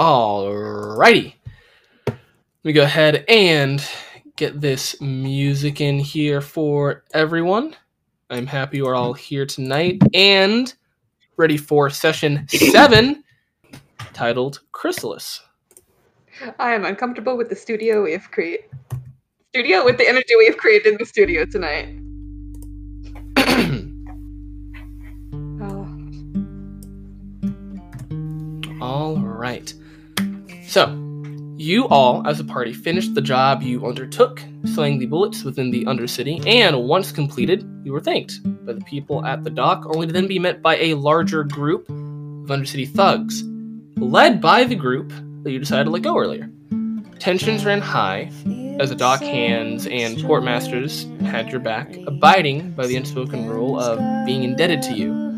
Alrighty. 0.00 1.34
Let 2.06 2.16
me 2.64 2.72
go 2.72 2.84
ahead 2.84 3.22
and 3.28 3.86
get 4.34 4.58
this 4.58 4.98
music 4.98 5.82
in 5.82 5.98
here 5.98 6.40
for 6.40 7.04
everyone. 7.12 7.76
I'm 8.30 8.46
happy 8.46 8.78
you're 8.78 8.94
all 8.94 9.12
here 9.12 9.44
tonight 9.44 10.00
and 10.14 10.72
ready 11.36 11.58
for 11.58 11.90
session 11.90 12.48
seven 12.72 13.24
titled 14.14 14.60
Chrysalis. 14.72 15.42
I 16.58 16.72
am 16.72 16.86
uncomfortable 16.86 17.36
with 17.36 17.50
the 17.50 17.56
studio 17.56 18.02
we 18.02 18.12
have 18.12 18.30
created. 18.30 18.70
Studio 19.50 19.84
with 19.84 19.98
the 19.98 20.08
energy 20.08 20.34
we 20.38 20.46
have 20.46 20.56
created 20.56 20.94
in 20.94 20.98
the 20.98 21.04
studio 21.04 21.44
tonight. 21.44 21.88
oh. 28.80 28.80
All 28.80 29.18
right. 29.18 29.74
So, 30.70 30.86
you 31.56 31.88
all, 31.88 32.24
as 32.28 32.38
a 32.38 32.44
party, 32.44 32.72
finished 32.72 33.16
the 33.16 33.20
job 33.20 33.60
you 33.60 33.84
undertook, 33.84 34.40
slaying 34.64 35.00
the 35.00 35.08
bulettes 35.08 35.44
within 35.44 35.72
the 35.72 35.84
Undercity, 35.86 36.46
and 36.46 36.84
once 36.84 37.10
completed, 37.10 37.68
you 37.82 37.92
were 37.92 37.98
thanked 37.98 38.38
by 38.64 38.74
the 38.74 38.80
people 38.82 39.26
at 39.26 39.42
the 39.42 39.50
dock, 39.50 39.84
only 39.86 40.06
to 40.06 40.12
then 40.12 40.28
be 40.28 40.38
met 40.38 40.62
by 40.62 40.76
a 40.76 40.94
larger 40.94 41.42
group 41.42 41.88
of 41.88 41.96
Undercity 42.56 42.88
thugs, 42.88 43.42
led 43.96 44.40
by 44.40 44.62
the 44.62 44.76
group 44.76 45.12
that 45.42 45.50
you 45.50 45.58
decided 45.58 45.86
to 45.86 45.90
let 45.90 46.02
go 46.02 46.16
earlier. 46.16 46.48
Tensions 47.18 47.64
ran 47.64 47.80
high 47.80 48.30
as 48.78 48.90
the 48.90 48.94
dock 48.96 49.22
hands 49.22 49.88
and 49.88 50.18
portmasters 50.18 51.20
had 51.22 51.50
your 51.50 51.58
back, 51.58 51.96
abiding 52.06 52.70
by 52.74 52.86
the 52.86 52.94
unspoken 52.94 53.48
rule 53.48 53.76
of 53.76 53.98
being 54.24 54.44
indebted 54.44 54.82
to 54.82 54.94
you. 54.94 55.29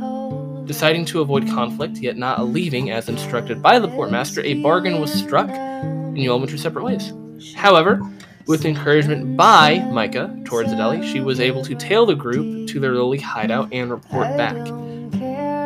Deciding 0.67 1.05
to 1.07 1.21
avoid 1.21 1.49
conflict, 1.49 1.99
yet 1.99 2.17
not 2.17 2.47
leaving 2.47 2.91
as 2.91 3.09
instructed 3.09 3.61
by 3.61 3.79
the 3.79 3.89
portmaster, 3.89 4.45
a 4.45 4.55
bargain 4.63 5.01
was 5.01 5.13
struck, 5.13 5.49
and 5.51 6.19
you 6.19 6.31
all 6.31 6.39
went 6.39 6.51
your 6.51 6.59
separate 6.59 6.85
ways. 6.85 7.13
However, 7.55 8.01
with 8.47 8.65
encouragement 8.65 9.37
by 9.37 9.81
Micah 9.91 10.37
towards 10.45 10.71
Adeli, 10.71 11.03
she 11.13 11.21
was 11.21 11.41
able 11.41 11.65
to 11.65 11.75
tail 11.75 12.07
the 12.07 12.15
group 12.15 12.69
to 12.69 12.81
their 12.81 12.95
lowly 12.95 13.19
hideout 13.19 13.73
and 13.73 13.91
report 13.91 14.37
back. 14.37 14.57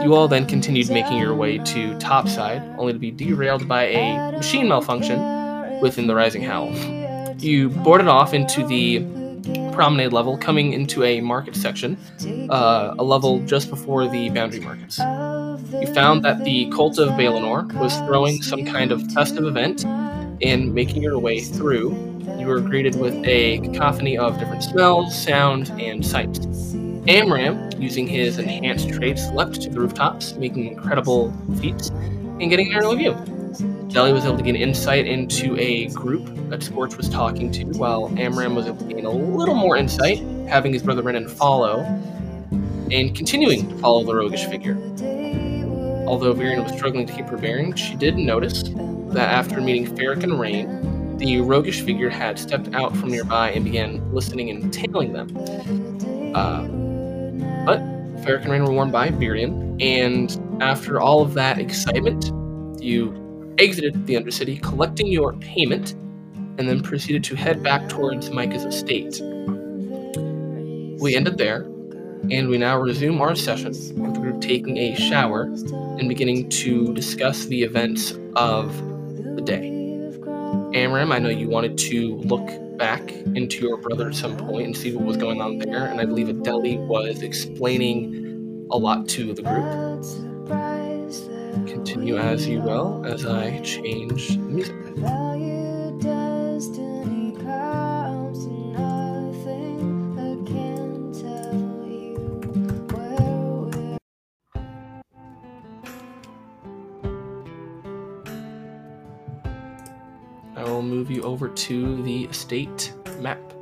You 0.02 0.14
all 0.14 0.28
then 0.28 0.46
continued 0.46 0.90
making 0.90 1.18
your 1.18 1.34
way 1.34 1.58
to 1.58 1.98
topside, 1.98 2.62
only 2.78 2.92
to 2.92 2.98
be 2.98 3.10
derailed 3.10 3.66
by 3.66 3.84
a 3.84 4.32
machine 4.32 4.68
malfunction 4.68 5.80
within 5.80 6.06
the 6.06 6.14
Rising 6.14 6.42
Howl. 6.42 6.74
You 7.38 7.68
boarded 7.68 8.08
off 8.08 8.32
into 8.32 8.66
the 8.66 9.00
promenade 9.76 10.12
level, 10.12 10.38
coming 10.38 10.72
into 10.72 11.04
a 11.04 11.20
market 11.20 11.54
section, 11.54 11.98
uh, 12.50 12.94
a 12.98 13.04
level 13.04 13.40
just 13.44 13.68
before 13.68 14.08
the 14.08 14.30
boundary 14.30 14.60
markets. 14.60 14.98
You 14.98 15.86
found 15.94 16.24
that 16.24 16.42
the 16.44 16.70
cult 16.70 16.98
of 16.98 17.10
Balinor 17.10 17.70
was 17.74 17.94
throwing 17.98 18.42
some 18.42 18.64
kind 18.64 18.90
of 18.90 19.02
festive 19.12 19.44
event, 19.44 19.84
and 20.42 20.74
making 20.74 21.02
your 21.02 21.18
way 21.18 21.40
through, 21.40 21.90
you 22.38 22.46
were 22.46 22.60
greeted 22.60 22.98
with 22.98 23.14
a 23.26 23.58
cacophony 23.58 24.16
of 24.16 24.38
different 24.38 24.62
smells, 24.62 25.14
sounds, 25.14 25.70
and 25.70 26.04
sights. 26.04 26.40
Amram, 27.06 27.70
using 27.78 28.06
his 28.06 28.38
enhanced 28.38 28.88
traits, 28.88 29.28
leapt 29.32 29.60
to 29.62 29.70
the 29.70 29.78
rooftops, 29.78 30.34
making 30.34 30.66
incredible 30.66 31.32
feats, 31.60 31.90
and 31.90 32.48
getting 32.48 32.72
an 32.72 32.78
early 32.78 32.96
view. 32.96 33.35
Deli 33.88 34.12
was 34.12 34.24
able 34.24 34.36
to 34.36 34.42
gain 34.42 34.56
insight 34.56 35.06
into 35.06 35.56
a 35.58 35.86
group 35.88 36.28
that 36.50 36.62
Scorch 36.62 36.96
was 36.96 37.08
talking 37.08 37.50
to, 37.52 37.64
while 37.78 38.12
Amram 38.18 38.54
was 38.54 38.66
able 38.66 38.78
to 38.78 38.94
gain 38.94 39.04
a 39.04 39.10
little 39.10 39.54
more 39.54 39.76
insight, 39.76 40.18
having 40.48 40.72
his 40.72 40.82
brother 40.82 41.02
Renan 41.02 41.28
follow, 41.28 41.80
and 42.90 43.14
continuing 43.14 43.68
to 43.68 43.78
follow 43.78 44.04
the 44.04 44.14
roguish 44.14 44.44
figure. 44.44 44.76
Although 46.06 46.34
Virian 46.34 46.62
was 46.62 46.72
struggling 46.72 47.06
to 47.06 47.12
keep 47.12 47.26
her 47.26 47.36
bearings, 47.36 47.80
she 47.80 47.96
did 47.96 48.16
notice 48.16 48.64
that 48.64 49.30
after 49.30 49.60
meeting 49.60 49.86
Ferric 49.96 50.22
and 50.22 50.38
Rain, 50.38 51.16
the 51.16 51.40
roguish 51.40 51.80
figure 51.80 52.10
had 52.10 52.38
stepped 52.38 52.74
out 52.74 52.94
from 52.96 53.10
nearby 53.10 53.50
and 53.50 53.64
began 53.64 54.12
listening 54.12 54.50
and 54.50 54.72
tailing 54.72 55.12
them. 55.12 55.28
Uh, 56.34 56.62
but 57.64 57.80
Ferric 58.22 58.42
and 58.42 58.52
Rain 58.52 58.64
were 58.64 58.72
warned 58.72 58.92
by 58.92 59.08
Virian, 59.08 59.80
and 59.82 60.62
after 60.62 61.00
all 61.00 61.22
of 61.22 61.34
that 61.34 61.58
excitement, 61.58 62.26
you 62.80 63.25
exited 63.58 64.06
the 64.06 64.14
Undercity, 64.14 64.62
collecting 64.62 65.06
your 65.06 65.32
payment, 65.34 65.92
and 66.58 66.68
then 66.68 66.82
proceeded 66.82 67.24
to 67.24 67.34
head 67.34 67.62
back 67.62 67.88
towards 67.88 68.30
Micah's 68.30 68.64
estate. 68.64 69.20
We 71.00 71.14
ended 71.14 71.38
there, 71.38 71.62
and 72.30 72.48
we 72.48 72.58
now 72.58 72.78
resume 72.78 73.20
our 73.20 73.34
session 73.34 73.68
with 73.68 74.14
the 74.14 74.20
group 74.20 74.40
taking 74.40 74.76
a 74.78 74.94
shower 74.94 75.42
and 75.42 76.08
beginning 76.08 76.48
to 76.50 76.94
discuss 76.94 77.46
the 77.46 77.62
events 77.62 78.14
of 78.34 78.76
the 79.36 79.42
day. 79.42 79.68
Amram, 80.74 81.12
I 81.12 81.18
know 81.18 81.28
you 81.28 81.48
wanted 81.48 81.78
to 81.78 82.16
look 82.16 82.48
back 82.78 83.10
into 83.10 83.64
your 83.64 83.78
brother 83.78 84.08
at 84.08 84.14
some 84.14 84.36
point 84.36 84.66
and 84.66 84.76
see 84.76 84.94
what 84.94 85.04
was 85.04 85.16
going 85.16 85.40
on 85.40 85.58
there, 85.58 85.86
and 85.86 86.00
I 86.00 86.04
believe 86.04 86.26
Adeli 86.26 86.78
was 86.86 87.22
explaining 87.22 88.66
a 88.70 88.76
lot 88.76 89.08
to 89.10 89.32
the 89.32 89.42
group 89.42 90.75
continue 91.64 92.16
as 92.16 92.46
you 92.46 92.60
will 92.60 93.04
as 93.06 93.24
I 93.24 93.60
change 93.60 94.36
music. 94.36 94.74
I 110.56 110.64
will 110.64 110.82
move 110.82 111.10
you 111.10 111.22
over 111.22 111.48
to 111.48 112.02
the 112.02 112.32
state 112.32 112.92
map. 113.20 113.55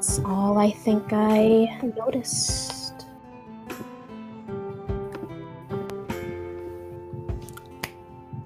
That's 0.00 0.18
all 0.20 0.56
I 0.56 0.70
think 0.70 1.12
I 1.12 1.78
noticed. 1.94 3.04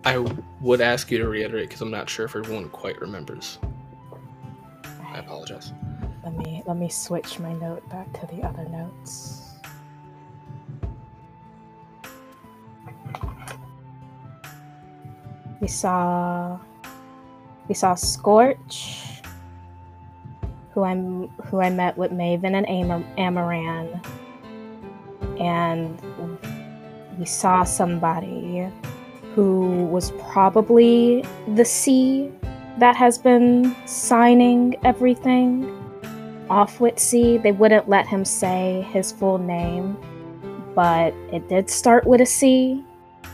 I 0.05 0.19
would 0.61 0.81
ask 0.81 1.13
you 1.13 1.19
to 1.19 1.29
reiterate 1.29 1.69
because 1.69 1.81
I'm 1.81 1.93
not 1.93 2.11
sure 2.11 2.25
if 2.25 2.35
everyone 2.35 2.71
quite 2.71 3.01
remembers. 3.01 3.61
I 5.01 5.19
apologize. 5.19 5.73
Let 6.25 6.37
me 6.39 6.65
let 6.67 6.77
me 6.77 6.89
switch 6.89 7.39
my 7.39 7.53
note 7.53 7.89
back 7.89 8.13
to 8.15 8.35
the 8.35 8.43
other 8.43 8.69
notes. 8.71 9.53
We 15.61 15.69
saw 15.69 16.59
we 17.69 17.75
saw 17.77 17.95
Scorch, 17.95 19.14
who 20.75 20.83
I'm 20.83 21.29
who 21.47 21.61
I 21.61 21.71
met 21.71 21.97
with 21.97 22.11
Maven 22.11 22.55
and 22.55 22.67
Amar- 22.67 23.05
Amaran, 23.17 24.05
and 25.41 26.39
we 27.17 27.25
saw 27.25 27.63
somebody 27.63 28.69
who 29.35 29.85
was 29.87 30.11
probably 30.33 31.25
the 31.55 31.65
C 31.65 32.31
that 32.79 32.97
has 32.97 33.19
been 33.19 33.75
signing 33.87 34.77
everything 34.85 35.71
off 36.51 36.81
with 36.81 36.99
C. 36.99 37.39
They 37.39 37.53
wouldn't 37.53 37.89
let 37.89 38.09
him 38.09 38.25
say 38.25 38.85
his 38.91 39.13
full 39.13 39.39
name, 39.39 39.97
but 40.75 41.15
it 41.33 41.49
did 41.49 41.71
start 41.71 42.05
with 42.05 42.21
a 42.21 42.27
C. 42.27 42.85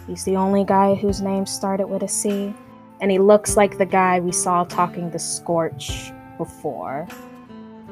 He's 0.06 0.24
the 0.24 0.36
only 0.36 0.64
guy 0.64 0.94
whose 0.94 1.22
name 1.22 1.46
started 1.46 1.86
with 1.86 2.02
a 2.02 2.08
C. 2.08 2.52
And 3.00 3.10
he 3.10 3.18
looks 3.18 3.56
like 3.56 3.78
the 3.78 3.86
guy 3.86 4.20
we 4.20 4.30
saw 4.30 4.64
talking 4.64 5.10
to 5.10 5.18
Scorch 5.18 6.12
before 6.36 7.08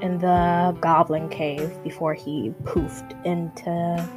in 0.01 0.19
the 0.19 0.77
Goblin 0.81 1.29
Cave 1.29 1.73
before 1.83 2.15
he 2.15 2.51
poofed 2.65 3.25
into 3.25 4.09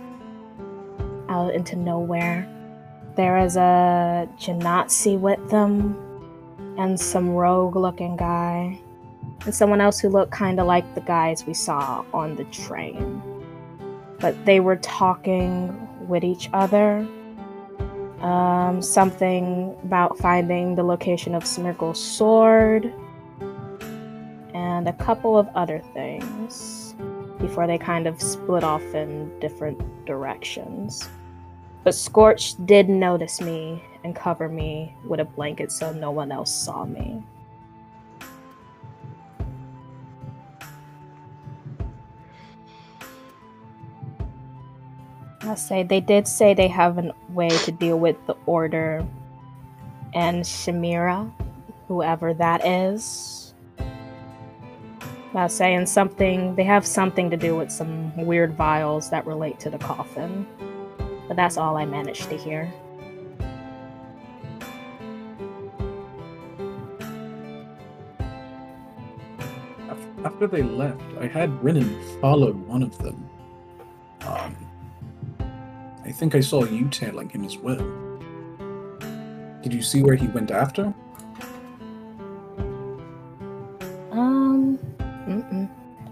out 1.30 1.54
into 1.54 1.76
nowhere. 1.76 2.48
There 3.16 3.38
is 3.38 3.56
a 3.58 4.28
Genasi 4.38 5.20
with 5.20 5.50
them 5.50 5.98
and 6.78 7.00
some 7.00 7.30
rogue 7.30 7.76
looking 7.76 8.16
guy 8.16 8.80
and 9.46 9.54
someone 9.54 9.82
else 9.82 10.00
who 10.00 10.10
looked 10.10 10.32
kind 10.32 10.60
of 10.60 10.68
like 10.68 10.96
the 10.96 11.02
guys 11.02 11.46
we 11.46 11.54
saw 11.54 12.06
on 12.14 12.36
the 12.36 12.44
train. 12.46 13.22
But 14.20 14.46
they 14.46 14.60
were 14.60 14.78
talking 14.78 15.88
with 16.08 16.24
each 16.24 16.50
other. 16.54 17.08
Um, 18.22 18.82
something 18.84 19.76
about 19.84 20.18
finding 20.20 20.76
the 20.76 20.84
location 20.84 21.34
of 21.34 21.46
Smirgle's 21.46 22.02
sword. 22.02 22.94
And 24.54 24.88
a 24.88 24.94
couple 24.94 25.38
of 25.38 25.48
other 25.56 25.80
things 25.94 26.96
before 27.40 27.68
they 27.68 27.78
kind 27.78 28.08
of 28.08 28.22
split 28.22 28.64
off 28.64 28.84
in 28.94 29.38
different 29.40 30.06
directions. 30.06 31.10
But 31.84 31.96
Scorch 31.96 32.54
did 32.66 32.90
notice 32.90 33.42
me 33.42 33.84
and 34.04 34.16
cover 34.16 34.48
me 34.48 34.96
with 35.06 35.20
a 35.20 35.26
blanket 35.26 35.72
so 35.72 35.92
no 35.92 36.12
one 36.12 36.32
else 36.32 36.52
saw 36.52 36.86
me. 36.86 37.24
I 45.44 45.56
say 45.56 45.82
they 45.82 46.00
did 46.02 46.28
say 46.28 46.54
they 46.54 46.68
have 46.68 47.00
a 47.00 47.16
way 47.30 47.50
to 47.50 47.72
deal 47.72 47.98
with 47.98 48.16
the 48.28 48.36
order 48.46 49.06
and 50.14 50.44
Shamira, 50.44 51.32
whoever 51.88 52.34
that 52.36 52.66
is. 52.66 53.41
I 55.34 55.44
was 55.44 55.54
saying 55.54 55.86
something 55.86 56.56
they 56.56 56.64
have 56.64 56.86
something 56.86 57.30
to 57.30 57.38
do 57.38 57.56
with 57.56 57.72
some 57.72 58.14
weird 58.18 58.54
vials 58.54 59.10
that 59.12 59.26
relate 59.26 59.62
to 59.62 59.70
the 59.70 59.78
coffin. 59.78 60.46
But 61.28 61.38
that's 61.38 61.56
all 61.56 61.78
I 61.78 61.86
managed 61.86 62.30
to 62.30 62.38
hear. 62.38 62.72
After 70.26 70.48
they 70.48 70.62
left, 70.64 71.02
I 71.20 71.28
had 71.28 71.64
Renan 71.64 72.20
follow 72.20 72.52
one 72.52 72.84
of 72.84 72.98
them. 72.98 73.30
Um, 74.28 74.56
I 76.04 76.12
think 76.12 76.36
I 76.36 76.42
saw 76.42 76.66
you 76.66 76.90
tailing 76.90 77.30
him 77.30 77.46
as 77.46 77.58
well. 77.58 77.78
Did 79.64 79.74
you 79.74 79.82
see 79.82 80.04
where 80.04 80.16
he 80.16 80.28
went 80.28 80.52
after? 80.52 80.94
Um. 84.12 84.78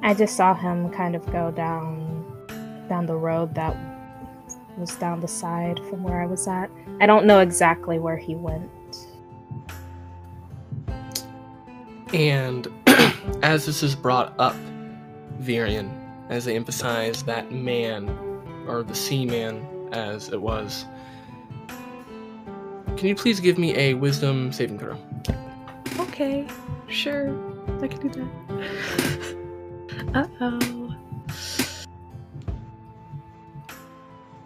I 0.01 0.13
just 0.13 0.35
saw 0.35 0.53
him 0.53 0.89
kind 0.91 1.15
of 1.15 1.25
go 1.31 1.51
down 1.51 2.07
down 2.87 3.05
the 3.05 3.15
road 3.15 3.53
that 3.55 3.77
was 4.77 4.95
down 4.95 5.19
the 5.19 5.27
side 5.27 5.79
from 5.89 6.03
where 6.03 6.21
I 6.21 6.25
was 6.25 6.47
at. 6.47 6.71
I 7.01 7.05
don't 7.05 7.25
know 7.25 7.39
exactly 7.39 7.99
where 7.99 8.17
he 8.17 8.33
went. 8.33 8.69
And 12.13 12.67
as 13.43 13.65
this 13.65 13.83
is 13.83 13.95
brought 13.95 14.33
up, 14.39 14.55
Virian, 15.41 15.91
as 16.29 16.45
they 16.45 16.55
emphasize 16.55 17.23
that 17.23 17.51
man, 17.51 18.09
or 18.67 18.83
the 18.83 18.95
sea 18.95 19.25
man 19.25 19.65
as 19.91 20.29
it 20.29 20.41
was, 20.41 20.85
can 22.97 23.07
you 23.07 23.15
please 23.15 23.39
give 23.39 23.57
me 23.57 23.77
a 23.77 23.93
wisdom 23.93 24.51
saving 24.51 24.79
throw? 24.79 24.97
Okay, 25.99 26.47
sure. 26.87 27.29
I 27.81 27.87
can 27.87 28.07
do 28.07 28.27
that. 28.47 29.25
Uh 30.13 30.25
oh. 30.41 30.95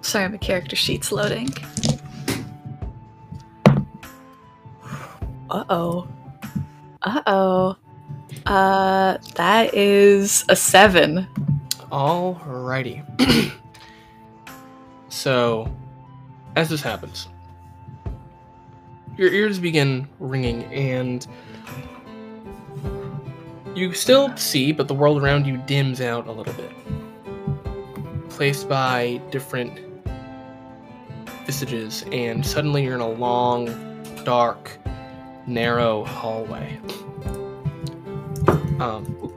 Sorry, 0.02 0.28
my 0.30 0.38
character 0.38 0.76
sheet's 0.76 1.12
loading. 1.12 1.50
Uh 5.50 5.64
oh. 5.70 6.08
Uh 7.02 7.22
oh. 7.28 7.76
Uh, 8.46 9.18
that 9.36 9.74
is 9.74 10.44
a 10.50 10.56
seven. 10.56 11.28
Alrighty. 11.92 13.04
so, 15.10 15.74
as 16.56 16.70
this 16.70 16.82
happens, 16.82 17.28
your 19.18 19.32
ears 19.32 19.60
begin 19.60 20.08
ringing, 20.20 20.64
and 20.66 21.26
you 23.76 23.94
still 23.94 24.36
see, 24.38 24.72
but 24.72 24.88
the 24.88 24.94
world 24.94 25.22
around 25.22 25.46
you 25.46 25.58
dims 25.58 26.02
out 26.02 26.28
a 26.28 26.32
little 26.32 26.54
bit. 26.54 26.72
Placed 28.30 28.68
by 28.70 29.22
different 29.32 29.80
visages, 31.46 32.06
and 32.12 32.46
suddenly 32.46 32.84
you're 32.84 32.96
in 32.96 33.02
a 33.02 33.10
long, 33.10 33.68
dark, 34.24 34.78
narrow 35.48 36.04
hallway. 36.04 36.80
Um, 38.80 39.34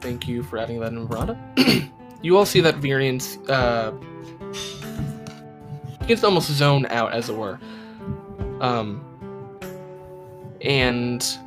thank 0.00 0.28
you 0.28 0.42
for 0.42 0.58
adding 0.58 0.80
that 0.80 0.92
in, 0.92 1.06
Veranda. 1.06 1.38
you 2.22 2.36
all 2.36 2.46
see 2.46 2.60
that 2.60 2.76
Virian's 2.76 3.38
uh, 3.48 3.92
gets 6.06 6.24
almost 6.24 6.50
zoned 6.50 6.86
out, 6.90 7.12
as 7.12 7.28
it 7.28 7.36
were. 7.36 7.58
Um, 8.60 9.04
and 10.60 11.38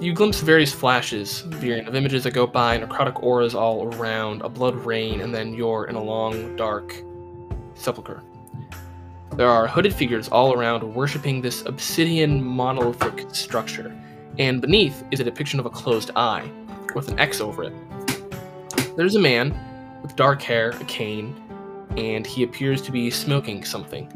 you 0.00 0.12
glimpse 0.12 0.40
various 0.40 0.72
flashes, 0.72 1.42
Virian, 1.48 1.88
of 1.88 1.94
images 1.94 2.22
that 2.24 2.32
go 2.32 2.46
by, 2.46 2.78
necrotic 2.78 3.22
auras 3.22 3.54
all 3.54 3.94
around, 3.94 4.42
a 4.42 4.48
blood 4.48 4.76
rain, 4.76 5.20
and 5.20 5.34
then 5.34 5.54
you're 5.54 5.86
in 5.86 5.96
a 5.96 6.02
long, 6.02 6.54
dark 6.56 6.94
sepulchre. 7.74 8.22
There 9.32 9.48
are 9.48 9.66
hooded 9.66 9.92
figures 9.92 10.28
all 10.28 10.52
around 10.52 10.82
worshipping 10.94 11.40
this 11.40 11.64
obsidian 11.66 12.42
monolithic 12.44 13.34
structure, 13.34 13.94
and 14.38 14.60
beneath 14.60 15.02
is 15.10 15.20
a 15.20 15.24
depiction 15.24 15.58
of 15.58 15.66
a 15.66 15.70
closed 15.70 16.12
eye 16.14 16.48
with 16.94 17.08
an 17.08 17.18
X 17.18 17.40
over 17.40 17.64
it. 17.64 17.72
There's 18.96 19.16
a 19.16 19.20
man 19.20 19.56
with 20.02 20.14
dark 20.16 20.42
hair, 20.42 20.70
a 20.70 20.84
cane, 20.84 21.34
and 21.96 22.26
he 22.26 22.44
appears 22.44 22.82
to 22.82 22.92
be 22.92 23.10
smoking 23.10 23.64
something. 23.64 24.12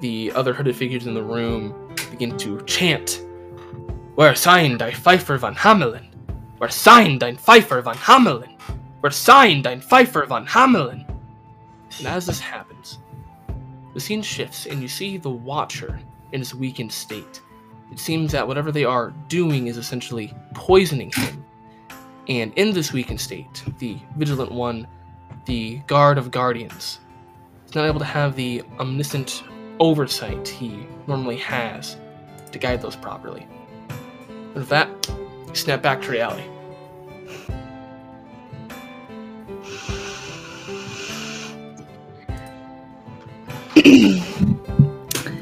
The 0.00 0.32
other 0.34 0.52
hooded 0.52 0.76
figures 0.76 1.06
in 1.06 1.14
the 1.14 1.22
room 1.22 1.94
begin 2.10 2.36
to 2.38 2.62
chant, 2.64 3.22
We're 4.16 4.34
signed 4.34 4.80
ein 4.80 4.94
Pfeiffer 4.94 5.36
von 5.36 5.54
Hamelin! 5.54 6.08
We're 6.58 6.70
signed 6.70 7.22
ein 7.22 7.36
Pfeiffer 7.36 7.82
von 7.82 7.94
Hamelin! 7.96 8.56
We're 9.02 9.10
signed 9.10 9.66
ein 9.66 9.82
Pfeiffer 9.82 10.26
von 10.26 10.46
Hamelin! 10.46 11.06
And 11.98 12.06
as 12.06 12.24
this 12.24 12.40
happens, 12.40 12.98
the 13.92 14.00
scene 14.00 14.22
shifts 14.22 14.64
and 14.64 14.80
you 14.80 14.88
see 14.88 15.18
the 15.18 15.28
Watcher 15.28 16.00
in 16.32 16.40
his 16.40 16.54
weakened 16.54 16.92
state. 16.92 17.42
It 17.92 17.98
seems 17.98 18.32
that 18.32 18.48
whatever 18.48 18.72
they 18.72 18.86
are 18.86 19.12
doing 19.28 19.66
is 19.66 19.76
essentially 19.76 20.32
poisoning 20.54 21.12
him. 21.12 21.44
And 22.26 22.54
in 22.56 22.72
this 22.72 22.94
weakened 22.94 23.20
state, 23.20 23.64
the 23.80 23.98
Vigilant 24.16 24.50
One, 24.50 24.86
the 25.44 25.76
Guard 25.88 26.16
of 26.16 26.30
Guardians, 26.30 27.00
is 27.66 27.74
not 27.74 27.84
able 27.84 27.98
to 27.98 28.06
have 28.06 28.34
the 28.34 28.62
omniscient 28.78 29.44
oversight 29.78 30.48
he 30.48 30.86
normally 31.06 31.36
has 31.36 31.98
to 32.50 32.58
guide 32.58 32.80
those 32.80 32.96
properly. 32.96 33.46
With 34.56 34.70
that, 34.70 34.88
you 35.48 35.54
snap 35.54 35.82
back 35.82 36.00
to 36.02 36.10
reality. 36.10 36.42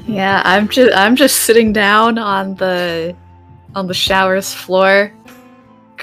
Yeah, 0.06 0.42
I'm 0.44 0.68
just 0.68 0.96
I'm 0.96 1.16
just 1.16 1.40
sitting 1.42 1.72
down 1.72 2.18
on 2.18 2.54
the 2.54 3.16
on 3.74 3.88
the 3.88 3.94
shower's 3.94 4.54
floor. 4.54 5.12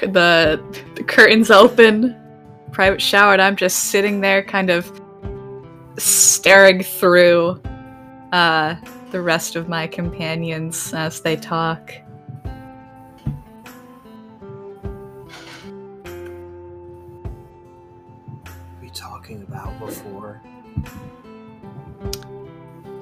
The 0.02 0.62
the 0.96 1.02
curtains 1.02 1.50
open, 1.50 2.14
private 2.72 3.00
shower, 3.00 3.32
and 3.32 3.40
I'm 3.40 3.56
just 3.56 3.84
sitting 3.84 4.20
there, 4.20 4.42
kind 4.42 4.68
of 4.68 5.00
staring 5.96 6.82
through 6.82 7.62
uh, 8.32 8.74
the 9.12 9.22
rest 9.22 9.56
of 9.56 9.66
my 9.66 9.86
companions 9.86 10.92
as 10.92 11.22
they 11.22 11.36
talk. 11.36 12.01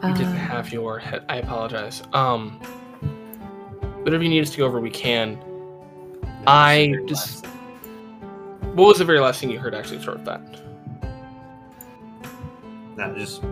You 0.02 0.14
didn't 0.14 0.28
Uh, 0.34 0.36
have 0.36 0.72
your 0.72 0.98
head. 0.98 1.24
I 1.28 1.36
apologize. 1.36 2.02
Um, 2.12 2.52
whatever 4.02 4.22
you 4.22 4.30
need 4.30 4.40
us 4.42 4.50
to 4.50 4.58
go 4.58 4.64
over, 4.66 4.80
we 4.80 4.90
can. 4.90 5.38
I 6.46 6.94
just- 7.06 7.46
What 8.74 8.86
was 8.86 8.98
the 8.98 9.04
very 9.04 9.20
last 9.20 9.40
thing 9.40 9.50
you 9.50 9.58
heard? 9.58 9.74
Actually, 9.74 10.00
start 10.00 10.18
with 10.18 10.26
that. 10.26 10.40
No, 12.96 13.14
just 13.16 13.42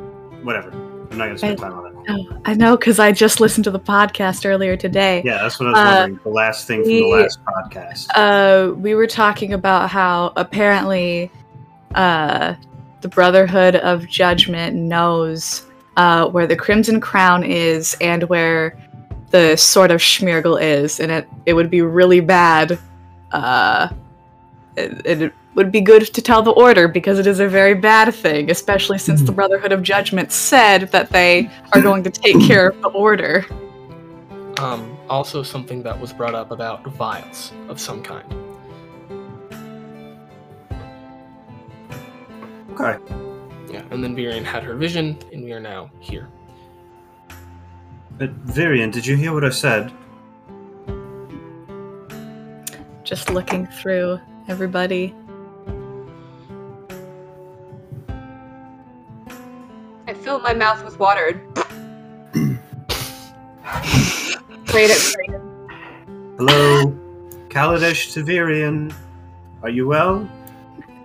whatever. 0.42 0.70
I'm 1.10 1.18
not 1.18 1.26
gonna 1.26 1.38
spend 1.38 1.58
time 1.58 1.72
on 1.72 1.86
it. 1.86 2.36
I 2.44 2.54
know 2.54 2.76
because 2.76 2.98
I 2.98 3.12
just 3.12 3.40
listened 3.40 3.64
to 3.64 3.70
the 3.70 3.80
podcast 3.80 4.46
earlier 4.46 4.76
today. 4.76 5.22
Yeah, 5.24 5.38
that's 5.42 5.58
what 5.58 5.66
I 5.68 5.70
was 5.72 5.78
Uh, 5.78 6.00
wondering. 6.00 6.20
The 6.24 6.30
last 6.30 6.66
thing 6.66 6.82
from 6.82 6.90
the 6.92 7.02
last 7.04 7.38
podcast. 7.44 8.06
uh, 8.14 8.74
we 8.74 8.94
were 8.94 9.06
talking 9.06 9.52
about 9.52 9.90
how 9.90 10.32
apparently 10.36 11.30
uh, 11.94 12.54
the 13.00 13.08
Brotherhood 13.08 13.76
of 13.76 14.06
Judgment 14.06 14.76
knows 14.76 15.64
uh, 15.98 16.28
where 16.28 16.46
the 16.46 16.56
Crimson 16.56 17.00
Crown 17.00 17.42
is 17.42 17.96
and 18.00 18.22
where 18.24 18.78
the 19.30 19.56
Sword 19.56 19.90
of 19.90 20.00
Schmirgel 20.00 20.62
is, 20.62 21.00
and 21.00 21.10
it, 21.10 21.28
it 21.44 21.52
would 21.54 21.70
be 21.70 21.82
really 21.82 22.20
bad. 22.20 22.78
Uh, 23.32 23.88
it, 24.76 25.20
it 25.22 25.32
would 25.56 25.72
be 25.72 25.80
good 25.80 26.06
to 26.14 26.22
tell 26.22 26.40
the 26.40 26.52
Order 26.52 26.86
because 26.86 27.18
it 27.18 27.26
is 27.26 27.40
a 27.40 27.48
very 27.48 27.74
bad 27.74 28.14
thing, 28.14 28.48
especially 28.48 28.96
since 28.96 29.22
the 29.22 29.32
Brotherhood 29.32 29.72
of 29.72 29.82
Judgment 29.82 30.30
said 30.30 30.82
that 30.92 31.10
they 31.10 31.50
are 31.72 31.82
going 31.82 32.04
to 32.04 32.10
take 32.10 32.40
care 32.42 32.68
of 32.68 32.80
the 32.80 32.88
Order. 32.90 33.44
Um, 34.58 34.96
also 35.10 35.42
something 35.42 35.82
that 35.82 36.00
was 36.00 36.12
brought 36.12 36.34
up 36.36 36.52
about 36.52 36.84
vials 36.84 37.52
of 37.68 37.80
some 37.80 38.04
kind. 38.04 38.32
Okay. 42.70 43.27
Yeah, 43.70 43.82
and 43.90 44.02
then 44.02 44.16
Virian 44.16 44.44
had 44.44 44.62
her 44.62 44.74
vision, 44.74 45.18
and 45.32 45.44
we 45.44 45.52
are 45.52 45.60
now 45.60 45.90
here. 46.00 46.28
But 48.16 48.34
Virian, 48.46 48.90
did 48.90 49.06
you 49.06 49.14
hear 49.14 49.32
what 49.32 49.44
I 49.44 49.50
said? 49.50 49.92
Just 53.04 53.30
looking 53.30 53.66
through 53.66 54.20
everybody. 54.48 55.14
I 60.06 60.14
filled 60.14 60.42
my 60.42 60.54
mouth 60.54 60.82
with 60.84 60.98
water. 60.98 61.40
Wait 64.74 64.90
at 64.90 65.16
Hello, 66.38 66.94
Kaladesh 67.48 68.12
to 68.14 68.24
Virian. 68.24 68.94
Are 69.62 69.70
you 69.70 69.86
well? 69.86 70.28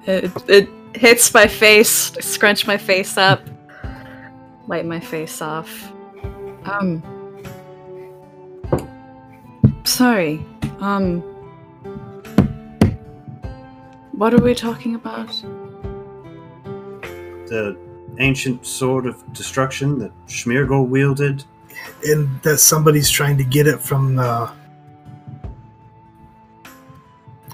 It, 0.06 0.32
it 0.48 0.70
hits 0.96 1.34
my 1.34 1.48
face. 1.48 2.16
I 2.18 2.22
scrunch 2.22 2.68
my 2.68 2.78
face 2.78 3.18
up. 3.18 3.42
Wipe 4.68 4.86
my 4.86 5.00
face 5.00 5.42
off. 5.42 5.92
Um. 6.66 7.04
Sorry. 9.84 10.46
Um. 10.80 11.22
What 14.14 14.34
are 14.34 14.42
we 14.42 14.54
talking 14.56 14.96
about? 14.96 15.28
The 17.48 17.78
ancient 18.20 18.66
sword 18.66 19.06
of 19.06 19.22
destruction 19.34 20.00
that 20.00 20.12
Schmiergol 20.28 20.88
wielded. 20.88 21.44
and 22.06 22.42
that 22.44 22.60
somebody's 22.60 23.10
trying 23.10 23.38
to 23.38 23.44
get 23.44 23.68
it 23.68 23.80
from 23.82 24.20
uh, 24.20 24.52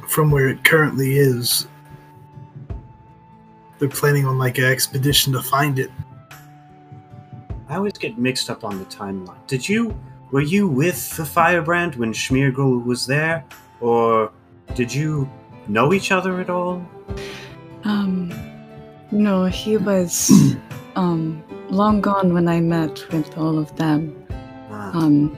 from 0.08 0.29
where 0.31 0.50
it 0.50 0.63
currently 0.63 1.17
is. 1.17 1.67
They're 3.79 3.89
planning 3.89 4.25
on 4.25 4.38
like 4.38 4.57
an 4.57 4.65
expedition 4.65 5.33
to 5.33 5.41
find 5.41 5.79
it. 5.79 5.89
I 7.69 7.75
always 7.75 7.93
get 7.93 8.17
mixed 8.17 8.50
up 8.50 8.63
on 8.63 8.77
the 8.77 8.86
timeline. 8.86 9.38
Did 9.48 9.67
you 9.67 9.98
were 10.31 10.41
you 10.41 10.67
with 10.67 11.15
the 11.17 11.25
Firebrand 11.25 11.95
when 11.95 12.13
Schmiergol 12.13 12.83
was 12.83 13.05
there, 13.07 13.43
or 13.79 14.31
did 14.75 14.93
you 14.93 15.29
know 15.67 15.93
each 15.93 16.12
other 16.12 16.39
at 16.39 16.50
all? 16.50 16.86
Um. 17.83 18.33
No, 19.12 19.45
he 19.45 19.77
was. 19.77 20.31
um. 20.95 21.43
Long 21.69 22.01
gone 22.01 22.33
when 22.33 22.48
I 22.48 22.59
met 22.62 23.00
with 23.12 23.38
all 23.38 23.59
of 23.59 23.75
them. 23.75 24.15
Ah, 24.71 24.91
Um, 24.98 25.38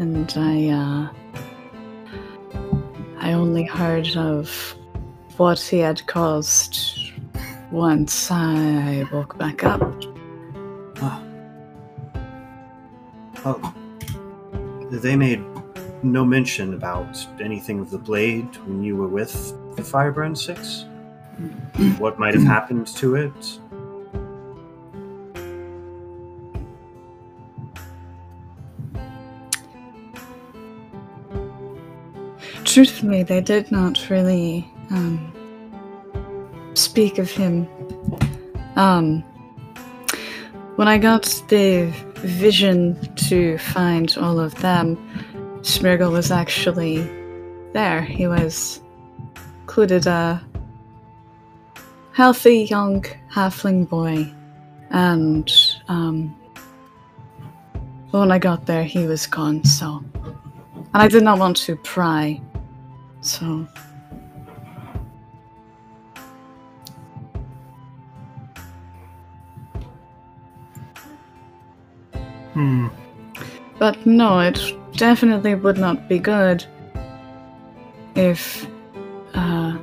and 0.00 0.32
I, 0.36 0.68
uh, 0.68 1.08
I 3.24 3.32
only 3.32 3.64
heard 3.64 4.18
of 4.18 4.76
what 5.38 5.58
he 5.58 5.78
had 5.78 6.06
caused 6.06 7.10
once 7.70 8.30
I 8.30 9.08
woke 9.10 9.38
back 9.38 9.64
up. 9.64 9.80
ah. 11.00 11.22
Oh, 13.46 13.74
they 14.90 15.16
made 15.16 15.42
no 16.02 16.22
mention 16.22 16.74
about 16.74 17.16
anything 17.40 17.80
of 17.80 17.90
the 17.90 17.96
blade 17.96 18.58
when 18.66 18.82
you 18.82 18.94
were 18.94 19.08
with 19.08 19.32
the 19.74 19.82
Firebrand 19.82 20.38
Six. 20.38 20.84
What 21.98 22.18
might 22.18 22.34
have 22.34 22.44
happened 22.44 22.88
to 22.88 23.16
it? 23.16 23.58
Truthfully, 32.74 33.22
they 33.22 33.40
did 33.40 33.70
not 33.70 34.10
really 34.10 34.68
um, 34.90 35.32
speak 36.74 37.18
of 37.18 37.30
him. 37.30 37.68
Um, 38.74 39.20
when 40.74 40.88
I 40.88 40.98
got 40.98 41.22
the 41.46 41.92
vision 42.16 42.98
to 43.28 43.58
find 43.58 44.12
all 44.18 44.40
of 44.40 44.56
them, 44.56 44.96
Smirgel 45.60 46.10
was 46.10 46.32
actually 46.32 47.08
there. 47.74 48.02
He 48.02 48.26
was 48.26 48.82
included 49.60 50.08
a 50.08 50.42
healthy 52.10 52.64
young 52.64 53.04
halfling 53.32 53.88
boy, 53.88 54.34
and 54.90 55.48
um, 55.86 56.34
when 58.10 58.32
I 58.32 58.40
got 58.40 58.66
there, 58.66 58.82
he 58.82 59.06
was 59.06 59.28
gone. 59.28 59.62
So, 59.62 60.02
and 60.14 60.88
I 60.92 61.06
did 61.06 61.22
not 61.22 61.38
want 61.38 61.56
to 61.58 61.76
pry. 61.76 62.40
So, 63.24 63.66
Hmm. 72.52 72.88
but 73.78 74.04
no, 74.06 74.40
it 74.40 74.60
definitely 74.92 75.54
would 75.54 75.78
not 75.78 76.06
be 76.06 76.18
good 76.18 76.66
if 78.14 78.66
uh, 79.34 79.76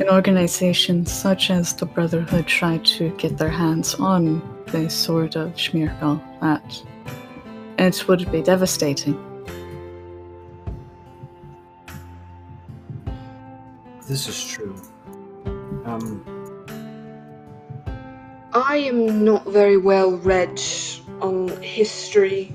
an 0.00 0.08
organization 0.10 1.04
such 1.04 1.50
as 1.50 1.74
the 1.74 1.84
Brotherhood 1.84 2.46
tried 2.46 2.86
to 2.86 3.10
get 3.18 3.36
their 3.36 3.50
hands 3.50 3.94
on 3.96 4.42
the 4.68 4.88
sword 4.88 5.36
of 5.36 5.52
Schmiergal. 5.56 6.20
That 6.40 6.82
it 7.78 8.08
would 8.08 8.32
be 8.32 8.40
devastating. 8.42 9.35
This 14.06 14.28
is 14.28 14.44
true. 14.44 14.76
Um, 15.84 16.24
I 18.52 18.76
am 18.76 19.24
not 19.24 19.44
very 19.46 19.76
well 19.76 20.12
read 20.18 20.60
on 21.20 21.48
history. 21.60 22.52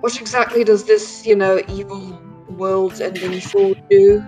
What 0.00 0.20
exactly 0.20 0.64
does 0.64 0.84
this, 0.84 1.24
you 1.26 1.36
know, 1.36 1.62
evil 1.68 2.20
world 2.50 3.00
ending 3.00 3.40
sword 3.40 3.82
do? 3.88 4.22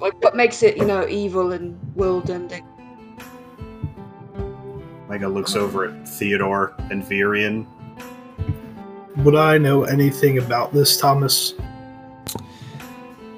Like, 0.00 0.20
what 0.22 0.34
makes 0.34 0.64
it, 0.64 0.76
you 0.76 0.84
know, 0.86 1.06
evil 1.06 1.52
and 1.52 1.78
world 1.94 2.30
ending? 2.30 2.66
Micah 5.08 5.28
looks 5.28 5.54
over 5.54 5.86
at 5.86 6.08
Theodore 6.08 6.74
and 6.90 7.04
Virian. 7.04 7.64
Would 9.18 9.34
I 9.34 9.58
know 9.58 9.82
anything 9.84 10.38
about 10.38 10.72
this, 10.72 10.96
Thomas? 10.96 11.54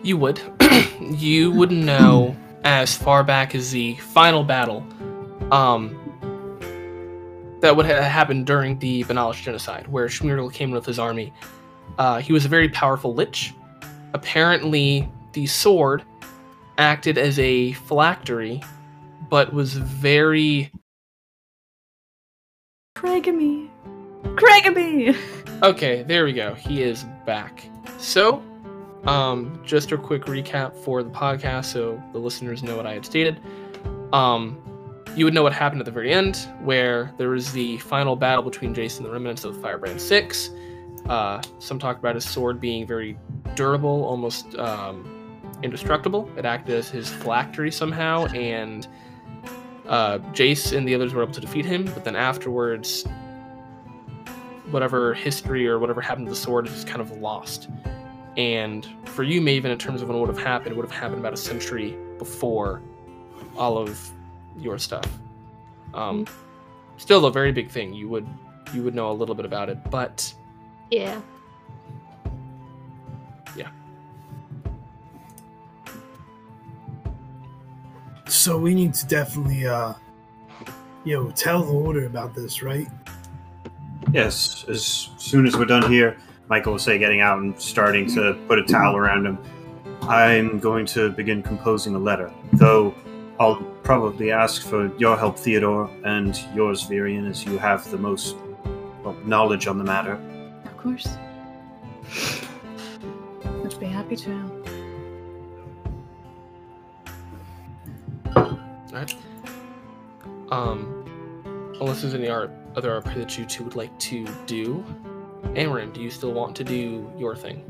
You 0.03 0.19
would. 0.19 0.41
you 1.01 1.51
would 1.53 1.71
know 1.71 2.37
as 2.65 2.95
far 2.95 3.25
back 3.25 3.55
as 3.55 3.71
the 3.71 3.95
final 3.97 4.45
battle 4.45 4.87
um, 5.51 5.97
that 7.61 7.75
would 7.75 7.87
have 7.87 8.05
happened 8.05 8.47
during 8.47 8.79
the 8.79 9.05
Banalish 9.05 9.43
genocide, 9.43 9.89
where 9.89 10.07
Schmiergel 10.07 10.53
came 10.53 10.71
with 10.71 10.85
his 10.85 10.99
army. 10.99 11.33
Uh, 11.99 12.21
he 12.21 12.35
was 12.35 12.45
a 12.45 12.49
very 12.49 12.69
powerful 12.69 13.15
lich. 13.15 13.55
Apparently, 14.13 15.11
the 15.33 15.47
sword 15.47 16.05
acted 16.77 17.17
as 17.17 17.39
a 17.39 17.73
phylactery, 17.73 18.63
but 19.31 19.53
was 19.55 19.75
very 19.75 20.71
Cragamy! 22.97 23.71
Cragamy! 24.35 25.17
Okay, 25.63 26.03
there 26.05 26.25
we 26.25 26.33
go. 26.33 26.55
He 26.55 26.83
is 26.83 27.05
back. 27.27 27.69
So, 27.99 28.43
um, 29.05 29.61
just 29.63 29.93
a 29.93 29.99
quick 29.99 30.23
recap 30.25 30.75
for 30.75 31.03
the 31.03 31.11
podcast 31.11 31.67
so 31.67 32.03
the 32.13 32.19
listeners 32.19 32.63
know 32.63 32.79
what 32.79 32.87
I 32.87 32.95
had 32.95 33.05
stated. 33.05 33.39
Um, 34.15 34.59
you 35.15 35.27
would 35.27 35.35
know 35.35 35.43
what 35.43 35.53
happened 35.53 35.83
at 35.83 35.85
the 35.85 35.91
very 35.91 36.15
end, 36.15 36.49
where 36.63 37.13
there 37.19 37.29
was 37.29 37.53
the 37.53 37.77
final 37.77 38.17
battle 38.17 38.43
between 38.43 38.73
Jason 38.73 39.05
and 39.05 39.11
the 39.11 39.13
remnants 39.13 39.45
of 39.45 39.61
Firebrand 39.61 40.01
6. 40.01 40.51
Uh, 41.11 41.43
some 41.59 41.79
talk 41.79 41.99
about 41.99 42.15
his 42.15 42.25
sword 42.25 42.59
being 42.59 42.87
very 42.87 43.19
durable, 43.55 44.05
almost 44.05 44.55
um, 44.55 45.43
indestructible. 45.63 46.31
It 46.39 46.47
acted 46.47 46.75
as 46.75 46.89
his 46.89 47.11
phylactery 47.11 47.71
somehow, 47.71 48.25
and 48.29 48.89
uh, 49.87 50.21
Jace 50.33 50.75
and 50.75 50.89
the 50.89 50.95
others 50.95 51.13
were 51.13 51.23
able 51.23 51.35
to 51.35 51.41
defeat 51.43 51.67
him, 51.67 51.85
but 51.85 52.03
then 52.03 52.17
afterwards, 52.17 53.05
whatever 54.71 55.15
history 55.15 55.67
or 55.67 55.79
whatever 55.79 56.01
happened 56.01 56.27
to 56.27 56.31
the 56.31 56.37
sword 56.37 56.67
is 56.67 56.85
kind 56.85 57.01
of 57.01 57.11
lost. 57.19 57.69
And 58.37 58.87
for 59.07 59.23
you, 59.23 59.41
Maven, 59.41 59.67
in 59.67 59.79
terms 59.79 60.03
of 60.03 60.09
when 60.09 60.17
it 60.17 60.21
would 60.21 60.29
have 60.29 60.39
happened, 60.39 60.73
it 60.73 60.77
would 60.77 60.89
have 60.89 60.99
happened 60.99 61.21
about 61.21 61.33
a 61.33 61.37
century 61.37 61.97
before 62.19 62.83
all 63.57 63.77
of 63.77 64.11
your 64.57 64.79
stuff. 64.79 65.07
Um, 65.95 66.27
still 66.97 67.27
a 67.27 67.33
very 67.33 67.53
big 67.53 67.71
thing. 67.71 67.93
You 67.93 68.09
would 68.09 68.29
you 68.73 68.83
would 68.83 68.95
know 68.95 69.11
a 69.11 69.13
little 69.13 69.35
bit 69.35 69.45
about 69.45 69.69
it, 69.69 69.79
but 69.91 70.33
Yeah. 70.91 71.21
Yeah. 73.57 73.69
So 78.29 78.57
we 78.57 78.75
need 78.75 78.95
to 78.95 79.07
definitely 79.07 79.67
uh, 79.67 79.95
you 81.05 81.17
know, 81.17 81.31
tell 81.31 81.63
the 81.63 81.73
order 81.73 82.07
about 82.07 82.35
this, 82.35 82.63
right? 82.63 82.89
Yes, 84.13 84.65
as 84.69 85.11
soon 85.19 85.47
as 85.47 85.57
we're 85.57 85.67
done 85.67 85.91
here, 85.91 86.17
Michael 86.49 86.73
will 86.73 86.79
say, 86.81 86.99
getting 86.99 87.21
out 87.21 87.39
and 87.39 87.59
starting 87.61 88.13
to 88.15 88.37
put 88.49 88.59
a 88.59 88.65
towel 88.65 88.97
around 88.97 89.27
him. 89.27 89.39
I'm 90.03 90.59
going 90.59 90.87
to 90.87 91.11
begin 91.11 91.43
composing 91.43 91.95
a 91.95 91.99
letter, 91.99 92.33
though 92.55 92.95
I'll 93.39 93.63
probably 93.85 94.33
ask 94.33 94.63
for 94.63 94.95
your 94.97 95.17
help, 95.17 95.39
Theodore, 95.39 95.91
and 96.05 96.39
yours, 96.55 96.83
Virian, 96.87 97.29
as 97.29 97.45
you 97.45 97.57
have 97.59 97.89
the 97.91 97.99
most 97.99 98.37
well, 99.05 99.17
knowledge 99.25 99.67
on 99.67 99.79
the 99.79 99.85
matter. 99.85 100.19
Of 100.65 100.77
course. 100.77 101.09
Would 103.45 103.79
be 103.79 103.87
happy 103.87 104.17
to. 104.17 104.65
Alright. 108.37 109.15
Um, 110.51 111.73
unless 111.81 112.03
there's 112.03 112.15
any 112.15 112.29
art, 112.29 112.51
other 112.77 112.95
art 112.95 113.05
that 113.05 113.39
you 113.39 113.45
two 113.45 113.65
would 113.65 113.77
like 113.77 113.97
to 113.99 114.27
do, 114.47 114.85
Amarin, 115.55 115.93
do 115.93 116.01
you 116.01 116.11
still 116.11 116.33
want 116.33 116.55
to 116.57 116.65
do 116.65 117.11
your 117.17 117.37
thing? 117.37 117.65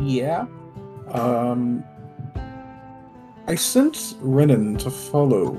Yeah. 0.00 0.46
Um. 1.08 1.84
I 3.46 3.56
sent 3.56 4.16
Renan 4.20 4.76
to 4.76 4.90
follow 4.90 5.56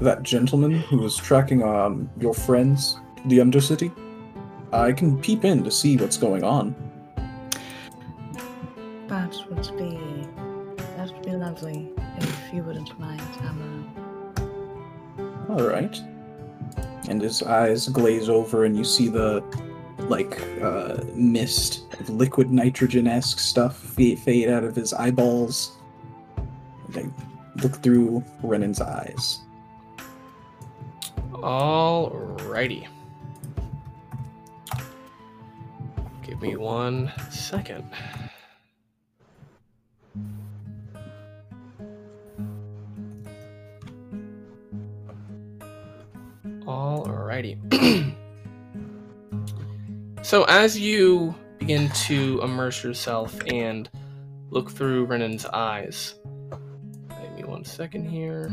that 0.00 0.22
gentleman 0.22 0.72
who 0.72 0.98
was 0.98 1.16
tracking 1.16 1.62
on 1.62 2.08
your 2.18 2.32
friends, 2.32 2.98
to 3.16 3.28
the 3.28 3.38
Undercity. 3.38 3.92
I 4.72 4.92
can 4.92 5.20
peep 5.20 5.44
in 5.44 5.62
to 5.64 5.70
see 5.70 5.96
what's 5.96 6.16
going 6.16 6.42
on. 6.42 6.74
That 9.08 9.36
would 9.50 9.76
be 9.76 9.98
that 10.96 11.12
would 11.12 11.22
be 11.22 11.32
lovely 11.32 11.90
if 12.16 12.54
you 12.54 12.62
wouldn't 12.62 12.98
mind, 12.98 13.20
Amaran. 13.20 13.71
All 15.52 15.68
right. 15.68 16.00
And 17.10 17.20
his 17.20 17.42
eyes 17.42 17.86
glaze 17.88 18.30
over, 18.30 18.64
and 18.64 18.74
you 18.74 18.84
see 18.84 19.08
the 19.08 19.44
like 19.98 20.40
uh, 20.62 21.04
mist 21.14 21.92
of 22.00 22.08
liquid 22.08 22.50
nitrogen-esque 22.50 23.38
stuff 23.38 23.76
fade 23.76 24.48
out 24.48 24.64
of 24.64 24.74
his 24.74 24.94
eyeballs. 24.94 25.76
They 26.88 27.06
look 27.56 27.82
through 27.82 28.24
Renan's 28.42 28.80
eyes. 28.80 29.40
Alrighty. 31.32 32.88
Give 36.22 36.40
me 36.40 36.56
one 36.56 37.12
second. 37.30 37.90
Alrighty. 46.66 48.14
so 50.22 50.44
as 50.44 50.78
you 50.78 51.34
begin 51.58 51.88
to 51.90 52.40
immerse 52.42 52.84
yourself 52.84 53.36
and 53.48 53.90
look 54.50 54.70
through 54.70 55.06
Renan's 55.06 55.44
eyes, 55.46 56.14
give 56.50 57.32
me 57.36 57.44
one 57.44 57.64
second 57.64 58.06
here. 58.08 58.50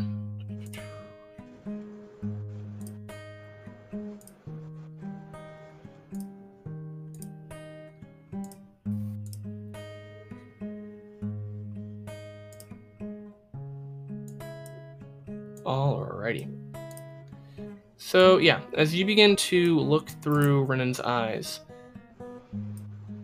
Alrighty. 15.64 16.59
So 18.10 18.40
yeah, 18.40 18.62
as 18.74 18.96
you 18.96 19.06
begin 19.06 19.36
to 19.36 19.80
look 19.82 20.10
through 20.24 20.64
Renan's 20.64 21.00
eyes, 21.00 21.60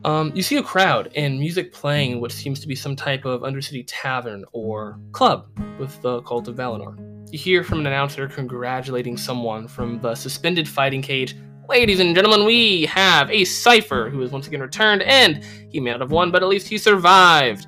um, 0.03 0.31
you 0.35 0.43
see 0.43 0.57
a 0.57 0.61
crowd 0.61 1.11
and 1.15 1.39
music 1.39 1.73
playing 1.73 2.11
in 2.11 2.21
what 2.21 2.31
seems 2.31 2.59
to 2.59 2.67
be 2.67 2.75
some 2.75 2.95
type 2.95 3.25
of 3.25 3.41
Undercity 3.41 3.83
tavern 3.87 4.45
or 4.51 4.99
club 5.11 5.47
with 5.79 5.99
the 6.03 6.21
cult 6.21 6.47
of 6.47 6.57
Valinor. 6.57 6.99
You 7.33 7.39
hear 7.39 7.63
from 7.63 7.79
an 7.79 7.87
announcer 7.87 8.27
congratulating 8.27 9.17
someone 9.17 9.67
from 9.67 9.99
the 10.01 10.13
suspended 10.13 10.69
fighting 10.69 11.01
cage. 11.01 11.35
Ladies 11.67 11.99
and 11.99 12.13
gentlemen, 12.13 12.45
we 12.45 12.85
have 12.85 13.31
a 13.31 13.43
cipher 13.43 14.11
who 14.11 14.19
has 14.19 14.29
once 14.29 14.45
again 14.45 14.61
returned, 14.61 15.01
and 15.01 15.43
he 15.67 15.79
may 15.79 15.89
not 15.89 16.01
have 16.01 16.11
won, 16.11 16.29
but 16.29 16.43
at 16.43 16.47
least 16.47 16.67
he 16.67 16.77
survived. 16.77 17.65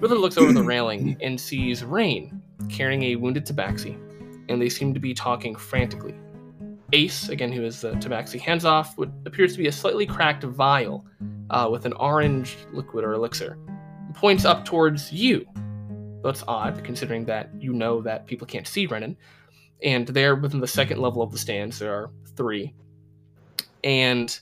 Riddler 0.00 0.18
looks 0.18 0.36
over 0.36 0.52
the 0.52 0.62
railing 0.74 1.16
and 1.22 1.40
sees 1.40 1.82
Rain 1.82 2.42
carrying 2.68 3.02
a 3.02 3.16
wounded 3.16 3.46
Tabaxi, 3.46 3.98
and 4.48 4.60
they 4.60 4.68
seem 4.68 4.94
to 4.94 5.00
be 5.00 5.14
talking 5.14 5.54
frantically. 5.56 6.14
Ace, 6.92 7.28
again, 7.28 7.50
who 7.50 7.64
is 7.64 7.80
the 7.80 7.92
Tabaxi, 7.92 8.38
hands 8.38 8.64
off 8.64 8.96
what 8.96 9.10
appears 9.24 9.52
to 9.52 9.58
be 9.58 9.66
a 9.66 9.72
slightly 9.72 10.06
cracked 10.06 10.44
vial 10.44 11.04
uh, 11.50 11.68
with 11.70 11.84
an 11.84 11.92
orange 11.94 12.56
liquid 12.72 13.04
or 13.04 13.12
elixir, 13.12 13.58
points 14.14 14.44
up 14.44 14.64
towards 14.64 15.12
you. 15.12 15.46
That's 16.22 16.44
odd, 16.46 16.82
considering 16.84 17.24
that 17.26 17.50
you 17.58 17.72
know 17.72 18.00
that 18.02 18.26
people 18.26 18.46
can't 18.46 18.66
see 18.66 18.86
Renan. 18.86 19.16
And 19.82 20.06
there, 20.08 20.34
within 20.36 20.60
the 20.60 20.66
second 20.66 21.00
level 21.00 21.22
of 21.22 21.32
the 21.32 21.38
stands, 21.38 21.78
there 21.78 21.92
are 21.92 22.10
three. 22.36 22.72
And 23.84 24.38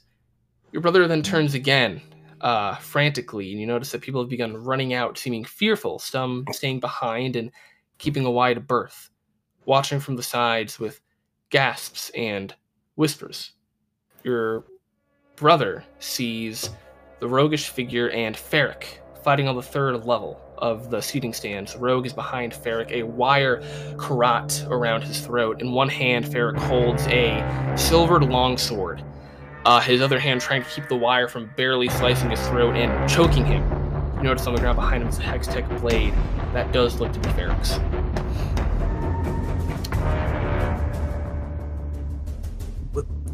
your 0.73 0.83
brother 0.83 1.07
then 1.09 1.23
turns 1.23 1.55
again, 1.55 2.01
uh, 2.41 2.77
frantically, 2.77 3.51
and 3.51 3.61
you 3.61 3.67
notice 3.67 3.91
that 3.93 4.01
people 4.01 4.21
have 4.21 4.31
begun 4.31 4.57
running 4.57 4.95
out, 4.95 5.19
seeming 5.19 5.45
fearful, 5.45 5.99
some 5.99 6.45
staying 6.53 6.81
behind 6.81 7.37
and 7.37 7.51
keeping 7.99 8.25
a 8.25 8.31
wide 8.31 8.67
berth, 8.67 9.11
watching 9.67 10.01
from 10.01 10.17
the 10.17 10.23
sides 10.23 10.79
with 10.79 11.01
gasps 11.51 12.11
and 12.15 12.55
whispers. 12.97 13.53
Your 14.23 14.65
brother 15.37 15.85
sees 15.99 16.71
the 17.21 17.29
roguish 17.29 17.69
figure 17.69 18.11
and 18.11 18.37
Ferric 18.37 18.99
fighting 19.23 19.49
on 19.49 19.57
the 19.57 19.63
third 19.63 20.05
level 20.05 20.41
of 20.59 20.91
the 20.91 21.01
seating 21.01 21.33
stands. 21.33 21.75
Rogue 21.77 22.07
is 22.07 22.13
behind 22.13 22.53
Ferric, 22.53 22.91
a 22.93 23.03
wire 23.03 23.63
garrote 23.97 24.65
around 24.69 25.03
his 25.03 25.21
throat. 25.21 25.63
In 25.63 25.73
one 25.73 25.89
hand, 25.89 26.27
Ferric 26.27 26.59
holds 26.59 27.07
a 27.07 27.75
silvered 27.77 28.25
longsword. 28.25 29.03
Uh, 29.65 29.81
his 29.81 30.03
other 30.03 30.19
hand 30.19 30.43
trying 30.43 30.63
to 30.63 30.69
keep 30.69 30.89
the 30.89 30.97
wire 30.97 31.27
from 31.27 31.51
barely 31.57 31.89
slicing 31.89 32.31
his 32.31 32.41
throat 32.49 32.77
and 32.77 33.09
choking 33.09 33.47
him. 33.47 33.63
You 34.19 34.25
notice 34.25 34.47
on 34.47 34.55
the 34.55 34.61
ground 34.61 34.77
behind 34.77 35.03
him 35.03 35.09
is 35.09 35.19
a 35.19 35.23
Hextech 35.23 35.81
blade. 35.81 36.13
That 36.53 36.71
does 36.73 37.01
look 37.01 37.13
to 37.15 37.21
be 37.21 37.29
Ferric's. 37.31 37.79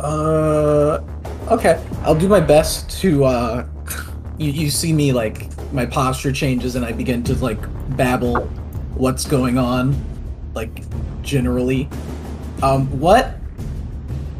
Uh, 0.00 1.02
okay. 1.50 1.84
I'll 2.02 2.14
do 2.18 2.28
my 2.28 2.40
best 2.40 2.90
to. 3.00 3.24
Uh, 3.24 3.66
you, 4.38 4.50
you 4.52 4.70
see 4.70 4.92
me 4.92 5.12
like 5.12 5.48
my 5.72 5.86
posture 5.86 6.32
changes 6.32 6.74
and 6.76 6.84
I 6.84 6.92
begin 6.92 7.22
to 7.24 7.34
like 7.36 7.58
babble 7.96 8.42
what's 8.94 9.24
going 9.26 9.58
on, 9.58 9.94
like 10.54 10.82
generally. 11.22 11.88
Um, 12.62 12.86
what 13.00 13.36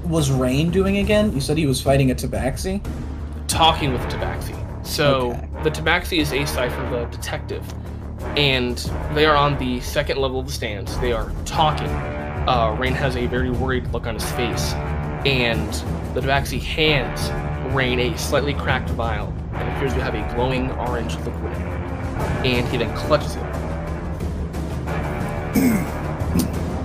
was 0.04 0.30
Rain 0.30 0.70
doing 0.70 0.98
again? 0.98 1.32
You 1.32 1.40
said 1.40 1.56
he 1.56 1.66
was 1.66 1.80
fighting 1.80 2.10
a 2.10 2.14
Tabaxi. 2.14 2.82
talking 3.48 3.92
with 3.92 4.00
Tabaxi. 4.02 4.56
So 4.86 5.30
Okay. 5.32 5.48
the 5.64 5.70
Tabaxi 5.70 6.18
is 6.18 6.32
a 6.32 6.44
cipher, 6.46 6.88
the 6.90 7.04
detective, 7.16 7.62
and 8.36 8.76
they 9.14 9.26
are 9.26 9.36
on 9.36 9.58
the 9.58 9.80
second 9.80 10.18
level 10.18 10.40
of 10.40 10.46
the 10.46 10.52
stands. 10.52 10.98
They 11.00 11.12
are 11.12 11.30
talking. 11.44 11.88
Uh, 11.88 12.74
Rain 12.78 12.92
has 12.94 13.16
a 13.16 13.26
very 13.26 13.50
worried 13.50 13.86
look 13.92 14.06
on 14.06 14.14
his 14.14 14.30
face, 14.32 14.72
and 15.26 15.72
the 16.14 16.20
Tabaxi 16.20 16.60
hands 16.60 17.30
Rain 17.74 18.00
a 18.00 18.18
slightly 18.18 18.52
cracked 18.52 18.90
vial 18.90 19.32
that 19.52 19.76
appears 19.76 19.94
to 19.94 20.02
have 20.02 20.16
a 20.16 20.34
glowing 20.34 20.72
orange 20.72 21.14
liquid 21.18 21.52
in 21.52 21.62
it, 21.62 21.68
and 22.44 22.68
he 22.68 22.78
then 22.78 22.92
clutches 22.96 23.36
it. 23.36 23.42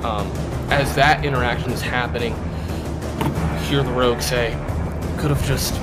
um, 0.06 0.32
as 0.69 0.93
that 0.93 1.26
interaction 1.26 1.71
is 1.71 1.82
happening, 1.82 2.34
you 2.34 3.67
hear 3.67 3.84
the 3.84 3.91
rogue 3.91 4.21
say, 4.21 4.52
"Could 5.17 5.32
have 5.32 5.43
just 5.45 5.74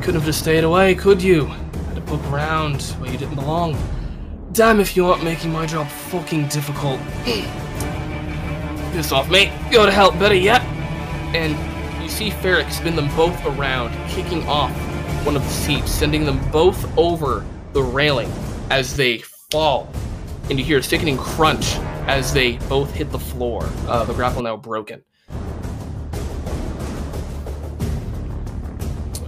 couldn't 0.00 0.20
have 0.20 0.24
just 0.24 0.38
stayed 0.38 0.62
away, 0.62 0.94
could 0.94 1.20
you? 1.20 1.46
Had 1.46 1.96
to 1.96 2.02
poke 2.02 2.24
around 2.32 2.80
where 3.00 3.10
you 3.10 3.18
didn't 3.18 3.34
belong. 3.34 3.76
Damn 4.52 4.78
if 4.78 4.96
you 4.96 5.06
aren't 5.06 5.24
making 5.24 5.50
my 5.50 5.66
job 5.66 5.88
fucking 5.88 6.46
difficult. 6.46 7.00
Piss 8.92 9.10
off, 9.10 9.28
mate. 9.28 9.50
Go 9.72 9.84
to 9.84 9.90
help, 9.90 10.16
better 10.20 10.36
yet. 10.36 10.62
And 11.34 11.56
you 12.04 12.10
see 12.10 12.30
Ferric 12.30 12.70
spin 12.70 12.94
them 12.94 13.08
both 13.16 13.44
around, 13.44 13.92
kicking 14.08 14.46
off 14.46 14.72
one 15.26 15.34
of 15.34 15.42
the 15.42 15.50
seats, 15.50 15.90
sending 15.90 16.24
them 16.24 16.38
both 16.50 16.96
over 16.96 17.44
the 17.72 17.82
railing 17.82 18.30
as 18.70 18.94
they 18.94 19.18
fall. 19.50 19.88
And 20.48 20.58
you 20.58 20.64
hear 20.64 20.78
a 20.78 20.82
sickening 20.82 21.16
crunch 21.16 21.76
as 22.06 22.32
they 22.32 22.58
both 22.68 22.92
hit 22.92 23.10
the 23.10 23.18
floor. 23.18 23.68
Uh, 23.88 24.04
the 24.04 24.12
grapple 24.12 24.42
now 24.42 24.56
broken. 24.56 25.02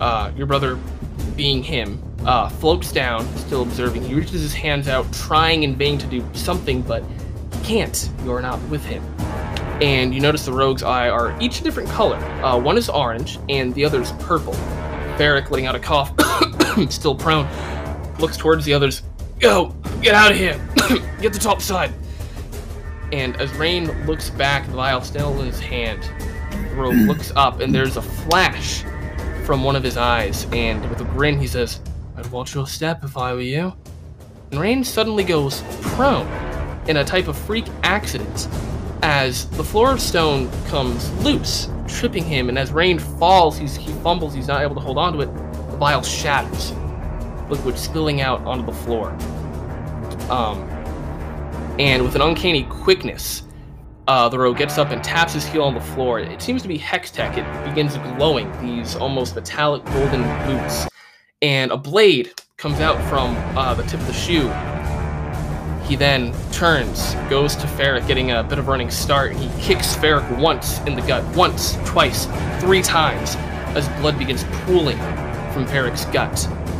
uh, 0.00 0.30
your 0.36 0.46
brother, 0.46 0.78
being 1.36 1.62
him, 1.62 2.02
uh, 2.24 2.48
floats 2.48 2.92
down, 2.92 3.26
still 3.36 3.62
observing. 3.62 4.04
He 4.04 4.14
reaches 4.14 4.42
his 4.42 4.54
hands 4.54 4.88
out, 4.88 5.10
trying 5.12 5.62
in 5.62 5.76
vain 5.76 5.98
to 5.98 6.06
do 6.06 6.24
something, 6.32 6.82
but 6.82 7.02
can't. 7.62 8.10
You 8.24 8.32
are 8.32 8.42
not 8.42 8.60
with 8.68 8.84
him. 8.84 9.02
And 9.80 10.14
you 10.14 10.20
notice 10.20 10.46
the 10.46 10.52
rogue's 10.52 10.82
eye 10.82 11.10
are 11.10 11.38
each 11.38 11.60
a 11.60 11.62
different 11.62 11.90
color. 11.90 12.16
Uh, 12.42 12.58
one 12.58 12.78
is 12.78 12.88
orange, 12.88 13.38
and 13.50 13.74
the 13.74 13.84
other 13.84 14.00
is 14.00 14.10
purple. 14.12 14.54
Ferric, 15.18 15.50
letting 15.50 15.66
out 15.66 15.74
a 15.74 15.78
cough, 15.78 16.14
still 16.90 17.14
prone, 17.14 17.46
looks 18.18 18.38
towards 18.38 18.64
the 18.64 18.72
others. 18.72 19.02
Go! 19.38 19.74
Get 20.00 20.14
out 20.14 20.30
of 20.30 20.38
here! 20.38 20.58
Get 21.20 21.34
the 21.34 21.38
top 21.38 21.60
side! 21.60 21.92
And 23.12 23.36
as 23.36 23.52
Rain 23.54 24.06
looks 24.06 24.30
back, 24.30 24.66
the 24.66 24.72
vial 24.72 25.02
still 25.02 25.38
in 25.40 25.46
his 25.46 25.60
hand, 25.60 26.02
the 26.50 26.74
rogue 26.74 26.94
looks 27.06 27.30
up, 27.36 27.60
and 27.60 27.74
there's 27.74 27.98
a 27.98 28.02
flash 28.02 28.82
from 29.44 29.62
one 29.62 29.76
of 29.76 29.82
his 29.82 29.98
eyes. 29.98 30.46
And 30.52 30.88
with 30.88 31.02
a 31.02 31.04
grin, 31.04 31.38
he 31.38 31.46
says, 31.46 31.80
I'd 32.16 32.26
watch 32.28 32.54
your 32.54 32.66
step 32.66 33.04
if 33.04 33.18
I 33.18 33.34
were 33.34 33.40
you. 33.40 33.74
And 34.50 34.60
Rain 34.60 34.82
suddenly 34.84 35.22
goes 35.22 35.62
prone 35.82 36.26
in 36.88 36.96
a 36.96 37.04
type 37.04 37.28
of 37.28 37.36
freak 37.36 37.66
accident 37.82 38.48
as 39.02 39.48
the 39.50 39.64
floor 39.64 39.92
of 39.92 40.00
stone 40.00 40.50
comes 40.66 41.12
loose, 41.22 41.68
tripping 41.86 42.24
him. 42.24 42.48
And 42.48 42.58
as 42.58 42.72
Rain 42.72 42.98
falls, 42.98 43.56
he's, 43.56 43.76
he 43.76 43.92
fumbles, 44.02 44.34
he's 44.34 44.48
not 44.48 44.62
able 44.62 44.74
to 44.74 44.80
hold 44.80 44.98
on 44.98 45.12
to 45.14 45.20
it. 45.20 45.34
The 45.70 45.76
vial 45.76 46.02
shatters, 46.02 46.72
liquid 47.48 47.78
spilling 47.78 48.20
out 48.20 48.40
onto 48.42 48.64
the 48.64 48.72
floor. 48.72 49.10
Um, 50.30 50.62
and 51.78 52.02
with 52.02 52.14
an 52.14 52.22
uncanny 52.22 52.64
quickness, 52.64 53.42
uh, 54.08 54.28
the 54.28 54.38
rogue 54.38 54.56
gets 54.56 54.78
up 54.78 54.90
and 54.90 55.02
taps 55.02 55.34
his 55.34 55.44
heel 55.46 55.62
on 55.62 55.74
the 55.74 55.80
floor. 55.80 56.20
It 56.20 56.40
seems 56.40 56.62
to 56.62 56.68
be 56.68 56.78
Hextech. 56.78 57.36
It 57.36 57.68
begins 57.68 57.96
glowing, 58.16 58.50
these 58.60 58.94
almost 58.96 59.34
metallic 59.34 59.84
golden 59.86 60.22
boots. 60.46 60.88
And 61.42 61.70
a 61.70 61.76
blade 61.76 62.32
comes 62.56 62.80
out 62.80 62.96
from 63.10 63.36
uh, 63.56 63.74
the 63.74 63.82
tip 63.82 64.00
of 64.00 64.06
the 64.06 64.12
shoe. 64.12 64.48
He 65.86 65.94
then 65.94 66.34
turns, 66.50 67.14
goes 67.30 67.54
to 67.56 67.66
Ferric, 67.68 68.06
getting 68.08 68.32
a 68.32 68.42
bit 68.42 68.58
of 68.58 68.66
running 68.66 68.90
start, 68.90 69.32
and 69.32 69.40
he 69.40 69.62
kicks 69.62 69.94
Ferric 69.94 70.38
once 70.38 70.80
in 70.80 70.96
the 70.96 71.02
gut. 71.02 71.24
Once, 71.36 71.76
twice, 71.84 72.26
three 72.60 72.82
times, 72.82 73.36
as 73.76 73.88
blood 74.00 74.18
begins 74.18 74.44
pooling 74.64 74.98
from 75.52 75.64
Ferric's 75.66 76.04
gut 76.06 76.32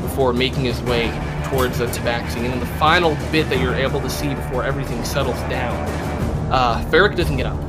before 0.03 0.33
making 0.33 0.65
his 0.65 0.81
way 0.83 1.09
towards 1.45 1.79
the 1.79 1.87
tabaxi. 1.87 2.39
And 2.39 2.55
in 2.55 2.59
the 2.59 2.67
final 2.79 3.15
bit 3.31 3.49
that 3.49 3.61
you're 3.61 3.75
able 3.75 4.01
to 4.01 4.11
see 4.11 4.35
before 4.35 4.65
everything 4.65 5.05
settles 5.05 5.39
down, 5.43 5.77
uh, 6.51 6.85
Ferric 6.91 7.17
doesn't 7.17 7.37
get 7.37 7.47
up. 7.47 7.61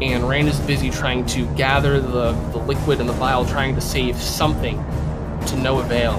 And 0.00 0.28
Rand 0.28 0.48
is 0.48 0.60
busy 0.60 0.90
trying 0.90 1.26
to 1.26 1.46
gather 1.54 2.00
the, 2.00 2.32
the 2.52 2.58
liquid 2.58 3.00
in 3.00 3.06
the 3.06 3.12
vial, 3.14 3.44
trying 3.44 3.74
to 3.74 3.80
save 3.80 4.16
something 4.16 4.76
to 5.46 5.56
no 5.56 5.80
avail. 5.80 6.14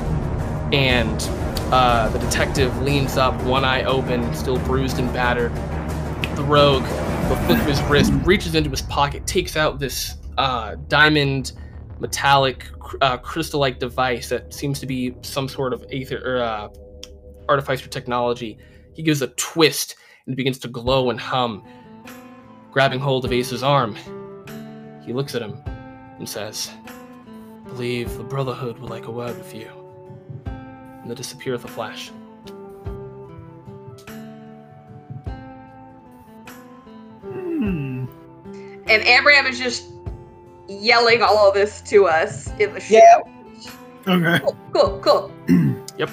And 0.74 1.22
uh, 1.72 2.10
the 2.10 2.20
detective 2.20 2.82
leans 2.82 3.18
up, 3.18 3.40
one 3.44 3.66
eye 3.66 3.84
open, 3.84 4.34
still 4.34 4.58
bruised 4.60 5.00
and 5.00 5.12
battered. 5.12 5.54
The 6.36 6.44
rogue, 6.44 6.84
the 6.84 7.36
flick 7.46 7.60
of 7.60 7.66
his 7.66 7.82
wrist, 7.84 8.14
reaches 8.24 8.56
into 8.56 8.70
his 8.70 8.82
pocket, 8.84 9.26
takes 9.26 9.56
out 9.56 9.80
this 9.80 10.16
uh, 10.38 10.76
diamond 10.88 11.54
metallic 12.00 12.68
uh, 13.02 13.18
crystal-like 13.18 13.80
device 13.80 14.30
that 14.30 14.54
seems 14.54 14.80
to 14.80 14.86
be 14.86 15.16
some 15.22 15.48
sort 15.48 15.74
of 15.74 15.84
aether 15.92 16.22
or 16.26 16.42
uh, 16.42 17.62
technology. 17.90 18.58
He 18.94 19.02
gives 19.02 19.22
a 19.22 19.28
twist 19.28 19.96
and 20.28 20.36
begins 20.36 20.60
to 20.60 20.68
glow 20.68 21.10
and 21.10 21.20
hum. 21.20 21.64
Grabbing 22.72 23.00
hold 23.00 23.24
of 23.24 23.32
Ace's 23.32 23.64
arm, 23.64 23.96
he 25.06 25.14
looks 25.14 25.34
at 25.34 25.42
him 25.42 25.64
and 26.18 26.28
says, 26.28 26.70
"Believe 27.64 28.18
the 28.18 28.24
Brotherhood 28.24 28.80
would 28.80 28.90
like 28.90 29.08
a 29.08 29.12
word 29.12 29.38
with 29.38 29.56
you." 29.56 29.85
And 31.06 31.12
they 31.12 31.16
disappear 31.16 31.54
with 31.54 31.64
a 31.64 31.68
flash. 31.68 32.10
Hmm. 37.22 38.06
And 38.88 39.08
Amram 39.08 39.46
is 39.46 39.60
just 39.60 39.86
yelling 40.68 41.22
all 41.22 41.48
of 41.48 41.54
this 41.54 41.82
to 41.82 42.08
us 42.08 42.48
in 42.60 42.74
the 42.74 42.80
show. 42.80 42.96
Yeah. 42.96 43.22
Okay. 44.08 44.44
Cool, 44.44 44.58
cool, 44.74 45.00
cool. 45.02 45.32
Yep. 46.00 46.10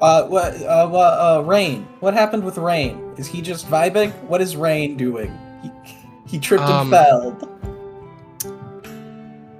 Uh, 0.00 0.26
what, 0.28 0.54
uh, 0.62 0.88
what, 0.88 1.18
uh, 1.18 1.42
Rain. 1.44 1.86
What 1.98 2.14
happened 2.14 2.44
with 2.44 2.58
Rain? 2.58 3.12
Is 3.18 3.26
he 3.26 3.42
just 3.42 3.68
vibing? 3.68 4.12
What 4.22 4.40
is 4.40 4.54
Rain 4.56 4.96
doing? 4.96 5.36
He, 5.62 5.70
he 6.26 6.38
tripped 6.38 6.62
Um, 6.62 6.94
and 6.94 7.36
fell. 7.36 7.51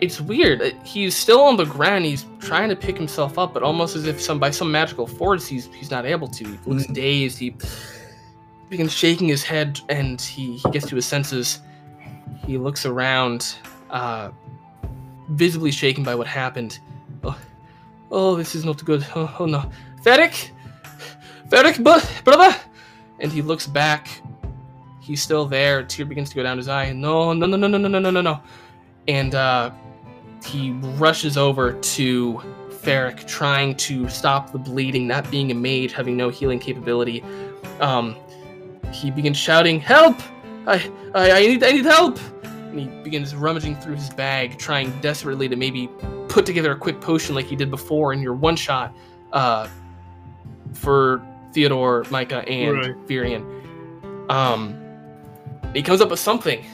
It's 0.02 0.20
weird. 0.20 0.60
Uh, 0.60 0.70
He's 0.84 1.16
still 1.16 1.42
on 1.42 1.56
the 1.56 1.64
ground. 1.64 2.04
He's 2.04 2.26
trying 2.40 2.68
to 2.70 2.76
pick 2.76 2.96
himself 2.96 3.38
up, 3.38 3.54
but 3.54 3.62
almost 3.62 3.94
as 3.94 4.04
if 4.06 4.20
some 4.20 4.40
by 4.40 4.50
some 4.50 4.70
magical 4.70 5.06
force, 5.06 5.46
he's 5.46 5.66
he's 5.78 5.90
not 5.92 6.04
able 6.04 6.26
to. 6.28 6.44
He 6.44 6.58
looks 6.66 6.86
Mhm. 6.88 6.94
dazed. 6.94 7.38
He 7.38 7.54
begins 8.68 8.92
shaking 8.92 9.28
his 9.28 9.44
head, 9.44 9.80
and 9.88 10.20
he, 10.20 10.56
he 10.56 10.70
gets 10.72 10.86
to 10.88 10.96
his 10.96 11.06
senses. 11.06 11.60
He 12.46 12.58
looks 12.58 12.84
around, 12.84 13.54
uh, 13.90 14.30
visibly 15.30 15.70
shaken 15.70 16.02
by 16.02 16.16
what 16.16 16.26
happened. 16.26 16.80
Oh, 17.22 17.38
oh 18.10 18.34
this 18.36 18.56
is 18.56 18.64
not 18.64 18.84
good. 18.84 19.06
Oh, 19.14 19.32
oh 19.38 19.46
no, 19.46 19.70
Ferric, 20.02 20.50
Ferric, 21.48 21.80
but 21.82 22.02
brother. 22.24 22.52
And 23.20 23.30
he 23.30 23.40
looks 23.40 23.68
back. 23.68 24.08
He's 25.00 25.22
still 25.22 25.46
there. 25.46 25.78
A 25.78 25.84
tear 25.84 26.06
begins 26.06 26.30
to 26.30 26.34
go 26.34 26.42
down 26.42 26.56
his 26.58 26.66
eye. 26.66 26.90
No, 26.92 27.32
no, 27.32 27.46
no, 27.46 27.56
no, 27.56 27.68
no, 27.68 27.78
no, 27.78 27.88
no, 27.88 28.00
no, 28.00 28.10
no, 28.10 28.20
no. 28.20 28.40
And 29.06 29.34
uh, 29.36 29.70
he 30.44 30.72
rushes 30.72 31.36
over 31.36 31.72
to 31.72 32.42
Ferric, 32.70 33.26
trying 33.26 33.76
to 33.76 34.08
stop 34.08 34.52
the 34.52 34.58
bleeding, 34.58 35.06
not 35.06 35.30
being 35.30 35.50
a 35.50 35.54
mage, 35.54 35.92
having 35.92 36.16
no 36.16 36.28
healing 36.28 36.58
capability. 36.58 37.22
Um, 37.80 38.16
he 38.92 39.10
begins 39.10 39.36
shouting, 39.36 39.80
"Help! 39.80 40.20
I, 40.66 40.90
I, 41.14 41.30
I 41.30 41.40
need, 41.46 41.62
I 41.62 41.70
need 41.72 41.84
help!" 41.84 42.18
And 42.42 42.80
he 42.80 42.86
begins 43.02 43.34
rummaging 43.34 43.76
through 43.76 43.94
his 43.94 44.10
bag, 44.10 44.58
trying 44.58 44.98
desperately 45.00 45.48
to 45.48 45.56
maybe 45.56 45.88
put 46.28 46.46
together 46.46 46.72
a 46.72 46.76
quick 46.76 47.00
potion 47.00 47.34
like 47.34 47.46
he 47.46 47.56
did 47.56 47.70
before 47.70 48.12
in 48.12 48.20
your 48.20 48.34
one 48.34 48.56
shot 48.56 48.94
uh, 49.32 49.68
for 50.72 51.22
Theodore, 51.52 52.04
Micah, 52.10 52.48
and 52.48 52.76
Right. 52.78 53.06
Virian. 53.06 54.30
Um, 54.30 54.78
he 55.74 55.82
comes 55.82 56.00
up 56.00 56.10
with 56.10 56.20
something, 56.20 56.64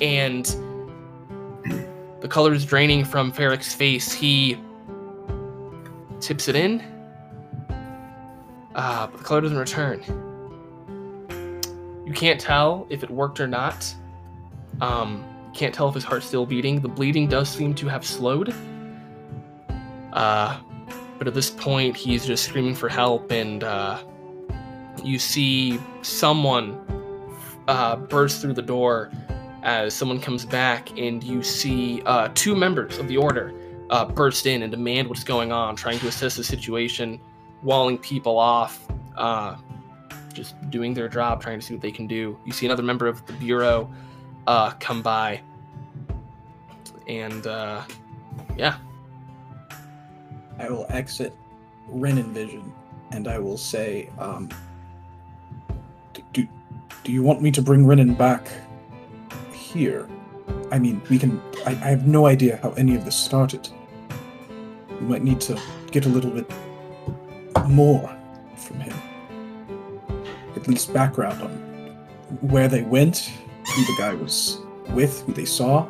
and 0.00 0.46
the 2.20 2.28
color 2.28 2.52
is 2.52 2.64
draining 2.64 3.04
from 3.04 3.32
Ferric's 3.32 3.74
face. 3.74 4.12
He 4.12 4.58
tips 6.20 6.48
it 6.48 6.56
in, 6.56 6.80
uh, 8.74 9.06
but 9.06 9.18
the 9.18 9.24
color 9.24 9.40
doesn't 9.40 9.58
return. 9.58 10.02
You 12.06 12.12
can't 12.12 12.40
tell 12.40 12.86
if 12.90 13.02
it 13.02 13.10
worked 13.10 13.38
or 13.38 13.46
not. 13.46 13.94
Um, 14.80 15.24
can't 15.54 15.74
tell 15.74 15.88
if 15.88 15.94
his 15.94 16.04
heart's 16.04 16.26
still 16.26 16.46
beating. 16.46 16.80
The 16.80 16.88
bleeding 16.88 17.28
does 17.28 17.48
seem 17.48 17.74
to 17.74 17.88
have 17.88 18.04
slowed. 18.04 18.54
Uh, 20.12 20.58
but 21.18 21.26
at 21.26 21.34
this 21.34 21.50
point, 21.50 21.96
he's 21.96 22.24
just 22.24 22.44
screaming 22.44 22.74
for 22.74 22.88
help, 22.88 23.30
and 23.30 23.64
uh, 23.64 24.02
you 25.02 25.18
see 25.18 25.78
someone 26.02 26.80
uh, 27.66 27.96
burst 27.96 28.40
through 28.40 28.54
the 28.54 28.62
door 28.62 29.10
as 29.62 29.94
someone 29.94 30.20
comes 30.20 30.44
back, 30.44 30.96
and 30.98 31.22
you 31.22 31.42
see 31.42 32.02
uh, 32.06 32.28
two 32.34 32.54
members 32.54 32.98
of 32.98 33.08
the 33.08 33.16
order 33.16 33.52
uh, 33.90 34.04
burst 34.04 34.46
in 34.46 34.62
and 34.62 34.70
demand 34.70 35.08
what's 35.08 35.24
going 35.24 35.52
on, 35.52 35.76
trying 35.76 35.98
to 35.98 36.08
assess 36.08 36.36
the 36.36 36.44
situation, 36.44 37.20
walling 37.62 37.98
people 37.98 38.38
off, 38.38 38.86
uh, 39.16 39.56
just 40.32 40.54
doing 40.70 40.94
their 40.94 41.08
job, 41.08 41.40
trying 41.40 41.58
to 41.58 41.66
see 41.66 41.74
what 41.74 41.82
they 41.82 41.90
can 41.90 42.06
do. 42.06 42.38
You 42.44 42.52
see 42.52 42.66
another 42.66 42.82
member 42.82 43.06
of 43.06 43.24
the 43.26 43.32
bureau 43.34 43.90
uh, 44.46 44.72
come 44.78 45.02
by, 45.02 45.40
and 47.08 47.46
uh, 47.46 47.82
yeah, 48.56 48.76
I 50.58 50.68
will 50.68 50.86
exit 50.90 51.34
Renan 51.88 52.32
Vision, 52.32 52.72
and 53.10 53.26
I 53.26 53.38
will 53.38 53.56
say, 53.56 54.10
um, 54.18 54.48
do, 56.32 56.46
do 57.04 57.12
you 57.12 57.22
want 57.22 57.42
me 57.42 57.50
to 57.50 57.62
bring 57.62 57.86
Renan 57.86 58.14
back 58.14 58.48
here? 59.68 60.08
I 60.70 60.78
mean, 60.78 61.00
we 61.10 61.18
can. 61.18 61.40
I, 61.66 61.70
I 61.70 61.90
have 61.90 62.06
no 62.06 62.26
idea 62.26 62.58
how 62.62 62.72
any 62.72 62.94
of 62.94 63.04
this 63.04 63.16
started. 63.16 63.68
We 65.00 65.06
might 65.06 65.22
need 65.22 65.40
to 65.42 65.60
get 65.90 66.06
a 66.06 66.08
little 66.08 66.30
bit 66.30 66.50
more 67.68 68.14
from 68.56 68.80
him. 68.80 68.96
At 70.56 70.66
least 70.66 70.92
background 70.92 71.42
on 71.42 71.50
where 72.40 72.68
they 72.68 72.82
went, 72.82 73.30
who 73.66 73.84
the 73.84 73.94
guy 73.98 74.14
was 74.14 74.58
with, 74.90 75.22
who 75.22 75.32
they 75.32 75.44
saw, 75.44 75.86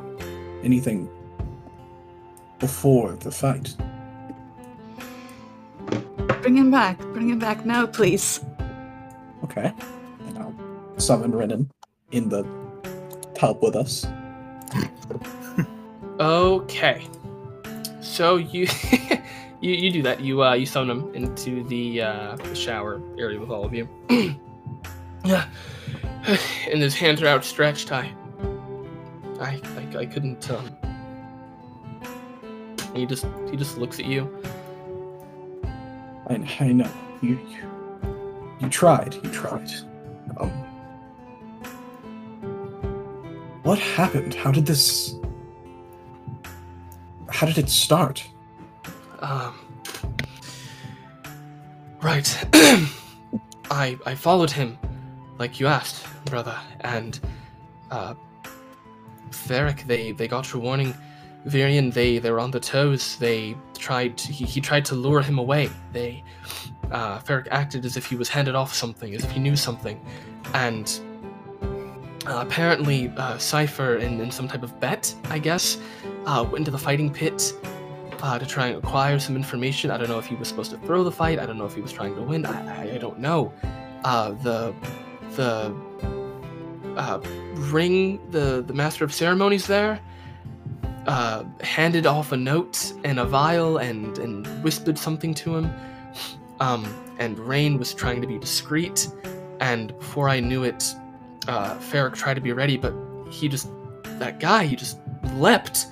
anything 0.62 1.08
before 2.58 3.12
the 3.12 3.30
fight. 3.30 3.74
Bring 6.42 6.56
him 6.56 6.70
back. 6.70 6.98
Bring 6.98 7.30
him 7.30 7.38
back 7.38 7.64
now, 7.64 7.86
please. 7.86 8.40
Okay. 9.44 9.72
And 10.26 10.38
I'll 10.38 10.54
summon 10.98 11.32
Renan 11.32 11.70
in 12.10 12.28
the 12.28 12.44
help 13.38 13.62
with 13.62 13.76
us. 13.76 14.06
Okay. 16.20 17.06
So 18.00 18.36
you 18.36 18.66
you, 19.60 19.72
you 19.72 19.90
do 19.90 20.02
that. 20.02 20.20
You 20.20 20.42
uh 20.42 20.54
you 20.54 20.66
summon 20.66 20.98
him 20.98 21.14
into 21.14 21.62
the 21.64 22.02
uh 22.02 22.36
the 22.36 22.54
shower 22.54 23.00
area 23.18 23.38
with 23.38 23.50
all 23.50 23.64
of 23.64 23.72
you. 23.72 23.88
yeah. 25.24 25.48
and 26.70 26.82
his 26.82 26.94
hands 26.94 27.22
are 27.22 27.26
outstretched. 27.26 27.92
I, 27.92 28.12
I, 29.40 29.60
I, 29.76 29.98
I 29.98 30.06
couldn't. 30.06 30.50
Um, 30.50 30.76
he 32.94 33.06
just 33.06 33.24
he 33.50 33.56
just 33.56 33.78
looks 33.78 33.98
at 33.98 34.04
you. 34.04 34.30
I, 36.28 36.34
I 36.60 36.72
know 36.72 36.90
you, 37.22 37.38
you. 37.48 37.70
You 38.60 38.68
tried. 38.68 39.14
You 39.14 39.30
tried. 39.30 39.70
Um. 40.38 40.67
What 43.68 43.80
happened? 43.80 44.32
How 44.32 44.50
did 44.50 44.64
this? 44.64 45.14
How 47.28 47.46
did 47.46 47.58
it 47.58 47.68
start? 47.68 48.26
Um. 49.20 49.58
Right. 52.00 52.26
I 53.70 53.98
I 54.06 54.14
followed 54.14 54.50
him, 54.50 54.78
like 55.38 55.60
you 55.60 55.66
asked, 55.66 56.06
brother, 56.24 56.58
and 56.80 57.20
uh, 57.90 58.14
Ferric. 59.32 59.86
They 59.86 60.12
they 60.12 60.28
got 60.28 60.50
your 60.50 60.62
warning. 60.62 60.94
Virian. 61.46 61.92
They 61.92 62.16
they 62.16 62.30
were 62.30 62.40
on 62.40 62.50
the 62.50 62.60
toes. 62.60 63.16
They 63.16 63.54
tried. 63.76 64.16
To, 64.16 64.32
he 64.32 64.46
he 64.46 64.62
tried 64.62 64.86
to 64.86 64.94
lure 64.94 65.20
him 65.20 65.38
away. 65.38 65.68
They. 65.92 66.24
Uh, 66.90 67.18
Ferric 67.18 67.48
acted 67.50 67.84
as 67.84 67.98
if 67.98 68.06
he 68.06 68.16
was 68.16 68.30
handed 68.30 68.54
off 68.54 68.72
something, 68.72 69.14
as 69.14 69.24
if 69.24 69.30
he 69.30 69.40
knew 69.40 69.56
something, 69.56 70.00
and 70.54 71.00
uh, 72.28 72.40
apparently 72.40 73.12
uh, 73.16 73.38
Cipher, 73.38 73.96
in, 73.96 74.20
in 74.20 74.30
some 74.30 74.46
type 74.46 74.62
of 74.62 74.78
bet, 74.78 75.14
I 75.30 75.38
guess, 75.38 75.78
uh, 76.26 76.44
went 76.44 76.58
into 76.58 76.70
the 76.70 76.78
fighting 76.78 77.12
pit 77.12 77.54
uh, 78.22 78.38
to 78.38 78.44
try 78.44 78.66
and 78.66 78.84
acquire 78.84 79.18
some 79.18 79.34
information. 79.34 79.90
I 79.90 79.96
don't 79.96 80.08
know 80.08 80.18
if 80.18 80.26
he 80.26 80.34
was 80.34 80.48
supposed 80.48 80.70
to 80.72 80.78
throw 80.78 81.04
the 81.04 81.12
fight. 81.12 81.38
I 81.38 81.46
don't 81.46 81.56
know 81.56 81.64
if 81.64 81.74
he 81.74 81.80
was 81.80 81.92
trying 81.92 82.14
to 82.16 82.22
win. 82.22 82.44
I, 82.44 82.82
I, 82.82 82.94
I 82.96 82.98
don't 82.98 83.18
know. 83.18 83.52
Uh, 84.04 84.32
the 84.42 84.74
the 85.36 85.74
uh, 86.96 87.20
ring, 87.72 88.20
the 88.30 88.62
the 88.66 88.74
master 88.74 89.04
of 89.04 89.12
ceremonies 89.12 89.66
there, 89.66 90.00
handed 91.60 92.06
off 92.06 92.32
a 92.32 92.36
note 92.36 92.92
and 93.04 93.18
a 93.18 93.24
vial 93.24 93.78
and 93.78 94.18
and 94.18 94.46
whispered 94.62 94.98
something 94.98 95.32
to 95.34 95.56
him. 95.56 95.72
Um, 96.60 96.84
and 97.18 97.38
Rain 97.38 97.78
was 97.78 97.94
trying 97.94 98.20
to 98.20 98.26
be 98.26 98.38
discreet. 98.38 99.08
And 99.60 99.96
before 99.98 100.28
I 100.28 100.40
knew 100.40 100.62
it, 100.62 100.84
uh, 101.48 101.76
Ferric 101.78 102.14
tried 102.14 102.34
to 102.34 102.40
be 102.40 102.52
ready, 102.52 102.76
but 102.76 102.94
he 103.30 103.48
just 103.48 103.68
that 104.20 104.40
guy 104.40 104.64
he 104.64 104.76
just 104.76 104.98
leapt 105.34 105.86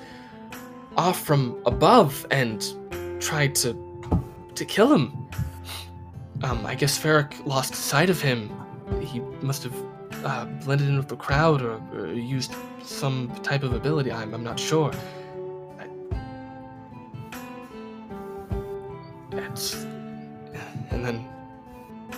off 0.96 1.20
from 1.20 1.60
above 1.66 2.26
and 2.30 2.64
tried 3.20 3.54
to 3.56 3.74
to 4.54 4.64
kill 4.64 4.92
him. 4.92 5.28
Um, 6.42 6.64
I 6.66 6.74
guess 6.74 6.98
Ferric 6.98 7.44
lost 7.46 7.74
sight 7.74 8.10
of 8.10 8.20
him. 8.20 8.50
He 9.00 9.20
must 9.40 9.64
have 9.64 9.74
uh, 10.24 10.44
blended 10.64 10.88
in 10.88 10.96
with 10.96 11.08
the 11.08 11.16
crowd 11.16 11.62
or, 11.62 11.80
or 11.94 12.12
used 12.12 12.54
some 12.82 13.34
type 13.42 13.62
of 13.62 13.72
ability. 13.72 14.12
I'm, 14.12 14.32
I'm 14.34 14.44
not 14.44 14.60
sure. 14.60 14.92
And 20.90 21.04
then 21.04 21.16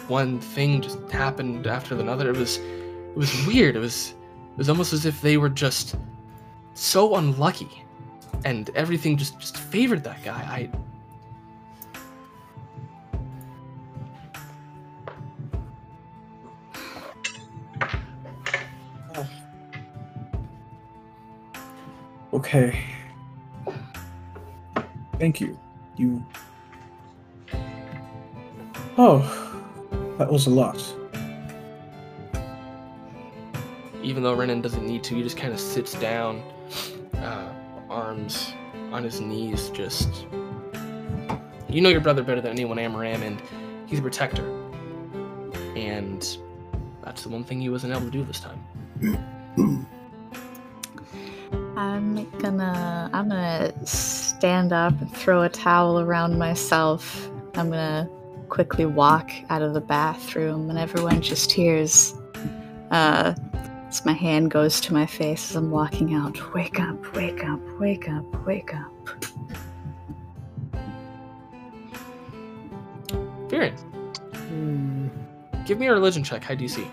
one 0.06 0.40
thing 0.40 0.80
just 0.80 0.98
happened 1.10 1.66
after 1.66 1.98
another. 1.98 2.30
It 2.30 2.36
was 2.36 2.58
was 3.18 3.46
weird. 3.46 3.76
It 3.76 3.80
was 3.80 4.14
it 4.52 4.58
was 4.58 4.68
almost 4.68 4.92
as 4.92 5.04
if 5.04 5.20
they 5.20 5.36
were 5.36 5.48
just 5.48 5.96
so 6.74 7.16
unlucky 7.16 7.84
and 8.44 8.70
everything 8.76 9.16
just 9.16 9.38
just 9.38 9.56
favored 9.56 10.04
that 10.04 10.22
guy. 10.22 10.32
I 10.34 10.70
Okay. 22.32 22.84
Thank 25.18 25.40
you. 25.40 25.58
You. 25.96 26.24
Oh, 28.96 29.18
that 30.18 30.30
was 30.30 30.46
a 30.46 30.50
lot. 30.50 30.97
Even 34.08 34.22
though 34.22 34.32
Renan 34.32 34.62
doesn't 34.62 34.86
need 34.86 35.04
to, 35.04 35.14
he 35.16 35.22
just 35.22 35.36
kind 35.36 35.52
of 35.52 35.60
sits 35.60 35.92
down, 35.92 36.42
uh, 37.16 37.52
arms 37.90 38.54
on 38.90 39.04
his 39.04 39.20
knees, 39.20 39.68
just. 39.68 40.24
You 41.68 41.82
know 41.82 41.90
your 41.90 42.00
brother 42.00 42.22
better 42.22 42.40
than 42.40 42.52
anyone, 42.52 42.78
Amaram, 42.78 43.20
and 43.20 43.38
he's 43.86 43.98
a 43.98 44.02
protector. 44.02 44.48
And 45.76 46.38
that's 47.04 47.22
the 47.22 47.28
one 47.28 47.44
thing 47.44 47.60
he 47.60 47.68
wasn't 47.68 47.92
able 47.92 48.06
to 48.06 48.10
do 48.10 48.24
this 48.24 48.40
time. 48.40 48.64
I'm 51.76 52.24
gonna 52.38 53.10
I'm 53.12 53.28
gonna 53.28 53.86
stand 53.86 54.72
up 54.72 54.98
and 55.02 55.14
throw 55.14 55.42
a 55.42 55.50
towel 55.50 56.00
around 56.00 56.38
myself. 56.38 57.30
I'm 57.56 57.68
gonna 57.68 58.08
quickly 58.48 58.86
walk 58.86 59.30
out 59.50 59.60
of 59.60 59.74
the 59.74 59.82
bathroom 59.82 60.70
and 60.70 60.78
everyone 60.78 61.20
just 61.20 61.52
hears 61.52 62.14
uh 62.90 63.34
as 63.88 64.04
my 64.04 64.12
hand 64.12 64.50
goes 64.50 64.80
to 64.82 64.92
my 64.92 65.06
face 65.06 65.50
as 65.50 65.56
I'm 65.56 65.70
walking 65.70 66.14
out. 66.14 66.54
Wake 66.54 66.78
up, 66.78 67.16
wake 67.16 67.44
up, 67.44 67.60
wake 67.80 68.08
up, 68.08 68.46
wake 68.46 68.74
up. 68.74 68.92
Viren, 73.48 73.78
hmm. 74.48 75.08
give 75.64 75.78
me 75.78 75.86
a 75.86 75.92
religion 75.92 76.22
check, 76.22 76.44
high 76.44 76.56
DC. 76.56 76.86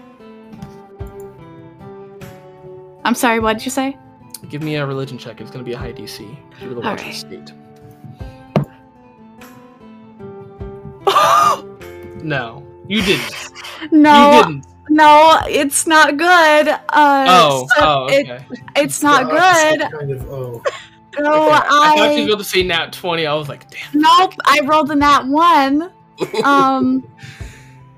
I'm 3.03 3.13
sorry, 3.13 3.39
what 3.39 3.53
did 3.57 3.65
you 3.65 3.71
say? 3.71 3.97
Give 4.49 4.63
me 4.63 4.75
a 4.75 4.85
religion 4.85 5.17
check. 5.17 5.41
It's 5.41 5.51
going 5.51 5.63
to 5.63 5.67
be 5.67 5.73
a 5.73 5.77
high 5.77 5.93
DC. 5.93 6.19
You 6.61 6.69
were 6.69 6.75
the 6.75 6.81
watch 6.81 7.01
of 7.01 7.05
the 7.05 7.13
Alright. 7.13 7.15
state. 7.15 7.53
No, 12.23 12.65
you 12.87 13.03
didn't. 13.03 13.51
no, 13.91 14.31
You 14.31 14.43
didn't. 14.43 14.74
No, 14.89 15.39
it's 15.47 15.87
not 15.87 16.17
good. 16.17 16.67
Uh, 16.69 17.25
Oh, 17.29 17.67
so 17.77 17.81
oh, 17.83 18.07
it- 18.09 18.41
it's 18.75 19.01
not 19.03 19.25
The 19.25 19.31
good. 19.31 19.91
Kind 19.99 20.11
of. 20.11 20.31
Oh. 20.31 20.63
No, 21.17 21.31
I 21.49 21.57
I 21.59 21.95
thought 21.95 21.95
you 21.97 22.03
I 22.03 22.21
were 22.21 22.27
going 22.27 22.37
to 22.39 22.43
say 22.43 22.61
nat 22.63 22.91
20. 22.91 23.25
I 23.25 23.33
was 23.35 23.47
like, 23.47 23.69
damn. 23.69 24.01
nope. 24.01 24.33
I 24.45 24.59
rolled 24.65 24.91
a 24.91 24.95
nat 24.95 25.25
one. 25.27 25.91
Um, 26.43 27.05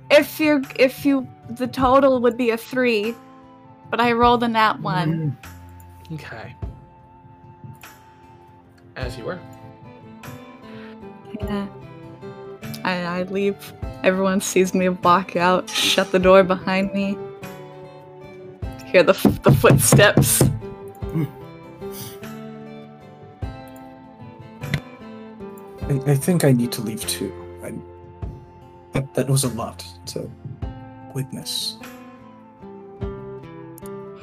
if 0.10 0.40
you're 0.40 0.62
if 0.80 1.06
you 1.06 1.28
the 1.50 1.68
total 1.68 2.20
would 2.22 2.36
be 2.38 2.50
a 2.52 2.58
three, 2.58 3.14
but 3.92 4.00
I 4.00 4.12
rolled 4.14 4.42
a 4.44 4.48
nat 4.48 4.80
one. 4.82 5.38
Okay. 6.14 6.56
As 8.96 9.18
you 9.18 9.26
were. 9.26 9.40
Yeah. 11.42 11.68
I, 12.88 13.20
I 13.20 13.24
leave. 13.24 13.74
Everyone 14.04 14.40
sees 14.40 14.74
me 14.74 14.88
walk 14.88 15.36
out, 15.36 15.70
shut 15.70 16.10
the 16.14 16.20
door 16.20 16.42
behind 16.44 16.94
me. 16.94 17.18
Hear 18.86 19.04
the, 19.04 19.12
f- 19.12 19.44
the 19.44 19.52
footsteps. 19.52 20.42
I, 25.82 26.12
I 26.12 26.16
think 26.16 26.46
I 26.46 26.54
need 26.54 26.72
to 26.72 26.82
leave 26.82 27.06
too. 27.06 27.34
I, 27.62 27.74
that, 28.94 29.14
that 29.16 29.30
was 29.30 29.44
a 29.44 29.50
lot 29.50 29.86
to 30.08 30.32
witness. 31.14 31.76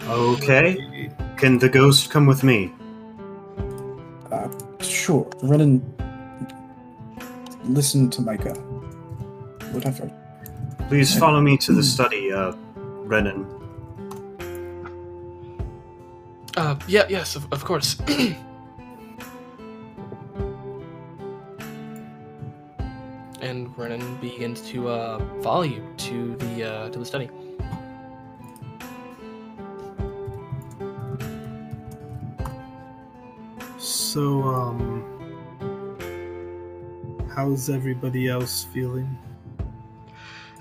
Okay. 0.09 1.11
Can 1.37 1.59
the 1.59 1.68
ghost 1.68 2.11
come 2.11 2.24
with 2.24 2.42
me? 2.42 2.72
Uh, 4.33 4.48
sure, 4.81 5.29
Renan. 5.42 5.83
Listen 7.64 8.11
to 8.11 8.22
my 8.22 8.37
gut. 8.37 8.59
Whatever. 9.72 10.11
Please 10.88 11.18
follow 11.18 11.40
me 11.40 11.57
to 11.59 11.72
the 11.72 11.83
study, 11.83 12.33
uh, 12.33 12.53
Renan. 12.77 13.46
Uh, 16.57 16.77
yeah, 16.87 17.05
yes, 17.09 17.37
of, 17.37 17.53
of 17.53 17.64
course. 17.64 17.96
and 23.40 23.77
Renan 23.77 24.16
begins 24.20 24.61
to 24.70 24.88
uh, 24.88 25.42
follow 25.42 25.62
you 25.62 25.83
to 25.96 26.37
the 26.37 26.64
uh, 26.64 26.88
to 26.90 26.98
the 26.98 27.05
study. 27.05 27.29
So, 33.79 34.42
um, 34.42 35.13
how's 37.34 37.68
everybody 37.68 38.28
else 38.28 38.64
feeling? 38.64 39.18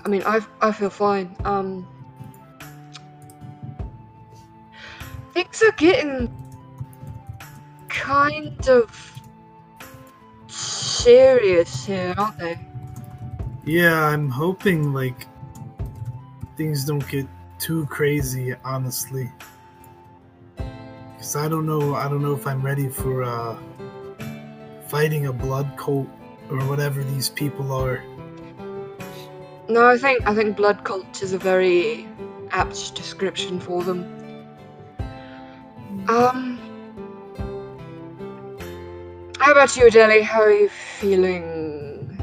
I 0.04 0.08
mean, 0.08 0.22
I 0.26 0.40
I 0.60 0.72
feel 0.72 0.90
fine. 0.90 1.34
Um, 1.44 1.86
things 5.32 5.62
are 5.62 5.72
getting 5.72 6.34
kind 7.88 8.68
of 8.68 9.20
serious 10.48 11.86
here, 11.86 12.14
aren't 12.18 12.38
they? 12.38 12.58
Yeah, 13.64 14.06
I'm 14.06 14.28
hoping 14.28 14.92
like 14.92 15.26
things 16.56 16.84
don't 16.84 17.06
get 17.08 17.26
too 17.58 17.86
crazy, 17.86 18.54
honestly. 18.64 19.30
Cause 21.16 21.36
I 21.36 21.48
don't 21.48 21.64
know. 21.66 21.94
I 21.94 22.08
don't 22.08 22.20
know 22.20 22.34
if 22.34 22.46
I'm 22.46 22.60
ready 22.60 22.88
for 22.88 23.22
uh, 23.22 23.56
fighting 24.88 25.26
a 25.26 25.32
blood 25.32 25.72
cult 25.78 26.08
or 26.50 26.58
whatever 26.64 27.02
these 27.04 27.28
people 27.28 27.72
are. 27.72 28.02
No, 29.68 29.88
I 29.88 29.96
think 29.96 30.26
I 30.26 30.34
think 30.34 30.56
blood 30.56 30.84
cult 30.84 31.22
is 31.22 31.32
a 31.32 31.38
very 31.38 32.06
apt 32.50 32.94
description 32.94 33.58
for 33.58 33.82
them. 33.82 34.04
Um, 36.08 36.58
how 39.38 39.52
about 39.52 39.74
you, 39.76 39.86
Adele? 39.86 40.22
How 40.22 40.42
are 40.42 40.52
you 40.52 40.68
feeling? 40.68 42.20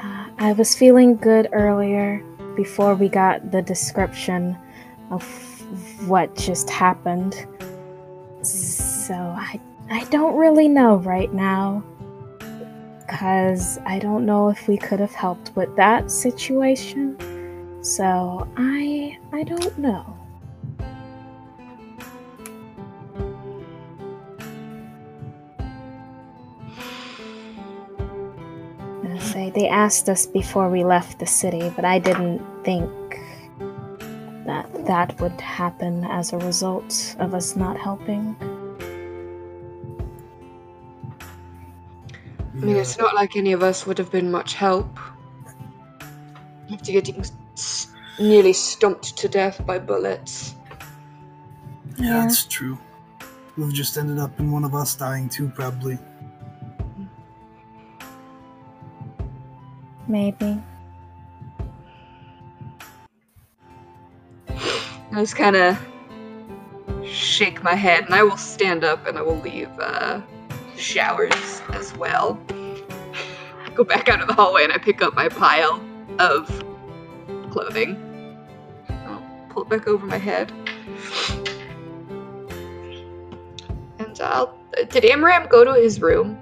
Uh, 0.00 0.28
I 0.38 0.52
was 0.52 0.74
feeling 0.74 1.16
good 1.16 1.48
earlier 1.52 2.24
before 2.56 2.94
we 2.94 3.08
got 3.08 3.50
the 3.50 3.60
description 3.60 4.56
of 5.10 5.22
what 6.08 6.34
just 6.34 6.70
happened. 6.70 7.46
So 8.42 9.14
I 9.14 9.60
I 9.90 10.04
don't 10.04 10.34
really 10.36 10.68
know 10.68 10.96
right 10.96 11.32
now. 11.32 11.84
Cause 13.08 13.78
I 13.84 13.98
don't 13.98 14.24
know 14.24 14.48
if 14.48 14.66
we 14.66 14.76
could 14.78 14.98
have 14.98 15.12
helped 15.12 15.54
with 15.54 15.74
that 15.76 16.10
situation. 16.10 17.16
So 17.82 18.48
I 18.56 19.18
I 19.32 19.42
don't 19.44 19.78
know. 19.78 20.16
Say 29.20 29.50
they 29.50 29.68
asked 29.68 30.08
us 30.08 30.24
before 30.26 30.70
we 30.70 30.82
left 30.82 31.18
the 31.18 31.26
city, 31.26 31.70
but 31.76 31.84
I 31.84 31.98
didn't 31.98 32.40
think 32.64 32.90
that 34.46 34.66
that 34.86 35.20
would 35.20 35.38
happen 35.40 36.04
as 36.04 36.32
a 36.32 36.38
result 36.38 37.16
of 37.18 37.34
us 37.34 37.54
not 37.54 37.76
helping. 37.78 38.36
I 42.64 42.66
mean, 42.66 42.76
it's 42.76 42.96
not 42.96 43.14
like 43.14 43.36
any 43.36 43.52
of 43.52 43.62
us 43.62 43.84
would 43.86 43.98
have 43.98 44.10
been 44.10 44.30
much 44.30 44.54
help. 44.54 44.98
After 46.72 46.92
getting 46.92 47.20
s- 47.52 47.88
nearly 48.18 48.54
stomped 48.54 49.18
to 49.18 49.28
death 49.28 49.60
by 49.66 49.78
bulettes. 49.78 50.54
Yeah, 51.98 52.06
Yeah. 52.06 52.20
that's 52.22 52.46
true. 52.46 52.78
We've 53.58 53.70
just 53.74 53.98
ended 53.98 54.18
up 54.18 54.40
in 54.40 54.50
one 54.50 54.64
of 54.64 54.74
us 54.74 54.94
dying 54.94 55.28
too, 55.28 55.48
probably. 55.54 55.98
Maybe. 60.08 60.58
I 64.48 65.20
just 65.20 65.36
kind 65.36 65.54
of 65.54 65.78
shake 67.06 67.62
my 67.62 67.74
head, 67.74 68.06
and 68.06 68.14
I 68.14 68.22
will 68.22 68.38
stand 68.38 68.84
up 68.84 69.06
and 69.06 69.18
I 69.18 69.22
will 69.22 69.36
leave 69.40 69.68
uh, 69.78 70.22
showers 70.84 71.62
as 71.70 71.96
well. 71.96 72.38
I 72.50 73.70
go 73.74 73.84
back 73.84 74.08
out 74.08 74.20
of 74.20 74.28
the 74.28 74.34
hallway 74.34 74.64
and 74.64 74.72
I 74.72 74.78
pick 74.78 75.02
up 75.02 75.14
my 75.14 75.28
pile 75.28 75.82
of 76.18 76.46
clothing. 77.50 77.96
I'll 78.88 79.22
pull 79.48 79.62
it 79.62 79.70
back 79.70 79.88
over 79.88 80.06
my 80.06 80.18
head. 80.18 80.52
And 83.98 84.20
I'll. 84.20 84.58
Did 84.90 85.04
Amram 85.04 85.48
go 85.48 85.64
to 85.64 85.72
his 85.72 86.00
room? 86.00 86.38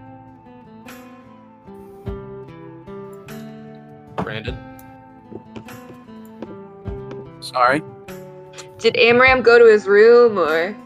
Brandon. 4.17 4.59
Sorry. 7.41 7.83
Did 8.79 8.97
Amram 8.97 9.43
go 9.43 9.59
to 9.59 9.67
his 9.67 9.87
room 9.87 10.39
or? 10.39 10.77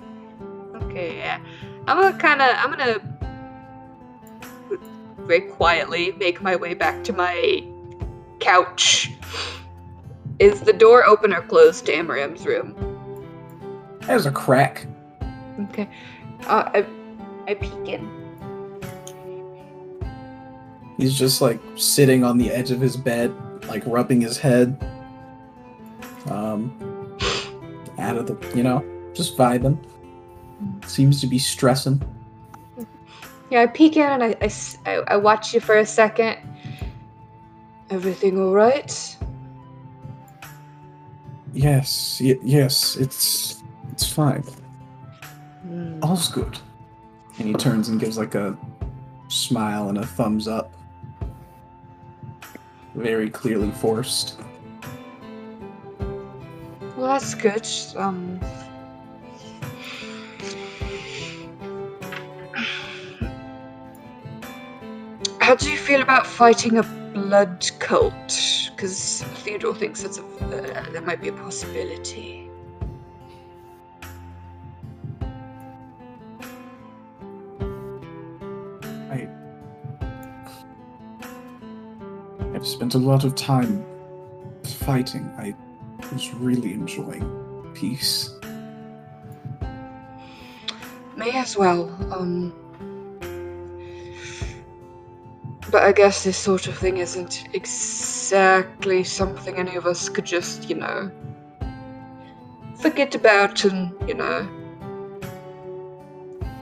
Okay, 0.82 1.16
yeah. 1.16 1.38
I'm 1.86 2.00
gonna 2.00 2.18
kind 2.18 2.42
of. 2.42 2.48
I'm 2.56 2.70
gonna 2.70 3.15
very 5.26 5.42
quietly 5.42 6.12
make 6.12 6.40
my 6.42 6.56
way 6.56 6.74
back 6.74 7.02
to 7.04 7.12
my 7.12 7.64
couch. 8.40 9.12
Is 10.38 10.60
the 10.60 10.72
door 10.72 11.06
open 11.06 11.32
or 11.32 11.42
closed 11.42 11.86
to 11.86 11.92
Amram's 11.92 12.46
room? 12.46 12.74
There's 14.02 14.26
a 14.26 14.30
crack. 14.30 14.86
Okay. 15.70 15.88
Uh, 16.46 16.70
I, 16.74 16.86
I 17.48 17.54
peek 17.54 17.88
in. 17.88 18.10
He's 20.96 21.18
just 21.18 21.40
like 21.40 21.60
sitting 21.76 22.24
on 22.24 22.38
the 22.38 22.50
edge 22.50 22.70
of 22.70 22.80
his 22.80 22.96
bed, 22.96 23.34
like 23.66 23.82
rubbing 23.86 24.20
his 24.20 24.38
head. 24.38 24.82
Um, 26.26 27.16
out 27.98 28.16
of 28.16 28.26
the, 28.26 28.56
you 28.56 28.62
know, 28.62 28.84
just 29.14 29.36
vibing. 29.36 29.78
Seems 30.86 31.20
to 31.20 31.26
be 31.26 31.38
stressing. 31.38 32.02
Yeah, 33.50 33.62
I 33.62 33.66
peek 33.66 33.96
in 33.96 34.02
and 34.02 34.24
I, 34.24 34.36
I, 34.86 34.92
I 35.08 35.16
watch 35.16 35.54
you 35.54 35.60
for 35.60 35.76
a 35.76 35.86
second. 35.86 36.36
Everything 37.90 38.38
all 38.38 38.52
right? 38.52 39.16
Yes, 41.52 42.20
y- 42.22 42.38
yes, 42.42 42.96
it's 42.96 43.62
it's 43.92 44.06
fine. 44.10 44.42
Hmm. 45.62 46.00
All's 46.02 46.28
good. 46.28 46.58
And 47.38 47.46
he 47.48 47.54
turns 47.54 47.88
and 47.88 48.00
gives 48.00 48.18
like 48.18 48.34
a 48.34 48.56
smile 49.28 49.88
and 49.88 49.98
a 49.98 50.06
thumbs 50.06 50.48
up. 50.48 50.72
Very 52.94 53.30
clearly 53.30 53.70
forced. 53.70 54.38
Well, 56.96 57.06
that's 57.12 57.34
good. 57.34 57.66
Um. 57.96 58.40
How 65.46 65.54
do 65.54 65.70
you 65.70 65.76
feel 65.76 66.02
about 66.02 66.26
fighting 66.26 66.76
a 66.76 66.82
blood 66.82 67.70
cult? 67.78 68.68
Because 68.74 69.22
Theodore 69.22 69.76
thinks 69.76 70.02
that's 70.02 70.18
a, 70.18 70.24
uh, 70.24 70.90
that 70.90 71.06
might 71.06 71.22
be 71.22 71.28
a 71.28 71.32
possibility. 71.34 72.50
I 79.08 79.28
I've 82.52 82.66
spent 82.66 82.96
a 82.96 82.98
lot 82.98 83.22
of 83.22 83.36
time 83.36 83.86
fighting. 84.64 85.32
I 85.38 85.54
was 86.12 86.34
really 86.34 86.72
enjoying 86.72 87.70
peace. 87.72 88.34
May 91.14 91.30
as 91.38 91.56
well. 91.56 91.88
Um. 92.12 92.65
But 95.76 95.84
I 95.84 95.92
guess 95.92 96.24
this 96.24 96.38
sort 96.38 96.68
of 96.68 96.78
thing 96.78 96.96
isn't 96.96 97.48
exactly 97.52 99.04
something 99.04 99.56
any 99.56 99.76
of 99.76 99.84
us 99.84 100.08
could 100.08 100.24
just, 100.24 100.70
you 100.70 100.76
know, 100.76 101.10
forget 102.76 103.14
about 103.14 103.62
and, 103.66 103.92
you 104.08 104.14
know, 104.14 104.48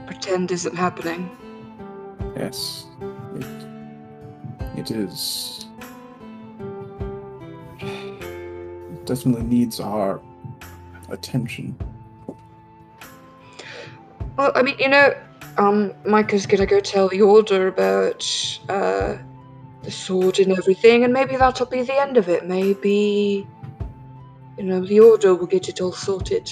pretend 0.05 0.51
isn't 0.51 0.75
happening. 0.75 1.29
Yes. 2.35 2.87
It, 3.35 3.45
it 4.79 4.91
is. 4.91 5.65
It 7.79 9.05
definitely 9.05 9.43
needs 9.43 9.79
our 9.79 10.19
attention. 11.07 11.73
Well, 14.35 14.51
I 14.55 14.61
mean, 14.61 14.75
you 14.77 14.89
know, 14.89 15.15
um, 15.57 15.93
Micah's 16.05 16.45
gonna 16.45 16.65
go 16.65 16.79
tell 16.79 17.09
the 17.09 17.21
Order 17.21 17.67
about, 17.67 18.59
uh, 18.69 19.17
the 19.83 19.91
sword 19.91 20.39
and 20.39 20.51
everything, 20.51 21.03
and 21.03 21.13
maybe 21.13 21.35
that'll 21.37 21.65
be 21.67 21.83
the 21.83 21.99
end 21.99 22.17
of 22.17 22.27
it. 22.27 22.45
Maybe, 22.45 23.47
you 24.57 24.63
know, 24.63 24.85
the 24.85 24.99
Order 24.99 25.35
will 25.35 25.47
get 25.47 25.69
it 25.69 25.81
all 25.81 25.91
sorted. 25.91 26.51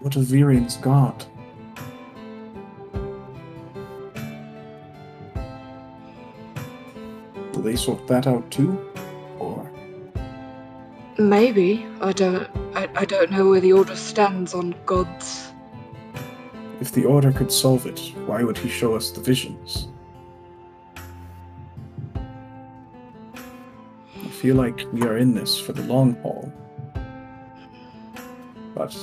What 0.00 0.16
of 0.16 0.24
Virian's 0.24 0.76
god? 0.76 1.24
Will 7.52 7.62
they 7.62 7.76
sort 7.76 8.06
that 8.06 8.26
out 8.26 8.50
too? 8.50 8.80
Or 9.38 9.70
Maybe. 11.18 11.86
I 12.00 12.12
don't. 12.12 12.48
I, 12.74 12.88
I 12.94 13.04
don't 13.04 13.30
know 13.30 13.48
where 13.50 13.60
the 13.60 13.72
Order 13.72 13.96
stands 13.96 14.54
on 14.54 14.74
gods. 14.86 15.52
if 16.80 16.92
the 16.92 17.04
Order 17.04 17.32
could 17.32 17.50
solve 17.50 17.86
it, 17.86 17.98
why 18.26 18.42
would 18.44 18.56
he 18.56 18.68
show 18.68 18.94
us 18.94 19.10
the 19.10 19.20
visions? 19.20 19.88
I 24.14 24.28
feel 24.28 24.56
like 24.56 24.86
we 24.92 25.02
are 25.02 25.18
in 25.18 25.34
this 25.34 25.58
for 25.58 25.72
the 25.72 25.82
long 25.82 26.14
haul. 26.22 26.52
But 28.74 28.96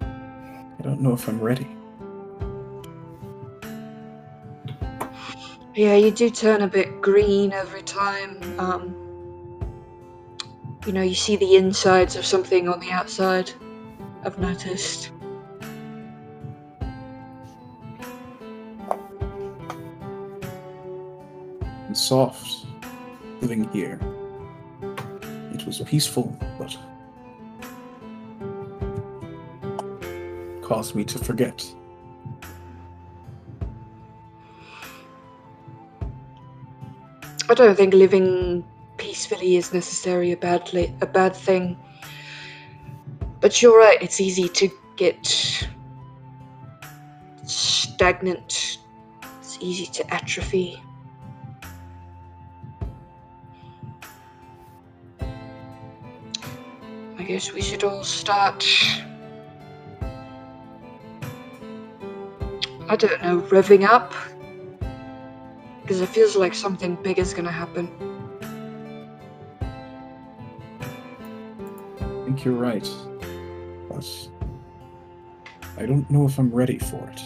I 0.00 0.82
don't 0.82 1.00
know 1.00 1.12
if 1.12 1.28
I'm 1.28 1.40
ready. 1.40 1.68
Yeah, 5.74 5.94
you 5.94 6.10
do 6.10 6.30
turn 6.30 6.62
a 6.62 6.66
bit 6.66 7.02
green 7.02 7.52
every 7.52 7.82
time. 7.82 8.40
Um, 8.58 9.05
you 10.86 10.92
know, 10.92 11.02
you 11.02 11.16
see 11.16 11.34
the 11.34 11.56
insides 11.56 12.14
of 12.14 12.24
something 12.24 12.68
on 12.68 12.78
the 12.78 12.92
outside. 12.92 13.50
I've 14.24 14.38
noticed. 14.38 15.10
and 21.86 21.96
soft 21.96 22.66
living 23.40 23.68
here. 23.72 24.00
It 25.52 25.64
was 25.64 25.80
peaceful, 25.86 26.36
but 26.58 26.76
caused 30.62 30.94
me 30.94 31.04
to 31.04 31.18
forget. 31.18 31.64
I 37.48 37.54
don't 37.54 37.76
think 37.76 37.94
living 37.94 38.64
peacefully 38.96 39.56
is 39.56 39.72
necessarily 39.72 40.32
a 40.32 40.36
bad 40.36 40.70
a 41.00 41.06
bad 41.06 41.34
thing. 41.34 41.76
But 43.40 43.60
you're 43.62 43.78
right, 43.78 44.00
it's 44.02 44.20
easy 44.20 44.48
to 44.48 44.68
get 44.96 45.26
stagnant. 47.44 48.78
It's 49.40 49.58
easy 49.60 49.86
to 49.86 50.14
atrophy. 50.14 50.82
I 57.18 57.22
guess 57.22 57.52
we 57.52 57.60
should 57.60 57.82
all 57.84 58.04
start 58.04 58.64
I 62.88 62.94
don't 62.94 63.20
know, 63.20 63.40
revving 63.40 63.84
up 63.84 64.14
because 65.82 66.00
it 66.00 66.08
feels 66.08 66.36
like 66.36 66.54
something 66.54 66.94
big 66.94 67.18
is 67.18 67.34
gonna 67.34 67.50
happen. 67.50 67.90
Think 72.36 72.44
you're 72.44 72.54
right. 72.54 72.88
But 73.88 74.28
I 75.78 75.86
don't 75.86 76.08
know 76.10 76.26
if 76.26 76.38
I'm 76.38 76.50
ready 76.50 76.78
for 76.78 77.08
it. 77.08 77.22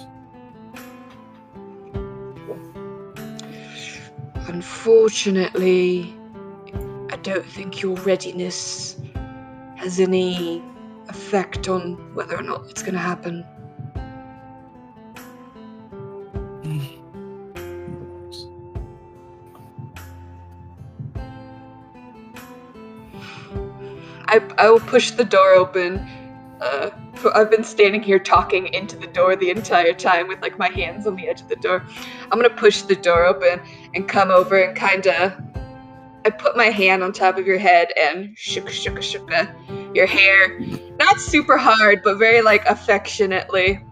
Unfortunately, 4.46 6.14
I 7.10 7.16
don't 7.16 7.44
think 7.44 7.82
your 7.82 7.96
readiness 7.96 9.00
has 9.76 9.98
any 9.98 10.62
effect 11.08 11.68
on 11.68 12.14
whether 12.14 12.36
or 12.36 12.42
not 12.42 12.66
it's 12.70 12.82
gonna 12.82 12.98
happen. 12.98 13.44
I, 24.30 24.40
I 24.58 24.70
will 24.70 24.78
push 24.78 25.10
the 25.10 25.24
door 25.24 25.54
open. 25.54 25.98
Uh, 26.60 26.90
I've 27.34 27.50
been 27.50 27.64
standing 27.64 28.00
here 28.00 28.20
talking 28.20 28.72
into 28.72 28.96
the 28.96 29.08
door 29.08 29.34
the 29.34 29.50
entire 29.50 29.92
time 29.92 30.28
with 30.28 30.40
like 30.40 30.56
my 30.56 30.68
hands 30.68 31.04
on 31.08 31.16
the 31.16 31.28
edge 31.28 31.40
of 31.40 31.48
the 31.48 31.56
door. 31.56 31.84
I'm 32.30 32.38
gonna 32.38 32.48
push 32.48 32.82
the 32.82 32.94
door 32.94 33.24
open 33.24 33.60
and 33.92 34.08
come 34.08 34.30
over 34.30 34.62
and 34.62 34.76
kind 34.76 35.04
of. 35.08 35.32
I 36.24 36.30
put 36.30 36.56
my 36.56 36.66
hand 36.66 37.02
on 37.02 37.12
top 37.12 37.38
of 37.38 37.46
your 37.46 37.58
head 37.58 37.88
and 38.00 38.38
shook, 38.38 38.68
shook, 38.68 39.02
shook 39.02 39.28
your 39.94 40.06
hair. 40.06 40.60
Not 40.98 41.18
super 41.18 41.56
hard, 41.56 42.02
but 42.04 42.18
very 42.18 42.40
like 42.40 42.64
affectionately. 42.66 43.84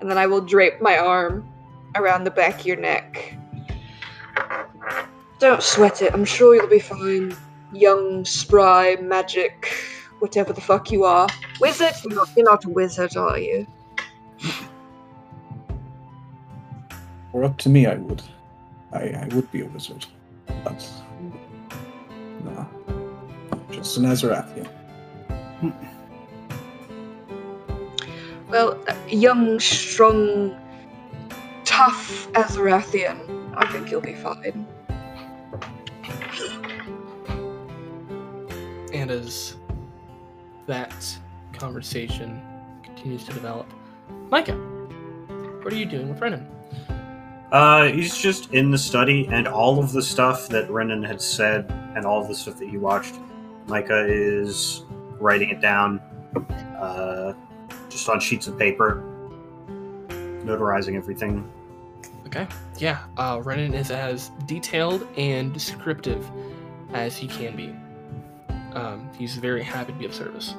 And 0.00 0.10
then 0.10 0.16
I 0.16 0.26
will 0.26 0.40
drape 0.40 0.80
my 0.80 0.96
arm 0.96 1.46
around 1.94 2.24
the 2.24 2.30
back 2.30 2.60
of 2.60 2.66
your 2.66 2.76
neck. 2.76 3.36
Don't 5.40 5.62
sweat 5.62 6.00
it. 6.00 6.14
I'm 6.14 6.24
sure 6.24 6.54
you'll 6.54 6.68
be 6.68 6.78
fine 6.78 7.36
young, 7.72 8.24
spry, 8.24 8.96
magic, 9.00 9.72
whatever 10.18 10.52
the 10.52 10.60
fuck 10.60 10.90
you 10.90 11.04
are. 11.04 11.28
Wizard? 11.60 11.94
You're 12.04 12.14
not, 12.14 12.28
you're 12.36 12.44
not 12.44 12.64
a 12.64 12.70
wizard, 12.70 13.16
are 13.16 13.38
you? 13.38 13.66
Or 17.32 17.44
up 17.44 17.56
to 17.58 17.68
me, 17.68 17.86
I 17.86 17.94
would. 17.94 18.22
I, 18.92 19.08
I 19.08 19.28
would 19.32 19.50
be 19.50 19.62
a 19.62 19.66
wizard. 19.66 20.06
But. 20.64 20.88
No. 22.44 22.68
Just 23.70 23.96
an 23.96 24.04
Azarathian. 24.04 24.68
Well, 28.48 28.78
uh, 28.86 28.94
young, 29.08 29.58
strong, 29.60 30.54
tough 31.64 32.30
Azarathian. 32.32 33.54
I 33.56 33.66
think 33.72 33.90
you'll 33.90 34.02
be 34.02 34.14
fine. 34.14 34.66
And 38.92 39.10
as 39.10 39.56
that 40.66 41.18
conversation 41.52 42.42
continues 42.82 43.24
to 43.24 43.32
develop, 43.32 43.66
Micah, 44.30 44.56
what 45.62 45.72
are 45.72 45.76
you 45.76 45.86
doing 45.86 46.08
with 46.08 46.20
Renan? 46.20 46.46
Uh, 47.50 47.86
he's 47.86 48.16
just 48.16 48.52
in 48.52 48.70
the 48.70 48.78
study, 48.78 49.28
and 49.30 49.46
all 49.46 49.78
of 49.78 49.92
the 49.92 50.02
stuff 50.02 50.48
that 50.48 50.70
Renan 50.70 51.02
had 51.02 51.20
said, 51.20 51.70
and 51.94 52.06
all 52.06 52.20
of 52.20 52.28
the 52.28 52.34
stuff 52.34 52.58
that 52.58 52.68
he 52.68 52.78
watched, 52.78 53.14
Micah 53.66 54.06
is 54.08 54.84
writing 55.20 55.50
it 55.50 55.60
down, 55.60 56.00
uh, 56.78 57.34
just 57.90 58.08
on 58.08 58.20
sheets 58.20 58.46
of 58.46 58.58
paper, 58.58 59.04
notarizing 60.44 60.96
everything. 60.96 61.50
Okay. 62.26 62.46
Yeah, 62.78 63.04
uh, 63.18 63.42
Renan 63.44 63.74
is 63.74 63.90
as 63.90 64.30
detailed 64.46 65.06
and 65.18 65.52
descriptive 65.52 66.26
as 66.94 67.16
he 67.16 67.28
can 67.28 67.54
be. 67.54 67.74
Um, 68.74 69.10
he's 69.18 69.36
very 69.36 69.62
happy 69.62 69.92
to 69.92 69.98
be 69.98 70.04
of 70.06 70.14
service. 70.14 70.54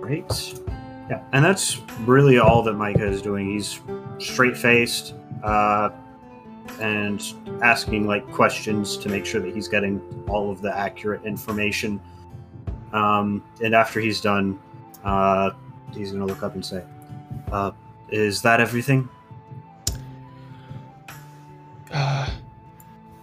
Great. 0.00 0.60
Yeah, 1.08 1.22
and 1.32 1.44
that's 1.44 1.78
really 2.00 2.38
all 2.38 2.62
that 2.62 2.74
Micah 2.74 3.06
is 3.06 3.20
doing. 3.22 3.50
He's 3.50 3.80
straight 4.18 4.56
faced 4.56 5.14
uh, 5.42 5.90
and 6.80 7.22
asking 7.62 8.06
like 8.06 8.28
questions 8.30 8.96
to 8.98 9.08
make 9.08 9.26
sure 9.26 9.40
that 9.40 9.54
he's 9.54 9.68
getting 9.68 10.00
all 10.28 10.50
of 10.50 10.62
the 10.62 10.76
accurate 10.76 11.24
information. 11.24 12.00
Um, 12.92 13.44
and 13.62 13.74
after 13.74 14.00
he's 14.00 14.20
done, 14.20 14.58
uh, 15.04 15.50
he's 15.92 16.12
going 16.12 16.26
to 16.26 16.26
look 16.26 16.42
up 16.42 16.54
and 16.54 16.64
say, 16.64 16.84
uh, 17.52 17.72
"Is 18.10 18.42
that 18.42 18.60
everything?" 18.60 19.08
Uh, 21.92 22.30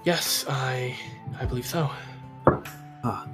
yes, 0.03 0.45
I, 0.47 0.95
I 1.39 1.45
believe 1.45 1.65
so. 1.65 1.89
Ah, 3.03 3.27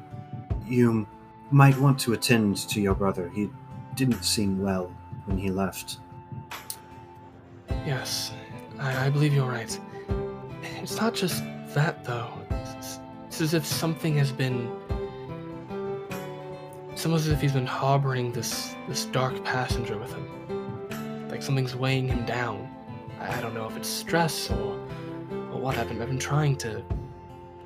you 0.66 1.08
might 1.52 1.78
want 1.78 2.00
to 2.00 2.14
attend 2.14 2.58
to 2.70 2.82
your 2.82 2.96
brother. 2.96 3.30
He 3.30 3.50
didn't 3.96 4.24
seem 4.24 4.62
well 4.62 4.92
when 5.26 5.38
he 5.38 5.50
left. 5.50 6.00
Yes, 7.86 8.32
I, 8.80 9.06
I 9.06 9.10
believe 9.10 9.34
you're 9.34 9.50
right. 9.50 9.80
It's 10.82 10.98
not 10.98 11.14
just 11.14 11.44
that, 11.74 12.04
though. 12.04 12.30
It's, 12.50 13.00
it's 13.28 13.42
as 13.42 13.54
if 13.54 13.66
something 13.66 14.18
has 14.18 14.32
been. 14.32 14.70
It's 16.92 17.06
almost 17.06 17.26
as 17.26 17.32
if 17.32 17.42
he's 17.42 17.54
been 17.54 17.66
harboring 17.66 18.32
this 18.32 18.76
this 18.88 19.06
dark 19.06 19.44
passenger 19.44 19.98
with 19.98 20.14
him. 20.14 21.28
Like 21.30 21.42
something's 21.42 21.76
weighing 21.76 22.08
him 22.08 22.26
down. 22.26 22.70
I, 23.20 23.38
I 23.38 23.42
don't 23.42 23.54
know 23.54 23.68
if 23.68 23.76
it's 23.78 23.90
stress 23.90 24.50
or, 24.52 24.80
or 25.52 25.60
what 25.60 25.76
happened. 25.76 26.02
I've 26.02 26.10
been 26.10 26.20
trying 26.20 26.56
to 26.58 26.84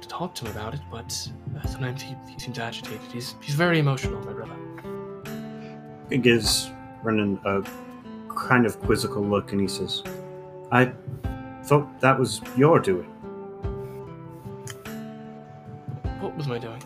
to 0.02 0.08
talk 0.08 0.36
to 0.36 0.46
him 0.46 0.52
about 0.52 0.74
it, 0.74 0.82
but 0.92 1.30
uh, 1.56 1.68
sometimes 1.68 2.02
he, 2.02 2.16
he 2.28 2.40
seems 2.40 2.60
agitated. 2.60 3.02
He's 3.12 3.36
he's 3.42 3.56
very 3.56 3.80
emotional, 3.80 4.20
my 4.26 4.34
brother. 4.34 4.56
He 6.10 6.18
gives 6.18 6.72
Renan 7.04 7.40
a 7.46 7.64
kind 8.34 8.66
of 8.66 8.80
quizzical 8.80 9.24
look 9.24 9.52
and 9.52 9.60
he 9.60 9.68
says, 9.68 10.04
I 10.72 10.92
thought 11.64 12.00
that 12.02 12.18
was 12.18 12.42
your 12.56 12.80
doing. 12.80 13.10
What 16.20 16.36
was 16.36 16.48
my 16.48 16.58
doing? 16.58 16.82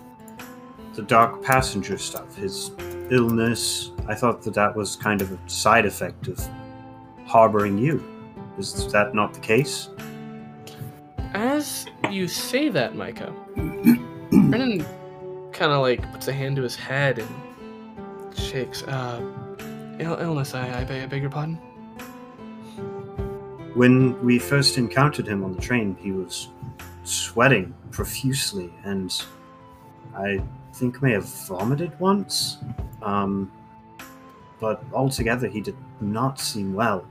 The 0.94 1.04
dark 1.04 1.44
passenger 1.44 1.98
stuff, 1.98 2.36
his 2.36 2.72
illness. 3.12 3.92
I 4.08 4.16
thought 4.16 4.42
that 4.44 4.54
that 4.56 4.76
was 4.76 4.96
kind 4.96 5.22
of 5.22 5.32
a 5.32 5.50
side 5.50 5.86
effect 5.86 6.28
of 6.28 6.40
harboring 7.26 7.78
you. 7.78 8.04
Is 8.58 8.92
that 8.92 9.14
not 9.14 9.34
the 9.34 9.40
case? 9.40 9.90
You 12.12 12.28
say 12.28 12.68
that, 12.70 12.96
Micah, 12.96 13.34
Renan 13.56 14.86
kind 15.54 15.72
of 15.72 15.82
like 15.82 16.12
puts 16.12 16.28
a 16.28 16.34
hand 16.34 16.58
to 16.58 16.62
his 16.62 16.76
head 16.76 17.20
and 17.20 18.38
shakes. 18.38 18.84
Uh, 18.84 19.22
Ill- 20.00 20.20
illness, 20.20 20.54
I, 20.54 20.68
I, 20.68 21.04
I 21.04 21.06
beg 21.06 21.22
your 21.22 21.30
pardon? 21.30 21.56
When 23.76 24.22
we 24.26 24.40
first 24.40 24.78
encountered 24.78 25.28
him 25.28 25.44
on 25.44 25.54
the 25.54 25.62
train, 25.62 25.96
he 26.00 26.12
was 26.12 26.50
sweating 27.04 27.74
profusely 27.92 28.74
and 28.84 29.24
I 30.16 30.42
think 30.74 31.02
may 31.02 31.12
have 31.12 31.26
vomited 31.48 31.98
once. 32.00 32.58
Um, 33.02 33.52
but 34.60 34.84
altogether, 34.94 35.48
he 35.48 35.62
did 35.62 35.78
not 36.02 36.40
seem 36.40 36.74
well. 36.74 37.06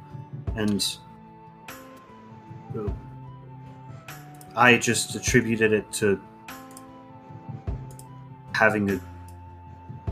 And 0.57 0.85
I 4.57 4.77
just 4.77 5.15
attributed 5.15 5.73
it 5.73 5.91
to 5.95 6.21
having 8.55 8.91
a 8.91 9.01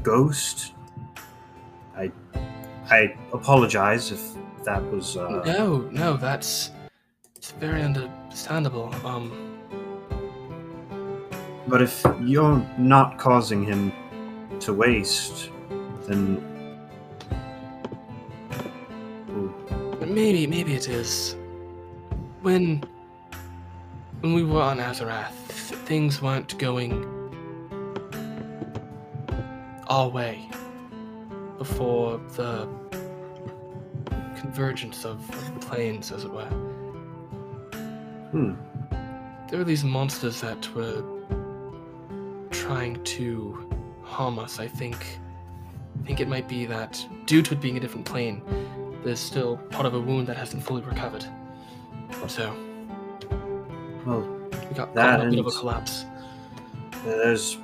ghost. 0.03 0.73
I 1.97 2.11
I 2.91 3.15
apologize 3.33 4.13
if 4.13 4.23
that 4.65 4.83
was 4.91 5.17
uh, 5.17 5.43
No, 5.45 5.89
no, 5.93 6.17
that's 6.17 6.71
it's 7.37 7.53
very 7.53 7.83
understandable. 7.83 8.95
Um, 9.05 9.49
But 11.69 11.83
if 11.83 12.03
you're 12.23 12.67
not 12.79 13.19
causing 13.19 13.63
him 13.63 13.93
to 14.61 14.73
waste, 14.73 15.51
then 16.07 16.43
maybe, 20.01 20.47
maybe 20.47 20.75
it 20.75 20.89
is. 20.89 21.37
When 22.41 22.83
when 24.21 24.33
we 24.35 24.43
were 24.45 24.61
on 24.61 24.79
Azarath, 24.79 25.33
things 25.87 26.21
weren't 26.21 26.59
going 26.59 27.05
our 29.89 30.09
way 30.09 30.49
before 31.57 32.19
the 32.37 32.69
convergence 34.39 35.05
of, 35.05 35.19
of 35.31 35.61
planes, 35.61 36.13
as 36.13 36.25
it 36.25 36.31
were. 36.33 36.45
hmm, 38.33 38.55
There 39.49 39.59
were 39.59 39.65
these 39.65 39.85
monsters 39.85 40.41
that 40.41 40.73
were 40.75 41.03
trying 42.51 43.03
to 43.05 43.69
harm 44.03 44.39
us. 44.39 44.59
I 44.59 44.69
think. 44.69 45.19
I 46.03 46.07
think 46.07 46.21
it 46.21 46.29
might 46.29 46.49
be 46.49 46.65
that 46.67 47.05
due 47.27 47.43
to 47.43 47.53
it 47.55 47.61
being 47.61 47.77
a 47.77 47.81
different 47.81 48.07
plane, 48.07 48.41
there's 49.05 49.19
still 49.19 49.57
part 49.71 49.85
of 49.85 49.95
a 49.95 50.01
wound 50.01 50.27
that 50.29 50.37
hasn't 50.37 50.63
fully 50.63 50.81
recovered. 50.83 51.25
So 52.29 52.55
well, 54.09 54.21
we 54.69 54.75
got 54.75 54.95
That 54.95 55.21
a 55.21 55.31
bit 55.31 55.39
of 55.39 55.47
a 55.47 55.51
collapse. 55.51 56.05
there's 57.05 57.59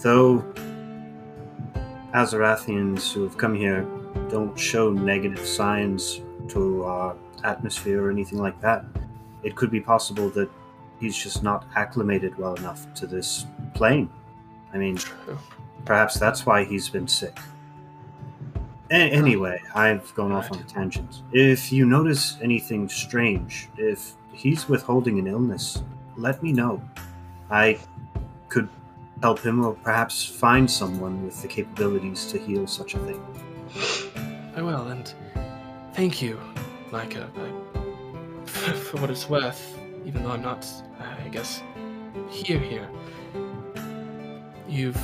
though 0.00 0.44
Azarathians 2.14 3.12
who 3.12 3.22
have 3.22 3.38
come 3.38 3.54
here 3.54 3.86
don't 4.30 4.58
show 4.58 4.90
negative 4.90 5.46
signs 5.46 6.20
to 6.48 6.84
our 6.84 7.16
atmosphere 7.44 8.04
or 8.04 8.10
anything 8.10 8.38
like 8.38 8.60
that. 8.60 8.84
It 9.42 9.56
could 9.56 9.70
be 9.70 9.80
possible 9.80 10.28
that 10.30 10.50
he's 11.00 11.16
just 11.16 11.42
not 11.42 11.66
acclimated 11.74 12.36
well 12.36 12.54
enough 12.54 12.92
to 12.94 13.06
this 13.06 13.46
plane. 13.74 14.10
I 14.74 14.78
mean, 14.78 14.96
True. 14.96 15.38
perhaps 15.84 16.18
that's 16.18 16.44
why 16.46 16.64
he's 16.64 16.88
been 16.88 17.08
sick. 17.08 17.38
A- 18.90 18.94
anyway, 18.94 19.60
I've 19.74 20.14
gone 20.14 20.32
off 20.32 20.52
on 20.52 20.62
tangents. 20.64 21.22
If 21.32 21.72
you 21.72 21.86
notice 21.86 22.36
anything 22.42 22.88
strange, 22.88 23.68
if 23.78 24.14
he's 24.32 24.68
withholding 24.68 25.18
an 25.18 25.26
illness, 25.26 25.82
let 26.16 26.42
me 26.42 26.52
know. 26.52 26.82
I 27.50 27.78
could 28.48 28.68
help 29.22 29.40
him 29.40 29.64
or 29.64 29.74
perhaps 29.74 30.24
find 30.24 30.70
someone 30.70 31.24
with 31.24 31.40
the 31.42 31.48
capabilities 31.48 32.26
to 32.32 32.38
heal 32.38 32.66
such 32.66 32.94
a 32.94 32.98
thing. 32.98 33.22
I 34.56 34.62
will, 34.62 34.88
and 34.88 35.12
thank 35.92 36.20
you, 36.20 36.40
Micah, 36.90 37.30
I, 37.36 38.46
for 38.46 39.00
what 39.00 39.10
it's 39.10 39.28
worth, 39.28 39.78
even 40.04 40.22
though 40.22 40.30
I'm 40.32 40.42
not, 40.42 40.66
I 40.98 41.28
guess, 41.28 41.62
here 42.28 42.58
here. 42.58 42.88
You've 44.68 45.00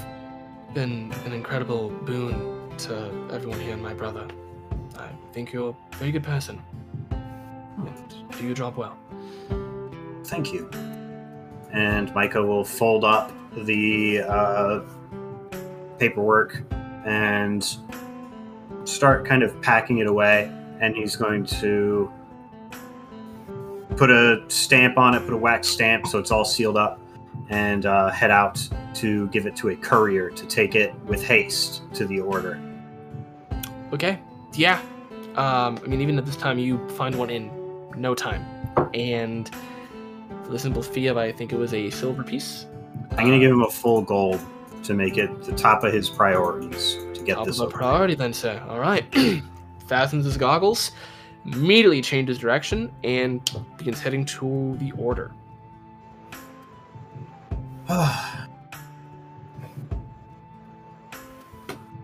been 0.74 1.12
an 1.24 1.32
incredible 1.32 1.90
boon 1.90 2.76
to 2.78 3.28
everyone 3.32 3.60
here 3.60 3.72
and 3.72 3.82
my 3.82 3.94
brother. 3.94 4.26
I 4.96 5.08
think 5.32 5.52
you're 5.52 5.76
a 5.92 5.96
very 5.96 6.12
good 6.12 6.22
person. 6.22 6.56
Hmm. 6.56 7.86
And 7.86 8.30
do 8.38 8.44
your 8.44 8.54
job 8.54 8.76
well. 8.76 8.96
Thank 10.28 10.52
you. 10.52 10.70
And 11.72 12.14
Micah 12.14 12.42
will 12.42 12.64
fold 12.64 13.02
up 13.02 13.32
the 13.64 14.20
uh, 14.20 14.80
paperwork 15.98 16.62
and 17.06 17.66
start 18.84 19.24
kind 19.26 19.42
of 19.42 19.60
packing 19.62 19.98
it 19.98 20.06
away. 20.06 20.52
And 20.80 20.94
he's 20.94 21.16
going 21.16 21.46
to 21.46 22.12
put 23.96 24.10
a 24.10 24.44
stamp 24.48 24.98
on 24.98 25.14
it, 25.14 25.20
put 25.20 25.32
a 25.32 25.36
wax 25.36 25.66
stamp 25.66 26.06
so 26.06 26.18
it's 26.18 26.30
all 26.30 26.44
sealed 26.44 26.76
up, 26.76 27.00
and 27.48 27.86
uh, 27.86 28.10
head 28.10 28.30
out 28.30 28.68
to 28.94 29.28
give 29.28 29.46
it 29.46 29.56
to 29.56 29.70
a 29.70 29.76
courier 29.76 30.30
to 30.30 30.46
take 30.46 30.74
it 30.74 30.94
with 31.06 31.24
haste 31.24 31.82
to 31.94 32.06
the 32.06 32.20
order. 32.20 32.60
Okay. 33.94 34.20
Yeah. 34.52 34.80
Um, 35.36 35.78
I 35.82 35.86
mean, 35.86 36.02
even 36.02 36.18
at 36.18 36.26
this 36.26 36.36
time, 36.36 36.58
you 36.58 36.86
find 36.90 37.14
one 37.14 37.30
in 37.30 37.50
no 37.96 38.14
time. 38.14 38.44
And 38.92 39.50
for 40.48 40.52
the 40.52 40.58
simple 40.58 40.82
fee 40.82 41.08
of, 41.08 41.18
I 41.18 41.30
think 41.30 41.52
it 41.52 41.58
was 41.58 41.74
a 41.74 41.90
silver 41.90 42.24
piece. 42.24 42.64
I'm 43.12 43.26
going 43.26 43.32
to 43.32 43.36
uh, 43.36 43.40
give 43.40 43.50
him 43.50 43.60
a 43.60 43.70
full 43.70 44.00
gold 44.00 44.40
to 44.82 44.94
make 44.94 45.18
it 45.18 45.44
the 45.44 45.52
top 45.52 45.84
of 45.84 45.92
his 45.92 46.08
priorities 46.08 46.94
to 47.12 47.22
get 47.22 47.34
Top 47.34 47.44
this 47.46 47.60
of 47.60 47.68
a 47.68 47.70
priority 47.70 48.14
then, 48.14 48.32
sir. 48.32 48.58
All 48.66 48.78
right. 48.78 49.04
Fastens 49.86 50.24
his 50.24 50.38
goggles, 50.38 50.92
immediately 51.44 52.00
changes 52.00 52.38
direction, 52.38 52.90
and 53.04 53.42
begins 53.76 54.00
heading 54.00 54.24
to 54.24 54.74
the 54.78 54.90
order. 54.92 55.32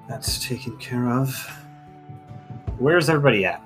That's 0.07 0.47
taken 0.47 0.77
care 0.77 1.09
of. 1.09 1.35
Where's 2.79 3.09
everybody 3.09 3.47
at? 3.47 3.63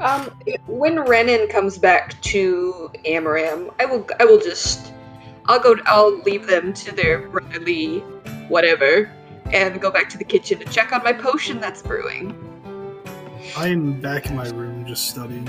Um, 0.00 0.30
when 0.66 1.00
Renan 1.00 1.48
comes 1.48 1.78
back 1.78 2.20
to 2.22 2.90
Amaram, 3.04 3.72
I 3.78 3.84
will 3.84 4.06
I 4.18 4.24
will 4.24 4.40
just 4.40 4.92
I'll 5.46 5.60
go 5.60 5.76
I'll 5.86 6.18
leave 6.22 6.46
them 6.46 6.72
to 6.74 6.92
their 6.94 7.28
brotherly 7.28 8.00
whatever 8.48 9.10
and 9.52 9.80
go 9.80 9.90
back 9.90 10.08
to 10.10 10.18
the 10.18 10.24
kitchen 10.24 10.58
to 10.58 10.64
check 10.66 10.92
on 10.92 11.02
my 11.04 11.12
potion 11.12 11.60
that's 11.60 11.82
brewing. 11.82 12.34
I'm 13.56 14.00
back 14.00 14.26
in 14.26 14.36
my 14.36 14.48
room 14.50 14.86
just 14.86 15.08
studying. 15.10 15.46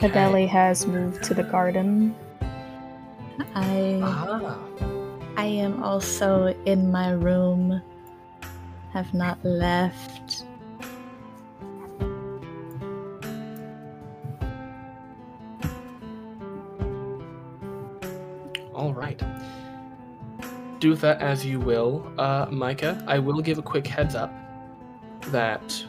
Adeli 0.00 0.48
has 0.48 0.86
moved 0.86 1.22
to 1.24 1.34
the 1.34 1.42
garden. 1.42 2.14
I 3.54 4.00
Ah. 4.02 4.58
I 5.36 5.44
am 5.44 5.82
also 5.82 6.54
in 6.64 6.90
my 6.90 7.10
room. 7.10 7.80
Have 8.92 9.12
not 9.14 9.38
left. 9.44 10.44
Do 20.78 20.94
that 20.94 21.20
as 21.20 21.44
you 21.44 21.58
will, 21.58 22.10
uh, 22.18 22.46
Micah. 22.50 23.02
I 23.06 23.18
will 23.18 23.40
give 23.40 23.58
a 23.58 23.62
quick 23.62 23.86
heads 23.86 24.14
up 24.14 24.32
that 25.26 25.84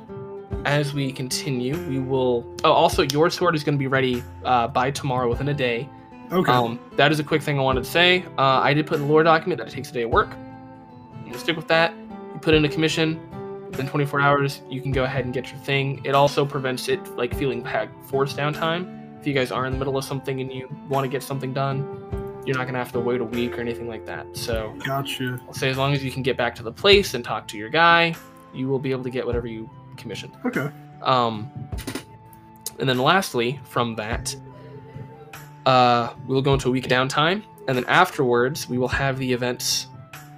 as 0.66 0.94
we 0.94 1.12
continue, 1.12 1.78
we 1.88 2.00
will. 2.00 2.46
Oh, 2.64 2.72
also, 2.72 3.04
your 3.04 3.30
sword 3.30 3.56
is 3.56 3.64
going 3.64 3.76
to 3.76 3.80
be 3.80 3.88
ready 3.88 4.24
uh, 4.44 4.68
by 4.68 4.92
tomorrow 4.92 5.30
within 5.30 5.50
a 5.50 5.54
day. 5.54 5.88
Okay. 6.32 6.52
Um, 6.52 6.80
that 6.96 7.12
is 7.12 7.20
a 7.20 7.24
quick 7.24 7.42
thing 7.42 7.58
I 7.58 7.62
wanted 7.62 7.84
to 7.84 7.90
say. 7.90 8.24
Uh, 8.38 8.60
I 8.62 8.74
did 8.74 8.86
put 8.86 8.98
in 8.98 9.08
the 9.08 9.12
lore 9.12 9.24
document 9.24 9.60
that 9.60 9.68
it 9.68 9.72
takes 9.72 9.90
a 9.90 9.94
day 9.94 10.04
of 10.04 10.12
work. 10.12 10.30
I'm 10.30 11.26
gonna 11.26 11.38
stick 11.38 11.56
with 11.56 11.68
that. 11.68 11.94
You 12.34 12.40
put 12.42 12.54
in 12.54 12.66
a 12.66 12.70
commission 12.70 13.20
within 13.70 13.88
24 13.88 14.22
hours. 14.22 14.62
You 14.70 14.82
can 14.82 14.92
go 14.92 15.04
ahead 15.04 15.26
and 15.26 15.34
get 15.34 15.52
your 15.52 15.60
thing. 15.60 16.02
It 16.04 16.14
also 16.14 16.46
prevents 16.46 16.88
it 16.88 17.04
like 17.16 17.36
feeling 17.36 17.68
forced 18.08 18.38
downtime. 18.38 19.20
If 19.20 19.28
you 19.28 19.34
guys 19.34 19.52
are 19.52 19.66
in 19.66 19.74
the 19.74 19.80
middle 19.80 19.98
of 19.98 20.06
something 20.06 20.40
and 20.40 20.52
you 20.52 20.70
want 20.88 21.04
to 21.04 21.10
get 21.10 21.24
something 21.24 21.54
done, 21.54 22.09
you're 22.46 22.58
not 22.58 22.66
gonna 22.66 22.78
have 22.78 22.92
to 22.94 23.00
wait 23.00 23.22
a 23.22 23.26
week 23.26 23.58
or 23.58 23.62
anything 23.62 23.88
like 23.88 24.06
that. 24.06 24.26
So 24.36 24.74
gotcha. 24.86 25.40
I'll 25.48 25.54
say 25.54 25.70
as 25.70 25.78
long 25.78 25.94
as 25.94 26.04
you 26.04 26.12
can 26.12 26.24
get 26.24 26.38
back 26.38 26.56
to 26.56 26.64
the 26.64 26.72
place 26.72 27.14
and 27.14 27.24
talk 27.24 27.48
to 27.50 27.58
your 27.58 27.70
guy, 27.70 28.16
you 28.54 28.68
will 28.68 28.80
be 28.80 28.92
able 28.92 29.04
to 29.04 29.10
get 29.10 29.26
whatever 29.26 29.48
you 29.48 29.70
commissioned. 29.98 30.36
Okay. 30.46 30.70
Um, 31.02 31.52
and 32.80 32.88
then 32.88 32.98
lastly, 32.98 33.60
from 33.64 33.96
that, 33.96 34.36
uh, 35.66 36.14
we 36.28 36.34
will 36.34 36.42
go 36.42 36.54
into 36.54 36.70
a 36.70 36.72
week 36.72 36.88
downtime, 36.88 37.44
and 37.68 37.78
then 37.78 37.86
afterwards, 37.86 38.68
we 38.68 38.78
will 38.78 38.88
have 38.88 39.20
the 39.20 39.32
events 39.32 39.88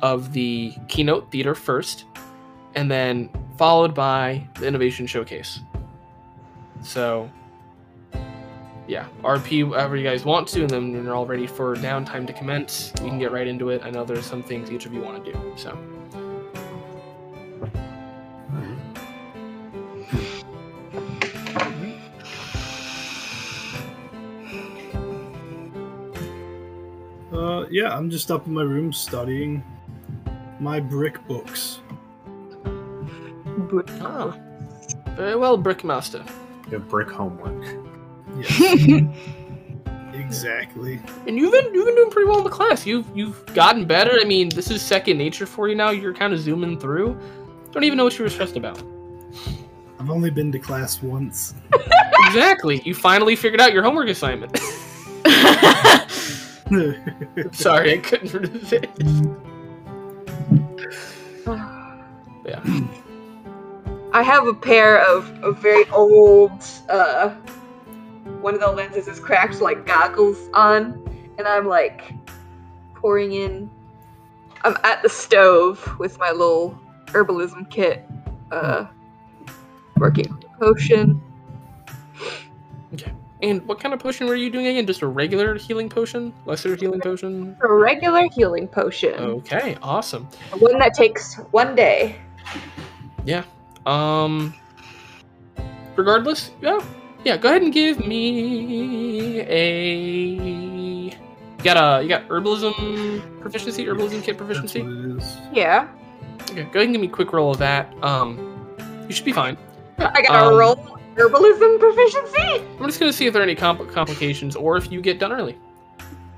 of 0.02 0.34
the 0.34 0.74
keynote 0.88 1.32
theater 1.32 1.56
first, 1.56 2.06
and 2.76 2.90
then 2.90 3.30
followed 3.58 3.94
by 3.94 4.46
the 4.56 4.68
innovation 4.68 5.06
showcase. 5.06 5.60
So, 6.82 7.30
yeah, 8.92 9.08
RP 9.24 9.66
whatever 9.66 9.96
you 9.96 10.04
guys 10.04 10.26
want 10.26 10.50
to, 10.50 10.60
and 10.60 10.70
then 10.70 10.92
when 10.92 11.06
you're 11.06 11.16
all 11.16 11.26
ready 11.26 11.48
for 11.48 11.78
downtime 11.78 12.28
to 12.28 12.34
commence, 12.34 12.92
we 13.02 13.08
can 13.08 13.18
get 13.18 13.32
right 13.32 13.48
into 13.48 13.70
it. 13.70 13.82
I 13.86 13.90
know 13.90 14.04
there's 14.04 14.26
some 14.26 14.44
things 14.44 14.70
each 14.70 14.86
of 14.86 14.94
you 14.94 15.00
want 15.00 15.24
to 15.24 15.32
do, 15.32 15.54
so. 15.56 15.78
Uh, 27.32 27.66
yeah, 27.72 27.96
I'm 27.96 28.10
just 28.10 28.30
up 28.30 28.46
in 28.46 28.54
my 28.54 28.64
room 28.64 28.92
studying 28.92 29.64
my 30.60 30.82
brick 30.82 31.26
books. 31.30 31.80
Ah, 34.02 34.38
very 35.16 35.38
well, 35.38 35.58
Brickmaster. 35.58 36.30
Your 36.70 36.82
brick 36.82 37.10
homework. 37.10 37.91
Yes. 38.50 39.04
exactly. 40.14 41.00
And 41.28 41.38
you've 41.38 41.52
been 41.52 41.74
you've 41.74 41.86
been 41.86 41.96
doing 41.96 42.12
pretty 42.12 42.28
well 42.28 42.40
in 42.40 42.44
the 42.44 42.50
class. 42.50 42.86
You've 42.86 43.06
you've 43.16 43.46
gotten 43.54 43.86
better. 43.86 44.18
I 44.20 44.26
mean, 44.26 44.50
this 44.50 44.72
is 44.72 44.82
second 44.82 45.18
nature 45.18 45.46
for 45.46 45.68
you 45.68 45.76
now. 45.76 45.92
You're 45.92 46.14
kind 46.14 46.34
of 46.34 46.40
zooming 46.40 46.80
through. 46.80 47.18
Don't 47.72 47.84
even 47.84 47.98
know 47.98 48.06
what 48.06 48.18
you 48.18 48.24
were 48.24 48.30
stressed 48.30 48.58
about. 48.58 48.82
I've 50.00 50.10
only 50.10 50.32
been 50.32 50.52
to 50.52 50.60
class 50.60 51.02
once. 51.02 51.54
exactly. 52.26 52.82
You 52.84 52.96
finally 52.96 53.36
figured 53.36 53.62
out 53.62 53.72
your 53.72 53.84
homework 53.84 54.10
assignment. 54.10 54.58
Sorry, 57.52 57.94
I 57.94 57.98
couldn't 57.98 58.34
resist. 58.34 58.86
Yeah. 62.46 62.64
I 64.14 64.24
have 64.24 64.48
a 64.48 64.54
pair 64.54 65.06
of, 65.06 65.30
of 65.44 65.60
very 65.60 65.88
old, 65.92 66.52
uh, 66.90 67.36
one 68.42 68.54
of 68.54 68.60
the 68.60 68.72
lenses 68.72 69.08
is 69.08 69.20
cracked, 69.20 69.62
like 69.62 69.86
goggles 69.86 70.50
on, 70.54 71.04
and 71.38 71.48
I'm 71.48 71.68
like 71.68 72.14
pouring 72.96 73.34
in. 73.34 73.70
I'm 74.64 74.78
at 74.84 75.02
the 75.02 75.10
stove 75.10 75.98
with 76.00 76.20
my 76.20 76.32
little 76.32 76.80
herbalism 77.08 77.70
kit, 77.70 78.08
uh, 78.52 78.86
working 79.98 80.30
on 80.32 80.40
the 80.40 80.48
potion. 80.60 81.22
Okay. 82.94 83.12
And 83.42 83.66
what 83.68 83.80
kind 83.80 83.94
of 83.94 84.00
potion 84.00 84.28
were 84.28 84.36
you 84.36 84.52
doing 84.52 84.68
again? 84.68 84.86
Just 84.86 85.02
a 85.02 85.08
regular 85.08 85.56
healing 85.58 85.90
potion? 85.90 86.32
Lesser 86.46 86.76
healing 86.76 87.02
potion? 87.02 87.58
A 87.62 87.74
regular 87.74 88.28
healing 88.36 88.68
potion. 88.68 89.14
Okay, 89.14 89.78
awesome. 89.82 90.28
One 90.60 90.78
that 90.78 90.94
takes 90.94 91.38
one 91.52 91.76
day. 91.76 92.18
Yeah. 93.26 93.44
Um 93.86 94.54
regardless, 95.96 96.52
yeah. 96.62 96.80
Yeah, 97.24 97.38
go 97.38 97.50
ahead 97.50 97.62
and 97.62 97.72
give 97.72 98.06
me 98.06 99.42
a 99.42 99.96
you 101.08 101.64
got 101.64 101.78
a 101.78 102.02
you 102.04 102.10
got 102.10 102.28
herbalism 102.28 103.40
proficiency, 103.42 103.86
herbalism 103.86 104.24
kit 104.24 104.38
proficiency? 104.38 104.82
what. 104.82 105.38
Yeah. 105.54 105.88
Okay, 106.50 106.64
go 106.64 106.70
ahead 106.80 106.84
and 106.86 106.94
give 106.94 107.02
me 107.02 107.08
a 107.08 107.12
quick 107.12 107.32
roll 107.34 107.52
of 107.52 107.58
that. 107.60 107.94
Um 108.04 108.48
you 109.08 109.14
should 109.14 109.26
be 109.26 109.32
fine. 109.34 109.58
I 110.00 110.22
got 110.24 110.46
a 110.48 110.48
Um, 110.48 110.58
roll 110.58 110.76
herbalism 111.16 111.80
proficiency. 111.80 112.64
I'm 112.80 112.86
just 112.88 113.00
gonna 113.00 113.14
see 113.14 113.28
if 113.28 113.34
there 113.34 113.42
are 113.42 113.46
any 113.46 113.56
compl- 113.56 113.92
complications 113.92 114.56
or 114.56 114.78
if 114.78 114.92
you 114.92 115.00
get 115.02 115.20
done 115.20 115.32
early. 115.32 115.58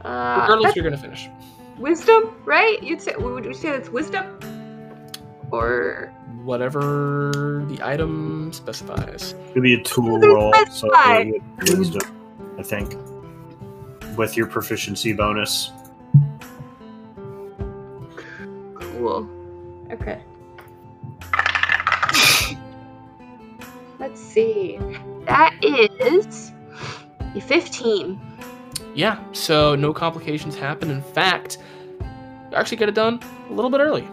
Uh, 0.03 0.39
Regardless, 0.41 0.75
you're 0.75 0.83
gonna 0.83 0.97
finish. 0.97 1.29
wisdom, 1.77 2.35
right? 2.43 2.83
You'd 2.83 3.01
say 3.01 3.15
would 3.17 3.45
you 3.45 3.53
say 3.53 3.71
that's 3.71 3.87
wisdom? 3.89 4.25
Or 5.51 6.11
Whatever 6.43 7.63
the 7.67 7.79
item 7.81 8.51
specifies. 8.53 9.31
it 9.33 9.53
could 9.53 9.63
be 9.63 9.75
a 9.75 9.83
tool 9.83 10.19
roll, 10.19 10.53
so 10.69 10.89
buy. 10.89 11.31
with 11.57 11.77
wisdom, 11.77 12.01
I 12.59 12.63
think, 12.63 12.95
with 14.17 14.35
your 14.35 14.47
proficiency 14.47 15.13
bonus. 15.13 15.71
cool. 19.03 19.27
Okay. 19.91 20.21
Let's 23.99 24.21
see. 24.21 24.79
That 25.25 25.53
is 25.61 26.51
a 27.35 27.41
15. 27.41 28.19
Yeah, 28.95 29.19
so 29.33 29.75
no 29.75 29.93
complications 29.93 30.55
happen. 30.55 30.89
In 30.89 31.01
fact, 31.01 31.57
you 31.99 32.55
actually 32.55 32.77
get 32.77 32.89
it 32.89 32.95
done 32.95 33.19
a 33.49 33.53
little 33.53 33.69
bit 33.71 33.79
early. 33.79 34.07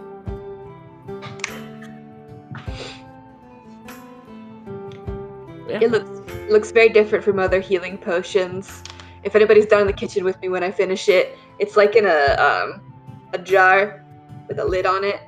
Yeah. 5.70 5.80
It 5.82 5.90
looks 5.90 6.10
looks 6.50 6.70
very 6.72 6.88
different 6.88 7.24
from 7.24 7.38
other 7.38 7.60
healing 7.60 7.96
potions. 7.96 8.82
If 9.22 9.36
anybody's 9.36 9.66
down 9.66 9.82
in 9.82 9.86
the 9.86 9.92
kitchen 9.92 10.24
with 10.24 10.40
me 10.40 10.48
when 10.48 10.64
I 10.64 10.70
finish 10.72 11.08
it, 11.08 11.38
it's 11.58 11.76
like 11.76 11.94
in 11.94 12.06
a 12.06 12.34
um, 12.36 12.92
a 13.32 13.38
jar 13.38 14.04
with 14.48 14.58
a 14.58 14.64
lid 14.64 14.84
on 14.86 15.04
it, 15.04 15.20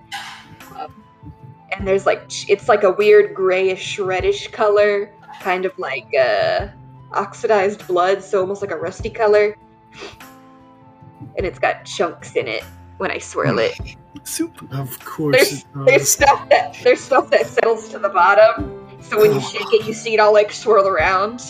um, 0.76 1.02
and 1.70 1.86
there's 1.86 2.06
like 2.06 2.22
it's 2.48 2.68
like 2.68 2.82
a 2.82 2.90
weird 2.90 3.34
grayish 3.34 3.98
reddish 3.98 4.48
color, 4.48 5.12
kind 5.40 5.64
of 5.64 5.78
like 5.78 6.12
uh, 6.18 6.68
oxidized 7.12 7.86
blood, 7.86 8.22
so 8.22 8.40
almost 8.40 8.62
like 8.62 8.72
a 8.72 8.76
rusty 8.76 9.10
color, 9.10 9.56
and 11.36 11.46
it's 11.46 11.58
got 11.58 11.84
chunks 11.84 12.34
in 12.34 12.48
it 12.48 12.64
when 12.98 13.10
I 13.10 13.18
swirl 13.18 13.58
it. 13.58 13.78
Soup. 14.24 14.54
Of 14.72 15.04
course 15.04 15.36
There's, 15.36 15.52
it 15.52 15.66
there's 15.86 16.08
stuff 16.08 16.48
that 16.48 16.76
there's 16.82 17.00
stuff 17.00 17.30
that 17.30 17.46
settles 17.46 17.88
to 17.90 17.98
the 17.98 18.08
bottom. 18.08 18.81
So 19.02 19.20
when 19.20 19.34
you 19.34 19.40
shake 19.40 19.72
it, 19.72 19.86
you 19.86 19.92
see 19.92 20.14
it 20.14 20.20
all 20.20 20.32
like 20.32 20.52
swirl 20.52 20.86
around. 20.88 21.42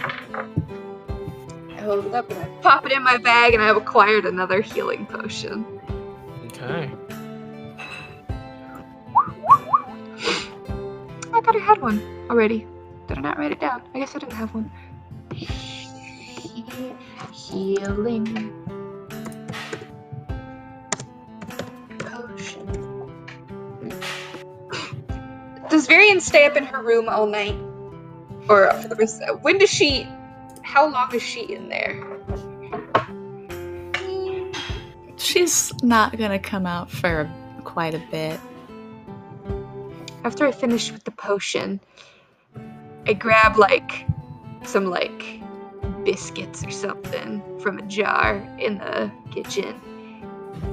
I 0.00 1.80
hold 1.80 2.06
it 2.06 2.14
up 2.14 2.30
and 2.30 2.38
I 2.40 2.46
pop 2.60 2.86
it 2.86 2.92
in 2.92 3.02
my 3.02 3.18
bag, 3.18 3.54
and 3.54 3.62
I've 3.62 3.76
acquired 3.76 4.24
another 4.24 4.60
healing 4.60 5.06
potion. 5.06 5.64
Okay. 6.46 6.90
I 11.34 11.40
thought 11.40 11.56
I 11.56 11.60
had 11.60 11.80
one 11.80 12.00
already. 12.30 12.66
Did 13.08 13.18
I 13.18 13.20
not 13.20 13.38
write 13.38 13.52
it 13.52 13.60
down? 13.60 13.82
I 13.94 13.98
guess 13.98 14.14
I 14.14 14.18
didn't 14.18 14.34
have 14.34 14.54
one. 14.54 14.70
Healing 17.32 18.52
potion. 21.98 22.81
Does 25.72 25.88
Virian 25.88 26.20
stay 26.20 26.44
up 26.44 26.54
in 26.54 26.64
her 26.64 26.82
room 26.82 27.08
all 27.08 27.26
night? 27.26 27.56
Or 28.46 28.70
for 28.82 28.88
the 28.88 28.94
rest? 28.94 29.22
When 29.40 29.56
does 29.56 29.70
she? 29.70 30.06
How 30.60 30.86
long 30.86 31.14
is 31.14 31.22
she 31.22 31.50
in 31.50 31.70
there? 31.70 32.04
She's 35.16 35.72
not 35.82 36.18
gonna 36.18 36.38
come 36.38 36.66
out 36.66 36.90
for 36.90 37.26
quite 37.64 37.94
a 37.94 38.02
bit. 38.10 38.38
After 40.24 40.46
I 40.46 40.52
finish 40.52 40.92
with 40.92 41.04
the 41.04 41.10
potion, 41.10 41.80
I 43.06 43.14
grab 43.14 43.56
like 43.56 44.06
some 44.64 44.84
like 44.84 45.40
biscuits 46.04 46.62
or 46.66 46.70
something 46.70 47.42
from 47.60 47.78
a 47.78 47.82
jar 47.86 48.36
in 48.58 48.76
the 48.76 49.10
kitchen. 49.30 49.74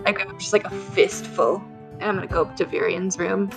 I 0.05 0.11
grab 0.11 0.37
just 0.37 0.51
like 0.51 0.65
a 0.65 0.69
fistful, 0.69 1.63
and 2.01 2.03
I'm 2.03 2.15
gonna 2.15 2.27
go 2.27 2.41
up 2.41 2.57
to 2.57 2.65
Virian's 2.65 3.17
room. 3.17 3.49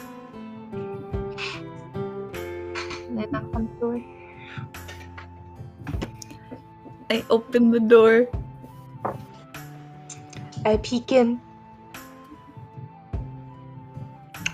And 3.22 3.32
then 3.32 3.42
knock 3.42 3.54
on 3.54 3.68
the 3.70 3.74
door. 3.78 4.02
I 7.08 7.24
open 7.30 7.70
the 7.70 7.78
door. 7.78 8.26
I 10.64 10.76
peek 10.78 11.12
in. 11.12 11.40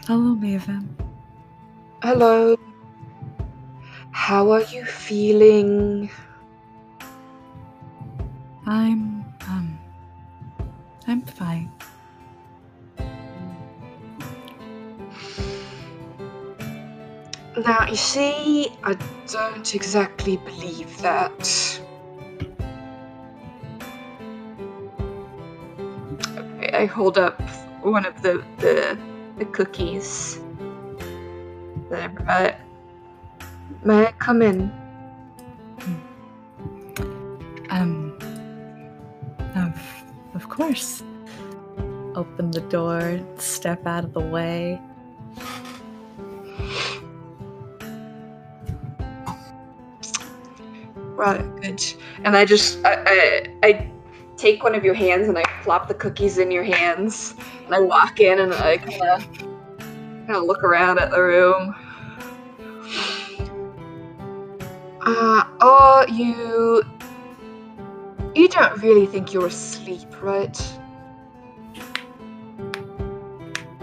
Hello, 0.07 0.37
Maven. 0.37 0.85
Hello. 2.03 2.57
How 4.11 4.51
are 4.53 4.65
you 4.69 4.85
feeling? 4.85 6.11
I'm 8.67 9.25
um 9.49 9.79
I'm 11.07 11.23
fine. 11.23 11.73
Now, 17.65 17.89
you 17.89 17.97
see, 17.97 18.69
I 18.85 18.97
don't 19.27 19.75
exactly 19.75 20.37
believe 20.37 20.97
that. 21.03 21.81
Okay, 26.39 26.71
I 26.73 26.87
hold 26.87 27.19
up 27.19 27.41
one 27.83 28.07
of 28.07 28.23
the 28.23 28.45
the, 28.59 28.97
the 29.39 29.45
cookies 29.47 30.39
that 31.91 32.03
I 32.03 32.07
brought. 32.07 32.55
May 33.83 34.07
I 34.07 34.13
come 34.13 34.41
in? 34.41 34.71
Um 37.71 38.17
of 39.57 39.75
of 40.35 40.49
course. 40.49 41.03
Open 42.15 42.53
the 42.53 42.63
door, 42.71 43.21
step 43.37 43.85
out 43.87 44.05
of 44.05 44.13
the 44.13 44.21
way. 44.21 44.81
Right, 51.19 51.43
good. 51.61 51.85
And 52.23 52.37
I 52.37 52.45
just 52.45 52.79
I, 52.85 53.03
I 53.05 53.47
I 53.65 53.91
take 54.37 54.63
one 54.63 54.77
of 54.77 54.85
your 54.85 54.95
hands 54.95 55.27
and 55.27 55.37
I 55.37 55.43
plop 55.65 55.89
the 55.89 55.95
cookies 55.95 56.39
in 56.39 56.53
your 56.53 56.63
hands, 56.63 57.35
and 57.67 57.75
I 57.75 57.81
walk 57.81 58.21
in 58.21 58.39
and 58.39 58.55
I 58.55 58.77
kind 58.79 59.03
of 59.03 59.29
kind 59.33 60.37
of 60.37 60.45
look 60.45 60.63
around 60.63 61.01
at 61.01 61.11
the 61.11 61.21
room. 61.21 61.75
Uh, 65.01 65.43
oh, 65.61 66.07
you 66.09 66.85
you 68.37 68.47
don't 68.47 68.81
really 68.81 69.07
think 69.07 69.33
you're 69.33 69.47
asleep, 69.47 70.23
right? 70.23 70.57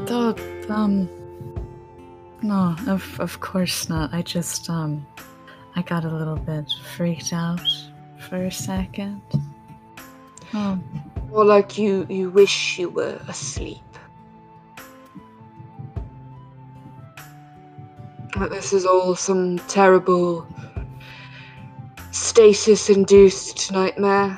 Oh, 0.07 0.33
um 0.69 1.09
no, 2.41 2.77
of 2.87 3.19
of 3.19 3.41
course 3.41 3.89
not. 3.89 4.13
I 4.13 4.21
just 4.21 4.69
um 4.69 5.05
I 5.77 5.81
got 5.81 6.05
a 6.05 6.09
little 6.09 6.37
bit 6.37 6.71
freaked 6.95 7.33
out 7.33 7.59
for 8.17 8.37
a 8.45 8.51
second. 8.51 9.21
Oh, 10.53 10.79
More 11.29 11.43
like 11.43 11.77
you, 11.77 12.05
you 12.09 12.29
wish 12.29 12.79
you 12.79 12.89
were 12.89 13.19
asleep. 13.27 13.81
That 18.39 18.49
this 18.49 18.71
is 18.71 18.85
all 18.85 19.15
some 19.15 19.59
terrible 19.67 20.47
stasis 22.11 22.89
induced 22.89 23.71
nightmare. 23.71 24.37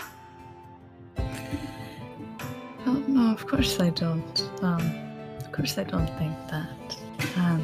oh 2.86 3.04
no, 3.08 3.32
of 3.32 3.46
course 3.46 3.80
I 3.80 3.90
don't. 3.92 4.50
Um, 4.62 4.92
of 5.40 5.52
course 5.52 5.78
I 5.78 5.84
don't 5.84 6.10
think 6.18 6.36
that. 6.50 6.98
Um, 7.38 7.62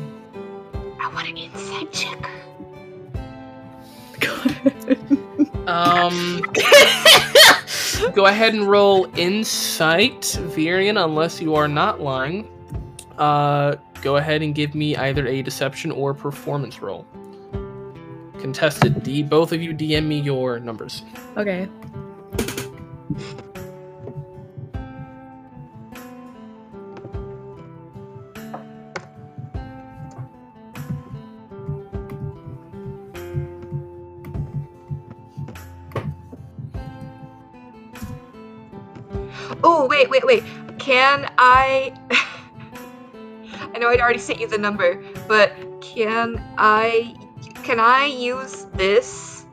I 1.01 1.11
want 1.13 1.27
an 1.27 1.37
inside 1.37 1.91
Um, 5.67 6.41
go 8.13 8.25
ahead 8.25 8.53
and 8.53 8.69
roll 8.69 9.07
insight, 9.17 10.21
Virian, 10.21 11.01
unless 11.01 11.41
you 11.41 11.55
are 11.55 11.67
not 11.67 12.01
lying. 12.01 12.49
Uh, 13.17 13.75
go 14.01 14.17
ahead 14.17 14.41
and 14.41 14.53
give 14.53 14.75
me 14.75 14.95
either 14.97 15.25
a 15.27 15.41
deception 15.41 15.91
or 15.91 16.13
performance 16.13 16.81
roll. 16.81 17.05
Contested 18.39 19.03
D, 19.03 19.23
both 19.23 19.53
of 19.53 19.61
you 19.61 19.73
DM 19.73 20.05
me 20.05 20.19
your 20.19 20.59
numbers. 20.59 21.03
okay. 21.37 21.69
Oh, 39.63 39.87
wait, 39.87 40.09
wait, 40.09 40.25
wait. 40.25 40.43
Can 40.77 41.31
I. 41.37 41.95
I 43.73 43.79
know 43.79 43.89
I'd 43.89 44.01
already 44.01 44.19
sent 44.19 44.39
you 44.39 44.47
the 44.47 44.57
number, 44.57 45.01
but 45.27 45.53
can 45.81 46.43
I. 46.57 47.15
Can 47.63 47.79
I 47.79 48.05
use 48.05 48.65
this? 48.73 49.45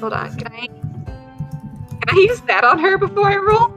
Hold 0.00 0.12
on, 0.12 0.36
can 0.36 0.52
I. 0.52 0.66
Can 1.88 2.18
I 2.18 2.20
use 2.20 2.40
that 2.42 2.64
on 2.64 2.78
her 2.78 2.98
before 2.98 3.28
I 3.28 3.36
roll? 3.36 3.72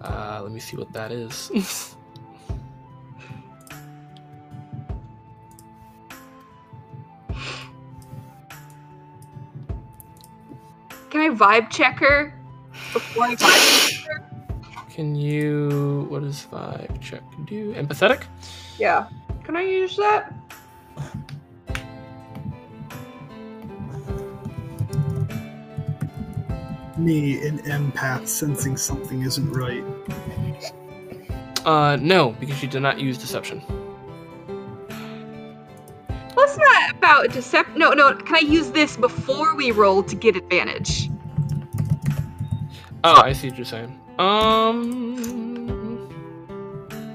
Uh, 0.00 0.40
let 0.42 0.52
me 0.52 0.60
see 0.60 0.76
what 0.76 0.92
that 0.92 1.12
is. 1.12 1.94
Can 11.18 11.32
I 11.32 11.34
vibe 11.34 11.68
check 11.68 11.98
her 11.98 12.32
before 12.92 13.24
I 13.24 13.34
vibe 13.34 13.90
check 13.90 14.04
her? 14.06 14.24
Can 14.88 15.16
you. 15.16 16.06
What 16.08 16.22
does 16.22 16.46
vibe 16.46 17.00
check 17.00 17.22
do? 17.44 17.74
Empathetic? 17.74 18.22
Yeah. 18.78 19.08
Can 19.42 19.56
I 19.56 19.62
use 19.62 19.96
that? 19.96 20.32
Me, 26.96 27.44
an 27.44 27.58
empath, 27.64 28.28
sensing 28.28 28.76
something 28.76 29.22
isn't 29.22 29.50
right. 29.50 29.82
Uh, 31.64 31.96
no, 32.00 32.30
because 32.38 32.62
you 32.62 32.68
did 32.68 32.78
not 32.80 33.00
use 33.00 33.18
deception. 33.18 33.60
Well, 36.38 36.46
it's 36.46 36.56
not 36.56 36.90
about 36.94 37.32
deception. 37.32 37.80
No, 37.80 37.90
no. 37.90 38.14
Can 38.14 38.36
I 38.36 38.38
use 38.38 38.70
this 38.70 38.96
before 38.96 39.56
we 39.56 39.72
roll 39.72 40.04
to 40.04 40.14
get 40.14 40.36
advantage? 40.36 41.10
Oh, 43.02 43.22
I 43.22 43.32
see 43.32 43.48
what 43.48 43.58
you're 43.58 43.64
saying. 43.64 43.98
Um. 44.20 45.16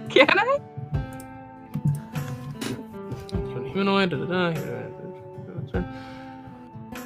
Can 0.09 0.27
I? 0.29 0.59
Humanoid, 3.71 4.09
da, 4.09 4.17
da, 4.17 4.51
da. 5.71 5.83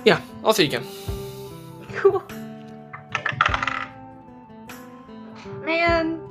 Yeah, 0.04 0.20
I'll 0.44 0.54
see 0.54 0.64
you 0.64 0.70
again. 0.70 0.88
Cool. 1.94 2.24
Man. 5.64 6.27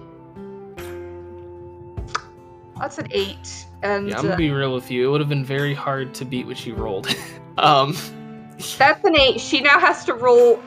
That's 2.79 2.99
an 2.99 3.09
eight. 3.11 3.66
And 3.83 4.09
Yeah, 4.09 4.16
I'm 4.16 4.22
gonna 4.22 4.35
uh, 4.35 4.39
be 4.39 4.51
real 4.51 4.74
with 4.74 4.91
you. 4.91 5.09
It 5.09 5.11
would 5.11 5.20
have 5.20 5.29
been 5.29 5.45
very 5.45 5.74
hard 5.74 6.14
to 6.14 6.24
beat 6.24 6.47
what 6.47 6.57
she 6.57 6.72
rolled. 6.72 7.09
um, 7.59 7.97
that's 8.79 9.05
an 9.05 9.16
eight. 9.16 9.41
She 9.41 9.61
now 9.61 9.79
has 9.79 10.05
to 10.07 10.14
roll 10.14 10.62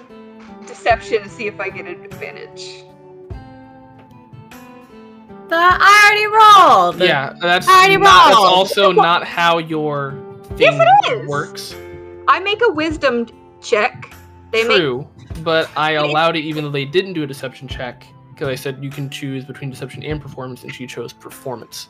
deception 0.65 1.23
to 1.23 1.29
see 1.29 1.47
if 1.47 1.59
I 1.59 1.69
get 1.69 1.85
an 1.85 2.03
advantage. 2.03 2.83
The, 5.49 5.55
I 5.55 6.05
already 6.05 6.97
rolled. 6.97 7.01
yeah, 7.07 7.33
that's 7.41 7.67
I 7.67 7.79
already 7.85 7.97
not, 7.97 8.27
that's 8.27 8.35
also 8.37 8.91
not 8.91 9.23
how 9.23 9.57
your 9.57 10.11
thing 10.49 10.59
Yes, 10.59 10.87
it 11.07 11.21
is. 11.23 11.27
works. 11.27 11.75
I 12.27 12.39
make 12.39 12.61
a 12.63 12.71
wisdom 12.71 13.25
check. 13.59 14.13
They 14.51 14.63
make 14.67 14.77
True, 14.77 15.07
but 15.43 15.67
I 15.75 15.93
allowed 15.93 16.35
it 16.35 16.41
even 16.41 16.63
though 16.63 16.69
they 16.69 16.85
didn't 16.85 17.13
do 17.13 17.23
a 17.23 17.27
deception 17.27 17.67
check 17.67 18.05
because 18.39 18.47
I 18.53 18.55
said 18.55 18.81
you 18.81 18.89
can 18.89 19.09
choose 19.09 19.43
between 19.43 19.69
deception 19.69 20.01
and 20.01 20.21
performance, 20.21 20.63
and 20.63 20.73
she 20.73 20.87
chose 20.87 21.11
performance. 21.11 21.89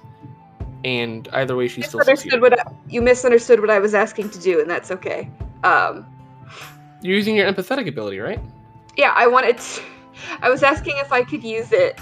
And 0.83 1.27
either 1.31 1.55
way, 1.55 1.67
she 1.67 1.83
still 1.83 1.99
misunderstood 1.99 2.41
what 2.41 2.59
I, 2.59 2.63
you 2.87 3.03
misunderstood 3.03 3.59
what 3.59 3.69
I 3.69 3.77
was 3.77 3.93
asking 3.93 4.31
to 4.31 4.39
do, 4.39 4.59
and 4.59 4.67
that's 4.67 4.89
okay. 4.89 5.29
Um, 5.63 6.07
You're 7.03 7.15
using 7.15 7.35
your 7.35 7.51
empathetic 7.51 7.87
ability, 7.87 8.17
right? 8.17 8.39
yeah, 8.97 9.13
I 9.15 9.27
wanted. 9.27 9.59
To, 9.59 9.81
I 10.41 10.49
was 10.49 10.63
asking 10.63 10.97
if 10.97 11.13
I 11.13 11.23
could 11.23 11.43
use 11.43 11.71
it 11.71 11.99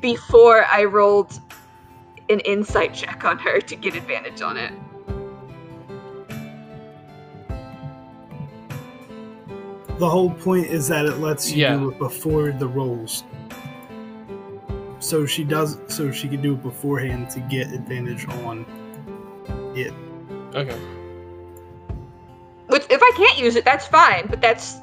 before 0.00 0.64
I 0.64 0.82
rolled 0.82 1.38
an 2.30 2.40
insight 2.40 2.94
check 2.94 3.24
on 3.24 3.38
her 3.38 3.60
to 3.60 3.76
get 3.76 3.94
advantage 3.94 4.42
on 4.42 4.56
it. 4.56 4.72
The 9.98 10.10
whole 10.10 10.30
point 10.30 10.66
is 10.66 10.88
that 10.88 11.04
it 11.04 11.18
lets 11.18 11.52
you 11.52 11.58
Yeah. 11.58 11.76
do 11.76 11.90
it 11.90 11.98
before 12.00 12.50
the 12.50 12.66
rolls. 12.66 13.22
So 15.02 15.26
she 15.26 15.42
does 15.42 15.78
so 15.88 16.12
she 16.12 16.28
can 16.28 16.40
do 16.40 16.54
it 16.54 16.62
beforehand 16.62 17.28
to 17.30 17.40
get 17.40 17.72
advantage 17.72 18.26
on 18.28 18.64
it. 19.74 19.92
Okay. 20.54 20.78
Which, 22.68 22.84
if 22.88 23.02
I 23.02 23.12
can't 23.16 23.36
use 23.38 23.56
it, 23.56 23.64
that's 23.64 23.86
fine. 23.86 24.26
But 24.28 24.40
that's 24.40 24.76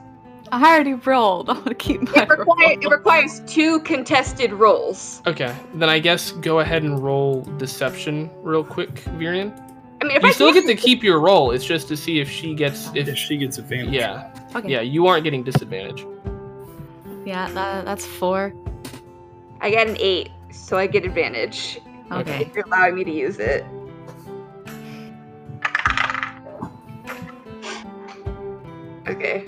I 0.52 0.74
already 0.74 0.96
rolled. 0.96 1.50
I 1.50 1.54
want 1.54 1.68
to 1.68 1.74
keep 1.74 2.02
my 2.02 2.24
it, 2.24 2.30
require, 2.30 2.72
it 2.72 2.90
requires 2.90 3.40
two 3.48 3.80
contested 3.82 4.52
rolls. 4.52 5.22
Okay. 5.26 5.56
Then 5.76 5.90
I 5.90 6.00
guess 6.00 6.32
go 6.34 6.60
ahead 6.60 6.84
and 6.84 7.00
roll 7.02 7.44
deception 7.58 8.30
real 8.42 8.64
quick, 8.64 8.96
Virian. 9.18 9.58
I 10.02 10.06
mean, 10.06 10.18
if 10.18 10.24
You 10.24 10.30
I 10.30 10.32
still 10.34 10.54
get 10.54 10.66
to 10.66 10.76
keep 10.76 11.02
your 11.02 11.20
roll. 11.22 11.52
It's 11.52 11.66
just 11.66 11.88
to 11.90 11.98
see 11.98 12.20
if 12.20 12.30
she 12.30 12.54
gets 12.56 12.90
If 12.94 13.08
if 13.08 13.18
she 13.18 13.38
gets 13.38 13.58
advantage. 13.58 13.94
yeah 13.94 14.32
Okay. 14.56 14.70
yeah 14.70 14.82
you 14.82 15.08
aren't 15.08 15.24
getting 15.24 15.44
disadvantage. 15.44 16.06
Yeah, 17.26 17.50
that, 17.52 17.86
that's 17.86 18.06
four. 18.06 18.54
I 19.62 19.72
got 19.72 19.88
an 19.88 19.98
eight, 20.00 20.30
so 20.52 20.78
I 20.78 20.88
get 20.88 21.06
advantage 21.06 21.80
Okay. 22.12 22.42
if 22.42 22.56
you're 22.56 22.66
allowing 22.66 22.96
me 22.96 23.04
to 23.04 23.12
use 23.12 23.40
it. 23.40 23.66
Okay. 29.08 29.46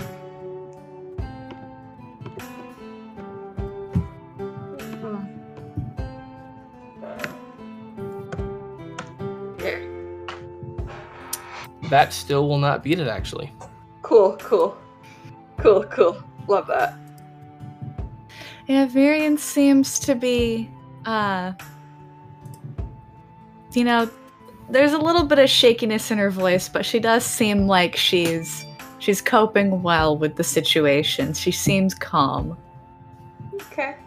There. 9.58 9.88
That 11.90 12.12
still 12.12 12.48
will 12.50 12.58
not 12.58 12.84
beat 12.84 13.00
it 13.00 13.08
actually. 13.08 13.52
Cool, 14.02 14.36
cool. 14.38 14.78
Cool, 15.58 15.84
cool. 15.86 16.22
Love 16.48 16.68
that. 16.68 16.96
Yeah, 18.72 18.88
Virian 18.88 19.38
seems 19.38 20.00
to 20.00 20.16
be, 20.16 20.72
uh, 21.04 21.52
you 23.74 23.84
know, 23.84 24.10
there's 24.70 24.94
a 24.94 24.98
little 24.98 25.26
bit 25.26 25.40
of 25.40 25.50
shakiness 25.50 26.10
in 26.10 26.18
her 26.18 26.32
voice, 26.32 26.70
but 26.70 26.86
she 26.86 26.98
does 26.98 27.26
seem 27.26 27.68
like 27.68 27.98
she's 27.98 28.66
she's 29.00 29.22
coping 29.22 29.84
well 29.84 30.18
with 30.18 30.38
the 30.38 30.46
situation. 30.46 31.34
She 31.34 31.52
seems 31.52 31.94
calm. 31.94 32.58
Okay. 33.56 33.98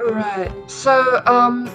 Alright, 0.00 0.70
so, 0.70 1.20
um. 1.26 1.68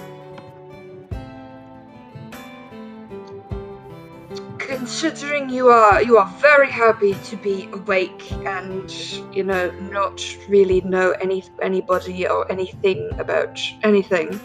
Considering 4.66 5.48
you 5.50 5.68
are 5.68 6.02
you 6.02 6.16
are 6.16 6.26
very 6.38 6.70
happy 6.70 7.14
to 7.24 7.36
be 7.36 7.68
awake 7.72 8.32
and 8.46 8.90
you 9.36 9.44
know 9.44 9.70
not 9.92 10.24
really 10.48 10.80
know 10.82 11.10
any 11.20 11.44
anybody 11.60 12.26
or 12.26 12.50
anything 12.50 13.10
about 13.18 13.60
anything 13.82 14.40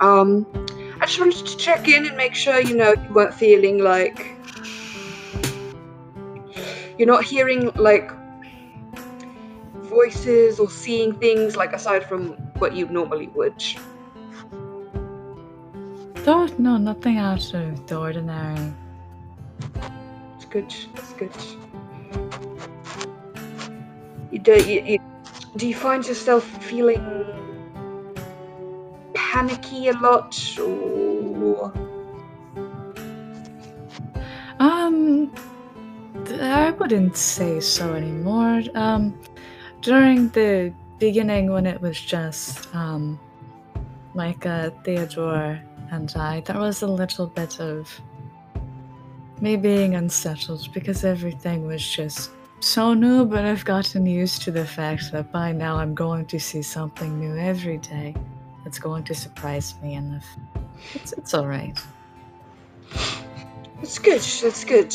um 0.00 0.46
i 1.00 1.06
just 1.06 1.20
wanted 1.20 1.44
to 1.46 1.56
check 1.56 1.86
in 1.86 2.06
and 2.06 2.16
make 2.16 2.34
sure 2.34 2.60
you 2.60 2.76
know 2.76 2.94
you 2.94 3.12
weren't 3.12 3.34
feeling 3.34 3.78
like 3.78 4.34
you're 6.96 7.12
not 7.14 7.22
hearing 7.22 7.70
like 7.76 8.10
voices 9.82 10.58
or 10.58 10.70
seeing 10.70 11.12
things 11.18 11.56
like 11.56 11.72
aside 11.74 12.04
from 12.08 12.32
what 12.58 12.74
you 12.74 12.88
normally 12.88 13.28
would 13.28 13.62
No, 16.26 16.46
no, 16.58 16.76
nothing 16.76 17.16
out 17.16 17.54
of 17.54 17.86
the 17.86 17.98
ordinary. 17.98 18.74
It's 20.36 20.44
good. 20.44 20.74
It's 20.96 21.12
good. 21.14 21.36
You 24.30 24.38
do 24.38 24.52
you, 24.52 24.82
you 24.84 24.98
do 25.56 25.68
you 25.68 25.74
find 25.74 26.06
yourself 26.06 26.44
feeling 26.64 27.04
panicky 29.14 29.88
a 29.88 29.92
lot, 29.94 30.58
or 30.58 31.72
Um, 34.60 35.32
I 36.40 36.70
wouldn't 36.72 37.16
say 37.16 37.60
so 37.60 37.94
anymore. 37.94 38.62
Um, 38.74 39.18
during 39.82 40.28
the 40.30 40.74
beginning, 40.98 41.52
when 41.52 41.64
it 41.64 41.80
was 41.80 42.00
just 42.00 42.74
um, 42.74 43.20
Micah, 44.14 44.72
Theodore, 44.84 45.60
and 45.92 46.12
I, 46.16 46.40
there 46.40 46.58
was 46.58 46.82
a 46.82 46.88
little 46.88 47.26
bit 47.26 47.60
of 47.60 47.88
me 49.40 49.56
being 49.56 49.94
unsettled 49.94 50.72
because 50.72 51.04
everything 51.04 51.66
was 51.66 51.86
just 51.88 52.30
so 52.60 52.94
new. 52.94 53.24
But 53.24 53.44
I've 53.44 53.64
gotten 53.64 54.06
used 54.06 54.42
to 54.42 54.50
the 54.50 54.64
fact 54.64 55.12
that 55.12 55.32
by 55.32 55.52
now 55.52 55.76
I'm 55.76 55.94
going 55.94 56.26
to 56.26 56.38
see 56.38 56.62
something 56.62 57.18
new 57.18 57.36
every 57.36 57.78
day 57.78 58.14
that's 58.64 58.78
going 58.78 59.04
to 59.04 59.14
surprise 59.14 59.74
me, 59.82 59.94
and 59.94 60.20
it's 60.94 61.12
it's 61.12 61.34
all 61.34 61.46
right. 61.46 61.78
it's 63.82 63.98
good. 63.98 64.20
That's 64.20 64.64
good. 64.64 64.94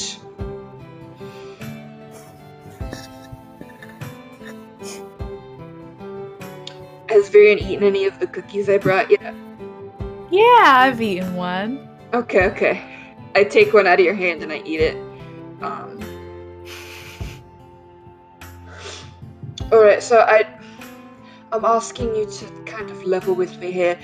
Has 7.09 7.29
Virian 7.29 7.61
eaten 7.61 7.83
any 7.83 8.05
of 8.05 8.19
the 8.19 8.25
cookies 8.25 8.67
I 8.69 8.79
brought 8.79 9.11
yet? 9.11 9.35
Yeah, 10.31 10.63
I've 10.65 10.99
eaten 10.99 11.35
one. 11.35 11.87
Okay, 12.11 12.45
okay. 12.45 12.92
I 13.35 13.43
take 13.43 13.73
one 13.73 13.87
out 13.87 13.99
of 13.99 14.05
your 14.05 14.13
hand 14.13 14.43
and 14.43 14.51
I 14.51 14.61
eat 14.65 14.79
it. 14.79 14.95
Um. 15.61 15.99
All 19.71 19.81
right, 19.81 20.03
so 20.03 20.19
I, 20.19 20.45
I'm 21.51 21.65
asking 21.65 22.15
you 22.15 22.29
to 22.29 22.45
kind 22.65 22.89
of 22.89 23.03
level 23.03 23.33
with 23.33 23.57
me 23.59 23.71
here. 23.71 23.97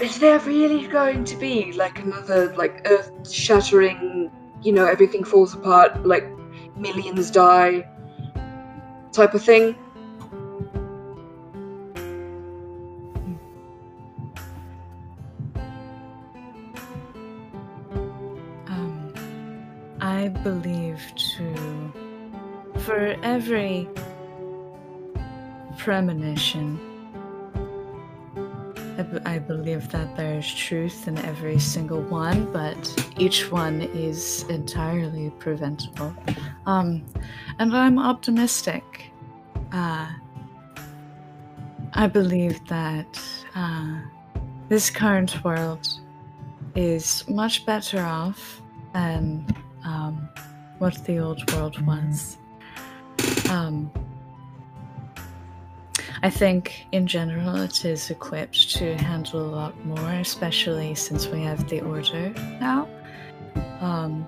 Is 0.00 0.18
there 0.18 0.38
really 0.40 0.86
going 0.86 1.24
to 1.24 1.36
be 1.36 1.72
like 1.72 1.98
another 1.98 2.54
like 2.54 2.88
earth-shattering, 2.88 4.30
you 4.62 4.72
know, 4.72 4.86
everything 4.86 5.24
falls 5.24 5.54
apart, 5.54 6.06
like 6.06 6.26
millions 6.76 7.30
die, 7.30 7.84
type 9.12 9.34
of 9.34 9.42
thing? 9.42 9.76
I 20.18 20.26
believe 20.26 21.00
to 21.14 21.92
for 22.78 23.14
every 23.22 23.88
premonition, 25.76 26.76
I, 28.98 29.02
b- 29.02 29.20
I 29.24 29.38
believe 29.38 29.88
that 29.92 30.16
there's 30.16 30.52
truth 30.52 31.06
in 31.06 31.18
every 31.18 31.60
single 31.60 32.02
one, 32.02 32.52
but 32.52 32.80
each 33.16 33.52
one 33.52 33.80
is 33.80 34.42
entirely 34.48 35.30
preventable. 35.38 36.12
Um, 36.66 37.06
and 37.60 37.72
I'm 37.76 38.00
optimistic. 38.00 39.12
Uh, 39.70 40.10
I 41.94 42.08
believe 42.08 42.58
that 42.66 43.22
uh, 43.54 44.00
this 44.68 44.90
current 44.90 45.44
world 45.44 45.86
is 46.74 47.24
much 47.28 47.64
better 47.64 48.00
off 48.00 48.60
than 48.92 49.46
um, 49.88 50.28
what 50.78 50.94
the 51.04 51.18
old 51.18 51.50
world 51.52 51.84
was. 51.86 52.36
Um, 53.50 53.90
I 56.22 56.30
think 56.30 56.86
in 56.92 57.06
general 57.06 57.56
it 57.56 57.84
is 57.84 58.10
equipped 58.10 58.70
to 58.76 58.96
handle 58.96 59.40
a 59.40 59.50
lot 59.60 59.84
more, 59.86 60.10
especially 60.14 60.94
since 60.94 61.26
we 61.28 61.42
have 61.42 61.68
the 61.68 61.80
order 61.80 62.30
now. 62.60 62.88
Um, 63.80 64.26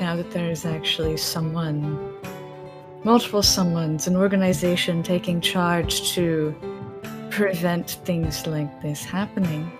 now 0.00 0.16
that 0.16 0.30
there 0.30 0.50
is 0.50 0.64
actually 0.64 1.16
someone, 1.16 2.14
multiple 3.04 3.42
someones, 3.42 4.06
an 4.06 4.16
organization 4.16 5.02
taking 5.02 5.40
charge 5.40 6.12
to 6.12 6.54
prevent 7.30 7.90
things 8.04 8.46
like 8.46 8.82
this 8.82 9.04
happening. 9.04 9.70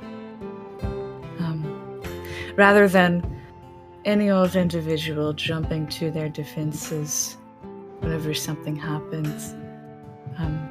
Um, 1.38 2.02
rather 2.56 2.88
than 2.88 3.35
any 4.06 4.30
old 4.30 4.54
individual 4.54 5.32
jumping 5.32 5.88
to 5.88 6.10
their 6.10 6.28
defenses 6.28 7.36
whenever 8.00 8.32
something 8.32 8.76
happens. 8.76 9.52
Um, 10.38 10.68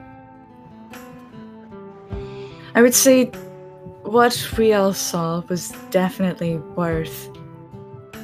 I 2.74 2.82
would 2.82 2.96
say 2.96 3.26
what 4.04 4.50
we 4.58 4.74
all 4.74 4.94
saw 4.94 5.42
was 5.50 5.72
definitely 5.92 6.58
worth 6.58 7.30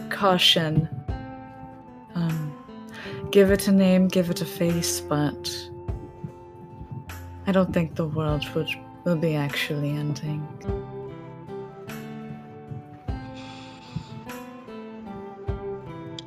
caution. 0.09 0.87
Um, 2.15 2.53
give 3.31 3.51
it 3.51 3.67
a 3.67 3.71
name, 3.71 4.07
give 4.07 4.29
it 4.29 4.41
a 4.41 4.45
face, 4.45 5.01
but 5.01 5.69
I 7.47 7.51
don't 7.51 7.73
think 7.73 7.95
the 7.95 8.05
world 8.05 8.47
would 8.55 8.69
will 9.03 9.17
be 9.17 9.35
actually 9.35 9.89
ending. 9.89 10.47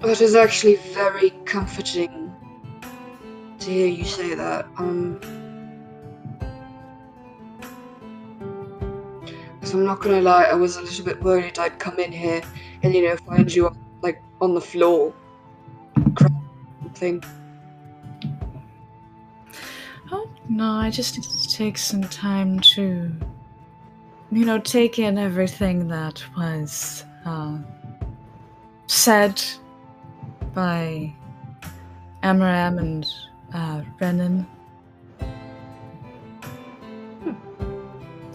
That 0.05 0.21
is 0.21 0.35
actually 0.35 0.77
very 0.77 1.31
comforting 1.47 2.31
to 3.59 3.71
hear 3.71 3.87
you 3.87 4.05
say 4.05 4.35
that. 4.35 4.67
Um, 4.77 5.19
because 9.59 9.73
I'm 9.73 9.87
not 9.87 10.03
gonna 10.03 10.21
lie, 10.21 10.45
I 10.45 10.55
was 10.55 10.77
a 10.77 10.83
little 10.83 11.07
bit 11.07 11.23
worried 11.23 11.59
I'd 11.59 11.79
come 11.79 11.99
in 11.99 12.13
here 12.13 12.43
and 12.83 12.95
you 12.95 13.09
know 13.09 13.17
find 13.17 13.53
you 13.53 13.75
like 14.03 14.23
on 14.43 14.55
the 14.55 14.61
floor, 14.61 15.15
crying 16.15 16.45
something. 16.83 17.25
Oh, 20.13 20.29
no, 20.51 20.71
I 20.71 20.91
just 20.91 21.17
need 21.17 21.25
to 21.25 21.49
take 21.49 21.79
some 21.79 22.03
time 22.03 22.61
to, 22.61 23.11
you 24.31 24.45
know, 24.45 24.59
take 24.59 24.99
in 24.99 25.17
everything 25.17 25.89
that 25.89 26.23
was 26.37 27.07
uh, 27.25 27.57
said 28.87 29.43
by 30.55 31.13
Amaram 32.23 32.79
and 32.79 33.07
uh, 33.53 33.83
Renan. 34.01 34.47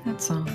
That's 0.05 0.32
all. 0.32 0.45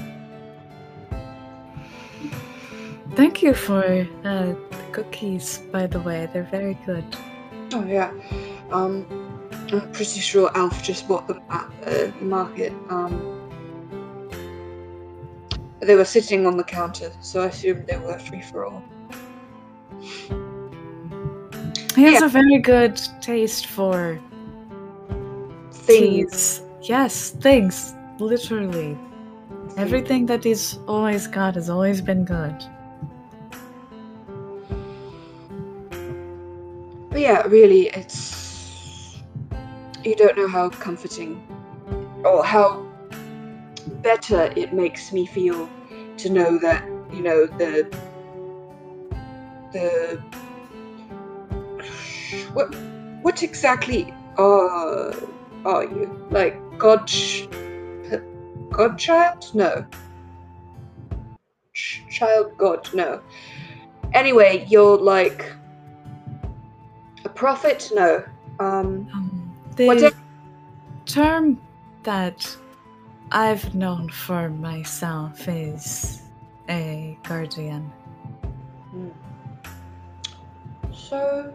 Thank 3.15 3.43
you 3.43 3.55
for 3.55 3.85
uh, 4.25 4.47
the 4.47 4.57
cookies, 4.93 5.59
by 5.73 5.87
the 5.87 6.01
way. 6.01 6.29
They're 6.33 6.49
very 6.51 6.79
good. 6.85 7.05
Oh 7.73 7.85
yeah. 7.85 8.13
Um, 8.71 9.07
I'm 9.73 9.91
pretty 9.93 10.21
sure 10.21 10.51
Alf 10.57 10.83
just 10.83 11.09
bought 11.09 11.27
them 11.27 11.41
at 11.51 11.71
the 11.83 12.13
market. 12.21 12.73
Um, 12.91 13.41
they 15.81 15.95
were 15.95 16.05
sitting 16.05 16.47
on 16.47 16.57
the 16.57 16.65
counter, 16.65 17.13
so 17.21 17.43
I 17.43 17.47
assumed 17.47 17.87
they 17.87 17.99
were 17.99 18.19
free 18.19 18.43
for 18.43 18.65
all. 18.65 18.83
He 21.95 22.03
has 22.05 22.21
Yeah. 22.21 22.27
a 22.27 22.29
very 22.29 22.59
good 22.59 23.01
taste 23.21 23.67
for 23.67 24.19
Things. 25.73 26.31
teas. 26.31 26.63
Yes, 26.83 27.31
things. 27.31 27.95
Literally. 28.19 28.97
Everything 29.77 30.27
that 30.27 30.45
he's 30.45 30.79
always 30.87 31.27
got 31.27 31.55
has 31.57 31.69
always 31.71 32.01
been 32.01 32.25
good. 32.25 32.55
But 37.11 37.21
yeah, 37.21 37.43
really, 37.47 37.89
it's. 37.89 39.23
You 40.05 40.15
don't 40.17 40.37
know 40.37 40.49
how 40.49 40.69
comforting 40.69 41.43
or 42.25 42.45
how 42.45 42.85
better 44.03 44.53
it 44.57 44.73
makes 44.75 45.13
me 45.13 45.25
feel 45.27 45.69
to 46.19 46.31
know 46.31 46.59
that, 46.59 46.85
you 47.13 47.23
know, 47.23 47.47
the 47.47 47.89
the 49.73 50.23
what 52.55 52.75
what 53.23 53.43
exactly 53.43 54.13
are 54.37 55.15
are 55.65 55.85
you 55.85 56.27
like 56.31 56.57
god 56.79 57.11
godchild? 58.71 59.51
No. 59.55 59.87
Ch- 61.73 62.05
child 62.11 62.57
god 62.57 62.89
no. 62.95 63.21
Anyway 64.13 64.67
you're 64.69 64.99
like 64.99 65.53
a 67.25 67.29
prophet? 67.29 67.91
No. 67.95 68.25
Um 68.61 69.09
Um, 69.13 69.55
the 69.77 70.15
term 71.07 71.61
that 72.05 72.57
I've 73.33 73.75
known 73.75 74.09
for 74.09 74.49
myself 74.49 75.49
is 75.49 76.23
a 76.69 77.19
guardian. 77.25 77.93
Hmm. 78.91 79.09
So, 80.93 81.53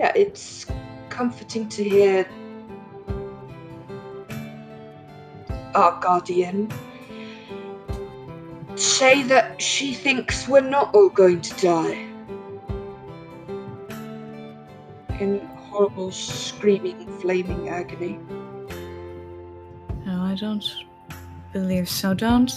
yeah, 0.00 0.12
it's 0.16 0.64
comforting 1.10 1.68
to 1.68 1.84
hear 1.84 2.26
our 5.74 6.00
guardian 6.00 6.72
say 8.76 9.22
that 9.24 9.60
she 9.60 9.92
thinks 9.92 10.48
we're 10.48 10.62
not 10.62 10.94
all 10.94 11.10
going 11.10 11.42
to 11.42 11.54
die. 11.60 12.06
In 15.20 15.46
horrible, 15.68 16.10
screaming, 16.10 17.06
flaming 17.20 17.68
agony. 17.68 18.18
No, 20.06 20.22
I 20.22 20.34
don't 20.34 20.64
believe 21.52 21.90
so. 21.90 22.14
Don't 22.14 22.54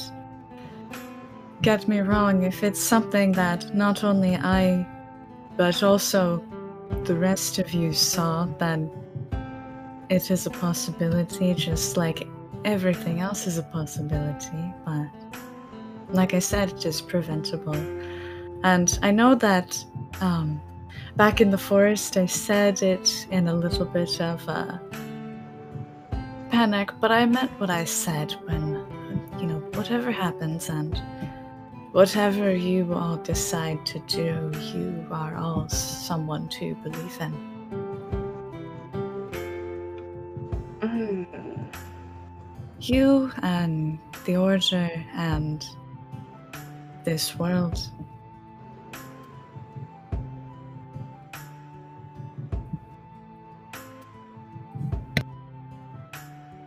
get 1.62 1.90
me 1.90 2.00
wrong. 2.00 2.44
If 2.44 2.64
it's 2.64 2.80
something 2.80 3.34
that 3.34 3.76
not 3.76 4.06
only 4.06 4.38
I, 4.38 4.88
but 5.58 5.84
also 5.84 6.42
the 7.06 7.16
rest 7.16 7.60
of 7.60 7.74
you 7.74 7.94
saw, 7.94 8.46
then 8.60 8.90
it 10.10 10.32
is 10.32 10.46
a 10.46 10.50
possibility, 10.50 11.54
just 11.54 11.98
like 11.98 12.28
everything 12.66 13.20
else 13.20 13.48
is 13.48 13.58
a 13.58 13.64
possibility. 13.64 14.74
But 14.86 15.08
like 16.10 16.34
I 16.34 16.40
said, 16.40 16.72
it 16.72 16.86
is 16.86 17.02
preventable. 17.02 17.76
And 18.64 18.98
I 19.02 19.12
know 19.12 19.36
that 19.36 19.84
um, 20.22 20.62
back 21.16 21.42
in 21.42 21.52
the 21.52 21.58
forest, 21.58 22.18
I 22.18 22.26
said 22.26 22.82
it 22.82 23.28
in 23.32 23.48
a 23.48 23.54
little 23.54 23.86
bit 23.86 24.22
of 24.22 24.46
panic, 26.50 26.92
but 27.02 27.12
I 27.12 27.26
meant 27.26 27.52
what 27.60 27.70
I 27.70 27.84
said 27.84 28.32
when, 28.46 28.86
you 29.40 29.48
know, 29.48 29.60
whatever 29.74 30.12
happens 30.12 30.70
and 30.70 30.94
whatever 31.94 32.52
you 32.56 32.92
all 32.92 33.18
decide 33.18 33.86
to 33.86 34.00
do, 34.00 34.52
you 34.74 35.08
are 35.12 35.36
all 35.38 35.70
someone 35.70 36.50
to 36.50 36.74
believe 36.76 37.18
in. 37.22 37.34
Mm. 40.82 41.66
You 42.80 43.32
and 43.44 44.00
the 44.26 44.36
Order 44.36 44.90
and 45.14 45.64
this 47.04 47.38
world. 47.38 47.90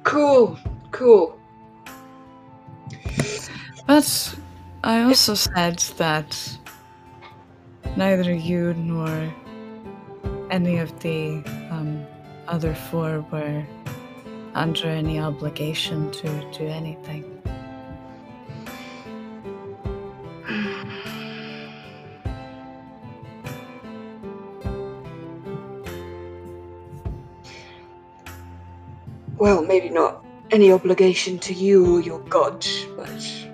Cool, 0.05 0.57
cool. 0.93 1.37
But 3.89 4.37
I 4.87 5.03
also 5.03 5.35
said 5.35 5.81
that 5.99 6.59
neither 7.97 8.33
you 8.33 8.73
nor 8.75 9.35
any 10.49 10.79
of 10.79 10.97
the 11.01 11.43
um, 11.73 12.07
other 12.47 12.73
four 12.73 13.27
were 13.33 13.67
under 14.55 14.87
any 14.87 15.19
obligation 15.19 16.13
to 16.13 16.29
do 16.57 16.69
anything. 16.69 17.25
Well, 29.37 29.65
maybe 29.65 29.89
not 29.89 30.25
any 30.53 30.71
obligation 30.71 31.41
to 31.41 31.53
you 31.53 31.97
or 31.97 32.01
your 32.01 32.21
god, 32.21 32.65
but. 32.97 33.46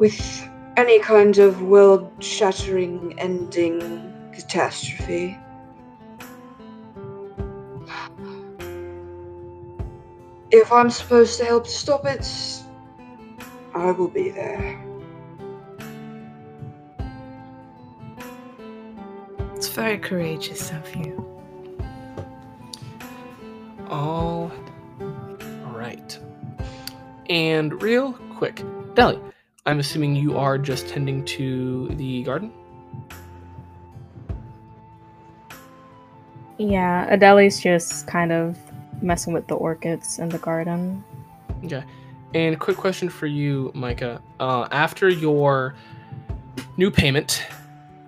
With 0.00 0.48
any 0.78 0.98
kind 0.98 1.36
of 1.36 1.60
world 1.60 2.10
shattering 2.20 3.14
ending 3.18 4.30
catastrophe. 4.32 5.36
If 10.50 10.72
I'm 10.72 10.88
supposed 10.88 11.38
to 11.40 11.44
help 11.44 11.66
stop 11.66 12.06
it, 12.06 12.26
I 13.74 13.90
will 13.90 14.08
be 14.08 14.30
there. 14.30 14.82
It's 19.54 19.68
very 19.68 19.98
courageous 19.98 20.70
of 20.70 20.96
you. 20.96 21.26
All 23.90 24.50
right. 25.66 26.18
And 27.28 27.82
real 27.82 28.14
quick, 28.38 28.64
Deli, 28.94 29.20
I'm 29.66 29.78
assuming 29.78 30.16
you 30.16 30.38
are 30.38 30.56
just 30.56 30.88
tending 30.88 31.24
to 31.26 31.88
the 31.88 32.22
garden? 32.22 32.52
Yeah, 36.56 37.14
Adeli's 37.14 37.60
just 37.60 38.06
kind 38.06 38.32
of 38.32 38.58
messing 39.02 39.32
with 39.32 39.46
the 39.48 39.54
orchids 39.54 40.18
in 40.18 40.28
the 40.28 40.38
garden. 40.38 41.04
Okay. 41.64 41.84
And 42.34 42.58
quick 42.58 42.76
question 42.76 43.08
for 43.08 43.26
you, 43.26 43.70
Micah. 43.74 44.22
Uh, 44.38 44.68
after 44.70 45.08
your 45.08 45.74
new 46.76 46.90
payment 46.90 47.44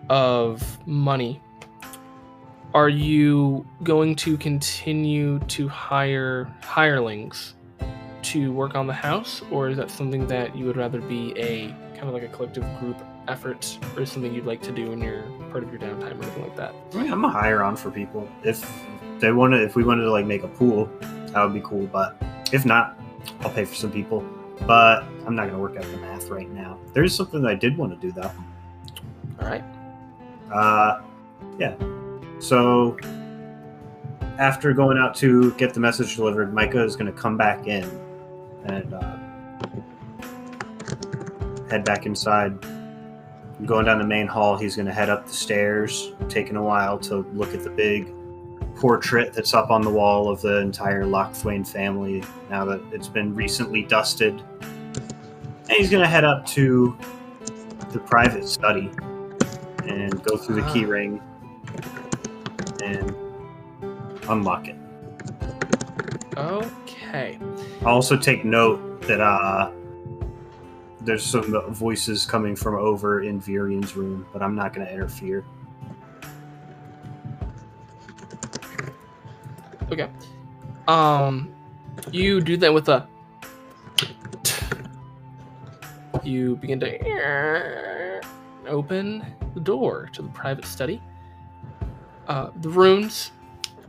of 0.08 0.78
money, 0.86 1.40
are 2.74 2.88
you 2.88 3.66
going 3.82 4.16
to 4.16 4.36
continue 4.38 5.38
to 5.40 5.68
hire 5.68 6.50
hirelings 6.62 7.54
to 8.24 8.52
work 8.52 8.74
on 8.74 8.86
the 8.86 8.92
house, 8.92 9.42
or 9.50 9.68
is 9.68 9.76
that 9.76 9.90
something 9.90 10.26
that 10.28 10.56
you 10.56 10.66
would 10.66 10.76
rather 10.76 11.00
be 11.00 11.32
a 11.36 11.68
kind 11.94 12.08
of 12.08 12.14
like 12.14 12.22
a 12.22 12.28
collective 12.28 12.64
group 12.78 12.96
effort, 13.28 13.78
or 13.96 14.04
something 14.06 14.32
you'd 14.34 14.46
like 14.46 14.62
to 14.62 14.72
do 14.72 14.92
in 14.92 15.00
your 15.00 15.22
part 15.50 15.62
of 15.62 15.70
your 15.70 15.80
downtime 15.80 16.18
or 16.18 16.22
anything 16.24 16.42
like 16.42 16.56
that? 16.56 16.74
I 16.94 17.06
I'm 17.06 17.24
a 17.24 17.30
hire 17.30 17.62
on 17.62 17.76
for 17.76 17.90
people. 17.90 18.28
If 18.42 18.68
they 19.18 19.32
want 19.32 19.52
to, 19.52 19.62
if 19.62 19.76
we 19.76 19.84
wanted 19.84 20.02
to 20.04 20.10
like 20.10 20.26
make 20.26 20.42
a 20.42 20.48
pool, 20.48 20.90
that 21.00 21.42
would 21.42 21.54
be 21.54 21.60
cool. 21.60 21.86
But 21.86 22.16
if 22.52 22.64
not, 22.64 22.98
I'll 23.40 23.50
pay 23.50 23.64
for 23.64 23.74
some 23.74 23.92
people. 23.92 24.24
But 24.66 25.04
I'm 25.26 25.34
not 25.34 25.46
gonna 25.46 25.58
work 25.58 25.76
out 25.76 25.84
the 25.84 25.96
math 25.98 26.28
right 26.28 26.50
now. 26.50 26.78
There's 26.92 27.14
something 27.14 27.42
that 27.42 27.50
I 27.50 27.54
did 27.54 27.76
want 27.76 27.98
to 27.98 28.06
do 28.06 28.12
though. 28.12 28.30
All 29.40 29.48
right. 29.48 29.64
Uh, 30.52 31.02
yeah. 31.58 31.74
So 32.38 32.96
after 34.38 34.72
going 34.72 34.98
out 34.98 35.14
to 35.16 35.52
get 35.52 35.74
the 35.74 35.80
message 35.80 36.16
delivered, 36.16 36.52
Micah 36.52 36.82
is 36.82 36.96
going 36.96 37.12
to 37.12 37.18
come 37.18 37.36
back 37.36 37.66
in 37.66 37.88
and 38.66 38.94
uh, 38.94 39.16
head 41.70 41.84
back 41.84 42.06
inside. 42.06 42.58
Going 43.66 43.86
down 43.86 43.98
the 43.98 44.06
main 44.06 44.26
hall, 44.26 44.56
he's 44.56 44.74
going 44.76 44.86
to 44.86 44.92
head 44.92 45.08
up 45.08 45.26
the 45.26 45.32
stairs, 45.32 46.12
taking 46.28 46.56
a 46.56 46.62
while 46.62 46.98
to 47.00 47.18
look 47.34 47.54
at 47.54 47.62
the 47.62 47.70
big 47.70 48.12
portrait 48.76 49.32
that's 49.32 49.54
up 49.54 49.70
on 49.70 49.82
the 49.82 49.90
wall 49.90 50.28
of 50.28 50.40
the 50.40 50.58
entire 50.58 51.04
Lockthwain 51.04 51.66
family 51.66 52.24
now 52.50 52.64
that 52.64 52.80
it's 52.90 53.06
been 53.08 53.34
recently 53.34 53.82
dusted. 53.82 54.42
And 54.60 55.70
he's 55.70 55.90
going 55.90 56.02
to 56.02 56.08
head 56.08 56.24
up 56.24 56.44
to 56.48 56.96
the 57.92 58.00
private 58.00 58.48
study 58.48 58.90
and 59.86 60.22
go 60.24 60.36
through 60.36 60.56
the 60.56 60.64
Ah. 60.64 60.72
key 60.72 60.84
ring 60.84 61.20
and 62.82 63.14
unlock 64.28 64.66
it. 64.68 64.76
Okay. 66.36 67.01
I'll 67.82 67.94
also 67.94 68.16
take 68.16 68.44
note 68.44 69.02
that 69.02 69.20
uh, 69.20 69.70
there's 71.00 71.24
some 71.24 71.60
voices 71.72 72.24
coming 72.24 72.56
from 72.56 72.74
over 72.76 73.22
in 73.22 73.40
Virian's 73.40 73.96
room, 73.96 74.26
but 74.32 74.42
I'm 74.42 74.54
not 74.54 74.72
going 74.72 74.86
to 74.86 74.92
interfere. 74.92 75.44
Okay. 79.90 80.08
Um, 80.88 81.52
you 82.10 82.40
do 82.40 82.56
that 82.56 82.72
with 82.72 82.88
a. 82.88 83.06
You 86.22 86.56
begin 86.56 86.80
to 86.80 88.20
open 88.68 89.24
the 89.54 89.60
door 89.60 90.08
to 90.12 90.22
the 90.22 90.28
private 90.28 90.64
study. 90.64 91.02
Uh, 92.28 92.50
the 92.60 92.68
runes 92.68 93.32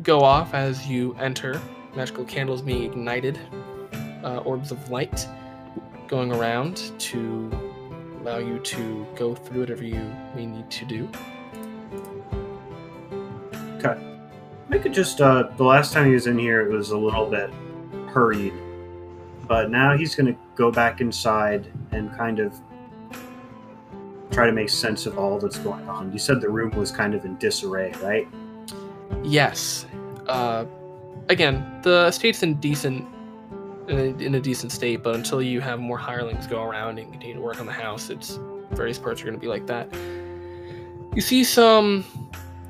go 0.01 0.19
off 0.21 0.53
as 0.53 0.87
you 0.87 1.15
enter. 1.19 1.61
Magical 1.95 2.25
candles 2.25 2.61
being 2.61 2.83
ignited, 2.83 3.39
uh, 4.23 4.37
orbs 4.39 4.71
of 4.71 4.89
light. 4.89 5.27
going 6.07 6.31
around 6.31 6.91
to 6.99 7.49
allow 8.21 8.37
you 8.37 8.59
to 8.59 9.05
go 9.15 9.33
through 9.33 9.61
whatever 9.61 9.83
you 9.83 10.13
may 10.35 10.45
need 10.45 10.69
to 10.69 10.85
do. 10.85 11.09
Okay. 13.77 13.99
I 14.69 14.77
could 14.77 14.93
just 14.93 15.21
uh 15.21 15.49
the 15.57 15.63
last 15.63 15.91
time 15.93 16.07
he 16.07 16.13
was 16.13 16.27
in 16.27 16.37
here 16.37 16.61
it 16.61 16.71
was 16.71 16.91
a 16.91 16.97
little 16.97 17.25
bit 17.25 17.49
hurried. 18.09 18.53
But 19.47 19.71
now 19.71 19.97
he's 19.97 20.13
gonna 20.15 20.35
go 20.55 20.71
back 20.71 21.01
inside 21.01 21.71
and 21.91 22.15
kind 22.15 22.39
of 22.39 22.53
try 24.31 24.45
to 24.45 24.51
make 24.51 24.69
sense 24.69 25.05
of 25.05 25.17
all 25.17 25.39
that's 25.39 25.57
going 25.59 25.87
on. 25.89 26.11
You 26.11 26.19
said 26.19 26.41
the 26.41 26.49
room 26.49 26.71
was 26.71 26.91
kind 26.91 27.13
of 27.13 27.25
in 27.25 27.37
disarray, 27.37 27.91
right? 28.01 28.27
Yes. 29.23 29.85
Uh, 30.27 30.65
again, 31.29 31.79
the 31.83 32.05
estate's 32.07 32.43
in 32.43 32.55
decent 32.55 33.07
in 33.87 33.99
a, 33.99 34.03
in 34.23 34.35
a 34.35 34.39
decent 34.39 34.71
state, 34.71 35.03
but 35.03 35.15
until 35.15 35.41
you 35.41 35.59
have 35.59 35.79
more 35.79 35.97
hirelings 35.97 36.47
go 36.47 36.63
around 36.63 36.99
and 36.99 37.11
continue 37.11 37.35
to 37.35 37.41
work 37.41 37.59
on 37.59 37.65
the 37.65 37.73
house, 37.73 38.09
it's 38.09 38.39
various 38.71 38.97
parts 38.97 39.21
are 39.21 39.25
going 39.25 39.35
to 39.35 39.41
be 39.41 39.47
like 39.47 39.67
that. 39.67 39.93
You 41.13 41.21
see 41.21 41.43
some, 41.43 42.05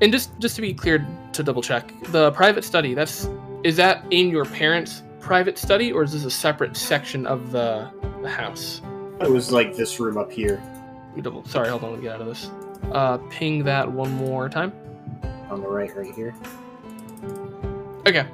and 0.00 0.12
just 0.12 0.38
just 0.40 0.56
to 0.56 0.62
be 0.62 0.74
clear, 0.74 1.06
to 1.32 1.42
double 1.42 1.62
check, 1.62 1.92
the 2.08 2.32
private 2.32 2.64
study. 2.64 2.94
That's 2.94 3.28
is 3.62 3.76
that 3.76 4.04
in 4.10 4.28
your 4.28 4.44
parents' 4.44 5.02
private 5.20 5.56
study, 5.56 5.92
or 5.92 6.02
is 6.02 6.12
this 6.12 6.24
a 6.24 6.30
separate 6.30 6.76
section 6.76 7.26
of 7.26 7.52
the 7.52 7.90
the 8.22 8.28
house? 8.28 8.82
It 9.20 9.30
was 9.30 9.52
like 9.52 9.76
this 9.76 10.00
room 10.00 10.18
up 10.18 10.32
here 10.32 10.60
double. 11.22 11.44
Sorry, 11.44 11.68
hold 11.68 11.84
on. 11.84 11.90
Let 11.90 11.98
me 11.98 12.04
get 12.04 12.14
out 12.14 12.20
of 12.20 12.26
this. 12.26 12.50
Uh, 12.92 13.18
ping 13.30 13.64
that 13.64 13.90
one 13.90 14.12
more 14.12 14.48
time. 14.48 14.72
on 15.50 15.60
the 15.60 15.68
right 15.68 15.94
right 15.96 16.14
here. 16.14 16.34
Okay. 18.06 18.26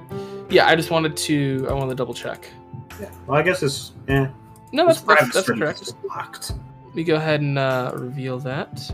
Yeah, 0.49 0.67
I 0.67 0.75
just 0.75 0.91
wanted 0.91 1.17
to. 1.17 1.67
I 1.69 1.73
wanted 1.73 1.91
to 1.91 1.95
double 1.97 2.15
check. 2.15 2.49
Yeah. 3.01 3.11
Well 3.27 3.39
I 3.39 3.43
guess 3.43 3.63
it's 3.63 3.93
eh. 4.09 4.27
No, 4.73 4.87
that's 4.87 5.01
that's, 5.03 5.33
that's 5.33 5.47
correct. 5.47 5.95
locked. 6.05 6.53
Let 6.87 6.95
me 6.95 7.05
go 7.05 7.15
ahead 7.15 7.41
and 7.41 7.59
uh, 7.59 7.93
reveal 7.95 8.39
that. 8.41 8.91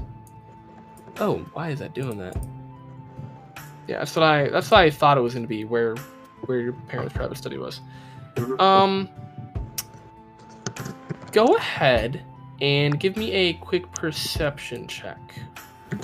Oh, 1.19 1.39
why 1.55 1.71
is 1.71 1.79
that 1.79 1.95
doing 1.95 2.19
that? 2.19 2.37
Yeah, 3.87 3.99
that's 3.99 4.15
what 4.15 4.23
I. 4.23 4.49
That's 4.49 4.71
what 4.71 4.81
I 4.81 4.91
thought 4.91 5.17
it 5.17 5.23
was 5.23 5.35
going 5.35 5.45
to 5.45 5.49
be. 5.49 5.65
Where, 5.65 5.97
where 6.45 6.61
your 6.61 6.73
parents' 6.89 7.15
private 7.15 7.39
study 7.39 7.57
was. 7.57 7.81
Um, 8.59 9.09
go 11.33 11.57
ahead 11.57 12.23
and 12.61 12.99
give 13.01 13.17
me 13.17 13.33
a 13.33 13.53
quick 13.55 13.91
perception 13.93 14.87
check. 14.87 15.19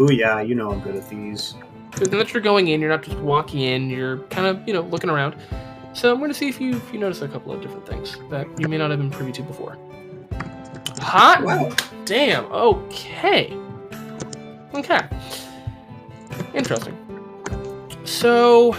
Oh 0.00 0.10
yeah, 0.10 0.40
you 0.40 0.54
know 0.54 0.70
I'm 0.70 0.80
good 0.80 0.96
at 0.96 1.08
these. 1.08 1.54
Because 1.93 2.11
now 2.11 2.18
that 2.18 2.32
you're 2.32 2.43
going 2.43 2.68
in, 2.68 2.80
you're 2.80 2.90
not 2.90 3.03
just 3.03 3.18
walking 3.18 3.61
in. 3.61 3.90
You're 3.90 4.18
kind 4.24 4.47
of, 4.47 4.66
you 4.66 4.74
know, 4.74 4.80
looking 4.82 5.11
around. 5.11 5.36
So 5.93 6.11
I'm 6.11 6.18
going 6.18 6.30
to 6.30 6.34
see 6.34 6.49
if 6.49 6.61
you 6.61 6.76
if 6.76 6.93
you 6.93 6.99
notice 6.99 7.20
a 7.20 7.28
couple 7.28 7.53
of 7.53 7.61
different 7.61 7.86
things 7.86 8.16
that 8.30 8.47
you 8.59 8.66
may 8.66 8.78
not 8.78 8.90
have 8.90 8.99
been 8.99 9.11
privy 9.11 9.32
to 9.32 9.43
before. 9.43 9.76
Hot 11.01 11.43
Wow. 11.43 11.74
Damn. 12.05 12.47
Okay. 12.47 13.57
Okay. 14.74 15.01
Interesting. 16.55 16.97
So 18.05 18.74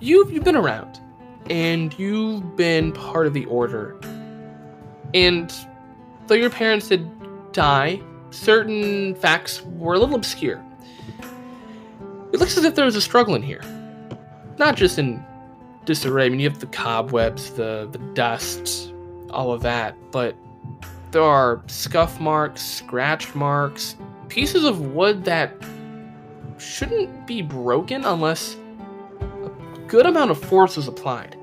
you've 0.00 0.32
you've 0.32 0.44
been 0.44 0.56
around, 0.56 1.00
and 1.48 1.96
you've 1.98 2.56
been 2.56 2.92
part 2.92 3.26
of 3.26 3.34
the 3.34 3.44
order. 3.46 3.96
And 5.14 5.54
though 6.26 6.34
your 6.34 6.50
parents 6.50 6.88
did 6.88 7.08
die, 7.52 8.00
certain 8.32 9.14
facts 9.14 9.62
were 9.62 9.94
a 9.94 9.98
little 9.98 10.14
obscure. 10.14 10.62
It 12.32 12.40
looks 12.40 12.56
as 12.56 12.64
if 12.64 12.74
there 12.74 12.84
was 12.84 12.96
a 12.96 13.00
struggle 13.00 13.34
in 13.34 13.42
here, 13.42 13.62
not 14.58 14.76
just 14.76 14.98
in 14.98 15.24
disarray. 15.84 16.26
I 16.26 16.28
mean, 16.30 16.40
you 16.40 16.48
have 16.48 16.60
the 16.60 16.66
cobwebs, 16.66 17.50
the 17.52 17.88
the 17.92 17.98
dust, 18.14 18.92
all 19.30 19.52
of 19.52 19.62
that, 19.62 19.94
but 20.10 20.34
there 21.10 21.22
are 21.22 21.62
scuff 21.66 22.18
marks, 22.20 22.62
scratch 22.62 23.34
marks, 23.34 23.96
pieces 24.28 24.64
of 24.64 24.80
wood 24.94 25.24
that 25.24 25.52
shouldn't 26.58 27.26
be 27.26 27.42
broken 27.42 28.04
unless 28.04 28.56
a 29.20 29.78
good 29.88 30.06
amount 30.06 30.30
of 30.30 30.42
force 30.42 30.76
was 30.76 30.88
applied. 30.88 31.36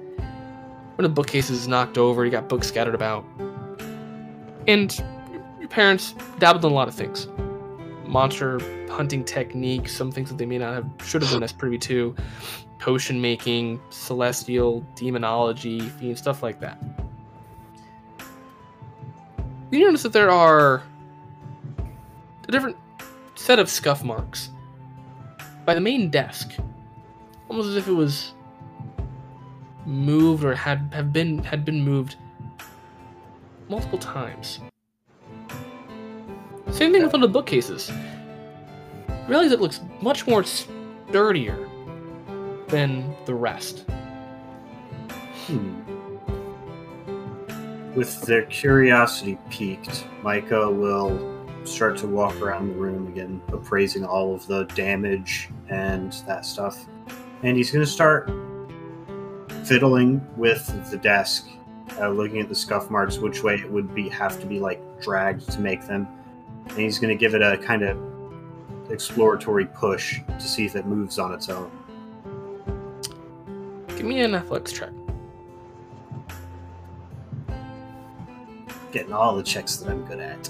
One 0.95 1.05
of 1.05 1.11
the 1.11 1.15
bookcases 1.15 1.61
is 1.61 1.67
knocked 1.67 1.97
over, 1.97 2.25
you 2.25 2.31
got 2.31 2.49
books 2.49 2.67
scattered 2.67 2.95
about. 2.95 3.23
And 4.67 5.01
parents 5.69 6.15
dabbled 6.39 6.65
in 6.65 6.71
a 6.71 6.73
lot 6.73 6.87
of 6.87 6.95
things. 6.95 7.27
Monster 8.05 8.59
hunting 8.89 9.23
techniques, 9.23 9.95
some 9.95 10.11
things 10.11 10.29
that 10.29 10.37
they 10.37 10.45
may 10.45 10.57
not 10.57 10.73
have 10.73 10.89
should 11.05 11.21
have 11.21 11.31
been 11.31 11.43
as 11.43 11.53
privy 11.53 11.77
to, 11.77 12.15
potion 12.79 13.21
making, 13.21 13.79
celestial 13.89 14.85
demonology, 14.95 15.79
fiend, 15.79 16.17
stuff 16.17 16.41
like 16.41 16.59
that. 16.59 16.81
You 19.71 19.85
notice 19.85 20.03
that 20.03 20.13
there 20.13 20.31
are 20.31 20.81
a 22.47 22.51
different 22.51 22.75
set 23.35 23.59
of 23.59 23.69
scuff 23.69 24.03
marks 24.03 24.49
by 25.65 25.75
the 25.75 25.81
main 25.81 26.09
desk, 26.09 26.53
almost 27.47 27.69
as 27.69 27.75
if 27.75 27.87
it 27.87 27.93
was 27.93 28.33
moved 29.85 30.43
or 30.43 30.55
had 30.55 30.91
have 30.93 31.13
been 31.13 31.43
had 31.43 31.63
been 31.63 31.83
moved 31.83 32.15
multiple 33.69 33.99
times. 33.99 34.59
Same 36.71 36.93
thing 36.93 37.03
with 37.03 37.13
one 37.13 37.23
of 37.23 37.29
the 37.29 37.33
bookcases. 37.33 37.91
I 39.09 39.25
Realize 39.27 39.51
it 39.51 39.59
looks 39.59 39.81
much 40.01 40.27
more 40.27 40.43
sturdier 40.43 41.69
than 42.67 43.15
the 43.25 43.33
rest. 43.33 43.85
Hmm. 45.47 45.75
With 47.95 48.21
their 48.21 48.43
curiosity 48.43 49.37
piqued, 49.49 50.05
Micah 50.21 50.71
will 50.71 51.37
start 51.65 51.97
to 51.97 52.07
walk 52.07 52.39
around 52.39 52.69
the 52.69 52.75
room 52.75 53.07
again, 53.07 53.41
appraising 53.49 54.05
all 54.05 54.33
of 54.33 54.45
the 54.47 54.63
damage 54.75 55.49
and 55.69 56.13
that 56.27 56.45
stuff. 56.45 56.85
And 57.43 57.57
he's 57.57 57.71
going 57.71 57.83
to 57.83 57.91
start 57.91 58.31
fiddling 59.65 60.25
with 60.37 60.65
the 60.89 60.97
desk, 60.97 61.47
uh, 61.99 62.09
looking 62.09 62.39
at 62.39 62.49
the 62.49 62.55
scuff 62.55 62.89
marks, 62.89 63.17
which 63.17 63.43
way 63.43 63.55
it 63.55 63.69
would 63.69 63.93
be 63.93 64.07
have 64.09 64.39
to 64.39 64.45
be 64.45 64.59
like 64.59 64.81
dragged 65.01 65.49
to 65.51 65.59
make 65.59 65.85
them. 65.85 66.07
And 66.69 66.77
he's 66.77 66.99
going 66.99 67.09
to 67.09 67.19
give 67.19 67.35
it 67.35 67.41
a 67.41 67.57
kind 67.57 67.83
of 67.83 67.97
exploratory 68.91 69.65
push 69.65 70.19
to 70.27 70.41
see 70.41 70.65
if 70.65 70.75
it 70.75 70.85
moves 70.85 71.19
on 71.19 71.33
its 71.33 71.49
own. 71.49 71.71
Give 73.89 74.05
me 74.05 74.21
an 74.21 74.35
athletics 74.35 74.71
check. 74.71 74.91
Getting 78.91 79.13
all 79.13 79.35
the 79.35 79.43
checks 79.43 79.77
that 79.77 79.89
I'm 79.89 80.05
good 80.05 80.19
at. 80.19 80.49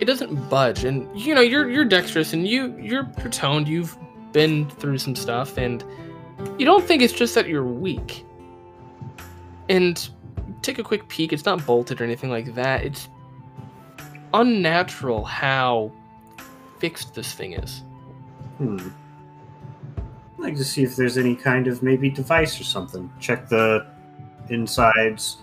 it 0.00 0.04
doesn't 0.04 0.48
budge 0.48 0.84
and 0.84 1.08
you 1.18 1.34
know 1.34 1.40
you're 1.40 1.68
you're 1.68 1.84
dexterous 1.84 2.32
and 2.32 2.46
you 2.46 2.76
you're 2.78 3.10
you're 3.18 3.30
toned 3.30 3.66
you've 3.66 3.96
been 4.32 4.68
through 4.70 4.98
some 4.98 5.16
stuff 5.16 5.58
and 5.58 5.84
you 6.58 6.64
don't 6.64 6.84
think 6.84 7.02
it's 7.02 7.12
just 7.12 7.34
that 7.34 7.48
you're 7.48 7.64
weak 7.64 8.24
and 9.68 10.08
take 10.62 10.78
a 10.78 10.82
quick 10.84 11.08
peek 11.08 11.32
it's 11.32 11.44
not 11.44 11.64
bolted 11.66 12.00
or 12.00 12.04
anything 12.04 12.30
like 12.30 12.54
that 12.54 12.84
it's 12.84 13.08
unnatural 14.34 15.24
how 15.24 15.90
fixed 16.78 17.14
this 17.14 17.32
thing 17.32 17.52
is 17.54 17.82
Hmm. 18.58 18.88
I'd 19.96 20.42
like 20.42 20.56
to 20.56 20.64
see 20.64 20.82
if 20.82 20.96
there's 20.96 21.16
any 21.16 21.36
kind 21.36 21.68
of 21.68 21.80
maybe 21.82 22.10
device 22.10 22.60
or 22.60 22.64
something. 22.64 23.08
Check 23.20 23.48
the 23.48 23.86
insides. 24.50 25.38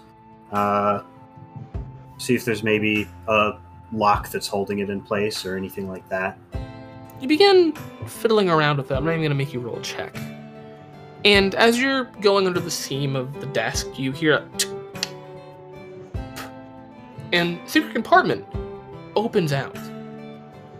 Uh, 0.51 1.01
see 2.17 2.35
if 2.35 2.43
there's 2.43 2.61
maybe 2.63 3.07
a 3.29 3.51
lock 3.93 4.29
that's 4.29 4.47
holding 4.47 4.79
it 4.79 4.89
in 4.89 4.99
place 5.01 5.45
or 5.45 5.55
anything 5.55 5.87
like 5.89 6.07
that. 6.09 6.37
you 7.21 7.27
begin 7.29 7.71
fiddling 8.05 8.49
around 8.49 8.77
with 8.77 8.91
it. 8.91 8.95
I'm 8.95 9.05
not 9.05 9.11
even 9.11 9.21
going 9.21 9.29
to 9.31 9.35
make 9.35 9.53
you 9.53 9.61
roll 9.61 9.77
a 9.77 9.81
check. 9.81 10.13
And 11.25 11.55
as 11.55 11.79
you're 11.79 12.05
going 12.21 12.45
under 12.45 12.59
the 12.59 12.69
seam 12.69 13.15
of 13.15 13.41
the 13.41 13.47
desk, 13.47 13.97
you 13.97 14.11
hear 14.11 14.35
a 14.35 14.47
tick, 14.57 14.71
and 17.33 17.59
secret 17.65 17.93
compartment 17.93 18.45
opens 19.15 19.51
out. 19.51 19.75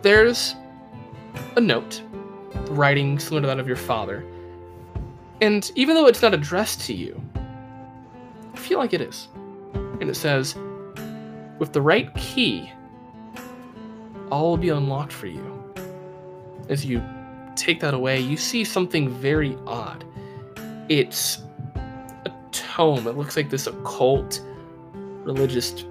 There's 0.02 0.54
a 1.56 1.60
note, 1.60 2.00
writing 2.68 3.18
similar 3.18 3.40
to 3.40 3.46
that 3.48 3.58
of 3.58 3.66
your 3.66 3.76
father. 3.76 4.24
And 5.40 5.70
even 5.74 5.96
though 5.96 6.06
it's 6.06 6.22
not 6.22 6.32
addressed 6.32 6.80
to 6.82 6.94
you, 6.94 7.20
I 8.54 8.56
feel 8.56 8.78
like 8.78 8.92
it 8.92 9.00
is. 9.00 9.26
And 9.74 10.08
it 10.08 10.14
says, 10.14 10.54
with 11.58 11.72
the 11.72 11.82
right 11.82 12.14
key, 12.14 12.70
all 14.30 14.50
will 14.50 14.56
be 14.56 14.68
unlocked 14.68 15.12
for 15.12 15.26
you. 15.26 15.74
As 16.68 16.86
you 16.86 17.02
take 17.56 17.80
that 17.80 17.94
away, 17.94 18.20
you 18.20 18.36
see 18.36 18.62
something 18.62 19.08
very 19.08 19.58
odd. 19.66 20.04
It's 20.88 21.42
a 21.84 22.32
tome. 22.52 23.06
It 23.06 23.16
looks 23.16 23.36
like 23.36 23.50
this 23.50 23.66
occult, 23.66 24.40
religious 25.24 25.84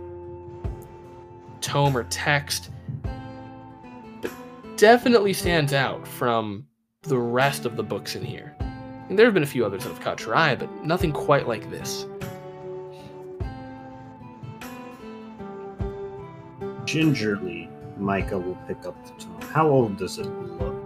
tome 1.60 1.98
or 1.98 2.06
text. 2.06 2.70
But 4.22 4.32
definitely 4.78 5.34
stands 5.34 5.74
out 5.74 6.08
from 6.08 6.66
the 7.02 7.18
rest 7.18 7.66
of 7.66 7.76
the 7.76 7.84
books 7.84 8.16
in 8.16 8.24
here. 8.24 8.56
And 9.10 9.20
there 9.20 9.26
have 9.26 9.34
been 9.34 9.44
a 9.44 9.48
few 9.48 9.66
others 9.66 9.84
that 9.84 9.90
have 9.90 10.00
caught 10.00 10.22
your 10.22 10.36
eye, 10.36 10.56
but 10.56 10.84
nothing 10.84 11.12
quite 11.12 11.48
like 11.48 11.70
this. 11.70 12.06
Gingerly, 16.86 17.70
Micah 17.98 18.38
will 18.38 18.58
pick 18.68 18.86
up 18.86 18.96
the 19.06 19.12
tome. 19.24 19.42
How 19.52 19.68
old 19.68 19.98
does 19.98 20.20
it 20.20 20.26
look? 20.26 20.85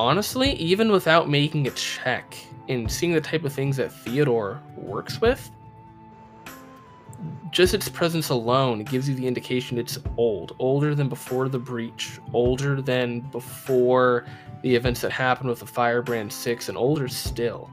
Honestly, 0.00 0.54
even 0.54 0.90
without 0.90 1.28
making 1.28 1.66
a 1.66 1.70
check 1.72 2.34
and 2.70 2.90
seeing 2.90 3.12
the 3.12 3.20
type 3.20 3.44
of 3.44 3.52
things 3.52 3.76
that 3.76 3.92
Theodore 3.92 4.58
works 4.74 5.20
with, 5.20 5.50
just 7.50 7.74
its 7.74 7.86
presence 7.86 8.30
alone 8.30 8.82
gives 8.84 9.10
you 9.10 9.14
the 9.14 9.26
indication 9.26 9.76
it's 9.76 9.98
old. 10.16 10.56
Older 10.58 10.94
than 10.94 11.10
before 11.10 11.50
the 11.50 11.58
breach, 11.58 12.18
older 12.32 12.80
than 12.80 13.20
before 13.20 14.24
the 14.62 14.74
events 14.74 15.02
that 15.02 15.12
happened 15.12 15.50
with 15.50 15.60
the 15.60 15.66
Firebrand 15.66 16.32
6, 16.32 16.70
and 16.70 16.78
older 16.78 17.06
still. 17.06 17.68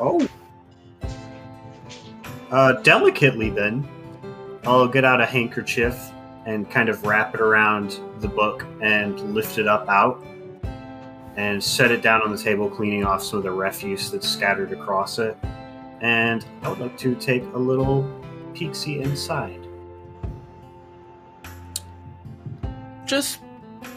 Oh. 0.00 0.28
Uh, 2.50 2.72
delicately, 2.82 3.50
then, 3.50 3.86
I'll 4.66 4.88
get 4.88 5.04
out 5.04 5.20
a 5.20 5.26
handkerchief 5.26 6.10
and 6.48 6.70
kind 6.70 6.88
of 6.88 7.04
wrap 7.04 7.34
it 7.34 7.42
around 7.42 8.00
the 8.20 8.26
book 8.26 8.64
and 8.80 9.34
lift 9.34 9.58
it 9.58 9.68
up 9.68 9.86
out 9.86 10.24
and 11.36 11.62
set 11.62 11.90
it 11.90 12.00
down 12.00 12.22
on 12.22 12.32
the 12.32 12.42
table, 12.42 12.70
cleaning 12.70 13.04
off 13.04 13.22
some 13.22 13.36
of 13.36 13.42
the 13.42 13.50
refuse 13.50 14.10
that's 14.10 14.26
scattered 14.26 14.72
across 14.72 15.18
it. 15.18 15.36
And 16.00 16.46
I 16.62 16.70
would 16.70 16.78
like 16.78 16.96
to 16.98 17.14
take 17.16 17.42
a 17.52 17.58
little 17.58 18.02
peeksy 18.54 19.02
inside. 19.02 19.60
Just 23.04 23.40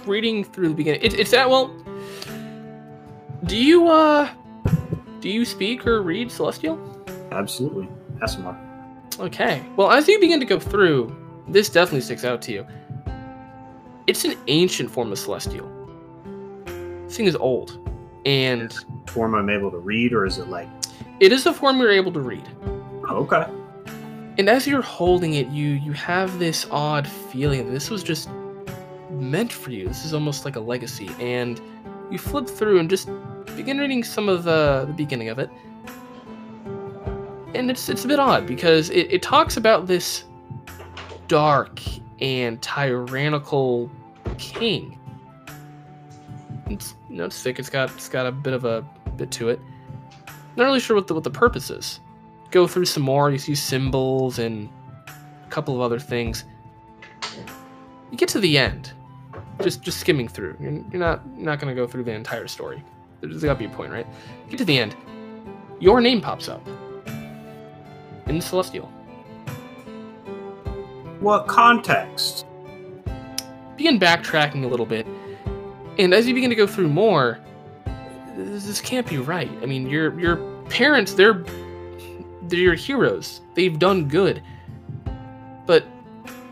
reading 0.06 0.44
through 0.44 0.70
the 0.70 0.76
beginning. 0.76 1.02
It, 1.02 1.14
it's 1.14 1.32
that, 1.32 1.50
well, 1.50 1.74
do 3.46 3.56
you, 3.56 3.88
uh, 3.88 4.30
do 5.22 5.30
you 5.30 5.46
speak 5.46 5.88
or 5.88 6.02
read 6.02 6.30
Celestial? 6.30 6.78
Absolutely. 7.32 7.88
SMR. 8.20 8.58
Okay. 9.20 9.64
Well, 9.78 9.90
as 9.90 10.10
you 10.10 10.20
begin 10.20 10.42
to 10.42 10.46
go 10.46 10.60
through, 10.60 11.16
this 11.52 11.70
definitely 11.70 12.02
sticks 12.02 12.24
out 12.24 12.42
to 12.44 12.52
you. 12.52 12.68
It's 14.08 14.26
an 14.26 14.36
ancient 14.48 14.90
form 14.90 15.12
of 15.12 15.20
celestial. 15.20 15.70
This 17.06 17.18
thing 17.18 17.28
is 17.28 17.36
old, 17.36 17.78
and 18.26 18.74
Form 19.08 19.36
I'm 19.36 19.50
able 19.50 19.72
to 19.72 19.78
read, 19.78 20.14
or 20.14 20.26
is 20.26 20.38
it 20.38 20.48
like. 20.48 20.70
it 21.20 21.32
is 21.32 21.46
a 21.46 21.54
form 21.54 21.80
you're 21.80 21.92
able 21.92 22.14
to 22.14 22.20
read. 22.20 22.48
Oh, 23.08 23.28
okay. 23.28 23.46
And 24.38 24.50
as 24.50 24.66
you're 24.66 24.82
holding 24.82 25.34
it, 25.34 25.48
you 25.48 25.70
you 25.70 25.92
have 25.92 26.40
this 26.40 26.66
odd 26.72 27.08
feeling 27.08 27.66
that 27.66 27.72
this 27.72 27.90
was 27.90 28.02
just 28.02 28.30
meant 29.10 29.52
for 29.52 29.72
you. 29.72 29.88
This 29.88 30.06
is 30.06 30.14
almost 30.14 30.46
like 30.46 30.56
a 30.56 30.62
legacy, 30.62 31.10
and 31.20 31.60
you 32.10 32.18
flip 32.18 32.48
through 32.48 32.80
and 32.80 32.90
just 32.90 33.10
begin 33.56 33.78
reading 33.78 34.04
some 34.04 34.30
of 34.30 34.44
the, 34.44 34.86
the 34.88 34.94
beginning 34.94 35.30
of 35.30 35.40
it. 35.40 35.50
And 37.54 37.70
it's 37.70 37.90
it's 37.90 38.06
a 38.06 38.08
bit 38.08 38.20
odd 38.20 38.48
because 38.48 38.90
it, 38.90 39.12
it 39.12 39.22
talks 39.22 39.58
about 39.58 39.88
this 39.88 40.24
dark 41.32 41.80
and 42.20 42.62
tyrannical 42.62 43.90
king. 44.38 45.00
It's 46.70 46.94
you 47.10 47.16
know 47.16 47.24
it's 47.24 47.42
thick. 47.42 47.58
It's 47.58 47.70
got 47.70 47.90
it's 47.92 48.10
got 48.10 48.26
a 48.26 48.34
bit 48.34 48.52
of 48.52 48.66
a 48.66 48.86
bit 49.16 49.32
to 49.32 49.48
it. 49.48 49.62
Not 50.58 50.66
really 50.66 50.82
sure 50.82 50.94
what 50.94 51.08
the 51.08 51.14
what 51.14 51.24
the 51.24 51.32
purpose 51.32 51.70
is. 51.70 52.02
Go 52.52 52.68
through 52.68 52.84
some 52.84 53.04
more. 53.04 53.32
You 53.32 53.38
see 53.38 53.56
symbols 53.56 54.40
and 54.40 54.68
a 55.08 55.50
couple 55.50 55.74
of 55.74 55.80
other 55.80 56.00
things. 56.00 56.44
You 58.12 58.18
get 58.18 58.28
to 58.30 58.40
the 58.42 58.58
end, 58.58 58.92
just 59.62 59.82
just 59.82 60.02
skimming 60.02 60.28
through. 60.28 60.58
You're, 60.60 60.84
you're 60.92 61.00
not 61.00 61.26
not 61.38 61.60
gonna 61.60 61.76
go 61.76 61.88
through 61.88 62.04
the 62.04 62.12
entire 62.12 62.50
story. 62.50 62.84
There's 63.22 63.42
got 63.42 63.54
to 63.54 63.60
be 63.60 63.66
a 63.66 63.70
point, 63.70 63.94
right? 63.94 64.08
Get 64.50 64.58
to 64.58 64.66
the 64.66 64.78
end. 64.78 64.98
Your 65.80 66.02
name 66.02 66.20
pops 66.20 66.50
up 66.50 66.68
in 68.28 68.36
the 68.38 68.42
celestial. 68.42 68.92
What 71.22 71.48
context? 71.48 72.46
begin 73.82 74.00
backtracking 74.00 74.64
a 74.64 74.68
little 74.68 74.86
bit, 74.86 75.08
and 75.98 76.14
as 76.14 76.28
you 76.28 76.36
begin 76.36 76.52
to 76.52 76.56
go 76.56 76.68
through 76.68 76.88
more, 76.88 77.40
this, 78.38 78.80
can't 78.80 79.08
be 79.08 79.18
right. 79.18 79.50
I 79.64 79.66
mean, 79.66 79.90
your 79.90 80.20
your 80.20 80.38
parents, 80.66 81.14
they're 81.14 81.44
they're 82.44 82.60
your 82.60 82.76
heroes. 82.76 83.42
They've 83.56 83.78
done 83.78 84.08
good, 84.08 84.44
but 85.66 85.84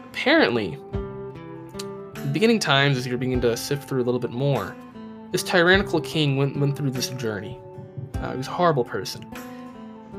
apparently, 0.07 0.77
beginning 2.31 2.59
times, 2.59 2.97
as 2.97 3.05
you're 3.05 3.17
beginning 3.19 3.41
to 3.41 3.55
sift 3.55 3.87
through 3.87 4.01
a 4.01 4.05
little 4.05 4.19
bit 4.19 4.31
more, 4.31 4.75
this 5.31 5.43
tyrannical 5.43 6.01
king 6.01 6.35
went 6.35 6.57
went 6.57 6.75
through 6.75 6.91
this 6.91 7.09
journey. 7.09 7.59
Uh, 8.15 8.31
he 8.31 8.37
was 8.37 8.47
a 8.47 8.51
horrible 8.51 8.83
person, 8.83 9.23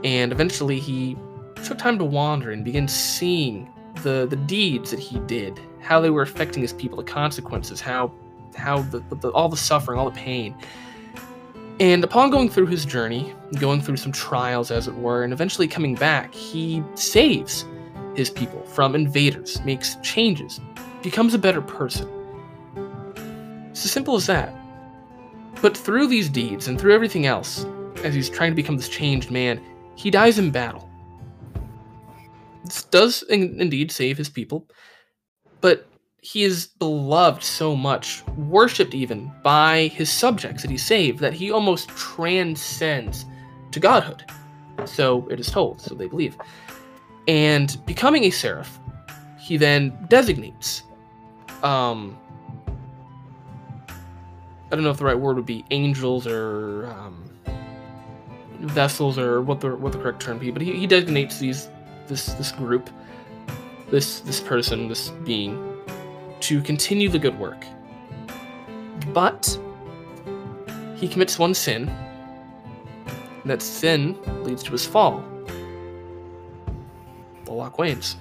and 0.05 0.31
eventually 0.31 0.79
he 0.79 1.17
took 1.65 1.77
time 1.77 1.99
to 1.99 2.05
wander 2.05 2.53
and 2.53 2.65
begin 2.65 2.87
seeing 2.87 3.69
the 4.03 4.27
the 4.29 4.37
deeds 4.37 4.91
that 4.91 5.01
he 5.01 5.19
did, 5.21 5.61
how 5.81 6.01
they 6.01 6.11
were 6.11 6.23
affecting 6.23 6.63
his 6.63 6.73
people, 6.73 6.99
the 6.99 7.05
consequences, 7.05 7.81
how 7.81 8.13
how 8.57 8.83
the, 8.83 9.01
the, 9.17 9.31
all 9.31 9.49
the 9.49 9.57
suffering, 9.57 9.99
all 9.99 10.11
the 10.11 10.17
pain. 10.17 10.55
And 11.79 12.05
upon 12.05 12.31
going 12.31 12.51
through 12.51 12.67
his 12.67 12.85
journey, 12.85 13.35
going 13.59 13.81
through 13.81 13.97
some 13.97 14.13
trials, 14.13 14.71
as 14.71 14.87
it 14.87 14.95
were, 14.97 15.25
and 15.25 15.33
eventually 15.33 15.67
coming 15.67 15.95
back, 15.95 16.35
he 16.35 16.83
saves 16.95 17.65
his 18.15 18.29
people 18.29 18.63
from 18.65 18.95
invaders, 18.95 19.65
makes 19.65 19.97
changes, 20.03 20.61
becomes 21.03 21.33
a 21.33 21.39
better 21.39 21.63
person. 21.63 22.07
It's 23.71 23.85
as 23.87 23.93
simple 23.93 24.15
as 24.17 24.27
that. 24.27 24.55
But 25.63 25.75
through 25.75 26.09
these 26.09 26.29
deeds 26.29 26.69
and 26.69 26.79
through 26.79 26.95
everything 26.95 27.25
else, 27.25 27.65
as 28.05 28.15
he's 28.15 28.29
trying 28.29 28.51
to 28.51 28.57
become 28.57 28.77
this 28.77 28.89
changed 28.89 29.31
man, 29.31 29.59
he 29.95 30.11
dies 30.11 30.39
in 30.39 30.51
battle. 30.51 30.90
Does 32.91 33.23
in- 33.25 33.61
indeed 33.61 33.91
save 33.91 34.19
his 34.19 34.29
people, 34.29 34.69
but 35.61 35.87
he 36.23 36.43
is 36.43 36.67
beloved 36.67 37.43
so 37.43 37.75
much, 37.75 38.23
worshipped 38.37 38.95
even 38.95 39.33
by 39.43 39.89
his 39.89 40.11
subjects 40.11 40.63
that 40.63 40.71
he 40.71 40.77
saved, 40.77 41.19
that 41.21 41.33
he 41.33 41.51
almost 41.51 41.89
transcends 41.91 43.25
to 43.73 43.81
godhood. 43.81 44.25
So 44.85 45.27
it 45.29 45.41
is 45.41 45.51
told, 45.51 45.81
so 45.81 45.95
they 45.95 46.09
believe. 46.09 46.37
And 47.27 47.79
becoming 47.87 48.25
a 48.25 48.31
seraph, 48.31 48.79
he 49.39 49.57
then 49.57 49.97
designates 50.09 50.83
um 51.63 52.17
I 54.71 54.77
don't 54.77 54.85
know 54.85 54.91
if 54.91 54.99
the 54.99 55.05
right 55.05 55.19
word 55.19 55.35
would 55.35 55.47
be 55.47 55.65
angels 55.73 56.29
or 56.29 56.87
um, 56.87 57.25
vessels 58.61 59.19
or 59.19 59.43
what 59.43 59.61
the 59.61 59.75
what 59.75 59.93
the 59.93 59.99
correct 59.99 60.21
term 60.21 60.39
be, 60.39 60.53
but 60.53 60.63
he, 60.63 60.73
he 60.73 60.87
designates 60.87 61.39
these 61.41 61.69
this 62.11 62.35
this 62.35 62.53
group, 62.53 62.91
this 63.91 64.21
this 64.21 64.41
person, 64.41 64.89
this 64.89 65.09
being, 65.25 65.79
to 66.41 66.61
continue 66.61 67.09
the 67.09 67.19
good 67.19 67.39
work. 67.39 67.65
But 69.15 69.59
he 70.97 71.09
commits 71.09 71.39
one 71.39 71.55
sin. 71.55 71.89
And 73.43 73.51
that 73.51 73.63
sin 73.63 74.19
leads 74.45 74.63
to 74.65 74.73
his 74.73 74.85
fall. 74.85 75.25
The 77.47 77.53
Lochwains. 77.53 78.17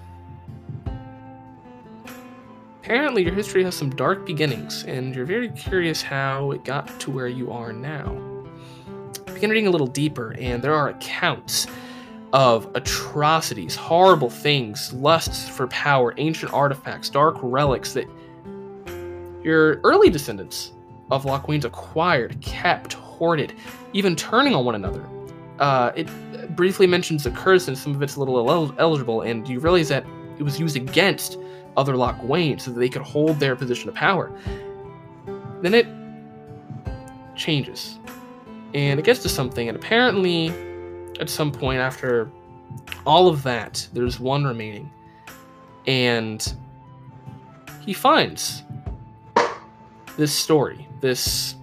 Apparently, 2.82 3.24
your 3.24 3.34
history 3.34 3.64
has 3.66 3.76
some 3.76 3.90
dark 3.90 4.26
beginnings, 4.26 4.86
and 4.86 5.14
you're 5.14 5.26
very 5.26 5.50
curious 5.50 6.02
how 6.02 6.52
it 6.52 6.64
got 6.64 7.00
to 7.02 7.12
where 7.12 7.28
you 7.28 7.52
are 7.52 7.74
now. 7.74 8.14
Begin 9.26 9.50
reading 9.50 9.68
a 9.68 9.70
little 9.70 9.86
deeper, 9.86 10.34
and 10.40 10.64
there 10.64 10.74
are 10.74 10.90
accounts 10.90 11.68
of 12.34 12.70
atrocities, 12.76 13.76
horrible 13.76 14.30
things, 14.30 14.94
lusts 14.94 15.50
for 15.50 15.68
power, 15.68 16.14
ancient 16.18 16.54
artifacts, 16.54 17.10
dark 17.10 17.38
relics 17.42 17.94
that 17.94 18.08
your 19.44 19.80
early 19.82 20.10
descendants 20.10 20.74
of 21.12 21.26
Lochwains 21.26 21.66
acquired, 21.66 22.40
kept, 22.42 22.94
hoarded, 22.94 23.54
even 23.94 24.16
turning 24.16 24.54
on 24.54 24.64
one 24.66 24.76
another. 24.76 25.08
Uh, 25.58 25.92
it 25.96 26.08
briefly 26.56 26.86
mentions 26.86 27.24
the 27.24 27.32
curse, 27.32 27.68
and 27.68 27.78
some 27.78 27.96
of 27.96 28.02
it's 28.02 28.16
a 28.16 28.20
little 28.20 28.50
el- 28.50 28.76
eligible, 28.78 29.22
and 29.22 29.48
you 29.48 29.60
realize 29.60 29.90
that 29.90 30.06
it 30.38 30.44
was 30.44 30.60
used 30.60 30.76
against 30.76 31.38
other 31.78 31.94
Lochwains 31.94 32.62
so 32.62 32.72
that 32.72 32.80
they 32.80 32.90
could 32.90 33.02
hold 33.02 33.40
their 33.40 33.56
position 33.56 33.90
of 33.90 33.96
power. 33.96 34.32
Then 35.62 35.74
it 35.74 35.88
changes, 37.36 37.98
and 38.74 39.00
it 39.00 39.04
gets 39.06 39.22
to 39.24 39.30
something, 39.30 39.68
and 39.68 39.76
apparently 39.76 40.54
at 41.20 41.30
some 41.30 41.52
point 41.52 41.80
after 41.80 42.32
all 43.06 43.28
of 43.28 43.44
that, 43.44 43.88
there's 43.94 44.20
one 44.20 44.44
remaining. 44.46 44.92
And 45.88 46.54
he 47.82 47.94
finds 47.94 48.64
this 50.18 50.34
story, 50.34 50.88
this 51.02 51.56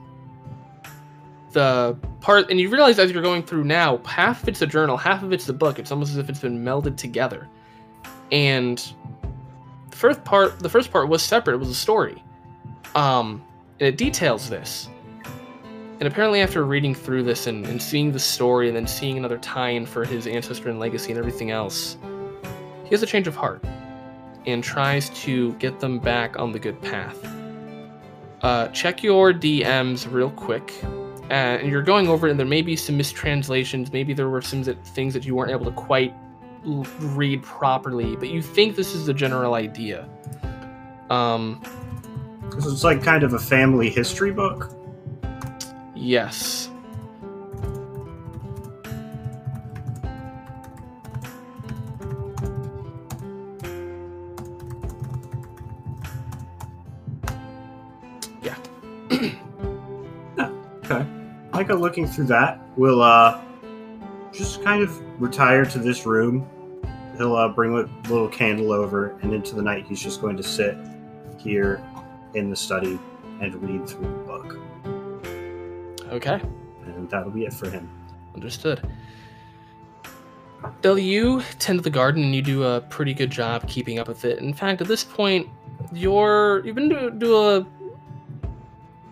the 1.52 1.96
part 2.20 2.50
and 2.50 2.60
you 2.60 2.68
realize 2.68 2.98
as 2.98 3.10
you're 3.12 3.22
going 3.22 3.42
through 3.42 3.64
now, 3.64 3.98
half 3.98 4.42
of 4.42 4.48
it's 4.48 4.62
a 4.62 4.66
journal, 4.66 4.96
half 4.96 5.22
of 5.22 5.32
it's 5.32 5.46
the 5.46 5.52
book. 5.52 5.78
It's 5.78 5.92
almost 5.92 6.12
as 6.12 6.18
if 6.18 6.28
it's 6.28 6.40
been 6.40 6.64
melded 6.64 6.96
together. 6.96 7.48
and 8.32 8.92
the 9.90 9.96
first 9.96 10.24
part 10.24 10.58
the 10.58 10.68
first 10.68 10.90
part 10.90 11.08
was 11.08 11.22
separate. 11.22 11.54
It 11.54 11.58
was 11.58 11.70
a 11.70 11.74
story, 11.74 12.22
um, 12.94 13.42
and 13.80 13.88
it 13.88 13.96
details 13.96 14.48
this. 14.50 14.88
And 15.98 16.06
apparently, 16.06 16.40
after 16.42 16.64
reading 16.64 16.94
through 16.94 17.22
this 17.22 17.46
and, 17.46 17.66
and 17.66 17.80
seeing 17.80 18.12
the 18.12 18.18
story, 18.18 18.68
and 18.68 18.76
then 18.76 18.86
seeing 18.86 19.16
another 19.16 19.38
tie-in 19.38 19.86
for 19.86 20.04
his 20.04 20.26
ancestor 20.26 20.68
and 20.68 20.78
legacy 20.78 21.10
and 21.10 21.18
everything 21.18 21.50
else, 21.50 21.96
he 22.84 22.90
has 22.90 23.02
a 23.02 23.06
change 23.06 23.26
of 23.26 23.34
heart 23.34 23.64
and 24.44 24.62
tries 24.62 25.08
to 25.10 25.54
get 25.54 25.80
them 25.80 25.98
back 25.98 26.38
on 26.38 26.52
the 26.52 26.58
good 26.58 26.80
path. 26.82 27.16
Uh, 28.42 28.68
check 28.68 29.02
your 29.02 29.32
DMs 29.32 30.10
real 30.12 30.30
quick. 30.30 30.72
Uh, 31.28 31.32
and 31.32 31.68
you're 31.72 31.82
going 31.82 32.08
over 32.08 32.28
it, 32.28 32.30
and 32.30 32.38
there 32.38 32.46
may 32.46 32.62
be 32.62 32.76
some 32.76 32.96
mistranslations. 32.96 33.92
Maybe 33.92 34.12
there 34.12 34.28
were 34.28 34.42
some 34.42 34.62
that, 34.64 34.86
things 34.86 35.14
that 35.14 35.24
you 35.24 35.34
weren't 35.34 35.50
able 35.50 35.64
to 35.64 35.72
quite 35.72 36.14
l- 36.64 36.86
read 37.00 37.42
properly, 37.42 38.14
but 38.16 38.28
you 38.28 38.42
think 38.42 38.76
this 38.76 38.94
is 38.94 39.06
the 39.06 39.14
general 39.14 39.54
idea. 39.54 40.08
Um, 41.10 41.60
So 42.60 42.70
it's 42.70 42.84
like 42.84 43.02
kind 43.02 43.24
of 43.24 43.32
a 43.32 43.38
family 43.40 43.90
history 43.90 44.30
book. 44.30 44.75
Yes. 46.06 46.70
Yeah. 58.42 58.56
Okay. 60.88 61.04
Micah, 61.52 61.74
looking 61.74 62.06
through 62.06 62.26
that, 62.26 62.60
We'll 62.76 63.02
uh 63.02 63.40
just 64.32 64.62
kind 64.62 64.82
of 64.82 65.00
retire 65.20 65.64
to 65.64 65.78
this 65.78 66.04
room. 66.06 66.46
He'll 67.16 67.34
uh, 67.34 67.48
bring 67.48 67.72
a 67.72 68.10
little 68.10 68.28
candle 68.28 68.70
over, 68.70 69.18
and 69.22 69.32
into 69.32 69.54
the 69.54 69.62
night, 69.62 69.86
he's 69.86 70.00
just 70.00 70.20
going 70.20 70.36
to 70.36 70.42
sit 70.42 70.76
here 71.38 71.82
in 72.34 72.50
the 72.50 72.56
study 72.56 72.98
and 73.40 73.54
read 73.62 73.88
through 73.88 74.02
the 74.02 74.24
book. 74.24 74.58
Okay. 76.16 76.40
And 76.84 77.10
that'll 77.10 77.30
be 77.30 77.44
it 77.44 77.52
for 77.52 77.68
him. 77.68 77.88
Understood. 78.34 78.86
Del, 80.82 80.98
you 80.98 81.42
tend 81.58 81.78
to 81.78 81.82
the 81.82 81.90
garden 81.90 82.24
and 82.24 82.34
you 82.34 82.42
do 82.42 82.64
a 82.64 82.80
pretty 82.80 83.14
good 83.14 83.30
job 83.30 83.68
keeping 83.68 83.98
up 83.98 84.08
with 84.08 84.24
it. 84.24 84.38
In 84.38 84.52
fact, 84.52 84.80
at 84.80 84.88
this 84.88 85.04
point, 85.04 85.48
you're 85.92 86.64
you've 86.64 86.74
been 86.74 86.88
do, 86.88 87.10
do 87.10 87.36
a 87.36 87.66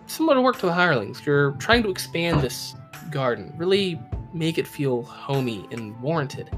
similar 0.07 0.41
work 0.41 0.57
to 0.59 0.65
the 0.65 0.73
hirelings. 0.73 1.25
You're 1.25 1.51
trying 1.53 1.83
to 1.83 1.89
expand 1.89 2.41
this 2.41 2.75
garden, 3.11 3.53
really 3.57 3.99
make 4.33 4.57
it 4.57 4.67
feel 4.67 5.03
homey 5.03 5.67
and 5.71 5.99
warranted, 6.01 6.49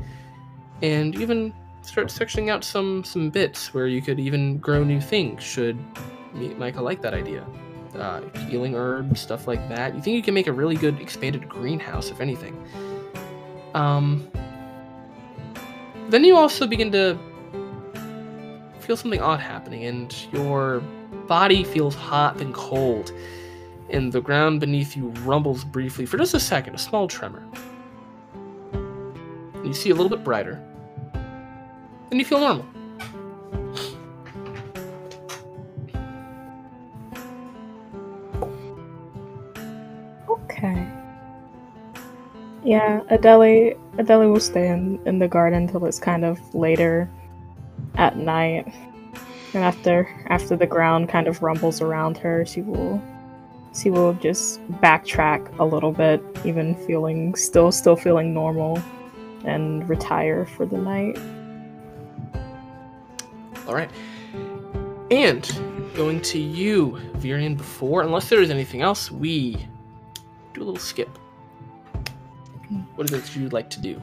and 0.82 1.14
you 1.14 1.22
even 1.22 1.54
start 1.82 2.08
sectioning 2.08 2.50
out 2.50 2.64
some 2.64 3.04
some 3.04 3.30
bits 3.30 3.74
where 3.74 3.88
you 3.88 4.02
could 4.02 4.20
even 4.20 4.58
grow 4.58 4.84
new 4.84 5.02
things. 5.02 5.44
Should 5.44 5.78
Micah 6.34 6.82
like 6.82 7.02
that 7.02 7.14
idea? 7.14 7.46
Uh, 7.96 8.22
healing 8.50 8.76
herbs, 8.76 9.22
stuff 9.22 9.48
like 9.48 9.68
that. 9.70 9.96
You 9.96 10.02
think 10.02 10.16
you 10.16 10.24
can 10.24 10.34
make 10.34 10.48
a 10.48 10.54
really 10.54 10.76
good 10.76 11.00
expanded 11.00 11.48
greenhouse, 11.48 12.10
if 12.10 12.20
anything. 12.20 12.62
Um, 13.74 14.30
then 16.10 16.24
you 16.24 16.36
also 16.36 16.68
begin 16.68 16.92
to 16.92 17.18
feel 18.80 18.98
something 18.98 19.22
odd 19.22 19.40
happening, 19.40 19.84
and 19.86 20.16
your 20.32 20.82
body 21.28 21.64
feels 21.64 21.94
hot 21.96 22.42
and 22.42 22.54
cold, 22.54 23.12
and 23.90 24.12
the 24.12 24.22
ground 24.22 24.60
beneath 24.60 24.96
you 24.96 25.10
rumbles 25.26 25.64
briefly 25.64 26.06
for 26.06 26.18
just 26.18 26.34
a 26.34 26.40
second, 26.40 26.76
a 26.76 26.78
small 26.78 27.08
tremor. 27.08 27.46
You 29.64 29.74
see 29.74 29.90
a 29.90 29.94
little 29.94 30.10
bit 30.10 30.24
brighter, 30.24 30.64
and 32.10 32.20
you 32.20 32.26
feel 32.26 32.40
normal. 32.40 32.66
Yeah, 42.68 43.00
Adele 43.10 43.76
Adele 43.98 44.30
will 44.30 44.42
stay 44.42 44.68
in, 44.68 45.00
in 45.06 45.20
the 45.20 45.28
garden 45.30 45.70
till 45.70 45.86
it's 45.86 46.00
kind 46.00 46.26
of 46.26 46.38
later 46.54 47.10
at 47.96 48.18
night. 48.18 48.68
And 49.54 49.64
after 49.64 50.06
after 50.26 50.58
the 50.58 50.68
ground 50.68 51.08
kind 51.08 51.30
of 51.30 51.42
rumbles 51.42 51.80
around 51.80 52.18
her, 52.18 52.46
she 52.46 52.62
will 52.62 53.02
she 53.74 53.90
will 53.90 54.16
just 54.16 54.62
backtrack 54.82 55.58
a 55.60 55.64
little 55.64 55.94
bit, 55.94 56.22
even 56.44 56.76
feeling 56.86 57.36
still 57.36 57.72
still 57.72 57.96
feeling 57.96 58.34
normal, 58.34 58.84
and 59.46 59.88
retire 59.88 60.46
for 60.46 60.66
the 60.66 60.78
night. 60.78 61.18
All 63.66 63.76
right. 63.76 63.90
And 65.10 65.50
going 65.96 66.20
to 66.20 66.38
you, 66.38 67.00
Virian, 67.20 67.56
before, 67.56 68.02
unless 68.02 68.28
there 68.28 68.42
is 68.42 68.50
anything 68.50 68.82
else, 68.82 69.10
we 69.10 69.54
do 70.54 70.64
a 70.64 70.66
little 70.66 70.76
skip. 70.76 71.18
What 72.96 73.12
is 73.12 73.14
it 73.14 73.36
you'd 73.36 73.54
like 73.54 73.70
to 73.72 73.82
do? 73.82 74.02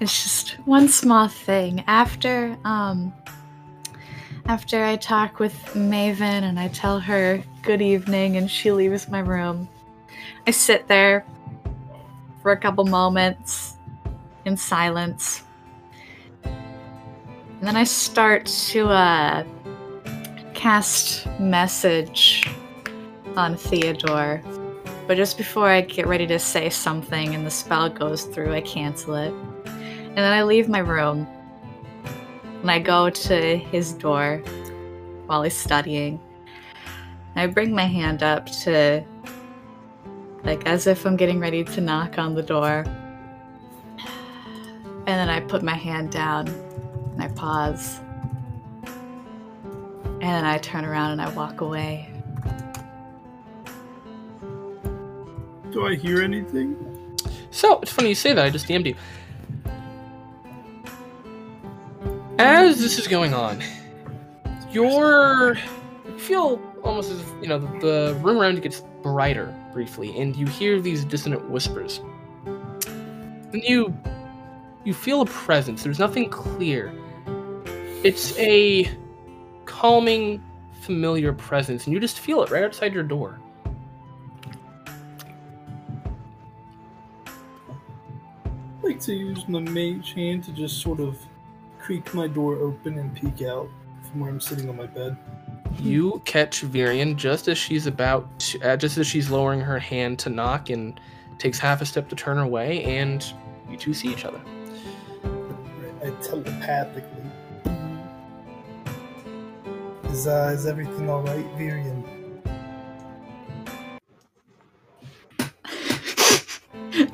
It's 0.00 0.22
just 0.22 0.52
one 0.66 0.88
small 0.88 1.28
thing. 1.28 1.82
After 1.86 2.56
um 2.64 3.12
after 4.46 4.82
I 4.82 4.96
talk 4.96 5.38
with 5.40 5.54
Maven 5.74 6.20
and 6.20 6.58
I 6.58 6.68
tell 6.68 7.00
her 7.00 7.42
good 7.62 7.82
evening 7.82 8.36
and 8.36 8.50
she 8.50 8.72
leaves 8.72 9.08
my 9.08 9.18
room, 9.18 9.68
I 10.46 10.52
sit 10.52 10.88
there 10.88 11.26
for 12.42 12.52
a 12.52 12.56
couple 12.56 12.84
moments 12.84 13.76
in 14.44 14.56
silence. 14.56 15.42
And 16.44 17.62
then 17.66 17.76
I 17.76 17.84
start 17.84 18.46
to 18.46 18.88
uh 18.88 19.44
cast 20.54 21.26
message 21.40 22.48
on 23.36 23.56
Theodore. 23.56 24.42
But 25.08 25.16
just 25.16 25.38
before 25.38 25.68
I 25.68 25.80
get 25.80 26.06
ready 26.06 26.26
to 26.26 26.38
say 26.38 26.68
something 26.68 27.34
and 27.34 27.46
the 27.46 27.50
spell 27.50 27.88
goes 27.88 28.24
through, 28.24 28.52
I 28.52 28.60
cancel 28.60 29.14
it. 29.14 29.32
And 29.32 30.18
then 30.18 30.32
I 30.32 30.42
leave 30.42 30.68
my 30.68 30.80
room. 30.80 31.26
And 32.60 32.70
I 32.70 32.78
go 32.78 33.08
to 33.08 33.56
his 33.56 33.94
door 33.94 34.42
while 35.24 35.42
he's 35.42 35.56
studying. 35.56 36.20
I 37.36 37.46
bring 37.46 37.74
my 37.74 37.86
hand 37.86 38.22
up 38.22 38.50
to, 38.64 39.02
like, 40.44 40.66
as 40.66 40.86
if 40.86 41.06
I'm 41.06 41.16
getting 41.16 41.40
ready 41.40 41.64
to 41.64 41.80
knock 41.80 42.18
on 42.18 42.34
the 42.34 42.42
door. 42.42 42.84
And 43.96 45.06
then 45.06 45.30
I 45.30 45.40
put 45.40 45.62
my 45.62 45.74
hand 45.74 46.12
down 46.12 46.48
and 46.48 47.22
I 47.22 47.28
pause. 47.28 47.98
And 50.20 50.20
then 50.20 50.44
I 50.44 50.58
turn 50.58 50.84
around 50.84 51.12
and 51.12 51.22
I 51.22 51.30
walk 51.30 51.62
away. 51.62 52.12
Do 55.70 55.86
I 55.86 55.96
hear 55.96 56.22
anything? 56.22 56.76
So, 57.50 57.80
it's 57.80 57.92
funny 57.92 58.10
you 58.10 58.14
say 58.14 58.32
that, 58.32 58.44
I 58.44 58.50
just 58.50 58.66
DM'd 58.66 58.86
you. 58.86 58.94
As 62.38 62.80
this 62.80 62.98
is 62.98 63.08
going 63.08 63.34
on, 63.34 63.62
you're. 64.70 65.56
You 66.06 66.18
feel 66.18 66.62
almost 66.82 67.10
as 67.10 67.20
if, 67.20 67.26
you 67.42 67.48
know, 67.48 67.58
the, 67.58 67.66
the 67.78 68.14
room 68.20 68.38
around 68.38 68.56
you 68.56 68.60
gets 68.60 68.82
brighter 69.02 69.54
briefly, 69.72 70.18
and 70.18 70.36
you 70.36 70.46
hear 70.46 70.80
these 70.80 71.04
dissonant 71.04 71.48
whispers. 71.50 72.00
Then 72.44 73.62
you. 73.62 73.96
You 74.84 74.94
feel 74.94 75.20
a 75.20 75.26
presence. 75.26 75.82
There's 75.82 75.98
nothing 75.98 76.30
clear. 76.30 76.92
It's 78.04 78.38
a 78.38 78.90
calming, 79.66 80.42
familiar 80.80 81.32
presence, 81.32 81.84
and 81.86 81.92
you 81.92 82.00
just 82.00 82.20
feel 82.20 82.42
it 82.42 82.50
right 82.50 82.64
outside 82.64 82.94
your 82.94 83.02
door. 83.02 83.38
Like 88.98 89.06
to 89.06 89.14
use 89.14 89.46
my 89.48 89.60
mage 89.60 90.12
hand 90.14 90.42
to 90.42 90.50
just 90.50 90.82
sort 90.82 90.98
of 90.98 91.16
creak 91.78 92.12
my 92.14 92.26
door 92.26 92.56
open 92.56 92.98
and 92.98 93.14
peek 93.14 93.46
out 93.46 93.68
from 94.02 94.20
where 94.20 94.28
I'm 94.28 94.40
sitting 94.40 94.68
on 94.68 94.76
my 94.76 94.86
bed. 94.86 95.16
You 95.78 96.20
catch 96.24 96.62
Virian 96.62 97.14
just 97.14 97.46
as 97.46 97.56
she's 97.56 97.86
about, 97.86 98.26
to, 98.40 98.60
uh, 98.62 98.76
just 98.76 98.98
as 98.98 99.06
she's 99.06 99.30
lowering 99.30 99.60
her 99.60 99.78
hand 99.78 100.18
to 100.20 100.30
knock, 100.30 100.70
and 100.70 101.00
takes 101.38 101.60
half 101.60 101.80
a 101.80 101.86
step 101.86 102.08
to 102.08 102.16
turn 102.16 102.38
away, 102.38 102.82
and 102.82 103.32
you 103.70 103.76
two 103.76 103.94
see 103.94 104.08
each 104.08 104.24
other. 104.24 104.40
I 106.02 106.10
telepathically. 106.20 107.22
Is 110.06 110.26
uh, 110.26 110.50
is 110.52 110.66
everything 110.66 111.08
all 111.08 111.22
right, 111.22 111.46
Virian? 111.56 111.97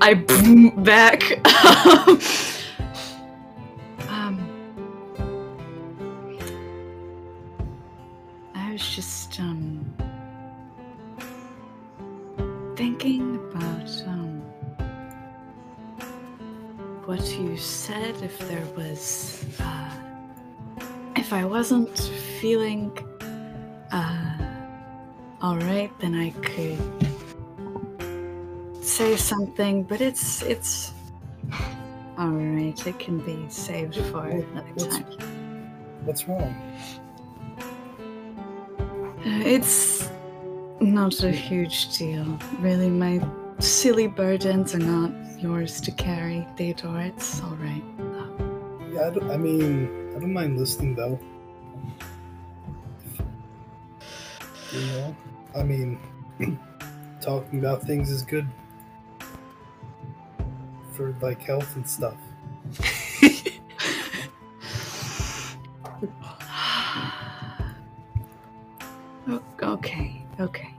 I 0.00 0.14
boom 0.14 0.82
back. 0.82 1.22
um, 4.08 4.40
I 8.54 8.72
was 8.72 8.88
just 8.88 9.38
um 9.40 9.84
thinking 12.76 13.36
about 13.36 13.90
um 14.06 14.40
what 17.04 17.20
you 17.38 17.58
said. 17.58 18.16
If 18.22 18.38
there 18.48 18.66
was 18.76 19.44
uh, 19.60 19.90
if 21.16 21.34
I 21.34 21.44
wasn't 21.44 21.98
feeling 22.40 22.90
uh, 23.92 24.36
all 25.42 25.58
right, 25.58 25.90
then 26.00 26.14
I 26.14 26.30
could 26.30 26.78
say 28.94 29.16
something. 29.16 29.82
But 29.82 30.00
it's 30.00 30.42
it's 30.42 30.92
all 32.16 32.28
right. 32.28 32.86
It 32.86 32.98
can 32.98 33.18
be 33.18 33.46
saved 33.48 33.96
for 34.10 34.22
What- 34.22 34.46
another 34.52 34.72
what's- 34.74 34.98
time. 34.98 36.04
What's 36.04 36.28
wrong? 36.28 36.54
It's 39.24 40.08
not 40.80 41.22
a 41.24 41.30
huge 41.30 41.96
deal, 41.96 42.26
really. 42.60 42.90
My 42.90 43.20
silly 43.58 44.06
burdens 44.06 44.74
are 44.74 44.84
not 44.96 45.10
yours 45.40 45.80
to 45.80 45.90
carry, 45.92 46.46
Theodore. 46.56 47.00
It's 47.00 47.40
all 47.42 47.56
right. 47.56 47.82
Yeah, 48.92 49.10
I, 49.28 49.32
I 49.34 49.36
mean, 49.38 49.88
I 50.14 50.18
don't 50.20 50.32
mind 50.32 50.58
listening 50.58 50.94
though. 50.94 51.18
You 54.72 54.80
know, 54.92 55.16
I 55.56 55.62
mean, 55.62 55.98
talking 57.20 57.58
about 57.60 57.82
things 57.82 58.10
is 58.10 58.22
good 58.22 58.46
for 60.94 61.14
like 61.20 61.42
health 61.42 61.76
and 61.76 61.88
stuff. 61.88 62.16
Okay, 69.62 70.22
okay. 70.38 70.74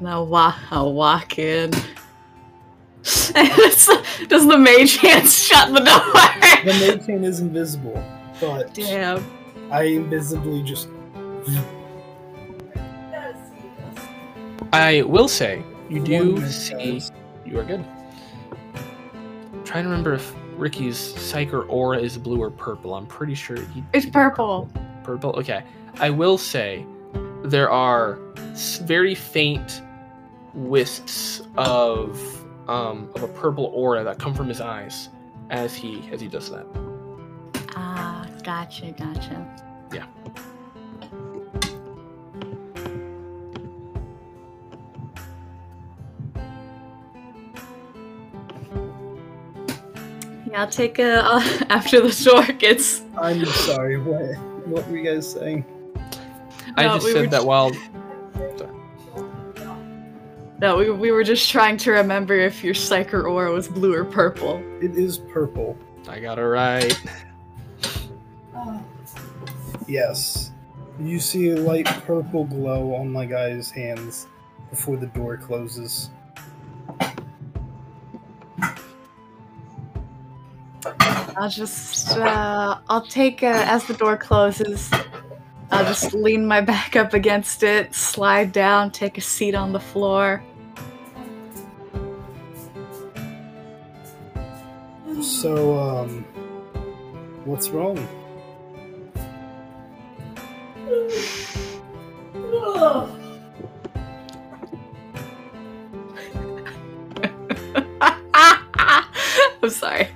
Now 0.00 0.22
wa- 0.22 0.54
I'll 0.70 0.94
walk 0.94 1.38
in. 1.38 1.70
Does 3.02 4.46
the 4.46 4.56
mage 4.58 4.96
hand 4.96 5.28
shut 5.28 5.68
the 5.72 5.80
door? 5.80 6.72
The 6.72 6.78
mage 6.80 7.06
hand 7.06 7.26
is 7.26 7.40
invisible, 7.40 8.02
but 8.40 8.72
Damn. 8.72 9.24
I 9.70 9.82
invisibly 9.82 10.62
just 10.62 10.88
I 14.72 15.02
will 15.02 15.28
say, 15.28 15.62
you 15.88 16.02
do 16.02 16.46
see. 16.48 17.02
You 17.44 17.58
are 17.58 17.64
good. 17.64 17.84
I'm 19.70 19.74
trying 19.74 19.84
to 19.84 19.90
remember 19.90 20.14
if 20.14 20.34
Ricky's 20.56 20.98
psych 20.98 21.52
or 21.54 21.62
aura 21.66 21.98
is 22.00 22.18
blue 22.18 22.42
or 22.42 22.50
purple. 22.50 22.92
I'm 22.92 23.06
pretty 23.06 23.36
sure 23.36 23.54
he 23.56 23.84
It's 23.92 24.04
purple. 24.04 24.68
purple. 25.04 25.30
Okay. 25.38 25.62
I 26.00 26.10
will 26.10 26.38
say 26.38 26.84
there 27.44 27.70
are 27.70 28.18
very 28.82 29.14
faint 29.14 29.80
wisps 30.54 31.42
of 31.56 32.20
um, 32.68 33.12
of 33.14 33.22
a 33.22 33.28
purple 33.28 33.66
aura 33.66 34.02
that 34.02 34.18
come 34.18 34.34
from 34.34 34.48
his 34.48 34.60
eyes 34.60 35.08
as 35.50 35.72
he 35.72 36.02
as 36.10 36.20
he 36.20 36.26
does 36.26 36.50
that. 36.50 36.66
Ah, 37.76 38.26
gotcha, 38.42 38.90
gotcha. 38.90 39.46
Yeah. 50.50 50.56
Yeah, 50.56 50.60
I'll 50.62 50.68
take 50.70 50.98
a 50.98 51.24
uh, 51.24 51.40
after 51.70 52.00
the 52.00 52.22
door 52.24 52.44
gets. 52.56 53.02
I'm 53.18 53.44
sorry. 53.44 53.98
What? 53.98 54.36
What 54.66 54.88
were 54.88 54.96
you 54.96 55.04
guys 55.04 55.30
saying? 55.30 55.64
I 56.76 56.84
No, 56.84 56.94
just 56.94 57.06
we 57.06 57.12
said 57.12 57.30
that 57.30 57.40
j- 57.40 57.46
while 57.46 57.70
No, 60.60 60.76
we, 60.76 60.90
we 60.90 61.10
were 61.10 61.24
just 61.24 61.50
trying 61.50 61.76
to 61.78 61.90
remember 61.92 62.34
if 62.34 62.62
your 62.62 62.74
psych 62.74 63.14
or 63.14 63.26
aura 63.26 63.50
was 63.52 63.66
blue 63.66 63.94
or 63.94 64.04
purple. 64.04 64.62
It 64.82 64.96
is 64.96 65.18
purple. 65.18 65.76
I 66.08 66.20
got 66.20 66.38
it 66.38 66.44
right. 66.44 67.00
Yes. 69.88 70.52
You 71.00 71.18
see 71.18 71.50
a 71.50 71.56
light 71.56 71.86
purple 71.86 72.44
glow 72.44 72.94
on 72.94 73.10
my 73.10 73.24
guy's 73.24 73.70
hands 73.70 74.26
before 74.68 74.96
the 74.98 75.06
door 75.06 75.36
closes. 75.38 76.10
I'll 81.40 81.48
just, 81.48 82.18
uh, 82.18 82.78
I'll 82.90 83.06
take, 83.06 83.42
uh, 83.42 83.64
as 83.66 83.86
the 83.86 83.94
door 83.94 84.18
closes, 84.18 84.90
I'll 85.70 85.86
just 85.86 86.12
lean 86.12 86.46
my 86.46 86.60
back 86.72 86.96
up 86.96 87.14
against 87.14 87.62
it, 87.62 87.94
slide 87.94 88.52
down, 88.52 88.90
take 88.90 89.16
a 89.16 89.22
seat 89.22 89.54
on 89.54 89.72
the 89.72 89.80
floor. 89.80 90.44
So, 95.22 95.78
um, 95.78 96.26
what's 97.46 97.70
wrong? 97.70 97.96
I'm 109.62 109.70
sorry. 109.70 110.08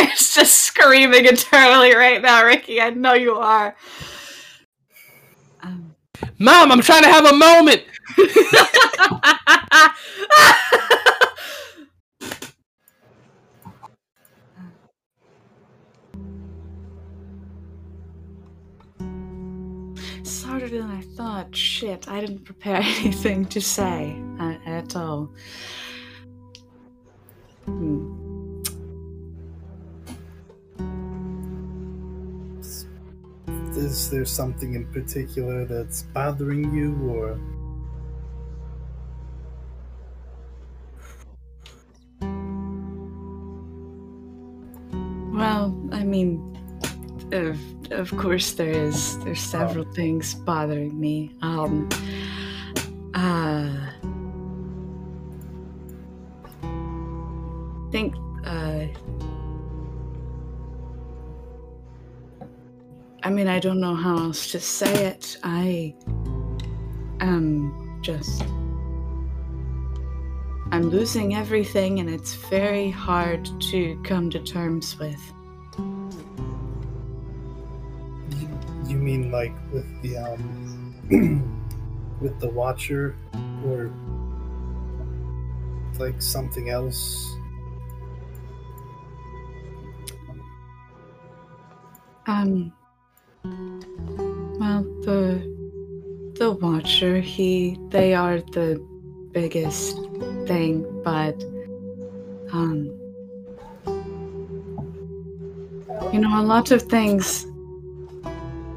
It's 0.00 0.34
just 0.34 0.54
screaming 0.54 1.26
internally 1.26 1.94
right 1.94 2.22
now, 2.22 2.44
Ricky. 2.44 2.80
I 2.80 2.90
know 2.90 3.14
you 3.14 3.34
are. 3.36 3.74
Um. 5.62 5.94
Mom, 6.38 6.70
I'm 6.70 6.80
trying 6.82 7.02
to 7.02 7.08
have 7.08 7.26
a 7.26 7.34
moment. 7.34 7.84
It's 20.20 20.42
harder 20.42 20.68
than 20.68 20.82
I 20.82 21.00
thought. 21.00 21.56
Shit, 21.56 22.06
I 22.06 22.20
didn't 22.20 22.44
prepare 22.44 22.76
anything 23.00 23.46
to 23.46 23.60
say 23.60 24.20
uh, 24.38 24.56
at 24.66 24.94
all. 24.94 25.30
Hmm. 27.64 28.27
Is 33.78 34.10
there 34.10 34.24
something 34.24 34.74
in 34.74 34.86
particular 34.92 35.64
that's 35.64 36.02
bothering 36.02 36.74
you, 36.74 36.98
or 37.08 37.38
Well, 45.32 45.72
I 45.92 46.02
mean, 46.02 46.58
of 47.30 47.56
of 47.92 48.10
course 48.16 48.52
there 48.52 48.70
is. 48.70 49.16
There's 49.20 49.40
several 49.40 49.84
things 49.92 50.34
bothering 50.34 50.98
me. 50.98 51.30
Um, 51.40 51.88
uh, 53.14 53.70
think, 57.92 58.16
uh, 58.44 58.86
I 63.28 63.30
mean, 63.30 63.46
I 63.46 63.58
don't 63.58 63.78
know 63.78 63.94
how 63.94 64.16
else 64.16 64.50
to 64.52 64.58
say 64.58 65.04
it. 65.04 65.36
I 65.44 65.94
am 67.20 68.00
just. 68.00 68.40
I'm 70.72 70.88
losing 70.88 71.34
everything, 71.34 72.00
and 72.00 72.08
it's 72.08 72.32
very 72.32 72.88
hard 72.88 73.46
to 73.64 74.00
come 74.02 74.30
to 74.30 74.38
terms 74.38 74.98
with. 74.98 75.20
you, 78.30 78.48
you 78.86 78.96
mean 78.96 79.30
like 79.30 79.52
with 79.74 79.84
the 80.00 80.16
um, 80.16 80.94
with 82.22 82.40
the 82.40 82.48
Watcher, 82.48 83.14
or 83.62 83.92
like 85.98 86.22
something 86.22 86.70
else? 86.70 87.30
Um. 92.26 92.72
Well, 94.58 94.82
the 95.02 95.42
the 96.38 96.52
Watcher, 96.52 97.20
he 97.20 97.78
they 97.88 98.14
are 98.14 98.38
the 98.40 98.84
biggest 99.32 99.96
thing, 100.46 100.84
but 101.02 101.42
um. 102.52 102.94
You 106.12 106.20
know, 106.20 106.40
a 106.40 106.42
lot 106.42 106.70
of 106.70 106.82
things 106.82 107.46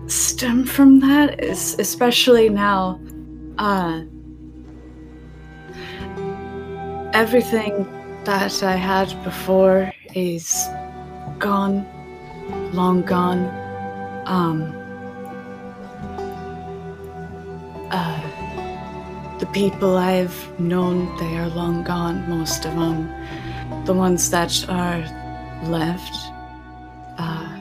stem 0.08 0.66
from 0.66 1.00
that, 1.00 1.42
es- 1.42 1.78
especially 1.80 2.50
now. 2.50 3.00
Uh, 3.58 4.02
everything 7.14 7.88
that 8.26 8.64
I 8.64 8.76
had 8.76 9.08
before 9.24 9.94
is 10.16 10.68
gone, 11.40 11.86
long 12.74 13.02
gone. 13.04 13.61
Um, 14.26 14.74
uh, 17.92 18.22
the 19.40 19.46
people 19.48 19.98
I've 19.98 20.60
known, 20.60 21.16
they 21.18 21.38
are 21.38 21.50
long 21.50 21.84
gone, 21.84 22.30
most 22.30 22.66
of 22.66 22.76
them. 22.76 23.10
The 23.86 23.94
ones 23.94 24.30
that 24.30 24.66
are 24.70 25.00
left, 25.64 26.16
uh, 27.18 27.60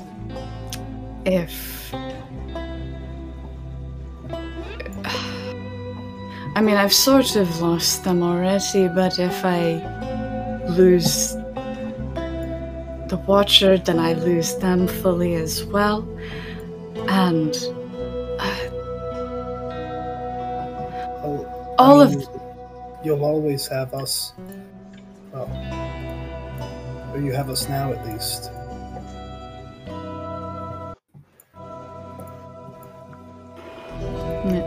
if. 1.24 1.93
I 6.57 6.61
mean, 6.61 6.77
I've 6.77 6.93
sort 6.93 7.37
of 7.37 7.61
lost 7.61 8.05
them 8.05 8.23
already, 8.23 8.89
but 8.89 9.19
if 9.19 9.45
I 9.45 9.82
lose 10.69 11.35
the 13.09 13.20
Watcher, 13.27 13.78
then 13.78 13.99
I 13.99 14.12
lose 14.12 14.57
them 14.57 14.87
fully 14.87 15.35
as 15.35 15.65
well. 15.65 16.07
And 17.11 17.57
uh, 18.39 18.57
Oh, 21.23 21.74
all 21.78 22.01
I 22.01 22.05
of 22.05 22.15
mean, 22.16 22.27
You'll 23.03 23.24
always 23.24 23.66
have 23.66 23.93
us. 23.95 24.32
Well, 25.32 25.49
or 27.12 27.20
you 27.20 27.32
have 27.32 27.51
us 27.51 27.69
now 27.69 27.93
at 27.93 28.07
least. 28.07 28.51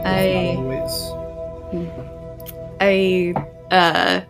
I. 0.06 0.56
always. 0.58 0.94
I 2.82 3.34
uh 3.72 4.22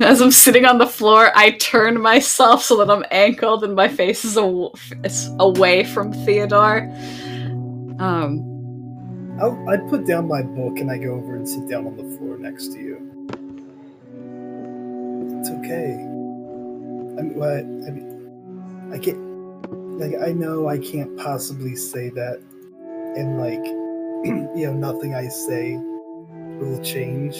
as 0.00 0.20
I'm 0.20 0.30
sitting 0.30 0.64
on 0.64 0.78
the 0.78 0.86
floor, 0.86 1.30
I 1.34 1.52
turn 1.52 2.00
myself 2.00 2.62
so 2.62 2.76
that 2.78 2.90
I'm 2.90 3.04
ankled 3.10 3.64
and 3.64 3.74
my 3.74 3.88
face 3.88 4.24
is, 4.24 4.36
aw- 4.36 4.72
away 5.38 5.84
from 5.84 6.12
Theodore. 6.12 6.90
Um, 7.98 8.46
I'll, 9.40 9.88
put 9.88 10.06
down 10.06 10.28
my 10.28 10.42
book 10.42 10.78
and 10.78 10.90
I 10.90 10.98
go 10.98 11.14
over 11.14 11.36
and 11.36 11.48
sit 11.48 11.68
down 11.68 11.86
on 11.86 11.96
the 11.96 12.16
floor 12.16 12.38
next 12.38 12.68
to 12.68 12.78
you. 12.78 13.28
It's 15.38 15.50
okay. 15.50 15.94
I 15.94 17.22
mean, 17.22 17.34
what? 17.34 17.58
I 17.58 17.90
mean, 17.90 18.90
I 18.92 18.98
can't. 18.98 19.30
Like, 19.98 20.14
I 20.22 20.32
know 20.32 20.68
I 20.68 20.78
can't 20.78 21.14
possibly 21.18 21.76
say 21.76 22.08
that, 22.10 22.40
and 23.16 23.38
like, 23.38 23.64
you 24.58 24.66
know, 24.66 24.72
nothing 24.72 25.14
I 25.14 25.28
say 25.28 25.76
will 26.58 26.82
change 26.82 27.36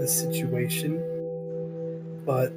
the 0.00 0.06
situation. 0.06 1.13
But 2.24 2.52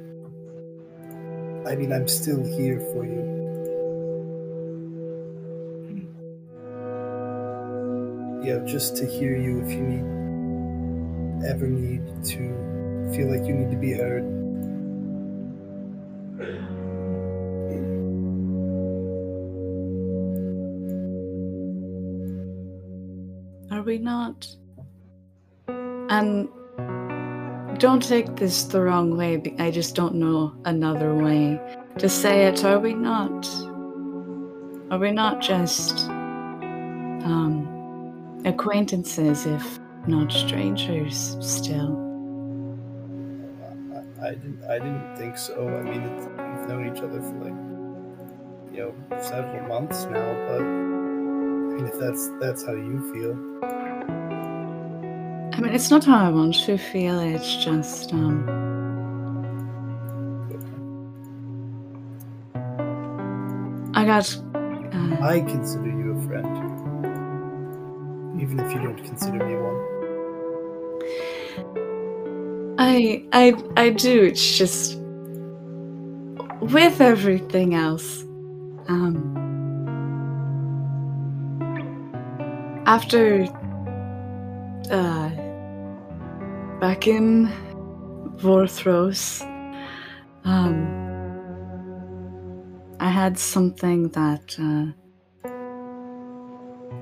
I 1.70 1.76
mean, 1.76 1.92
I'm 1.92 2.08
still 2.08 2.42
here 2.44 2.80
for 2.92 3.04
you. 3.04 3.36
Yeah, 8.44 8.64
just 8.64 8.96
to 8.96 9.06
hear 9.06 9.36
you 9.36 9.60
if 9.60 9.70
you 9.70 9.82
need 9.82 10.18
ever 11.46 11.68
need 11.68 12.02
to 12.24 13.12
feel 13.14 13.30
like 13.30 13.46
you 13.46 13.54
need 13.54 13.70
to 13.70 13.76
be 13.76 13.92
heard. 13.92 14.24
are 23.70 23.82
we 23.82 23.98
not? 23.98 24.48
And 25.68 26.48
don't 27.78 28.02
take 28.02 28.34
this 28.36 28.64
the 28.64 28.82
wrong 28.82 29.16
way. 29.16 29.40
I 29.58 29.70
just 29.70 29.94
don't 29.94 30.16
know 30.16 30.52
another 30.64 31.14
way 31.14 31.60
to 31.98 32.08
say 32.08 32.46
it. 32.46 32.64
Are 32.64 32.78
we 32.80 32.92
not? 32.92 33.46
Are 34.90 34.98
we 34.98 35.12
not 35.12 35.40
just 35.40 36.08
um, 37.28 38.42
acquaintances, 38.44 39.46
if 39.46 39.78
not 40.06 40.32
strangers, 40.32 41.36
still? 41.40 42.04
I, 44.20 44.30
didn't 44.30 44.64
I 44.68 44.78
didn't 44.80 45.16
think 45.16 45.38
so. 45.38 45.68
I 45.68 45.82
mean, 45.82 46.02
we've 46.02 46.68
known 46.68 46.92
each 46.92 47.00
other 47.02 47.20
for 47.20 47.34
like 47.44 47.54
you 48.74 48.80
know 48.80 48.94
several 49.20 49.68
months 49.68 50.04
now, 50.06 50.34
but 50.48 50.60
I 50.60 50.64
mean, 50.64 51.86
if 51.86 51.98
that's 52.00 52.28
that's 52.40 52.64
how 52.66 52.72
you 52.72 53.00
feel, 53.12 54.17
I 55.58 55.60
mean, 55.60 55.74
it's 55.74 55.90
not 55.90 56.04
how 56.04 56.24
I 56.24 56.28
want 56.30 56.54
to 56.66 56.78
feel. 56.78 57.18
It's 57.18 57.56
just 57.56 58.12
um, 58.12 58.48
I 63.92 64.04
got. 64.04 64.36
Uh, 64.54 65.16
I 65.20 65.40
consider 65.40 65.88
you 65.88 66.16
a 66.16 66.22
friend, 66.28 66.46
even 68.40 68.60
if 68.60 68.72
you 68.72 68.78
don't 68.82 69.02
consider 69.04 69.44
me 69.44 69.56
one. 69.56 69.78
I 72.78 73.24
I 73.32 73.54
I 73.76 73.90
do. 73.90 74.22
It's 74.26 74.56
just 74.56 74.96
with 76.60 77.00
everything 77.00 77.74
else. 77.74 78.22
Um 78.86 79.34
after 82.86 83.48
uh 84.92 85.30
back 86.80 87.08
in 87.08 87.48
Vorthros 88.36 89.42
um 90.44 90.76
I 93.00 93.08
had 93.08 93.36
something 93.36 94.08
that 94.10 94.56
uh 94.60 94.86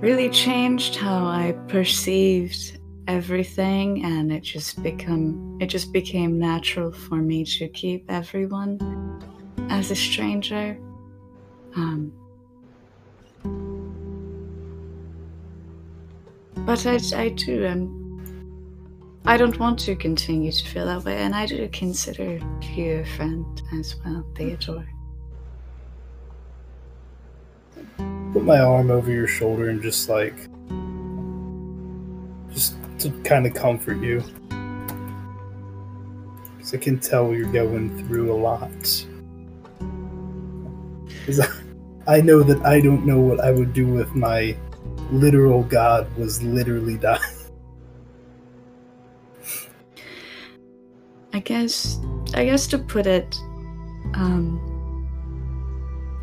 really 0.00 0.30
changed 0.30 0.96
how 0.96 1.26
I 1.26 1.54
perceived 1.68 2.78
everything 3.06 4.02
and 4.04 4.32
it 4.32 4.42
just 4.42 4.82
become 4.82 5.58
it 5.60 5.66
just 5.66 5.92
became 5.92 6.38
natural 6.38 6.90
for 6.90 7.16
me 7.16 7.44
to 7.44 7.68
keep 7.68 8.10
everyone 8.10 8.78
as 9.68 9.90
a 9.90 9.96
stranger. 9.96 10.78
Um 11.74 12.12
but 16.64 16.86
I, 16.86 16.98
I 17.14 17.28
do 17.28 17.66
um 17.66 18.05
I 19.28 19.36
don't 19.36 19.58
want 19.58 19.78
to 19.80 19.96
continue 19.96 20.52
to 20.52 20.66
feel 20.66 20.86
that 20.86 21.04
way 21.04 21.16
and 21.16 21.34
I 21.34 21.46
do 21.46 21.68
consider 21.72 22.38
you 22.62 23.00
a 23.00 23.04
friend 23.16 23.62
as 23.78 23.96
well 24.04 24.24
Theodore 24.36 24.86
Put 28.32 28.44
my 28.44 28.60
arm 28.60 28.90
over 28.90 29.10
your 29.10 29.26
shoulder 29.26 29.70
and 29.70 29.82
just 29.82 30.08
like 30.08 30.36
just 32.50 32.76
to 33.00 33.10
kind 33.22 33.46
of 33.46 33.54
comfort 33.54 34.00
you. 34.02 34.22
Because 36.56 36.74
I 36.74 36.78
can 36.78 36.98
tell 36.98 37.34
you're 37.34 37.52
going 37.52 38.06
through 38.06 38.32
a 38.32 38.38
lot. 38.38 38.70
Because 41.08 41.40
I 42.06 42.20
know 42.20 42.42
that 42.42 42.64
I 42.64 42.80
don't 42.80 43.04
know 43.04 43.20
what 43.20 43.40
I 43.40 43.50
would 43.50 43.72
do 43.72 43.98
if 43.98 44.14
my 44.14 44.56
literal 45.10 45.62
god 45.64 46.14
was 46.16 46.42
literally 46.42 46.96
dying. 46.96 47.20
I 51.36 51.40
guess 51.40 52.00
I 52.32 52.46
guess 52.46 52.66
to 52.68 52.78
put 52.78 53.06
it 53.06 53.38
um, 54.14 54.58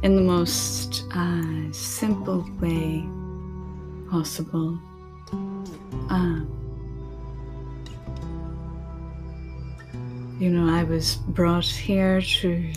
in 0.02 0.16
the 0.16 0.24
most 0.24 1.06
uh, 1.14 1.72
simple 1.72 2.44
way 2.60 3.06
possible. 4.10 4.80
Um, 6.10 6.50
you 10.40 10.50
know, 10.50 10.74
I 10.74 10.84
was 10.84 11.18
brought 11.28 11.66
here 11.66 12.20
to 12.20 12.74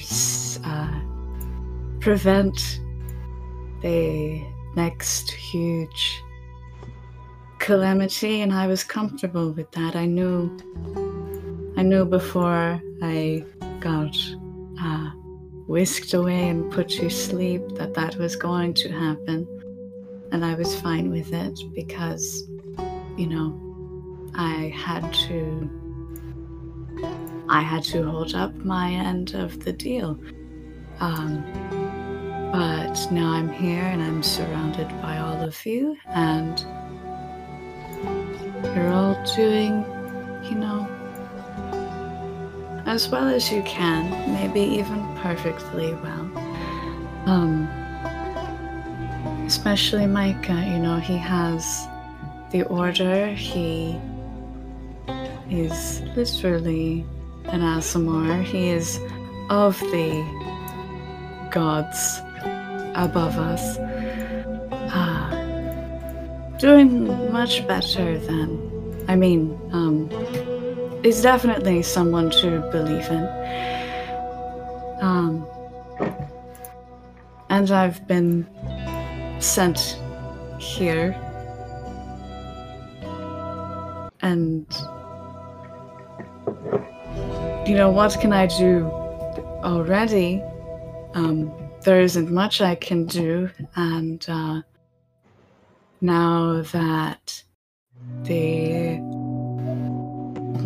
uh, 0.63 1.01
prevent 2.01 2.81
the 3.81 4.43
next 4.75 5.31
huge 5.31 6.23
calamity, 7.61 8.43
and 8.43 8.53
I 8.53 8.67
was 8.67 8.85
comfortable 8.85 9.53
with 9.53 9.71
that. 9.71 9.97
I 9.97 10.05
knew 10.05 10.55
I 11.77 11.83
knew 11.83 12.07
before 12.07 12.81
I 13.03 13.45
got 13.81 14.17
uh, 14.83 15.11
whisked 15.67 16.15
away 16.15 16.49
and 16.49 16.73
put 16.73 16.89
to 16.89 17.11
sleep 17.11 17.63
that 17.75 17.93
that 17.95 18.17
was 18.17 18.35
going 18.35 18.73
to 18.75 18.89
happen. 18.89 19.47
And 20.33 20.43
I 20.45 20.55
was 20.55 20.75
fine 20.81 21.11
with 21.11 21.35
it 21.35 21.59
because, 21.75 22.49
you 23.17 23.27
know, 23.27 23.61
I 24.35 24.73
had 24.75 25.13
to. 25.29 25.71
I 27.49 27.61
had 27.61 27.85
to 27.85 28.03
hold 28.03 28.35
up 28.35 28.55
my 28.57 28.91
end 28.91 29.35
of 29.35 29.63
the 29.63 29.73
deal. 29.73 30.19
Um, 30.99 31.45
but 32.53 33.13
now 33.13 33.33
I'm 33.33 33.51
here 33.53 33.83
and 33.83 34.03
I'm 34.03 34.23
surrounded 34.23 34.89
by 35.03 35.19
all 35.19 35.41
of 35.43 35.65
you, 35.67 35.97
and 36.09 36.59
you're 38.75 38.93
all 38.93 39.23
doing, 39.37 39.85
you 40.43 40.57
know, 40.57 40.96
as 42.87 43.09
well 43.09 43.29
as 43.29 43.51
you 43.53 43.63
can, 43.63 44.11
maybe 44.33 44.61
even 44.61 45.05
perfectly 45.17 45.93
well. 45.95 46.31
Um, 47.27 47.69
especially 49.47 50.07
Micah, 50.07 50.65
you 50.73 50.79
know, 50.79 50.99
he 50.99 51.17
has 51.17 51.87
the 52.51 52.63
order, 52.65 53.27
he 53.29 53.99
is 55.51 56.03
literally 56.17 57.05
an 57.47 57.61
Aasimar, 57.61 58.43
he 58.43 58.71
is 58.71 58.99
of 59.51 59.79
the 59.79 60.25
gods 61.51 62.21
above 62.95 63.37
us. 63.39 63.79
doing 66.59 67.31
much 67.33 67.67
better 67.69 68.19
than. 68.19 69.05
I 69.09 69.15
mean, 69.15 69.59
um, 69.73 70.09
he's 71.03 71.23
definitely 71.23 71.83
someone 71.83 72.31
to 72.31 72.61
believe 72.73 73.09
in. 73.11 73.29
Um, 75.01 75.47
and 77.49 77.71
I've 77.71 78.07
been 78.07 78.47
sent 79.41 79.99
here. 80.59 81.15
And. 84.23 84.67
You 87.67 87.75
know, 87.75 87.91
what 87.91 88.17
can 88.21 88.33
I 88.33 88.47
do 88.47 88.85
already? 89.65 90.41
Um, 91.15 91.53
there 91.83 92.01
isn't 92.01 92.31
much 92.31 92.61
I 92.61 92.77
can 92.77 93.07
do, 93.07 93.51
and 93.75 94.25
uh, 94.29 94.63
now 96.01 96.63
that 96.63 97.43
the 98.23 99.01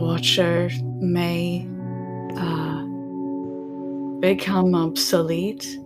Watcher 0.01 0.71
may 1.01 1.67
uh, 2.37 2.83
become 4.21 4.75
obsolete, 4.75 5.79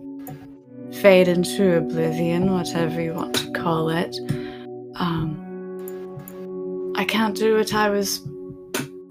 fade 1.01 1.27
into 1.27 1.77
oblivion, 1.77 2.53
whatever 2.53 3.01
you 3.01 3.13
want 3.13 3.35
to 3.35 3.51
call 3.51 3.89
it, 3.89 4.15
um, 4.95 5.41
I 6.97 7.03
can't 7.03 7.35
do 7.35 7.55
what 7.57 7.73
I 7.73 7.89
was 7.89 8.21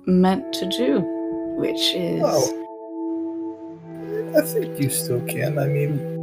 meant 0.06 0.52
to 0.55 0.66
do, 0.70 1.01
which 1.59 1.94
is. 1.94 2.22
Oh. 2.24 2.60
I 4.36 4.40
think 4.40 4.81
you 4.81 4.90
still 4.90 5.20
can. 5.26 5.59
I 5.59 5.66
mean, 5.66 6.14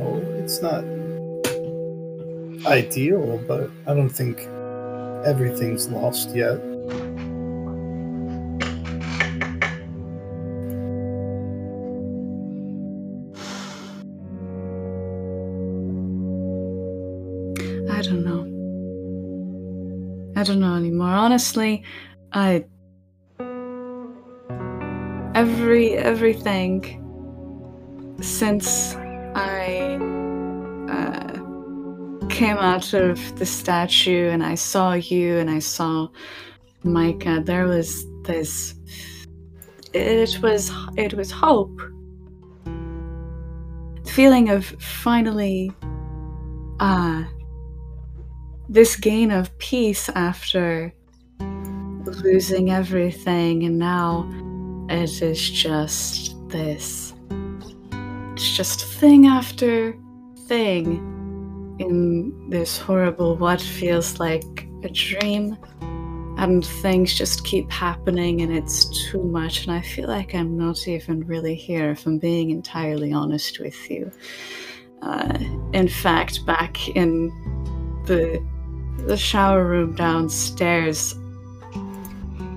know, 0.00 0.22
it's 0.38 0.60
not 0.62 0.84
ideal, 2.66 3.38
but 3.46 3.70
I 3.86 3.94
don't 3.94 4.10
think 4.10 4.40
everything's 5.26 5.88
lost 5.88 6.34
yet. 6.34 6.58
I 17.90 18.02
don't 18.02 18.24
know. 18.24 18.46
I 20.36 20.42
don't 20.42 20.60
know 20.60 20.74
anymore. 20.74 21.08
Honestly, 21.08 21.84
I 22.32 22.64
every 25.34 25.94
everything 25.94 26.96
since 28.20 28.94
I 29.34 30.09
came 32.40 32.56
out 32.56 32.94
of 32.94 33.38
the 33.38 33.44
statue 33.44 34.30
and 34.30 34.42
I 34.42 34.54
saw 34.54 34.94
you 34.94 35.36
and 35.36 35.50
I 35.50 35.58
saw 35.58 36.08
Micah, 36.84 37.42
there 37.44 37.66
was 37.66 38.06
this. 38.22 38.74
It 39.92 40.40
was 40.40 40.72
it 40.96 41.12
was 41.12 41.30
hope. 41.30 41.78
The 42.64 44.10
feeling 44.10 44.48
of 44.48 44.64
finally, 44.80 45.70
uh, 46.80 47.24
this 48.70 48.96
gain 48.96 49.30
of 49.30 49.46
peace 49.58 50.08
after 50.08 50.94
losing 52.24 52.70
everything, 52.70 53.64
and 53.64 53.78
now 53.78 54.26
it 54.88 55.20
is 55.20 55.50
just 55.50 56.34
this. 56.48 57.12
It's 58.32 58.56
just 58.56 58.82
thing 58.86 59.26
after 59.26 59.94
thing 60.48 61.19
in 61.80 62.50
this 62.50 62.78
horrible, 62.78 63.36
what 63.36 63.60
feels 63.60 64.20
like 64.20 64.68
a 64.84 64.88
dream. 64.88 65.56
And 66.36 66.64
things 66.64 67.12
just 67.12 67.44
keep 67.44 67.70
happening, 67.70 68.40
and 68.40 68.50
it's 68.50 69.10
too 69.10 69.22
much. 69.22 69.66
And 69.66 69.72
I 69.76 69.82
feel 69.82 70.08
like 70.08 70.34
I'm 70.34 70.56
not 70.56 70.88
even 70.88 71.26
really 71.26 71.54
here, 71.54 71.90
if 71.90 72.06
I'm 72.06 72.18
being 72.18 72.50
entirely 72.50 73.12
honest 73.12 73.60
with 73.60 73.90
you. 73.90 74.10
Uh, 75.02 75.38
in 75.74 75.88
fact, 75.88 76.46
back 76.46 76.88
in 76.96 77.28
the 78.06 78.42
the 79.06 79.16
shower 79.16 79.66
room 79.66 79.94
downstairs, 79.94 81.14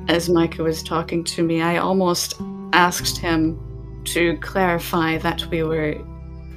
as 0.07 0.29
Micah 0.29 0.63
was 0.63 0.81
talking 0.83 1.23
to 1.25 1.43
me, 1.43 1.61
I 1.61 1.77
almost 1.77 2.35
asked 2.73 3.17
him 3.17 3.59
to 4.05 4.37
clarify 4.37 5.17
that 5.17 5.45
we 5.47 5.63
were 5.63 5.95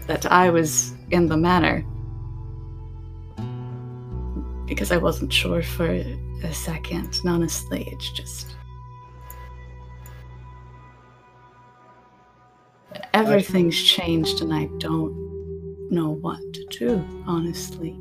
that 0.07 0.27
I 0.27 0.51
was 0.51 0.93
in 1.11 1.27
the 1.27 1.37
manor. 1.37 1.85
Because 4.67 4.93
I 4.93 4.97
wasn't 4.97 5.33
sure 5.33 5.63
for 5.63 5.87
a 5.87 6.53
second. 6.53 7.21
And 7.23 7.31
honestly, 7.31 7.89
it's 7.93 8.11
just 8.13 8.57
everything's 13.15 13.83
changed 13.83 14.43
and 14.43 14.53
I 14.53 14.67
don't 14.79 15.91
know 15.91 16.11
what 16.11 16.41
to 16.53 16.65
do, 16.67 17.05
honestly. 17.27 17.99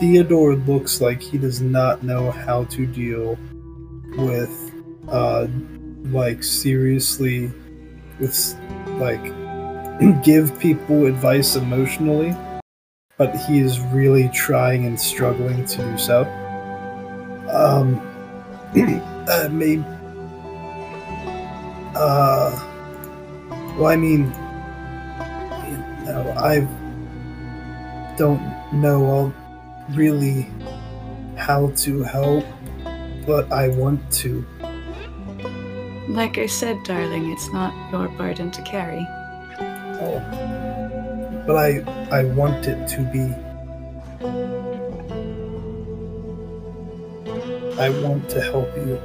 Theodore 0.00 0.56
looks 0.56 1.00
like 1.00 1.20
he 1.20 1.38
does 1.38 1.60
not 1.60 2.02
know 2.02 2.30
how 2.30 2.64
to 2.64 2.86
deal 2.86 3.38
with, 4.16 4.72
uh, 5.08 5.46
like, 6.04 6.42
seriously, 6.42 7.52
with, 8.18 8.56
like, 8.98 9.22
give 10.24 10.58
people 10.58 11.06
advice 11.06 11.56
emotionally, 11.56 12.36
but 13.16 13.34
he 13.36 13.60
is 13.60 13.80
really 13.80 14.28
trying 14.30 14.86
and 14.86 15.00
struggling 15.00 15.64
to 15.66 15.78
do 15.78 15.98
so. 15.98 16.22
Um, 17.50 18.00
uh, 19.28 19.48
maybe, 19.50 19.84
uh, 21.94 22.50
well, 23.78 23.86
I 23.86 23.96
mean, 23.96 24.32
you 25.70 26.12
know, 26.12 26.34
I 26.36 26.66
don't 28.16 28.42
know 28.72 29.04
all 29.04 29.34
really 29.90 30.48
how 31.36 31.70
to 31.76 32.02
help, 32.02 32.44
but 33.26 33.50
I 33.52 33.68
want 33.68 34.00
to. 34.22 34.44
Like 36.08 36.38
I 36.38 36.46
said, 36.46 36.82
darling, 36.84 37.30
it's 37.32 37.52
not 37.52 37.72
your 37.90 38.08
burden 38.08 38.50
to 38.52 38.62
carry. 38.62 39.06
Oh. 40.00 40.20
But 41.46 41.56
I 41.56 41.80
I 42.10 42.24
want 42.24 42.66
it 42.66 42.86
to 42.88 43.00
be. 43.12 43.34
I 47.80 47.90
want 48.02 48.28
to 48.30 48.40
help 48.40 48.74
you. 48.76 49.00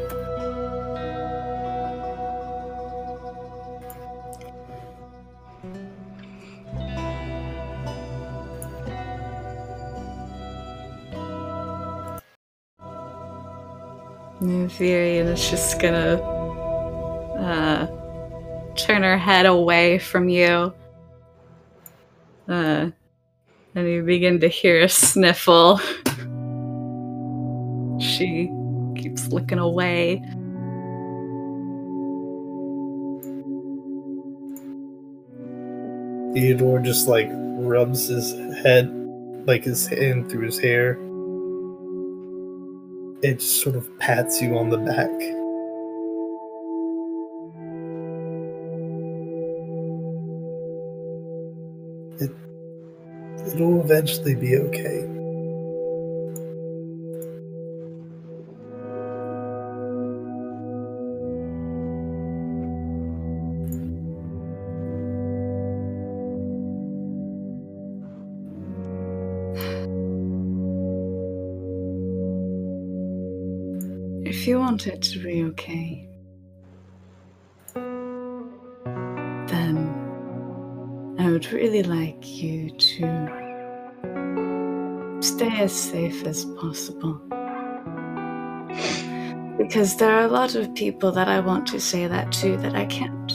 Theory, 14.69 15.17
and 15.17 15.27
it's 15.27 15.49
just 15.49 15.81
gonna 15.81 16.38
uh, 17.39 17.87
turn 18.75 19.03
her 19.03 19.17
head 19.17 19.45
away 19.45 19.97
from 19.99 20.29
you. 20.29 20.73
Uh, 22.47 22.89
and 23.75 23.87
you 23.87 24.03
begin 24.03 24.39
to 24.39 24.47
hear 24.47 24.81
a 24.81 24.89
sniffle. 24.89 25.77
she 27.99 28.51
keeps 28.95 29.27
looking 29.27 29.59
away. 29.59 30.21
Theodore 36.33 36.79
just 36.79 37.07
like 37.07 37.29
rubs 37.31 38.07
his 38.07 38.33
head, 38.63 38.89
like 39.45 39.63
his 39.63 39.87
hand 39.87 40.29
through 40.29 40.45
his 40.45 40.59
hair. 40.59 40.97
It 43.21 43.41
sort 43.41 43.75
of 43.75 43.97
pats 43.99 44.41
you 44.41 44.57
on 44.57 44.69
the 44.69 44.77
back. 44.77 45.38
It'll 53.47 53.81
eventually 53.81 54.35
be 54.35 54.57
okay. 54.57 55.09
if 74.39 74.47
you 74.47 74.59
want 74.59 74.87
it 74.87 75.01
to 75.01 75.19
be 75.19 75.43
okay, 75.43 76.08
I 81.29 81.31
would 81.33 81.51
really 81.51 81.83
like 81.83 82.41
you 82.41 82.71
to 82.71 83.05
stay 85.21 85.61
as 85.61 85.71
safe 85.71 86.25
as 86.25 86.43
possible. 86.59 87.21
Because 89.59 89.97
there 89.97 90.11
are 90.11 90.23
a 90.25 90.27
lot 90.27 90.55
of 90.55 90.73
people 90.73 91.11
that 91.11 91.27
I 91.27 91.39
want 91.39 91.67
to 91.67 91.79
say 91.79 92.07
that 92.07 92.31
to 92.31 92.57
that 92.57 92.73
I 92.73 92.85
can't. 92.87 93.31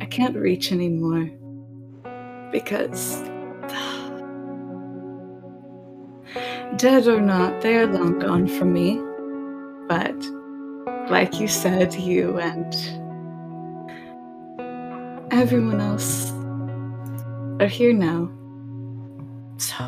I 0.00 0.06
can't 0.06 0.36
reach 0.36 0.70
anymore. 0.70 1.28
Because. 2.52 3.20
Dead 6.76 7.08
or 7.08 7.20
not, 7.20 7.60
they 7.60 7.74
are 7.74 7.88
long 7.88 8.20
gone 8.20 8.46
from 8.46 8.72
me. 8.72 9.00
But, 9.88 10.14
like 11.10 11.40
you 11.40 11.48
said, 11.48 11.92
you 11.94 12.38
and 12.38 12.72
everyone 15.32 15.80
else 15.80 16.35
are 17.60 17.66
here 17.66 17.92
now. 17.92 18.30
So. 19.58 19.84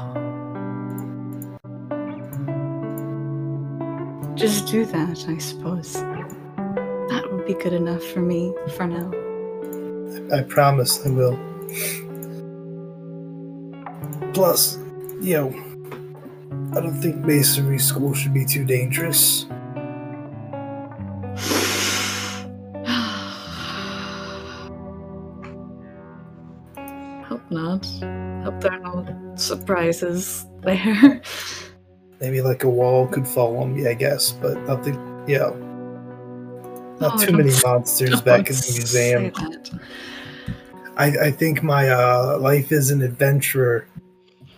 Just 4.35 4.69
do 4.69 4.85
that, 4.87 5.27
I 5.29 5.39
suppose. 5.39 5.95
That 5.95 7.29
would 7.31 7.47
be 7.47 7.55
good 7.55 7.73
enough 7.73 8.03
for 8.03 8.21
me 8.21 8.55
for 8.77 8.87
now. 8.87 9.11
I 10.33 10.43
promise 10.43 11.05
I 11.05 11.11
will. 11.11 11.39
Plus, 14.33 14.79
you 15.21 15.35
know, 15.35 15.49
I 16.77 16.81
don't 16.81 17.01
think 17.01 17.17
masonry 17.17 17.79
school 17.79 18.15
should 18.15 18.33
be 18.33 18.45
too 18.45 18.65
dangerous. 18.65 19.47
Hope. 27.85 28.45
Hope 28.45 28.61
there 28.61 28.73
are 28.73 28.79
no 28.79 29.35
surprises 29.37 30.47
there. 30.61 31.23
Maybe 32.21 32.41
like 32.41 32.65
a 32.65 32.69
wall 32.69 33.07
could 33.07 33.27
fall 33.27 33.59
on 33.59 33.75
me, 33.75 33.87
I 33.87 33.95
guess, 33.95 34.33
but 34.33 34.59
nothing, 34.63 34.95
you 35.29 35.39
know, 35.39 35.55
not 37.01 37.15
Oh, 37.15 37.27
too 37.27 37.37
many 37.37 37.53
monsters 37.65 38.21
back 38.21 38.51
in 38.51 38.57
the 38.57 38.75
museum. 38.77 39.33
I, 40.97 41.27
I 41.27 41.31
think 41.31 41.63
my 41.63 41.89
uh, 41.91 42.39
life 42.41 42.73
as 42.73 42.91
an 42.91 43.03
adventurer 43.03 43.87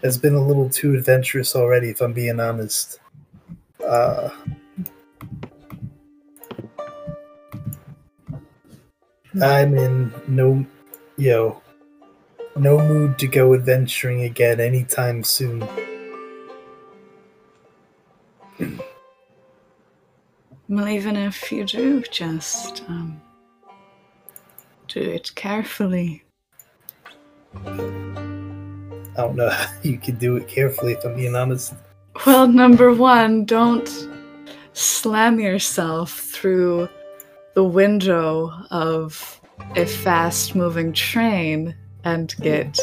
has 0.02 0.16
been 0.16 0.34
a 0.34 0.42
little 0.42 0.70
too 0.70 0.94
adventurous 0.94 1.54
already, 1.54 1.90
if 1.90 2.00
I'm 2.00 2.14
being 2.14 2.40
honest. 2.40 2.98
Uh, 3.86 4.30
I'm 9.42 9.76
in 9.76 10.12
no, 10.26 10.64
you 11.18 11.30
know, 11.30 11.62
no 12.56 12.78
mood 12.78 13.18
to 13.18 13.26
go 13.26 13.54
adventuring 13.54 14.22
again 14.22 14.60
anytime 14.60 15.22
soon. 15.24 15.66
Well, 20.68 20.88
even 20.88 21.16
if 21.16 21.50
you 21.50 21.64
do, 21.64 22.02
just 22.02 22.84
um, 22.88 23.20
do 24.88 25.00
it 25.00 25.32
carefully. 25.34 26.22
I 27.54 27.66
don't 29.16 29.36
know 29.36 29.48
how 29.50 29.66
you 29.82 29.98
can 29.98 30.16
do 30.16 30.36
it 30.36 30.46
carefully, 30.46 30.92
if 30.92 31.04
I'm 31.04 31.16
being 31.16 31.34
honest. 31.34 31.74
Well, 32.24 32.46
number 32.46 32.92
one, 32.92 33.44
don't 33.44 34.08
slam 34.72 35.40
yourself 35.40 36.12
through 36.12 36.88
the 37.54 37.64
window 37.64 38.52
of 38.70 39.40
a 39.74 39.84
fast 39.86 40.54
moving 40.54 40.92
train 40.92 41.74
and 42.04 42.34
get 42.40 42.78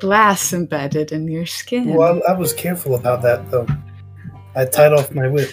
glass 0.00 0.52
embedded 0.52 1.12
in 1.12 1.28
your 1.28 1.46
skin. 1.46 1.94
Well, 1.94 2.20
I, 2.28 2.32
I 2.32 2.38
was 2.38 2.52
careful 2.52 2.94
about 2.94 3.22
that, 3.22 3.50
though. 3.50 3.66
I 4.56 4.64
tied 4.64 4.92
off 4.92 5.12
my 5.12 5.28
whip. 5.28 5.52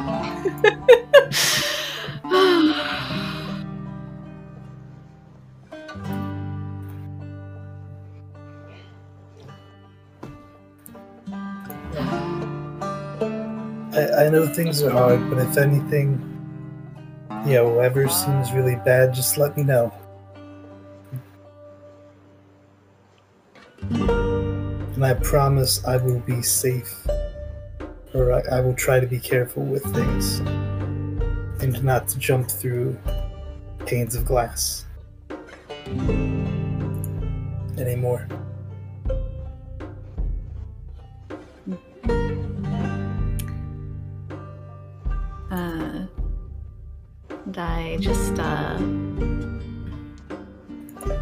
I, 13.92 14.26
I 14.26 14.30
know 14.30 14.46
things 14.46 14.82
are 14.82 14.90
hard, 14.90 15.28
but 15.30 15.38
if 15.38 15.56
anything, 15.56 16.26
you 17.46 17.54
know, 17.54 17.80
ever 17.80 18.08
seems 18.08 18.52
really 18.52 18.76
bad, 18.76 19.12
just 19.12 19.36
let 19.36 19.56
me 19.56 19.62
know. 19.62 19.92
And 25.00 25.06
I 25.06 25.14
promise 25.14 25.82
I 25.86 25.96
will 25.96 26.20
be 26.20 26.42
safe. 26.42 26.94
Or 28.12 28.34
I, 28.34 28.58
I 28.58 28.60
will 28.60 28.74
try 28.74 29.00
to 29.00 29.06
be 29.06 29.18
careful 29.18 29.64
with 29.64 29.82
things. 29.94 30.40
And 31.62 31.82
not 31.82 32.06
to 32.08 32.18
jump 32.18 32.50
through 32.50 32.98
panes 33.86 34.14
of 34.14 34.26
glass. 34.26 34.84
Anymore. 37.78 38.28
Uh, 45.50 46.04
and 47.46 47.56
I 47.56 47.96
just, 48.02 48.38
uh, 48.38 48.78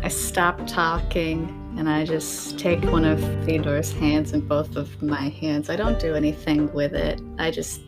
I 0.02 0.08
stopped 0.08 0.68
talking 0.68 1.67
and 1.78 1.88
I 1.88 2.04
just 2.04 2.58
take 2.58 2.82
one 2.86 3.04
of 3.04 3.20
Theodore's 3.44 3.92
hands 3.92 4.32
in 4.32 4.40
both 4.40 4.74
of 4.74 5.00
my 5.00 5.28
hands. 5.28 5.70
I 5.70 5.76
don't 5.76 6.00
do 6.00 6.16
anything 6.16 6.72
with 6.72 6.92
it. 6.92 7.20
I 7.38 7.52
just 7.52 7.80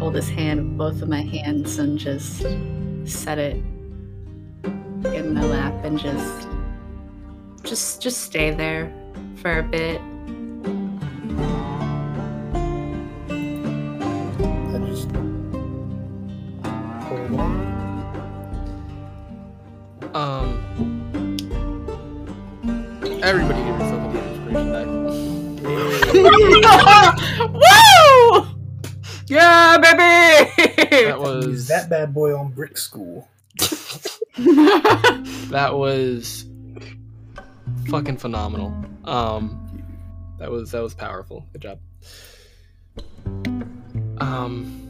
hold 0.00 0.16
his 0.16 0.28
hand 0.28 0.58
in 0.58 0.76
both 0.76 1.00
of 1.00 1.08
my 1.08 1.22
hands 1.22 1.78
and 1.78 1.96
just 1.96 2.44
set 3.04 3.38
it 3.38 3.54
in 5.04 5.32
my 5.32 5.44
lap 5.44 5.72
and 5.84 5.96
just, 5.96 6.48
just, 7.62 8.02
just 8.02 8.22
stay 8.22 8.50
there 8.50 8.92
for 9.36 9.60
a 9.60 9.62
bit. 9.62 10.00
That 31.84 31.90
bad 31.90 32.14
boy 32.14 32.36
on 32.36 32.50
brick 32.50 32.78
school. 32.78 33.28
that 34.38 35.70
was 35.72 36.46
fucking 37.88 38.16
phenomenal. 38.16 38.74
Um, 39.04 39.60
that 40.38 40.50
was 40.50 40.70
that 40.72 40.82
was 40.82 40.94
powerful. 40.94 41.46
Good 41.52 41.62
job. 41.62 41.78
Um, 44.18 44.80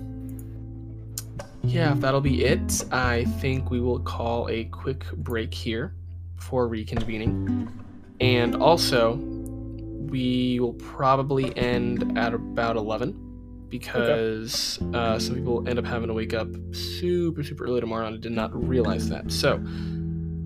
yeah, 1.63 1.93
if 1.93 2.01
that'll 2.01 2.21
be 2.21 2.45
it, 2.45 2.85
I 2.93 3.25
think 3.41 3.71
we 3.71 3.81
will 3.81 4.01
call 4.01 4.49
a 4.49 4.65
quick 4.65 5.05
break 5.13 5.53
here 5.53 5.95
before 6.37 6.69
reconvening, 6.69 7.71
and 8.21 8.55
also 8.57 9.15
we 9.17 10.61
will 10.61 10.75
probably 10.75 11.57
end 11.57 12.17
at 12.17 12.35
about 12.35 12.77
eleven 12.77 13.24
because 13.79 14.79
uh, 14.95 15.19
some 15.19 15.35
people 15.35 15.69
end 15.69 15.81
up 15.81 15.85
having 15.85 16.07
to 16.07 16.15
wake 16.15 16.33
up 16.33 16.49
super 16.73 17.43
super 17.43 17.65
early 17.65 17.81
tomorrow 17.81 18.07
and 18.07 18.15
I 18.17 18.21
did 18.21 18.31
not 18.31 18.51
realize 18.69 19.09
that. 19.09 19.33
So 19.33 19.57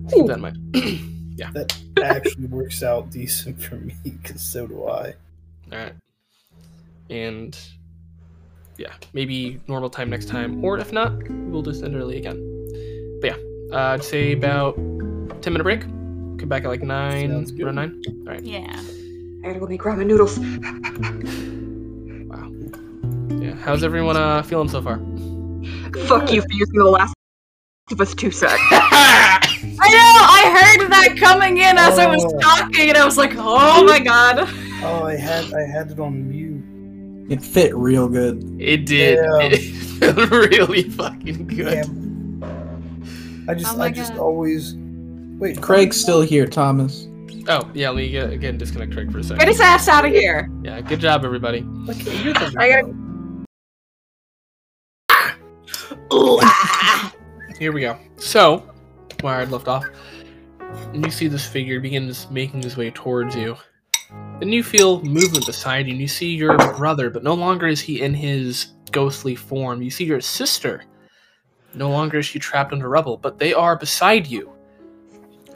keep 0.09 0.25
that 0.25 0.35
in 0.35 0.41
mind. 0.41 1.05
That 1.53 1.73
actually 2.03 2.47
works 2.49 2.83
out 2.83 3.11
decent 3.11 3.61
for 3.61 3.75
me, 3.75 3.95
because 4.03 4.41
so 4.41 4.67
do 4.67 4.89
I. 4.89 5.13
All 5.71 5.77
right. 5.77 5.93
And 7.09 7.57
yeah, 8.77 8.91
maybe 9.13 9.61
normal 9.65 9.89
time 9.89 10.09
next 10.09 10.27
time, 10.27 10.61
or 10.65 10.77
if 10.79 10.91
not, 10.91 11.13
we'll 11.29 11.61
just 11.61 11.81
end 11.81 11.95
early 11.95 12.17
again. 12.17 12.37
But 13.21 13.31
yeah, 13.31 13.37
uh, 13.71 13.93
I'd 13.93 14.03
say 14.03 14.33
about 14.33 14.75
ten 15.41 15.53
minute 15.53 15.63
break. 15.63 15.79
Come 15.81 16.49
back 16.49 16.65
at 16.65 16.67
like 16.67 16.83
nine, 16.83 17.31
around 17.31 17.75
nine. 17.75 18.01
All 18.27 18.33
right. 18.33 18.43
yeah. 18.43 18.83
I 19.41 19.47
gotta 19.47 19.59
go 19.59 19.67
make 19.67 19.79
ramen 19.79 20.07
noodles. 20.07 20.37
Wow. 23.29 23.39
Yeah. 23.41 23.53
How's 23.55 23.83
everyone 23.83 24.17
uh 24.17 24.41
feeling 24.43 24.69
so 24.69 24.81
far? 24.81 24.97
Fuck 26.07 26.31
you 26.31 26.41
for 26.41 26.51
using 26.51 26.75
the 26.77 26.85
last 26.85 27.13
of 27.91 27.99
us 28.01 28.13
two 28.13 28.31
set. 28.31 28.51
I 28.71 29.47
know. 29.65 29.77
I 29.81 30.77
heard 30.77 30.91
that 30.91 31.17
coming 31.17 31.57
in 31.57 31.77
as 31.77 31.97
I 31.97 32.05
was 32.07 32.23
Oh. 32.25 32.39
talking, 32.39 32.89
and 32.89 32.97
I 32.97 33.05
was 33.05 33.17
like, 33.17 33.33
"Oh 33.35 33.83
my 33.85 33.99
god!" 33.99 34.47
Oh, 34.83 35.03
I 35.05 35.15
had 35.15 35.51
I 35.53 35.63
had 35.63 35.91
it 35.91 35.99
on 35.99 36.29
mute. 36.29 37.31
It 37.31 37.43
fit 37.43 37.75
real 37.75 38.07
good. 38.07 38.43
It 38.59 38.85
did. 38.85 39.17
Yeah. 39.17 39.59
It 40.01 40.15
felt 40.15 40.31
really 40.31 40.83
fucking 40.83 41.47
good. 41.47 41.83
Damn. 41.83 43.45
I 43.49 43.53
just, 43.53 43.73
Oh 43.73 43.77
my 43.77 43.85
I 43.87 43.91
just 43.91 44.13
always 44.13 44.75
wait. 44.77 45.61
Craig's 45.61 45.99
still 45.99 46.21
here, 46.21 46.47
Thomas. 46.47 47.05
Oh, 47.49 47.69
yeah, 47.73 47.89
let 47.89 47.97
me 47.97 48.09
get, 48.09 48.29
again 48.31 48.57
disconnect 48.57 48.93
Craig 48.93 49.11
for 49.11 49.17
a 49.19 49.23
second. 49.23 49.39
Get 49.39 49.49
his 49.49 49.59
ass 49.59 49.89
out 49.89 50.05
of 50.05 50.11
here. 50.11 50.49
Yeah, 50.63 50.79
good 50.79 51.01
job, 51.01 51.25
everybody. 51.25 51.65
Okay, 51.89 52.23
you're 52.23 52.33
I. 56.11 56.39
Ah. 56.43 57.13
Here 57.57 57.71
we 57.71 57.81
go. 57.81 57.97
So, 58.17 58.69
where 59.21 59.35
I'd 59.35 59.51
left 59.51 59.67
off, 59.67 59.85
and 60.93 61.03
you 61.03 61.11
see 61.11 61.27
this 61.27 61.45
figure 61.45 61.79
begins 61.79 62.29
making 62.31 62.61
his 62.63 62.77
way 62.77 62.91
towards 62.91 63.35
you. 63.35 63.57
Then 64.39 64.49
you 64.49 64.63
feel 64.63 65.01
movement 65.03 65.45
beside 65.45 65.85
you, 65.87 65.91
and 65.91 66.01
you 66.01 66.07
see 66.07 66.33
your 66.35 66.57
brother, 66.57 67.09
but 67.09 67.23
no 67.23 67.33
longer 67.33 67.67
is 67.67 67.81
he 67.81 68.01
in 68.01 68.13
his 68.13 68.73
ghostly 68.91 69.35
form. 69.35 69.81
You 69.81 69.89
see 69.89 70.05
your 70.05 70.21
sister. 70.21 70.83
No 71.73 71.89
longer 71.89 72.19
is 72.19 72.25
she 72.25 72.39
trapped 72.39 72.71
under 72.71 72.89
rubble, 72.89 73.17
but 73.17 73.37
they 73.37 73.53
are 73.53 73.75
beside 73.75 74.25
you, 74.25 74.51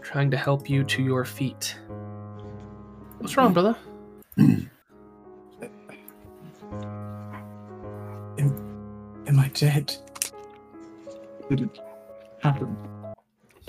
trying 0.02 0.30
to 0.32 0.38
help 0.38 0.70
you 0.70 0.84
to 0.84 1.02
your 1.02 1.26
feet. 1.26 1.78
What's 3.18 3.38
wrong, 3.38 3.54
brother? 3.54 3.76
Am 9.26 9.40
I 9.40 9.48
dead? 9.54 9.96
Did 11.56 11.70
it 11.70 11.80
happen? 12.40 12.76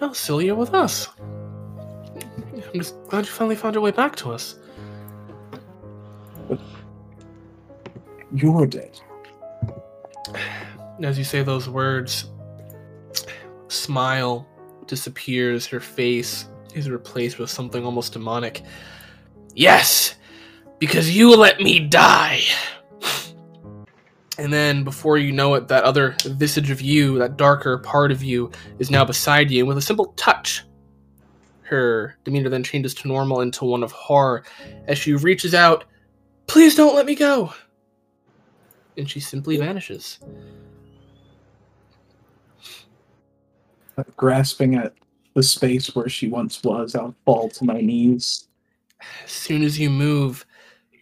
No, 0.01 0.39
you're 0.39 0.55
with 0.55 0.73
us. 0.73 1.07
I'm 1.19 2.79
just 2.81 2.95
glad 3.09 3.27
you 3.27 3.31
finally 3.31 3.57
found 3.57 3.75
your 3.75 3.85
way 3.85 3.91
back 3.91 4.17
to 4.17 4.33
us. 4.33 4.55
You're 8.35 8.67
dead. 8.67 8.99
As 11.03 11.19
you 11.19 11.25
say 11.25 11.43
those 11.43 11.69
words, 11.69 12.31
smile 13.69 14.49
disappears, 14.87 15.67
her 15.67 15.81
face 15.81 16.47
is 16.75 16.89
replaced 16.89 17.39
with 17.39 17.51
something 17.51 17.85
almost 17.85 18.15
demonic. 18.15 18.63
Yes, 19.55 20.15
because 20.79 21.15
you 21.15 21.37
let 21.37 21.61
me 21.61 21.81
die. 21.81 22.41
And 24.39 24.53
then, 24.53 24.83
before 24.83 25.17
you 25.17 25.33
know 25.33 25.55
it, 25.55 25.69
that 25.69 25.85
other 25.85 26.17
visage 26.25 26.71
of 26.71 26.81
you, 26.81 27.19
that 27.19 27.37
darker 27.37 27.79
part 27.79 28.11
of 28.11 28.23
you, 28.23 28.51
is 28.79 28.91
now 28.91 29.05
beside 29.05 29.51
you. 29.51 29.61
And 29.61 29.69
with 29.69 29.79
a 29.79 29.83
simple 29.83 30.07
touch, 30.17 30.65
her 31.63 32.17
demeanor 32.25 32.49
then 32.49 32.65
changes 32.65 32.95
to 32.95 33.09
normal 33.09 33.41
into 33.41 33.65
one 33.65 33.83
of 33.83 33.93
horror 33.93 34.45
as 34.87 34.99
she 34.99 35.15
reaches 35.15 35.55
out, 35.55 35.85
Please 36.47 36.75
don't 36.75 36.95
let 36.95 37.07
me 37.07 37.15
go! 37.15 37.53
And 38.97 39.09
she 39.09 39.21
simply 39.21 39.57
vanishes. 39.57 40.19
Grasping 44.17 44.75
at 44.75 44.95
the 45.35 45.43
space 45.43 45.95
where 45.95 46.09
she 46.09 46.29
once 46.29 46.63
was, 46.63 46.95
I'll 46.95 47.15
fall 47.25 47.49
to 47.51 47.65
my 47.65 47.81
knees. 47.81 48.49
As 49.25 49.31
soon 49.31 49.63
as 49.63 49.79
you 49.79 49.91
move, 49.91 50.45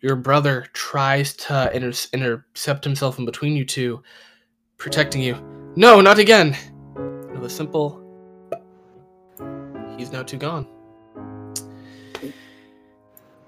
your 0.02 0.16
brother 0.16 0.66
tries 0.72 1.32
to 1.34 1.70
inter- 1.74 2.08
intercept 2.12 2.84
himself 2.84 3.18
in 3.18 3.24
between 3.24 3.56
you 3.56 3.64
two, 3.64 4.02
protecting 4.76 5.22
you. 5.22 5.36
No, 5.76 6.00
not 6.00 6.18
again! 6.18 6.56
With 7.32 7.44
a 7.44 7.50
simple. 7.50 8.00
He's 9.96 10.12
now 10.12 10.22
too 10.22 10.36
gone. 10.36 10.66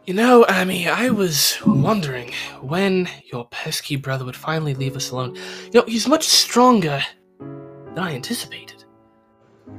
You 0.06 0.12
know, 0.12 0.44
Amy, 0.50 0.86
I 0.86 1.08
was 1.10 1.56
wondering 1.66 2.32
when 2.60 3.08
your 3.32 3.48
pesky 3.48 3.96
brother 3.96 4.24
would 4.24 4.36
finally 4.36 4.74
leave 4.74 4.96
us 4.96 5.10
alone. 5.10 5.34
You 5.34 5.80
know, 5.80 5.84
he's 5.86 6.06
much 6.06 6.28
stronger 6.28 7.02
than 7.38 7.98
I 7.98 8.14
anticipated. 8.14 8.84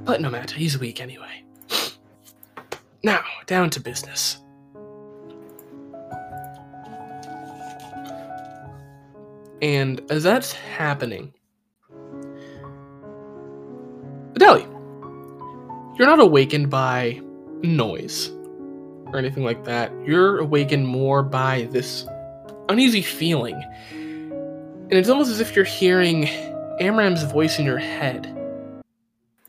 But 0.03 0.22
no 0.22 0.30
matter, 0.31 0.56
he's 0.56 0.80
weak 0.80 0.99
anyway. 0.99 1.43
Now, 3.03 3.23
down 3.45 3.69
to 3.69 3.80
business. 3.80 4.41
And 9.61 10.02
as 10.10 10.23
that's 10.23 10.53
happening, 10.53 11.34
Adeli, 14.34 14.65
you're 15.98 16.07
not 16.07 16.19
awakened 16.19 16.69
by 16.69 17.22
noise 17.61 18.30
or 19.07 19.18
anything 19.18 19.44
like 19.44 19.64
that. 19.64 19.91
You're 20.06 20.40
awakened 20.40 20.88
more 20.88 21.23
by 21.23 21.69
this 21.72 22.06
uneasy 22.69 23.02
feeling. 23.02 23.61
And 23.91 24.94
it's 24.94 25.10
almost 25.10 25.32
as 25.32 25.40
if 25.40 25.56
you're 25.56 25.65
hearing 25.65 26.27
Amram's 26.80 27.23
voice 27.23 27.57
in 27.57 27.65
your 27.65 27.77
head. 27.77 28.32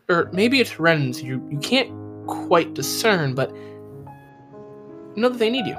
Or 0.08 0.30
maybe 0.32 0.60
it's 0.60 0.78
Ren's. 0.78 1.20
You, 1.22 1.46
you 1.50 1.58
can't 1.58 1.90
quite 2.26 2.74
discern, 2.74 3.34
but 3.34 3.54
you 3.54 5.22
know 5.22 5.28
that 5.28 5.38
they 5.38 5.50
need 5.50 5.66
you. 5.66 5.76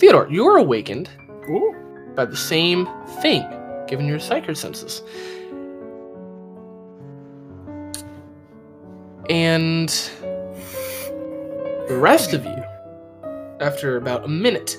Theodore, 0.00 0.26
you're 0.30 0.56
awakened 0.56 1.10
by 2.14 2.24
the 2.24 2.34
same 2.34 2.88
thing, 3.20 3.44
given 3.86 4.06
your 4.06 4.18
psychic 4.18 4.56
senses. 4.56 5.02
And 9.28 9.90
the 11.86 11.98
rest 12.00 12.32
of 12.32 12.46
you, 12.46 12.64
after 13.60 13.98
about 13.98 14.24
a 14.24 14.28
minute, 14.28 14.78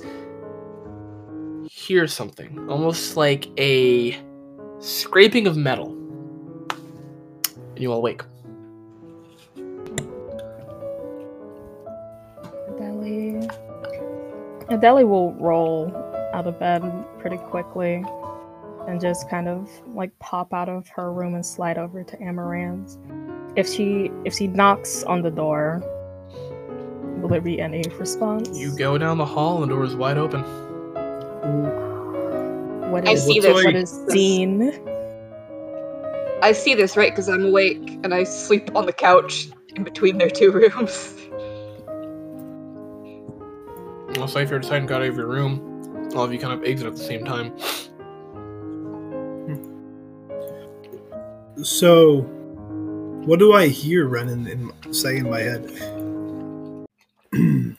hear 1.69 2.07
something, 2.07 2.68
almost 2.68 3.15
like 3.15 3.48
a 3.60 4.18
scraping 4.80 5.45
of 5.45 5.56
metal. 5.56 5.91
And 6.72 7.77
you 7.77 7.91
all 7.91 7.99
awake. 7.99 8.23
Adeli 14.72 15.06
will 15.06 15.34
roll 15.34 15.93
out 16.34 16.48
of 16.48 16.57
bed 16.57 16.81
pretty 17.19 17.35
quickly 17.35 18.06
and 18.88 19.02
just 19.02 19.30
kind 19.30 19.49
of 19.49 19.69
like 19.88 20.18
pop 20.19 20.53
out 20.53 20.69
of 20.69 20.88
her 20.88 21.11
room 21.11 21.35
and 21.35 21.45
slide 21.45 21.77
over 21.77 22.06
to 22.06 22.22
Amaran's. 22.22 22.98
If 23.57 23.68
she 23.68 24.10
if 24.23 24.34
she 24.34 24.48
knocks 24.48 25.03
on 25.03 25.23
the 25.23 25.30
door, 25.30 25.84
will 27.19 27.27
there 27.27 27.41
be 27.41 27.60
any 27.60 27.84
response? 27.99 28.57
You 28.57 28.76
go 28.77 28.98
down 28.98 29.18
the 29.18 29.26
hall, 29.26 29.61
and 29.61 29.69
the 29.69 29.76
door 29.76 29.84
is 29.84 29.93
wide 29.93 30.18
open. 30.18 30.41
What 32.91 33.06
I 33.07 33.11
is, 33.11 33.26
see 33.26 33.41
this. 33.41 33.53
What 33.53 33.76
is 33.76 34.06
seen? 34.10 34.72
I 36.41 36.53
see 36.53 36.76
this, 36.76 36.95
right? 36.95 37.11
Because 37.11 37.27
I'm 37.27 37.45
awake 37.45 37.99
and 38.03 38.14
I 38.14 38.23
sleep 38.23 38.73
on 38.73 38.85
the 38.85 38.93
couch 38.93 39.49
in 39.76 39.84
between 39.84 40.18
their 40.18 40.30
two 40.30 40.52
rooms. 40.52 41.18
If 44.14 44.50
you're 44.50 44.60
deciding 44.60 44.88
to 44.88 44.90
go 44.90 44.96
out 44.98 45.04
of 45.04 45.16
your 45.16 45.28
room, 45.28 46.10
all 46.16 46.24
of 46.24 46.34
you 46.34 46.40
kind 46.40 46.54
of 46.54 46.64
exit 46.64 46.88
at 46.88 46.96
the 46.96 47.04
same 47.04 47.24
time. 47.24 47.54
So, 51.64 52.22
what 53.26 53.40
do 53.40 53.54
I 53.54 53.68
hear 53.68 54.08
Renan 54.08 54.48
in, 54.48 54.94
say 54.94 55.18
in 55.18 55.30
my 55.30 55.40
head? 55.40 55.72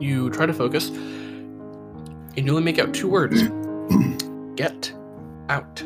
You 0.00 0.30
try 0.30 0.46
to 0.46 0.54
focus, 0.54 0.88
and 0.88 2.38
you 2.38 2.48
only 2.48 2.62
make 2.62 2.78
out 2.78 2.94
two 2.94 3.06
words 3.06 3.42
Get 4.56 4.90
out. 5.50 5.82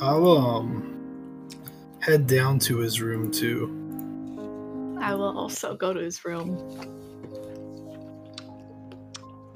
I'll 0.00 0.26
um 0.26 0.96
head 2.00 2.26
down 2.26 2.58
to 2.60 2.78
his 2.78 3.02
room 3.02 3.30
too. 3.30 3.85
I 5.06 5.14
will 5.14 5.38
also 5.38 5.76
go 5.76 5.92
to 5.92 6.00
his 6.00 6.24
room. 6.24 6.58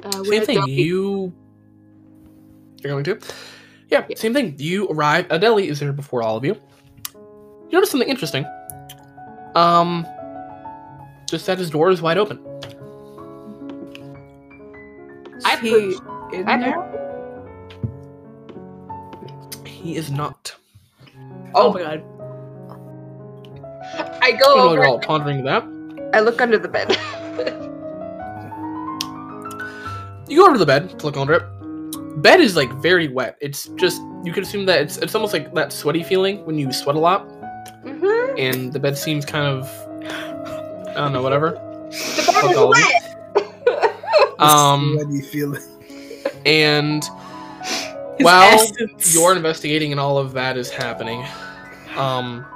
Uh, 0.05 0.13
Same 0.13 0.25
where 0.25 0.45
thing. 0.47 0.59
Dobby- 0.61 0.73
You. 0.73 1.33
You're 2.83 2.93
going 2.93 3.05
to? 3.05 3.19
Yeah, 3.89 4.07
Yeah. 4.09 4.17
same 4.17 4.33
thing. 4.33 4.55
You 4.59 4.89
arrive. 4.89 5.27
Adeli 5.29 5.69
is 5.69 5.81
there 5.81 5.93
before 5.93 6.23
all 6.23 6.37
of 6.37 6.45
you. 6.45 6.55
You 7.15 7.73
notice 7.73 7.91
something 7.91 8.09
interesting. 8.09 8.47
Um. 9.57 10.07
Just 11.29 11.47
that 11.47 11.59
his 11.59 11.71
door 11.71 11.91
is 11.91 12.01
wide 12.03 12.19
open. 12.19 12.39
I 15.45 15.57
he 15.57 15.95
put- 15.95 16.35
in 16.35 16.49
I 16.49 16.59
there? 16.59 16.81
He 19.67 19.97
is 19.97 20.11
not. 20.11 20.55
Oh 21.55 21.73
my 21.73 21.81
god. 21.81 22.03
I 24.23 24.29
I 24.29 24.33
go 24.33 24.39
don't 24.39 24.57
know 24.59 24.65
over. 24.67 24.75
you're 24.77 24.87
all 24.87 24.99
pondering 25.01 25.45
that. 25.45 25.65
I 26.15 26.21
look 26.21 26.41
under 26.41 26.59
the 26.59 26.69
bed. 26.69 26.97
You 30.29 30.37
go 30.39 30.45
over 30.45 30.53
to 30.53 30.59
the 30.59 30.67
bed 30.67 30.99
to 30.99 31.07
look 31.07 31.17
under 31.17 31.35
it. 31.35 32.23
Bed 32.23 32.41
is 32.41 32.55
like 32.57 32.73
very 32.75 33.09
wet. 33.09 33.37
It's 33.41 33.67
just 33.77 34.01
you 34.25 34.33
could 34.33 34.45
assume 34.45 34.65
that 34.67 34.81
it's 34.83 34.97
it's 34.99 35.15
almost 35.15 35.33
like 35.33 35.53
that 35.55 35.73
sweaty 35.73 36.03
feeling 36.05 36.45
when 36.47 36.57
you 36.59 36.73
sweat 36.73 36.95
a 36.97 36.99
lot. 37.01 37.23
hmm 37.83 38.39
and 38.39 38.73
the 38.73 38.79
bed 38.79 38.97
seems 38.97 39.25
kind 39.25 39.47
of 39.47 39.69
I 40.91 40.95
don't 40.95 41.13
know, 41.13 41.23
whatever. 41.23 41.51
The 41.91 42.33
bed 42.43 42.51
is 42.53 42.57
all 42.57 42.73
of 42.73 42.79
you. 42.79 42.85
wet. 42.85 43.97
Um, 44.41 44.97
Sweaty 44.99 45.21
feeling. 45.21 45.63
and 46.47 47.05
His 47.05 48.25
while 48.25 48.43
essence. 48.59 49.15
you're 49.15 49.37
investigating 49.37 49.91
and 49.93 50.01
all 50.01 50.17
of 50.17 50.33
that 50.33 50.57
is 50.57 50.71
happening, 50.71 51.27
um, 51.97 52.47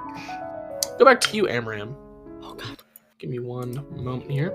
go 0.98 1.04
back 1.04 1.20
to 1.22 1.36
you, 1.36 1.48
Amram. 1.48 1.96
Oh 2.42 2.54
god. 2.54 2.82
Give 3.18 3.30
me 3.30 3.38
one 3.38 3.74
moment 4.02 4.30
here. 4.30 4.52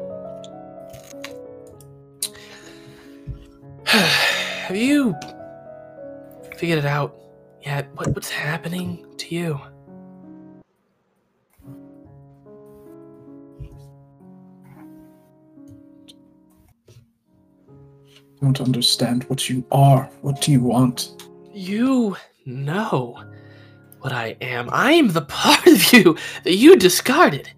Have 3.85 4.75
you 4.77 5.15
figured 6.57 6.79
it 6.79 6.85
out 6.85 7.15
yet? 7.65 7.89
What, 7.95 8.13
what's 8.13 8.29
happening 8.29 9.05
to 9.17 9.35
you? 9.35 9.59
I 18.41 18.45
don't 18.45 18.61
understand 18.61 19.23
what 19.25 19.49
you 19.49 19.65
are. 19.71 20.09
What 20.21 20.41
do 20.41 20.51
you 20.51 20.61
want? 20.61 21.25
You 21.51 22.15
know 22.45 23.21
what 23.99 24.11
I 24.11 24.35
am. 24.41 24.69
I 24.71 24.93
am 24.93 25.09
the 25.09 25.21
part 25.39 25.65
of 25.67 25.93
you 25.93 26.17
that 26.43 26.55
you 26.55 26.75
discarded, 26.75 27.51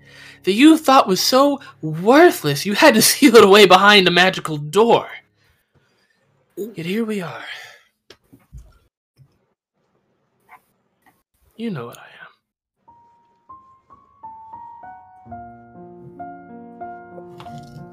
that 0.43 0.53
you 0.53 0.77
thought 0.77 1.07
was 1.07 1.21
so 1.21 1.59
worthless 1.81 2.65
you 2.65 2.73
had 2.73 2.95
to 2.95 3.01
seal 3.11 3.35
it 3.35 3.43
away 3.43 3.65
behind 3.65 4.07
a 4.07 4.11
magical 4.11 4.57
door. 4.57 5.07
Yet 6.57 6.85
here 6.85 7.05
we 7.05 7.21
are. 7.21 7.45
You 11.55 11.69
know 11.69 11.85
what 11.85 11.97
I 11.99 12.01
am. 12.01 12.07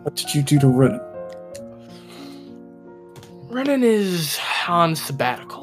What 0.02 0.16
did 0.16 0.34
you 0.34 0.42
do 0.42 0.58
to 0.58 0.68
Rin? 0.68 0.98
Renan 3.50 3.82
is 3.82 4.38
on 4.66 4.96
sabbatical. 4.96 5.57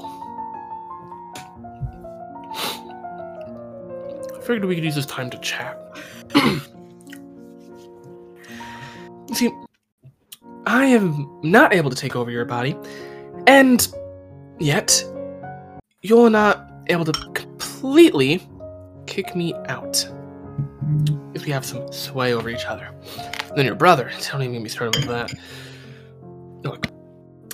Figured 4.46 4.66
we 4.66 4.76
could 4.76 4.84
use 4.84 4.96
this 4.96 5.06
time 5.08 5.30
to 5.32 5.38
chat. 5.40 5.82
See, 9.34 9.52
I 10.68 10.86
am 10.86 11.28
not 11.44 11.74
able 11.74 11.90
to 11.90 11.96
take 11.96 12.16
over 12.16 12.30
your 12.30 12.46
body, 12.46 12.78
and 13.48 13.88
yet 14.60 15.04
you're 16.02 16.30
not 16.30 16.72
able 16.88 17.06
to 17.06 17.12
completely 17.34 18.48
kick 19.08 19.36
me 19.36 19.54
out. 19.66 20.08
If 21.34 21.46
we 21.46 21.52
have 21.52 21.66
some 21.66 21.92
sway 21.92 22.34
over 22.34 22.50
each 22.50 22.66
other. 22.66 22.90
then 23.56 23.66
your 23.66 23.76
brother, 23.76 24.12
don't 24.32 24.42
even 24.42 24.54
get 24.54 24.62
me 24.62 24.70
started 24.70 24.96
with 24.96 25.08
that. 25.10 25.34
Look, 26.64 26.88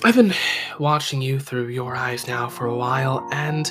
I've 0.04 0.16
been 0.16 0.34
watching 0.78 1.22
you 1.22 1.38
through 1.38 1.68
your 1.68 1.96
eyes 1.96 2.28
now 2.28 2.48
for 2.48 2.66
a 2.66 2.76
while, 2.76 3.26
and 3.32 3.70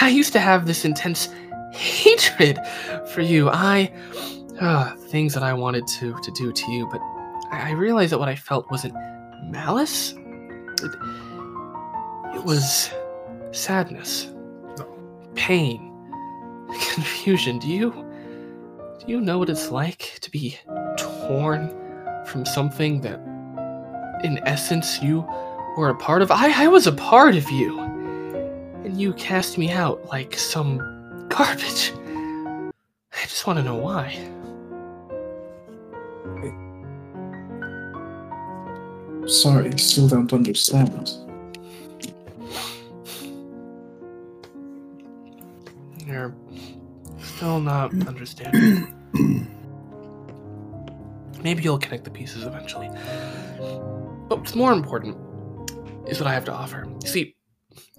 I 0.00 0.08
used 0.08 0.32
to 0.32 0.40
have 0.40 0.66
this 0.66 0.84
intense 0.84 1.28
hatred 1.72 2.58
for 3.12 3.20
you. 3.20 3.48
I. 3.50 3.92
Uh, 4.60 4.92
things 4.96 5.34
that 5.34 5.44
I 5.44 5.52
wanted 5.52 5.86
to, 5.86 6.18
to 6.20 6.30
do 6.32 6.50
to 6.52 6.72
you, 6.72 6.88
but 6.90 7.00
I 7.52 7.68
I 7.68 7.70
realized 7.70 8.10
that 8.10 8.18
what 8.18 8.28
I 8.28 8.34
felt 8.34 8.68
wasn't 8.72 8.92
malice. 9.44 10.14
It, 10.82 10.90
it 12.34 12.44
was 12.44 12.90
sadness, 13.52 14.32
pain, 15.34 15.92
confusion. 16.94 17.58
Do 17.58 17.68
you. 17.68 17.90
Do 18.98 19.04
you 19.06 19.20
know 19.20 19.38
what 19.38 19.48
it's 19.48 19.70
like 19.70 20.18
to 20.22 20.30
be 20.30 20.58
torn 20.98 21.70
from 22.26 22.44
something 22.44 23.00
that, 23.02 23.20
in 24.24 24.40
essence, 24.44 25.00
you 25.00 25.20
were 25.76 25.88
a 25.90 25.94
part 25.94 26.20
of. 26.20 26.30
I, 26.30 26.64
I 26.64 26.66
was 26.66 26.86
a 26.86 26.92
part 26.92 27.36
of 27.36 27.48
you. 27.50 27.80
And 28.84 29.00
you 29.00 29.12
cast 29.14 29.58
me 29.58 29.70
out 29.70 30.04
like 30.06 30.34
some 30.36 30.97
garbage. 31.28 31.92
I 33.12 33.22
just 33.22 33.46
want 33.46 33.58
to 33.58 33.62
know 33.62 33.76
why. 33.76 34.16
Sorry, 39.28 39.68
I 39.70 39.76
still 39.76 40.08
don't 40.08 40.32
understand. 40.32 41.10
You're 46.06 46.34
still 47.20 47.60
not 47.60 47.92
understanding. 48.08 48.94
Maybe 51.42 51.62
you'll 51.62 51.78
connect 51.78 52.04
the 52.04 52.10
pieces 52.10 52.44
eventually. 52.44 52.88
But 54.28 54.38
what's 54.38 54.54
more 54.54 54.72
important 54.72 55.16
is 56.08 56.18
what 56.20 56.26
I 56.26 56.32
have 56.32 56.46
to 56.46 56.52
offer. 56.52 56.86
You 57.02 57.08
see, 57.08 57.36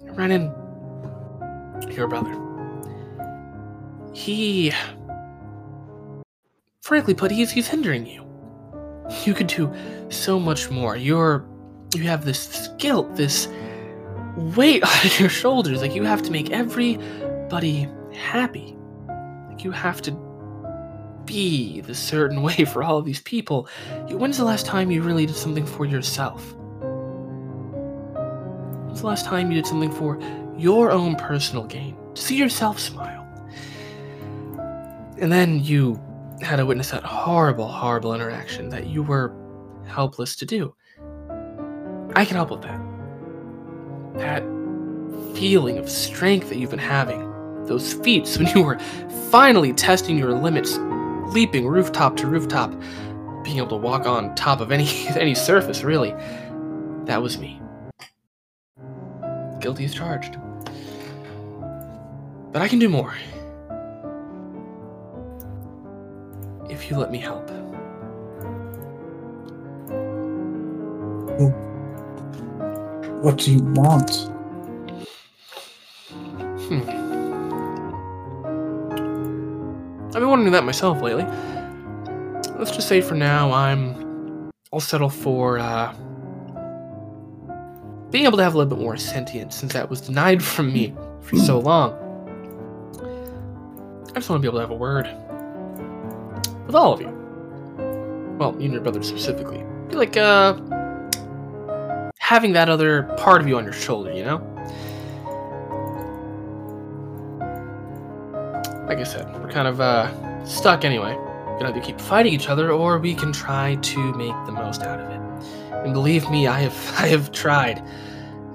Renan, 0.00 0.52
your 1.90 2.08
brother, 2.08 2.34
he, 4.12 4.72
frankly 6.82 7.14
put, 7.14 7.30
he's, 7.30 7.50
he's 7.50 7.68
hindering 7.68 8.06
you. 8.06 8.26
You 9.24 9.34
could 9.34 9.48
do 9.48 9.72
so 10.08 10.38
much 10.38 10.70
more. 10.70 10.96
You're, 10.96 11.46
you 11.94 12.02
have 12.04 12.24
this, 12.24 12.46
this 12.46 12.68
guilt, 12.78 13.16
this 13.16 13.48
weight 14.36 14.82
on 15.04 15.10
your 15.18 15.28
shoulders. 15.28 15.80
Like 15.80 15.94
you 15.94 16.04
have 16.04 16.22
to 16.22 16.30
make 16.30 16.50
everybody 16.50 17.88
happy. 18.12 18.76
Like 19.48 19.64
you 19.64 19.70
have 19.70 20.02
to 20.02 20.12
be 21.24 21.80
the 21.80 21.94
certain 21.94 22.42
way 22.48 22.64
for 22.64 22.82
all 22.82 22.98
of 22.98 23.04
these 23.04 23.22
people. 23.22 23.68
When's 24.08 24.38
the 24.38 24.44
last 24.44 24.66
time 24.66 24.90
you 24.90 25.02
really 25.02 25.26
did 25.26 25.36
something 25.36 25.66
for 25.66 25.84
yourself? 25.84 26.54
When's 28.86 29.00
the 29.00 29.06
last 29.06 29.24
time 29.24 29.50
you 29.50 29.56
did 29.56 29.66
something 29.66 29.92
for 29.92 30.18
your 30.56 30.90
own 30.90 31.14
personal 31.16 31.64
gain? 31.64 31.96
To 32.14 32.20
see 32.20 32.36
yourself 32.36 32.78
smile. 32.78 33.19
And 35.20 35.30
then 35.30 35.62
you 35.62 36.00
had 36.40 36.56
to 36.56 36.66
witness 36.66 36.90
that 36.90 37.04
horrible, 37.04 37.68
horrible 37.68 38.14
interaction 38.14 38.70
that 38.70 38.86
you 38.86 39.02
were 39.02 39.34
helpless 39.86 40.34
to 40.36 40.46
do. 40.46 40.74
I 42.14 42.24
can 42.24 42.36
help 42.36 42.50
with 42.50 42.62
that. 42.62 42.80
That 44.16 44.42
feeling 45.36 45.78
of 45.78 45.90
strength 45.90 46.48
that 46.48 46.56
you've 46.56 46.70
been 46.70 46.78
having, 46.78 47.20
those 47.66 47.92
feats 47.92 48.38
when 48.38 48.46
you 48.54 48.62
were 48.62 48.78
finally 49.30 49.74
testing 49.74 50.16
your 50.16 50.32
limits, 50.32 50.78
leaping 51.34 51.68
rooftop 51.68 52.16
to 52.16 52.26
rooftop, 52.26 52.72
being 53.44 53.58
able 53.58 53.68
to 53.68 53.76
walk 53.76 54.06
on 54.06 54.34
top 54.34 54.60
of 54.60 54.72
any 54.72 54.88
any 55.08 55.34
surface, 55.34 55.82
really. 55.82 56.14
That 57.04 57.22
was 57.22 57.38
me. 57.38 57.60
Guilty 59.60 59.84
as 59.84 59.94
charged. 59.94 60.38
But 62.52 62.62
I 62.62 62.68
can 62.68 62.78
do 62.78 62.88
more. 62.88 63.14
If 66.70 66.88
you 66.88 66.96
let 66.96 67.10
me 67.10 67.18
help. 67.18 67.50
What 73.20 73.38
do 73.38 73.52
you 73.52 73.62
want? 73.74 74.10
Hmm. 76.68 76.80
I've 80.06 80.12
been 80.14 80.28
wondering 80.28 80.52
that 80.52 80.64
myself 80.64 81.02
lately. 81.02 81.24
Let's 82.56 82.70
just 82.70 82.88
say 82.88 83.00
for 83.00 83.14
now, 83.14 83.52
I'm. 83.52 84.50
I'll 84.72 84.80
settle 84.80 85.10
for, 85.10 85.58
uh. 85.58 85.92
being 88.10 88.24
able 88.26 88.36
to 88.36 88.44
have 88.44 88.54
a 88.54 88.58
little 88.58 88.74
bit 88.76 88.82
more 88.82 88.96
sentience 88.96 89.56
since 89.56 89.72
that 89.72 89.90
was 89.90 90.00
denied 90.00 90.42
from 90.54 90.72
me 90.72 90.94
for 91.20 91.36
so 91.36 91.58
long. 91.58 91.92
I 94.10 94.14
just 94.14 94.30
want 94.30 94.40
to 94.40 94.42
be 94.42 94.48
able 94.48 94.58
to 94.58 94.62
have 94.62 94.70
a 94.70 94.74
word 94.74 95.08
with 96.70 96.76
all 96.76 96.92
of 96.92 97.00
you. 97.00 97.08
Well, 98.38 98.54
you 98.58 98.66
and 98.66 98.72
your 98.72 98.80
brother 98.80 99.02
specifically. 99.02 99.64
Be 99.88 99.96
like, 99.96 100.16
uh. 100.16 100.56
having 102.18 102.52
that 102.52 102.68
other 102.68 103.02
part 103.18 103.40
of 103.40 103.48
you 103.48 103.56
on 103.58 103.64
your 103.64 103.72
shoulder, 103.72 104.12
you 104.12 104.22
know? 104.22 104.38
like 108.86 108.98
I 108.98 109.04
said, 109.04 109.32
we're 109.40 109.50
kind 109.50 109.68
of 109.68 109.80
uh, 109.80 110.44
stuck 110.44 110.84
anyway. 110.84 111.16
We 111.16 111.58
can 111.58 111.66
either 111.66 111.80
keep 111.80 112.00
fighting 112.00 112.32
each 112.32 112.48
other, 112.48 112.72
or 112.72 112.98
we 112.98 113.14
can 113.14 113.32
try 113.32 113.76
to 113.76 114.12
make 114.14 114.34
the 114.46 114.52
most 114.52 114.82
out 114.82 115.00
of 115.00 115.08
it. 115.08 115.20
And 115.84 115.92
believe 115.92 116.28
me, 116.30 116.46
I 116.46 116.60
have 116.60 116.94
I 116.98 117.06
have 117.08 117.32
tried 117.32 117.84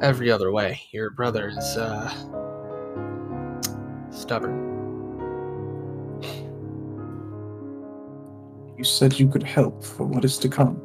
every 0.01 0.31
other 0.31 0.51
way. 0.51 0.81
Your 0.91 1.09
brother 1.09 1.49
is 1.49 1.77
uh, 1.77 2.09
stubborn. 4.09 4.74
You 8.85 8.91
said 8.91 9.19
you 9.19 9.27
could 9.27 9.41
help 9.41 9.83
for 9.83 10.05
what 10.05 10.23
is 10.23 10.37
to 10.37 10.47
come. 10.47 10.79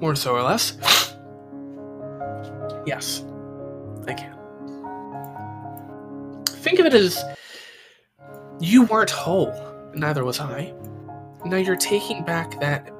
More 0.00 0.16
so 0.16 0.34
or 0.34 0.42
less. 0.42 0.76
Yes, 2.84 3.24
I 4.08 4.14
can. 4.14 4.36
Think 6.46 6.80
of 6.80 6.86
it 6.86 6.94
as 6.94 7.22
You 8.58 8.86
weren't 8.86 9.10
whole, 9.10 9.54
neither 9.94 10.24
was 10.24 10.40
I. 10.40 10.74
Now 11.44 11.58
you're 11.58 11.76
taking 11.76 12.24
back 12.24 12.58
that. 12.58 12.90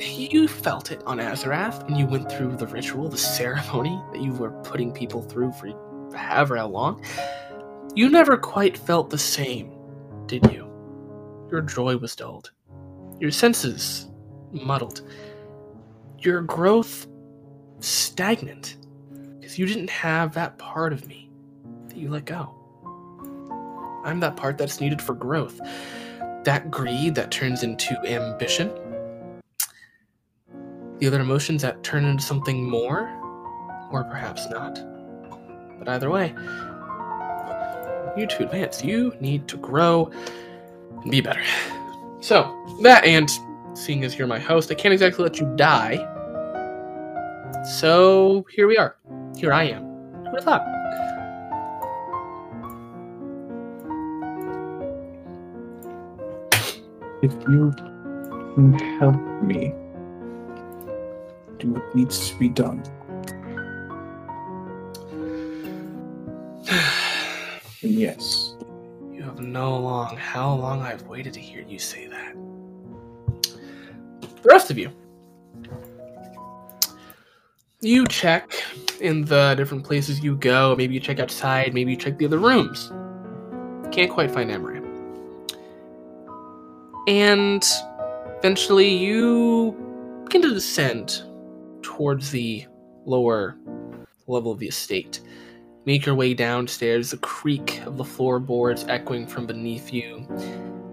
You 0.00 0.48
felt 0.48 0.90
it 0.90 1.00
on 1.06 1.18
Azarath 1.18 1.84
when 1.84 1.94
you 1.94 2.06
went 2.06 2.28
through 2.28 2.56
the 2.56 2.66
ritual, 2.66 3.08
the 3.08 3.16
ceremony 3.16 4.02
that 4.12 4.20
you 4.20 4.32
were 4.32 4.50
putting 4.64 4.90
people 4.90 5.22
through 5.22 5.52
for 5.52 5.68
however 6.12 6.56
how 6.56 6.66
long. 6.66 7.04
You 7.94 8.08
never 8.08 8.36
quite 8.36 8.76
felt 8.76 9.10
the 9.10 9.18
same, 9.18 9.70
did 10.26 10.50
you? 10.50 10.71
Your 11.52 11.60
joy 11.60 11.98
was 11.98 12.16
dulled, 12.16 12.50
your 13.20 13.30
senses 13.30 14.06
muddled, 14.52 15.02
your 16.20 16.40
growth 16.40 17.06
stagnant, 17.80 18.78
because 19.38 19.58
you 19.58 19.66
didn't 19.66 19.90
have 19.90 20.32
that 20.32 20.56
part 20.56 20.94
of 20.94 21.06
me 21.06 21.30
that 21.88 21.98
you 21.98 22.08
let 22.08 22.24
go. 22.24 22.54
I'm 24.02 24.18
that 24.20 24.34
part 24.34 24.56
that's 24.56 24.80
needed 24.80 25.02
for 25.02 25.12
growth. 25.12 25.60
That 26.44 26.70
greed 26.70 27.14
that 27.16 27.30
turns 27.30 27.62
into 27.62 28.00
ambition. 28.06 28.70
The 31.00 31.06
other 31.06 31.20
emotions 31.20 31.60
that 31.60 31.82
turn 31.82 32.06
into 32.06 32.22
something 32.22 32.66
more, 32.66 33.10
or 33.90 34.04
perhaps 34.04 34.48
not. 34.48 34.82
But 35.78 35.86
either 35.86 36.08
way, 36.08 36.34
you 38.16 38.26
to 38.26 38.44
advance. 38.44 38.82
You 38.82 39.14
need 39.20 39.48
to 39.48 39.58
grow 39.58 40.10
be 41.08 41.20
better. 41.20 41.42
So, 42.20 42.56
that 42.82 43.04
and 43.04 43.30
seeing 43.74 44.04
as 44.04 44.16
you're 44.16 44.28
my 44.28 44.38
host, 44.38 44.70
I 44.70 44.74
can't 44.74 44.92
exactly 44.92 45.24
let 45.24 45.40
you 45.40 45.52
die. 45.56 45.96
So, 47.78 48.46
here 48.50 48.66
we 48.66 48.76
are. 48.76 48.96
Here 49.36 49.52
I 49.52 49.64
am. 49.64 49.84
Who 50.30 50.40
thought? 50.40 50.62
If 57.22 57.32
you 57.48 57.72
can 58.54 58.72
help 58.98 59.14
me 59.42 59.72
do 61.58 61.72
what 61.72 61.94
needs 61.94 62.30
to 62.30 62.38
be 62.38 62.48
done, 62.48 62.82
then 66.66 67.92
yes. 67.92 68.51
No 69.42 69.76
long 69.76 70.16
how 70.16 70.54
long 70.54 70.82
I've 70.82 71.02
waited 71.02 71.32
to 71.34 71.40
hear 71.40 71.62
you 71.62 71.78
say 71.78 72.06
that. 72.06 72.34
The 73.42 74.48
rest 74.48 74.70
of 74.70 74.78
you. 74.78 74.90
You 77.80 78.06
check 78.06 78.52
in 79.00 79.24
the 79.24 79.54
different 79.56 79.84
places 79.84 80.22
you 80.22 80.36
go. 80.36 80.76
Maybe 80.76 80.94
you 80.94 81.00
check 81.00 81.18
outside, 81.18 81.74
maybe 81.74 81.90
you 81.90 81.96
check 81.96 82.18
the 82.18 82.26
other 82.26 82.38
rooms. 82.38 82.92
Can't 83.92 84.10
quite 84.10 84.30
find 84.30 84.48
Amaram. 84.50 84.88
And 87.08 87.64
eventually 88.38 88.94
you 88.94 90.22
begin 90.24 90.42
to 90.42 90.54
descend 90.54 91.22
towards 91.82 92.30
the 92.30 92.64
lower 93.04 93.56
level 94.28 94.52
of 94.52 94.60
the 94.60 94.68
estate. 94.68 95.20
Make 95.84 96.06
your 96.06 96.14
way 96.14 96.32
downstairs, 96.34 97.10
the 97.10 97.16
creak 97.18 97.80
of 97.86 97.96
the 97.96 98.04
floorboards 98.04 98.84
echoing 98.88 99.26
from 99.26 99.46
beneath 99.46 99.92
you. 99.92 100.26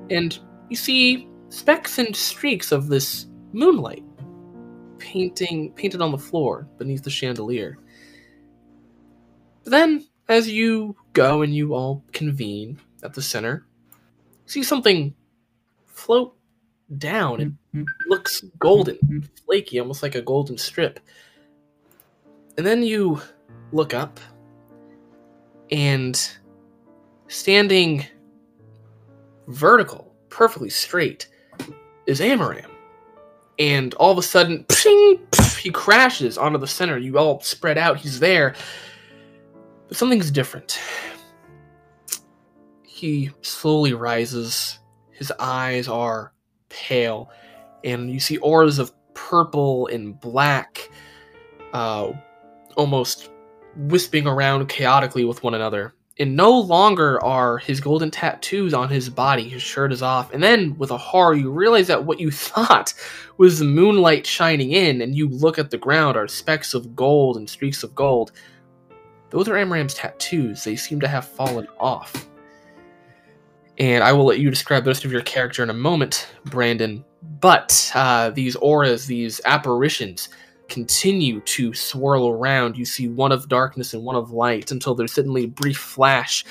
And 0.10 0.38
you 0.70 0.76
see 0.76 1.28
specks 1.50 2.00
and 2.00 2.16
streaks 2.16 2.72
of 2.72 2.88
this 2.88 3.28
moonlight 3.54 4.04
painting 4.98 5.72
painted 5.74 6.02
on 6.02 6.12
the 6.12 6.18
floor 6.18 6.68
beneath 6.78 7.04
the 7.04 7.10
chandelier. 7.10 7.78
Then, 9.64 10.08
as 10.28 10.50
you 10.50 10.96
go 11.14 11.42
and 11.44 11.54
you 11.54 11.74
all 11.74 12.04
convene 12.12 12.80
at 13.04 13.14
the 13.14 13.22
center, 13.22 13.68
see 14.46 14.64
something 14.64 15.14
float 15.86 16.36
down. 16.98 17.58
It 17.74 17.86
looks 18.08 18.42
golden, 18.58 19.30
flaky, 19.46 19.80
almost 19.80 20.02
like 20.02 20.16
a 20.16 20.22
golden 20.22 20.58
strip. 20.58 21.00
And 22.58 22.66
then 22.66 22.84
you 22.84 23.22
look 23.72 23.94
up, 23.94 24.20
and 25.72 26.30
standing 27.28 28.06
vertical, 29.48 30.14
perfectly 30.30 30.70
straight, 30.70 31.28
is 32.08 32.20
Amaram. 32.20 32.70
And 33.58 33.94
all 33.96 34.12
of 34.12 34.18
a 34.18 34.22
sudden, 34.22 34.66
he 35.60 35.70
crashes 35.72 36.38
onto 36.38 36.58
the 36.58 36.68
center. 36.68 36.98
You 36.98 37.18
all 37.18 37.42
spread 37.42 37.78
out. 37.78 37.98
He's 37.98 38.20
there. 38.20 38.56
But 39.88 39.98
something's 39.98 40.32
different. 40.32 40.80
He 42.84 43.32
slowly 43.42 43.94
rises. 43.94 44.80
His 45.12 45.34
eyes 45.40 45.88
are 45.88 46.34
pale. 46.70 47.30
And 47.84 48.10
you 48.10 48.20
see 48.20 48.38
auras 48.38 48.80
of 48.80 48.94
purple 49.14 49.88
and 49.88 50.20
black 50.20 50.90
uh, 51.74 52.14
almost 52.78 53.30
wisping 53.76 54.28
around 54.28 54.68
chaotically 54.68 55.26
with 55.26 55.44
one 55.44 55.54
another. 55.54 55.94
And 56.20 56.36
no 56.36 56.52
longer 56.52 57.24
are 57.24 57.58
his 57.58 57.80
golden 57.80 58.12
tattoos 58.12 58.74
on 58.74 58.90
his 58.90 59.10
body, 59.10 59.48
his 59.48 59.62
shirt 59.62 59.94
is 59.94 60.02
off. 60.02 60.34
And 60.34 60.44
then, 60.44 60.78
with 60.78 60.92
a 60.92 60.98
horror, 60.98 61.34
you 61.34 61.50
realize 61.50 61.88
that 61.88 62.04
what 62.04 62.20
you 62.20 62.30
thought 62.32 62.94
was 63.38 63.60
the 63.60 63.66
moonlight 63.66 64.28
shining 64.28 64.72
in, 64.72 65.02
and 65.02 65.16
you 65.16 65.30
look 65.30 65.58
at 65.58 65.72
the 65.72 65.78
ground, 65.78 66.18
are 66.18 66.28
specks 66.28 66.74
of 66.74 66.94
gold 66.96 67.38
and 67.38 67.50
streaks 67.50 67.84
of 67.84 67.96
gold. 67.96 68.34
Those 69.30 69.48
are 69.48 69.56
Amram's 69.56 69.94
tattoos. 69.94 70.64
They 70.64 70.76
seem 70.76 71.00
to 71.00 71.08
have 71.08 71.26
fallen 71.26 71.68
off. 71.80 72.28
And 73.78 74.04
I 74.04 74.12
will 74.12 74.26
let 74.26 74.40
you 74.40 74.50
describe 74.50 74.84
the 74.84 74.90
rest 74.90 75.06
of 75.06 75.12
your 75.12 75.22
character 75.22 75.64
in 75.64 75.70
a 75.70 75.74
moment, 75.74 76.28
Brandon. 76.46 77.06
But 77.40 77.92
uh, 77.96 78.32
these 78.32 78.58
auras, 78.58 79.06
these 79.06 79.40
apparitions, 79.46 80.28
continue 80.70 81.42
to 81.42 81.74
swirl 81.74 82.30
around. 82.30 82.78
You 82.78 82.86
see 82.86 83.08
one 83.08 83.32
of 83.32 83.50
darkness 83.50 83.94
and 83.94 84.04
one 84.04 84.16
of 84.16 84.32
light 84.32 84.72
until 84.72 84.96
there's 84.96 85.14
suddenly 85.14 85.44
a 85.46 85.48
brief 85.48 85.78
flash. 85.78 86.46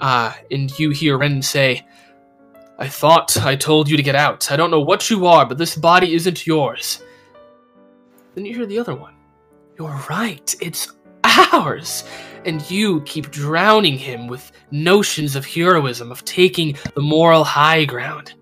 Uh, 0.00 0.32
and 0.50 0.76
you 0.78 0.90
hear 0.90 1.16
Ren 1.18 1.40
say, 1.40 1.86
I 2.78 2.88
thought 2.88 3.36
I 3.38 3.54
told 3.54 3.88
you 3.88 3.96
to 3.96 4.02
get 4.02 4.16
out. 4.16 4.50
I 4.50 4.56
don't 4.56 4.70
know 4.70 4.80
what 4.80 5.08
you 5.08 5.26
are, 5.26 5.46
but 5.46 5.58
this 5.58 5.76
body 5.76 6.14
isn't 6.14 6.46
yours. 6.46 7.02
Then 8.34 8.44
you 8.44 8.54
hear 8.54 8.66
the 8.66 8.78
other 8.78 8.94
one. 8.94 9.14
You're 9.78 10.02
right, 10.10 10.54
it's 10.60 10.92
ours. 11.52 12.04
And 12.44 12.68
you 12.70 13.00
keep 13.02 13.30
drowning 13.30 13.96
him 13.96 14.26
with 14.26 14.52
notions 14.70 15.36
of 15.36 15.46
heroism, 15.46 16.10
of 16.10 16.24
taking 16.24 16.76
the 16.94 17.00
moral 17.00 17.44
high 17.44 17.84
ground. 17.84 18.34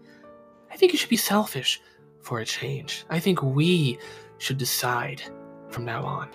I 0.71 0.77
think 0.77 0.93
you 0.93 0.99
should 0.99 1.11
be 1.11 1.17
selfish 1.17 1.81
for 2.23 2.41
a 2.41 2.45
change. 2.45 3.05
I 3.11 3.21
think 3.21 3.43
we 3.43 3.99
should 4.43 4.59
decide 4.59 5.23
from 5.69 5.85
now 5.85 6.05
on. 6.05 6.29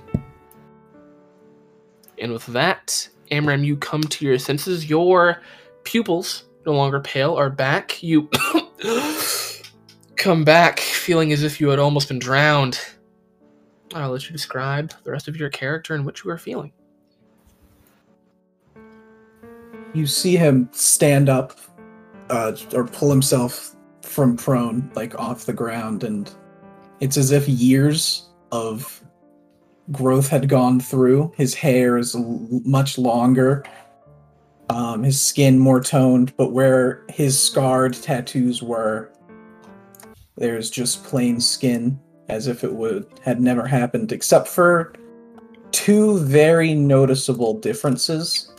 And 2.18 2.32
with 2.32 2.46
that, 2.48 3.10
Amram, 3.32 3.66
you 3.66 3.76
come 3.76 4.02
to 4.02 4.26
your 4.26 4.40
senses. 4.40 4.90
Your 4.90 5.42
pupils, 5.84 6.46
no 6.66 6.72
longer 6.72 7.02
pale, 7.02 7.36
are 7.36 7.50
back. 7.50 8.02
You 8.02 8.30
come 10.16 10.46
back 10.46 10.80
feeling 10.80 11.34
as 11.34 11.44
if 11.44 11.60
you 11.60 11.68
had 11.68 11.80
almost 11.80 12.08
been 12.08 12.18
drowned. 12.18 12.80
I'll 13.94 14.12
let 14.12 14.26
you 14.26 14.32
describe 14.32 14.94
the 15.04 15.12
rest 15.12 15.28
of 15.28 15.36
your 15.36 15.50
character 15.50 15.94
and 15.94 16.06
what 16.06 16.24
you 16.24 16.32
are 16.32 16.38
feeling. 16.38 16.72
You 19.94 20.08
see 20.08 20.38
him 20.38 20.70
stand 20.72 21.28
up 21.28 21.60
uh, 22.30 22.56
or 22.74 22.86
pull 22.88 23.10
himself 23.10 23.76
from 24.02 24.38
prone, 24.38 24.90
like 24.96 25.14
off 25.20 25.46
the 25.46 25.54
ground, 25.54 26.06
and 26.06 26.34
it's 26.99 27.18
as 27.18 27.32
if 27.32 27.48
years 27.48 28.30
of 28.52 29.03
growth 29.91 30.28
had 30.28 30.49
gone 30.49 30.80
through. 30.80 31.32
His 31.36 31.53
hair 31.53 31.98
is 31.98 32.15
l- 32.15 32.48
much 32.65 32.98
longer, 32.98 33.64
um, 34.69 35.03
his 35.03 35.22
skin 35.22 35.60
more 35.60 35.82
toned, 35.82 36.36
but 36.38 36.52
where 36.52 37.03
his 37.10 37.40
scarred 37.40 37.94
tattoos 37.94 38.61
were, 38.61 39.11
there's 40.36 40.69
just 40.69 41.03
plain 41.03 41.40
skin, 41.40 41.99
as 42.30 42.48
if 42.48 42.64
it 42.64 42.74
would 42.74 43.07
had 43.24 43.40
never 43.40 43.65
happened, 43.65 44.11
except 44.11 44.48
for 44.48 44.94
two 45.72 46.19
very 46.19 46.74
noticeable 46.74 47.60
differences. 47.60 48.52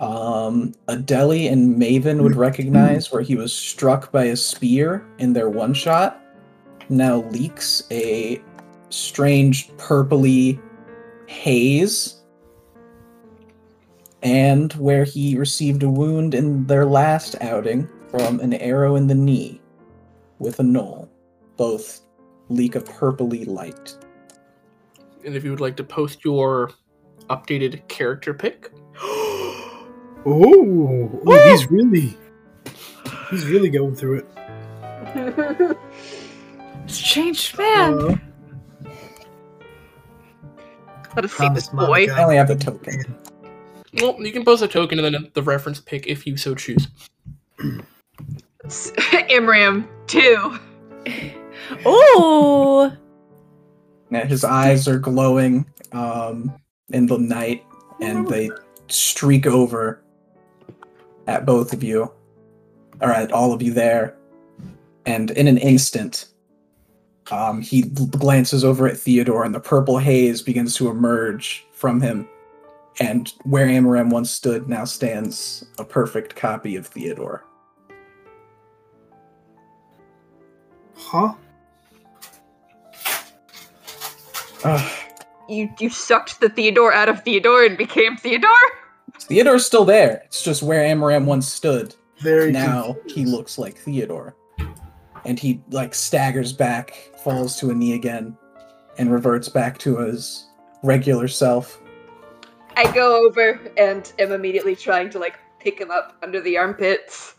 Um, 0.00 0.74
Adeli 0.86 1.50
and 1.50 1.76
Maven 1.76 2.22
would 2.22 2.36
recognize 2.36 3.10
where 3.10 3.22
he 3.22 3.34
was 3.34 3.52
struck 3.52 4.12
by 4.12 4.24
a 4.24 4.36
spear 4.36 5.04
in 5.18 5.32
their 5.32 5.48
one 5.48 5.74
shot 5.74 6.22
now 6.88 7.18
leaks 7.30 7.82
a 7.90 8.42
strange 8.90 9.68
purpley 9.76 10.60
haze 11.26 12.22
and 14.22 14.72
where 14.74 15.04
he 15.04 15.36
received 15.36 15.82
a 15.82 15.88
wound 15.88 16.34
in 16.34 16.66
their 16.66 16.86
last 16.86 17.36
outing 17.40 17.88
from 18.08 18.40
an 18.40 18.54
arrow 18.54 18.96
in 18.96 19.06
the 19.06 19.14
knee 19.14 19.60
with 20.38 20.58
a 20.60 20.62
gnoll 20.62 21.08
both 21.56 22.00
leak 22.48 22.74
a 22.74 22.80
purpley 22.80 23.46
light 23.46 23.96
And 25.24 25.36
if 25.36 25.44
you 25.44 25.50
would 25.50 25.60
like 25.60 25.76
to 25.76 25.84
post 25.84 26.24
your 26.24 26.70
updated 27.28 27.86
character 27.88 28.32
pick, 28.32 28.72
Oh, 30.26 31.22
oh 31.26 31.50
he's 31.50 31.70
really 31.70 32.16
He's 33.30 33.46
really 33.46 33.68
going 33.68 33.94
through 33.94 34.24
it. 34.24 35.78
It's 36.88 36.98
changed 36.98 37.58
man. 37.58 37.98
Uh, 37.98 38.16
Let 41.14 41.26
us 41.26 41.32
see 41.32 41.36
Promise 41.36 41.68
this 41.68 41.68
boy. 41.68 42.06
I 42.10 42.22
only 42.22 42.36
have 42.36 42.48
the 42.48 42.56
token. 42.56 43.14
Well, 44.00 44.16
you 44.22 44.32
can 44.32 44.42
post 44.42 44.62
a 44.62 44.68
token 44.68 44.98
and 44.98 45.14
then 45.14 45.30
the 45.34 45.42
reference 45.42 45.80
pick 45.80 46.06
if 46.06 46.26
you 46.26 46.38
so 46.38 46.54
choose. 46.54 46.88
Imram, 48.64 49.86
two. 50.06 50.58
Oh. 51.84 52.90
Yeah, 54.10 54.24
his 54.24 54.42
eyes 54.42 54.88
are 54.88 54.98
glowing 54.98 55.66
um, 55.92 56.50
in 56.88 57.04
the 57.04 57.18
night, 57.18 57.62
and 58.00 58.26
they 58.26 58.50
streak 58.88 59.46
over 59.46 60.02
at 61.26 61.44
both 61.44 61.74
of 61.74 61.82
you, 61.82 62.10
or 63.02 63.10
at 63.10 63.32
all 63.32 63.52
of 63.52 63.60
you 63.60 63.74
there. 63.74 64.16
And 65.04 65.30
in 65.32 65.46
an 65.46 65.58
instant, 65.58 66.28
um, 67.30 67.60
he 67.60 67.82
glances 67.82 68.64
over 68.64 68.86
at 68.88 68.96
Theodore, 68.96 69.44
and 69.44 69.54
the 69.54 69.60
purple 69.60 69.98
haze 69.98 70.42
begins 70.42 70.74
to 70.76 70.88
emerge 70.88 71.66
from 71.72 72.00
him. 72.00 72.28
And 73.00 73.32
where 73.44 73.66
Amaram 73.66 74.10
once 74.10 74.30
stood 74.30 74.68
now 74.68 74.84
stands 74.84 75.64
a 75.78 75.84
perfect 75.84 76.34
copy 76.34 76.74
of 76.76 76.86
Theodore. 76.86 77.44
huh? 81.08 81.34
Ugh. 84.64 84.92
You 85.48 85.70
you 85.78 85.88
sucked 85.88 86.40
the 86.40 86.48
Theodore 86.48 86.92
out 86.92 87.08
of 87.08 87.22
Theodore 87.22 87.64
and 87.64 87.78
became 87.78 88.16
Theodore? 88.16 88.50
Theodore's 89.20 89.64
still 89.64 89.84
there. 89.84 90.22
It's 90.26 90.42
just 90.42 90.62
where 90.62 90.82
Amaram 90.84 91.24
once 91.24 91.50
stood. 91.50 91.94
Very 92.18 92.52
now 92.52 92.94
confused. 92.94 93.16
he 93.16 93.24
looks 93.24 93.58
like 93.58 93.76
Theodore. 93.76 94.34
And 95.28 95.38
he 95.38 95.60
like 95.70 95.94
staggers 95.94 96.54
back, 96.54 96.94
falls 97.22 97.60
to 97.60 97.68
a 97.68 97.74
knee 97.74 97.92
again, 97.92 98.34
and 98.96 99.12
reverts 99.12 99.50
back 99.50 99.76
to 99.78 99.98
his 99.98 100.48
regular 100.82 101.28
self. 101.28 101.82
I 102.76 102.90
go 102.92 103.26
over 103.26 103.60
and 103.76 104.10
am 104.18 104.32
immediately 104.32 104.74
trying 104.74 105.10
to 105.10 105.18
like 105.18 105.38
pick 105.60 105.78
him 105.78 105.90
up 105.90 106.16
under 106.22 106.40
the 106.40 106.56
armpits. 106.56 107.34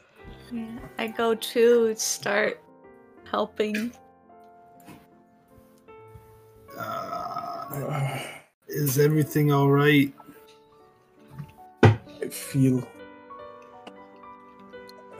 Yeah, 0.51 0.67
I 0.99 1.07
go 1.07 1.33
to 1.33 1.95
start 1.95 2.61
helping. 3.29 3.91
Uh, 6.77 8.19
is 8.67 8.99
everything 8.99 9.51
all 9.51 9.71
right? 9.71 10.13
I 11.83 12.27
feel 12.29 12.87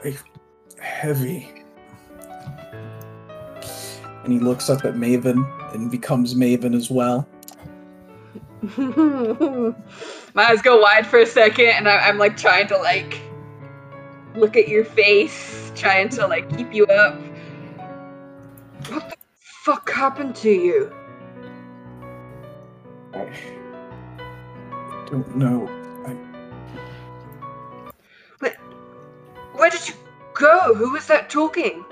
I, 0.04 0.16
heavy. 0.80 1.59
And 4.24 4.32
he 4.32 4.38
looks 4.38 4.68
up 4.68 4.84
at 4.84 4.94
Maven 4.94 5.46
and 5.72 5.90
becomes 5.90 6.34
Maven 6.34 6.74
as 6.74 6.90
well. 6.90 7.26
My 10.34 10.44
eyes 10.50 10.60
go 10.60 10.78
wide 10.80 11.06
for 11.06 11.18
a 11.18 11.26
second, 11.26 11.68
and 11.68 11.88
I, 11.88 11.96
I'm 11.96 12.18
like 12.18 12.36
trying 12.36 12.68
to 12.68 12.76
like 12.76 13.20
look 14.34 14.56
at 14.56 14.68
your 14.68 14.84
face, 14.84 15.72
trying 15.74 16.10
to 16.10 16.26
like 16.26 16.54
keep 16.56 16.74
you 16.74 16.84
up. 16.86 17.18
What 18.88 19.08
the 19.08 19.16
fuck 19.64 19.90
happened 19.90 20.36
to 20.36 20.50
you? 20.50 20.92
I 23.14 23.28
don't 25.06 25.36
know. 25.36 25.68
i 26.06 26.16
Where 29.54 29.70
did 29.70 29.88
you 29.88 29.94
go? 30.34 30.74
Who 30.74 30.92
was 30.92 31.06
that 31.06 31.28
talking? 31.28 31.84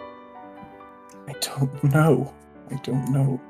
I 1.28 1.34
don't 1.40 1.84
know. 1.84 2.34
I 2.70 2.76
don't 2.76 3.12
know. 3.12 3.40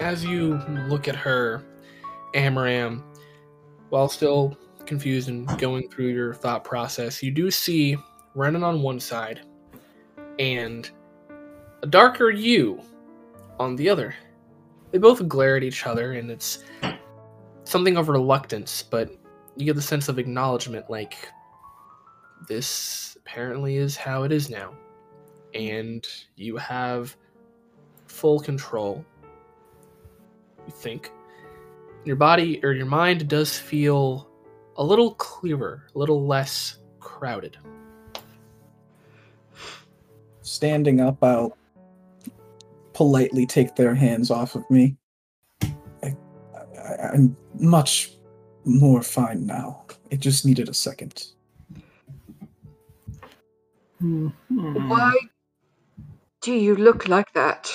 As 0.00 0.24
you 0.24 0.54
look 0.88 1.06
at 1.06 1.14
her, 1.14 1.62
Amaram, 2.34 3.02
while 3.90 4.08
still 4.08 4.56
confused 4.86 5.28
and 5.28 5.46
going 5.58 5.88
through 5.90 6.08
your 6.08 6.32
thought 6.32 6.64
process, 6.64 7.22
you 7.22 7.30
do 7.30 7.50
see 7.50 7.96
Renan 8.34 8.64
on 8.64 8.80
one 8.80 8.98
side 8.98 9.42
and 10.38 10.90
a 11.82 11.86
darker 11.86 12.30
you 12.30 12.80
on 13.60 13.76
the 13.76 13.90
other. 13.90 14.14
They 14.92 14.98
both 14.98 15.28
glare 15.28 15.58
at 15.58 15.62
each 15.62 15.86
other, 15.86 16.14
and 16.14 16.30
it's 16.30 16.64
something 17.64 17.98
of 17.98 18.08
reluctance, 18.08 18.82
but 18.82 19.10
you 19.56 19.66
get 19.66 19.76
the 19.76 19.82
sense 19.82 20.08
of 20.08 20.18
acknowledgement 20.18 20.88
like, 20.88 21.28
this 22.48 23.16
apparently 23.20 23.76
is 23.76 23.96
how 23.96 24.22
it 24.24 24.32
is 24.32 24.50
now. 24.50 24.74
And 25.54 26.06
you 26.36 26.56
have 26.56 27.16
full 28.06 28.40
control 28.40 29.04
you 30.66 30.72
think. 30.72 31.12
Your 32.04 32.16
body 32.16 32.60
or 32.64 32.72
your 32.72 32.86
mind 32.86 33.28
does 33.28 33.58
feel 33.58 34.28
a 34.76 34.84
little 34.84 35.14
clearer, 35.14 35.84
a 35.94 35.98
little 35.98 36.26
less 36.26 36.78
crowded. 37.00 37.56
Standing 40.40 41.00
up, 41.00 41.22
I'll 41.22 41.56
politely 42.92 43.46
take 43.46 43.74
their 43.76 43.94
hands 43.94 44.30
off 44.30 44.54
of 44.54 44.68
me. 44.70 44.96
I, 46.02 46.16
I, 46.52 47.08
I'm 47.14 47.36
much 47.58 48.12
more 48.64 49.02
fine 49.02 49.46
now. 49.46 49.84
It 50.10 50.20
just 50.20 50.44
needed 50.44 50.68
a 50.68 50.74
second. 50.74 51.31
Mhm. 54.02 54.88
Why 54.88 55.12
do 56.40 56.52
you 56.52 56.74
look 56.76 57.06
like 57.08 57.32
that? 57.34 57.70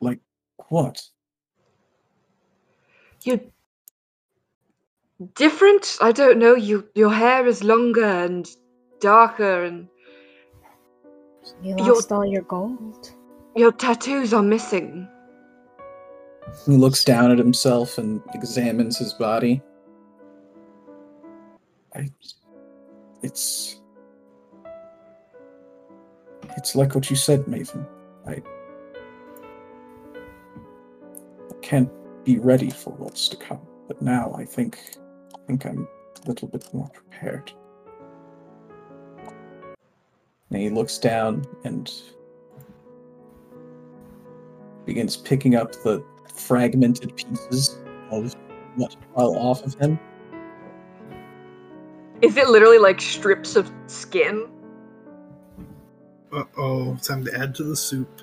Like 0.00 0.20
what? 0.68 1.02
You 3.22 3.40
different? 5.34 5.96
I 6.00 6.12
don't 6.12 6.38
know. 6.38 6.54
You 6.56 6.88
your 6.94 7.12
hair 7.12 7.46
is 7.46 7.62
longer 7.62 8.04
and 8.04 8.48
darker, 9.00 9.64
and 9.64 9.88
You 11.62 11.74
You're- 11.76 11.90
lost 11.90 12.12
all 12.12 12.24
your 12.26 12.42
gold. 12.42 13.12
your 13.56 13.72
tattoos 13.72 14.32
are 14.32 14.42
missing. 14.42 15.08
He 16.66 16.76
looks 16.76 17.04
down 17.04 17.30
at 17.30 17.38
himself 17.38 17.98
and 17.98 18.22
examines 18.34 18.98
his 18.98 19.12
body. 19.14 19.62
I. 21.94 22.08
It's. 23.22 23.79
It's 26.56 26.74
like 26.74 26.94
what 26.94 27.10
you 27.10 27.16
said, 27.16 27.44
Maven. 27.44 27.86
I. 28.26 28.42
Can't 31.62 31.90
be 32.24 32.38
ready 32.38 32.70
for 32.70 32.90
what's 32.94 33.28
to 33.28 33.36
come, 33.36 33.60
but 33.88 34.00
now 34.02 34.34
I 34.36 34.44
think. 34.44 34.78
I 35.34 35.38
think 35.46 35.64
I'm 35.66 35.88
a 36.24 36.28
little 36.28 36.48
bit 36.48 36.68
more 36.72 36.88
prepared. 36.88 37.52
And 40.50 40.60
he 40.60 40.68
looks 40.68 40.98
down 40.98 41.44
and 41.64 41.90
begins 44.84 45.16
picking 45.16 45.54
up 45.54 45.72
the 45.84 46.04
fragmented 46.34 47.16
pieces 47.16 47.78
of 48.10 48.34
what 48.76 48.96
fell 49.14 49.36
off 49.36 49.64
of 49.64 49.74
him. 49.74 49.98
Is 52.22 52.36
it 52.36 52.48
literally 52.48 52.78
like 52.78 53.00
strips 53.00 53.56
of 53.56 53.70
skin? 53.86 54.48
Uh 56.32 56.44
oh, 56.56 56.96
time 56.96 57.24
to 57.24 57.34
add 57.36 57.54
to 57.56 57.64
the 57.64 57.76
soup. 57.76 58.22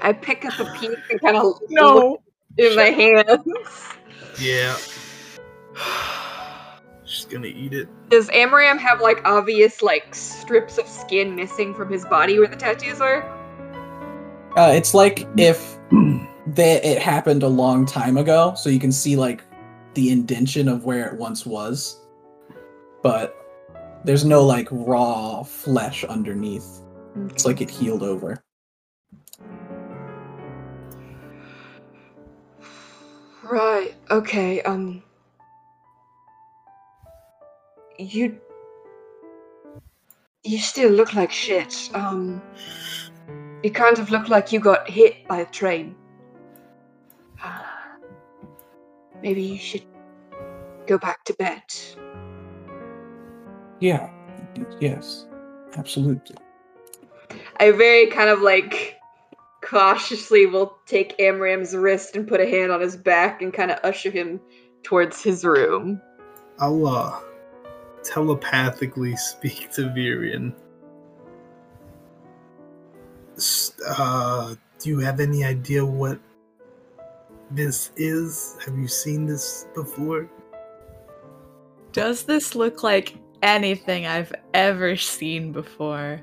I 0.00 0.12
pick 0.12 0.44
up 0.44 0.58
a 0.58 0.72
piece 0.78 0.96
and 1.10 1.20
kind 1.20 1.36
of 1.36 1.60
no 1.68 2.22
in 2.56 2.76
my 2.76 2.90
hands. 2.90 3.88
Yeah. 4.40 4.76
She's 7.04 7.24
gonna 7.26 7.48
eat 7.48 7.72
it. 7.72 7.88
Does 8.08 8.30
Amram 8.32 8.78
have 8.78 9.00
like 9.00 9.20
obvious 9.24 9.82
like 9.82 10.14
strips 10.14 10.78
of 10.78 10.86
skin 10.86 11.34
missing 11.34 11.74
from 11.74 11.90
his 11.90 12.04
body 12.04 12.38
where 12.38 12.48
the 12.48 12.56
tattoos 12.56 13.00
are? 13.00 13.22
Uh, 14.56 14.72
it's 14.72 14.94
like 14.94 15.26
if 15.36 15.78
that 16.46 16.84
it 16.84 17.02
happened 17.02 17.42
a 17.42 17.48
long 17.48 17.84
time 17.84 18.16
ago, 18.16 18.54
so 18.56 18.70
you 18.70 18.78
can 18.78 18.92
see 18.92 19.16
like 19.16 19.42
the 19.94 20.10
indention 20.10 20.68
of 20.68 20.84
where 20.84 21.08
it 21.08 21.18
once 21.18 21.44
was, 21.44 22.00
but 23.02 23.36
there's 24.04 24.24
no 24.24 24.44
like 24.44 24.68
raw 24.70 25.42
flesh 25.42 26.04
underneath. 26.04 26.83
It's 27.16 27.44
like 27.44 27.60
it 27.60 27.70
healed 27.70 28.02
over. 28.02 28.42
Right. 33.42 33.94
Okay. 34.10 34.62
Um. 34.62 35.02
You. 37.98 38.38
You 40.42 40.58
still 40.58 40.90
look 40.90 41.14
like 41.14 41.30
shit. 41.30 41.90
Um. 41.94 42.42
You 43.62 43.70
kind 43.70 43.98
of 43.98 44.10
look 44.10 44.28
like 44.28 44.52
you 44.52 44.60
got 44.60 44.88
hit 44.90 45.26
by 45.26 45.38
a 45.40 45.46
train. 45.46 45.94
Maybe 49.22 49.42
you 49.42 49.58
should 49.58 49.84
go 50.86 50.98
back 50.98 51.24
to 51.24 51.34
bed. 51.34 51.62
Yeah. 53.80 54.10
Yes. 54.80 55.26
Absolutely. 55.76 56.36
I 57.60 57.70
very 57.70 58.06
kind 58.08 58.28
of 58.28 58.40
like 58.40 59.00
cautiously 59.62 60.46
will 60.46 60.76
take 60.86 61.14
Amram's 61.18 61.74
wrist 61.74 62.16
and 62.16 62.28
put 62.28 62.40
a 62.40 62.48
hand 62.48 62.70
on 62.70 62.80
his 62.80 62.96
back 62.96 63.40
and 63.40 63.52
kind 63.52 63.70
of 63.70 63.78
usher 63.82 64.10
him 64.10 64.40
towards 64.82 65.22
his 65.22 65.44
room. 65.44 66.00
I'll 66.58 66.86
uh, 66.86 67.20
telepathically 68.02 69.16
speak 69.16 69.70
to 69.72 69.82
Virian. 69.82 70.54
Uh, 73.86 74.54
do 74.78 74.90
you 74.90 74.98
have 75.00 75.18
any 75.18 75.44
idea 75.44 75.84
what 75.84 76.18
this 77.50 77.90
is? 77.96 78.56
Have 78.64 78.78
you 78.78 78.86
seen 78.86 79.26
this 79.26 79.66
before? 79.74 80.28
Does 81.92 82.24
this 82.24 82.54
look 82.54 82.82
like 82.82 83.16
anything 83.42 84.06
I've 84.06 84.32
ever 84.52 84.96
seen 84.96 85.52
before? 85.52 86.20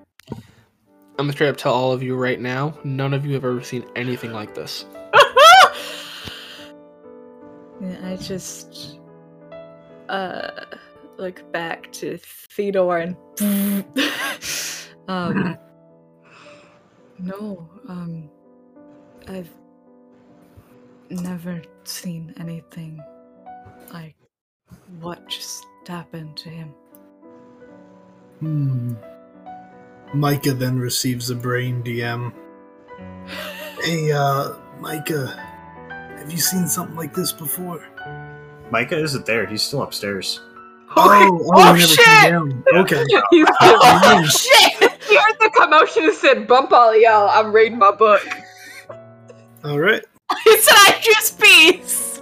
I'm 1.22 1.28
gonna 1.28 1.34
straight 1.34 1.50
up 1.50 1.58
tell 1.58 1.76
all 1.76 1.92
of 1.92 2.02
you 2.02 2.16
right 2.16 2.42
now, 2.42 2.76
none 2.84 3.14
of 3.14 3.28
you 3.28 3.36
have 3.36 3.46
ever 3.46 3.62
seen 3.62 3.86
anything 3.96 4.34
like 4.34 4.56
this. 4.56 4.86
Yeah, 7.80 7.98
I 8.04 8.16
just 8.16 9.00
uh 10.10 10.66
look 11.18 11.52
back 11.52 11.92
to 11.94 12.18
Theodore 12.52 13.00
and 13.40 13.86
um 15.08 15.58
no, 17.20 17.70
um 17.88 18.30
I've 19.28 19.50
never 21.12 21.62
seen 21.84 22.34
anything 22.40 23.00
like 23.94 24.16
what 25.00 25.28
just 25.28 25.66
happened 25.88 26.36
to 26.38 26.50
him. 26.50 26.74
Hmm. 28.40 28.94
Micah 30.14 30.54
then 30.54 30.78
receives 30.78 31.30
a 31.30 31.36
brain 31.36 31.82
DM. 31.84 32.34
Hey, 33.82 34.12
uh, 34.12 34.56
Micah, 34.80 35.28
have 36.18 36.32
you 36.32 36.38
seen 36.38 36.68
something 36.68 36.96
like 36.96 37.14
this 37.14 37.32
before? 37.32 37.86
Micah 38.72 38.98
isn't 38.98 39.26
there. 39.26 39.46
He's 39.46 39.64
still 39.64 39.84
upstairs. 39.84 40.42
Oh, 40.94 41.40
oh, 41.56 41.74
oh, 41.74 41.78
shit! 41.78 42.34
Okay. 42.76 43.06
He's 43.32 43.48
Oh, 43.62 44.26
shit! 44.30 44.92
He 45.08 45.16
heard 45.16 45.38
the 45.40 45.50
commotion 45.58 46.04
and 46.04 46.14
said, 46.14 46.48
"Bump 46.50 46.74
all 46.74 46.94
y'all! 46.94 47.30
I'm 47.30 47.54
reading 47.54 47.80
my 47.80 47.92
book." 47.92 48.22
All 49.64 49.80
right. 49.80 50.04
He 50.44 50.58
said 50.58 50.76
I 50.76 51.00
choose 51.00 51.32
peace. 51.32 52.22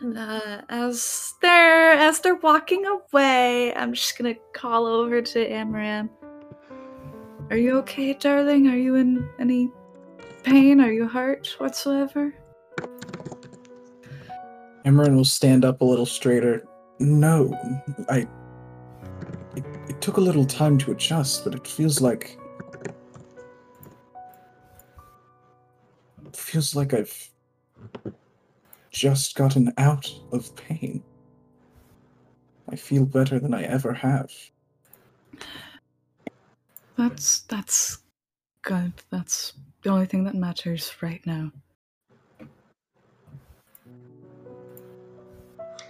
And, 0.00 0.18
uh, 0.18 0.62
as 0.68 1.34
they're 1.40 1.92
as 1.92 2.20
they're 2.20 2.34
walking 2.34 2.84
away, 2.84 3.74
I'm 3.74 3.94
just 3.94 4.18
gonna 4.18 4.34
call 4.52 4.86
over 4.86 5.22
to 5.22 5.50
Amaran. 5.50 6.10
Are 7.50 7.56
you 7.56 7.78
okay, 7.78 8.12
darling? 8.12 8.68
Are 8.68 8.76
you 8.76 8.96
in 8.96 9.28
any 9.38 9.70
pain? 10.42 10.80
Are 10.80 10.92
you 10.92 11.08
hurt 11.08 11.54
whatsoever? 11.58 12.34
Emran 14.84 15.14
will 15.16 15.24
stand 15.24 15.64
up 15.64 15.80
a 15.80 15.84
little 15.84 16.06
straighter. 16.06 16.66
No, 16.98 17.52
I. 18.08 18.28
It, 19.56 19.64
it 19.88 20.00
took 20.00 20.18
a 20.18 20.20
little 20.20 20.44
time 20.44 20.76
to 20.78 20.92
adjust, 20.92 21.44
but 21.44 21.54
it 21.54 21.66
feels 21.66 22.00
like. 22.00 22.38
It 26.26 26.36
feels 26.36 26.76
like 26.76 26.92
I've 26.92 27.30
just 28.96 29.36
gotten 29.36 29.70
out 29.76 30.10
of 30.32 30.56
pain. 30.56 31.02
I 32.70 32.76
feel 32.76 33.04
better 33.04 33.38
than 33.38 33.52
I 33.52 33.62
ever 33.64 33.92
have. 33.92 34.32
That's 36.96 37.40
that's 37.40 37.98
good. 38.62 38.94
That's 39.10 39.52
the 39.82 39.90
only 39.90 40.06
thing 40.06 40.24
that 40.24 40.34
matters 40.34 40.90
right 41.02 41.20
now. 41.26 41.52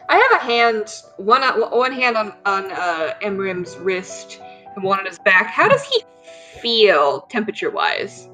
I 0.08 0.16
have 0.16 0.42
a 0.42 0.44
hand, 0.44 0.92
one 1.16 1.42
one 1.70 1.92
hand 1.92 2.16
on 2.16 2.34
on 2.44 2.72
uh, 2.72 3.14
Emrim's 3.22 3.76
wrist 3.76 4.40
and 4.74 4.82
one 4.82 4.98
on 4.98 5.06
his 5.06 5.20
back. 5.20 5.46
How 5.46 5.68
does 5.68 5.84
he 5.84 6.02
feel 6.60 7.20
temperature 7.30 7.70
wise? 7.70 8.28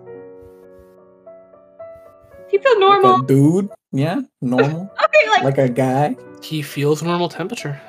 Does 2.53 2.61
he 2.61 2.69
feel 2.69 2.79
normal? 2.81 3.13
Like 3.15 3.23
a 3.23 3.27
dude? 3.27 3.71
Yeah, 3.93 4.21
normal. 4.41 4.83
okay, 5.05 5.31
like, 5.31 5.43
like 5.45 5.59
a 5.59 5.69
guy. 5.69 6.17
He 6.43 6.63
feels 6.63 7.03
normal 7.03 7.29
temperature. 7.29 7.81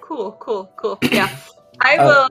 cool, 0.00 0.32
cool, 0.40 0.70
cool. 0.76 0.98
Yeah, 1.10 1.28
I 1.80 1.96
Uh, 1.98 2.06
will. 2.06 2.28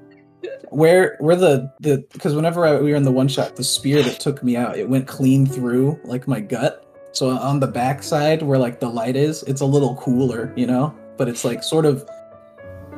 Where 0.70 1.18
where 1.20 1.36
the 1.36 1.72
the 1.80 2.06
because 2.14 2.36
whenever 2.36 2.66
I, 2.66 2.80
we 2.80 2.92
were 2.92 2.96
in 2.98 3.04
the 3.04 3.12
one 3.12 3.28
shot, 3.28 3.56
the 3.56 3.64
spear 3.64 4.02
that 4.04 4.20
took 4.20 4.44
me 4.44 4.56
out, 4.56 4.78
it 4.78 4.88
went 4.88 5.08
clean 5.08 5.46
through 5.46 6.00
like 6.04 6.28
my 6.28 6.40
gut. 6.40 6.84
So 7.14 7.30
on 7.30 7.60
the 7.60 7.68
back 7.68 8.04
side 8.04 8.44
where 8.44 8.60
like 8.60 8.80
the 8.80 8.88
light 8.90 9.16
is, 9.16 9.44
it's 9.44 9.62
a 9.62 9.66
little 9.66 9.96
cooler, 9.96 10.54
you 10.56 10.68
know, 10.68 10.94
but 11.18 11.28
it's 11.28 11.44
like 11.44 11.64
sort 11.64 11.86
of 11.86 12.08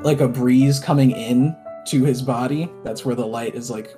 like 0.04 0.20
a 0.20 0.28
breeze 0.28 0.80
coming 0.80 1.12
in 1.12 1.56
to 1.88 2.04
his 2.04 2.22
body. 2.22 2.70
That's 2.84 3.06
where 3.06 3.16
the 3.16 3.26
light 3.26 3.56
is 3.56 3.70
like 3.72 3.96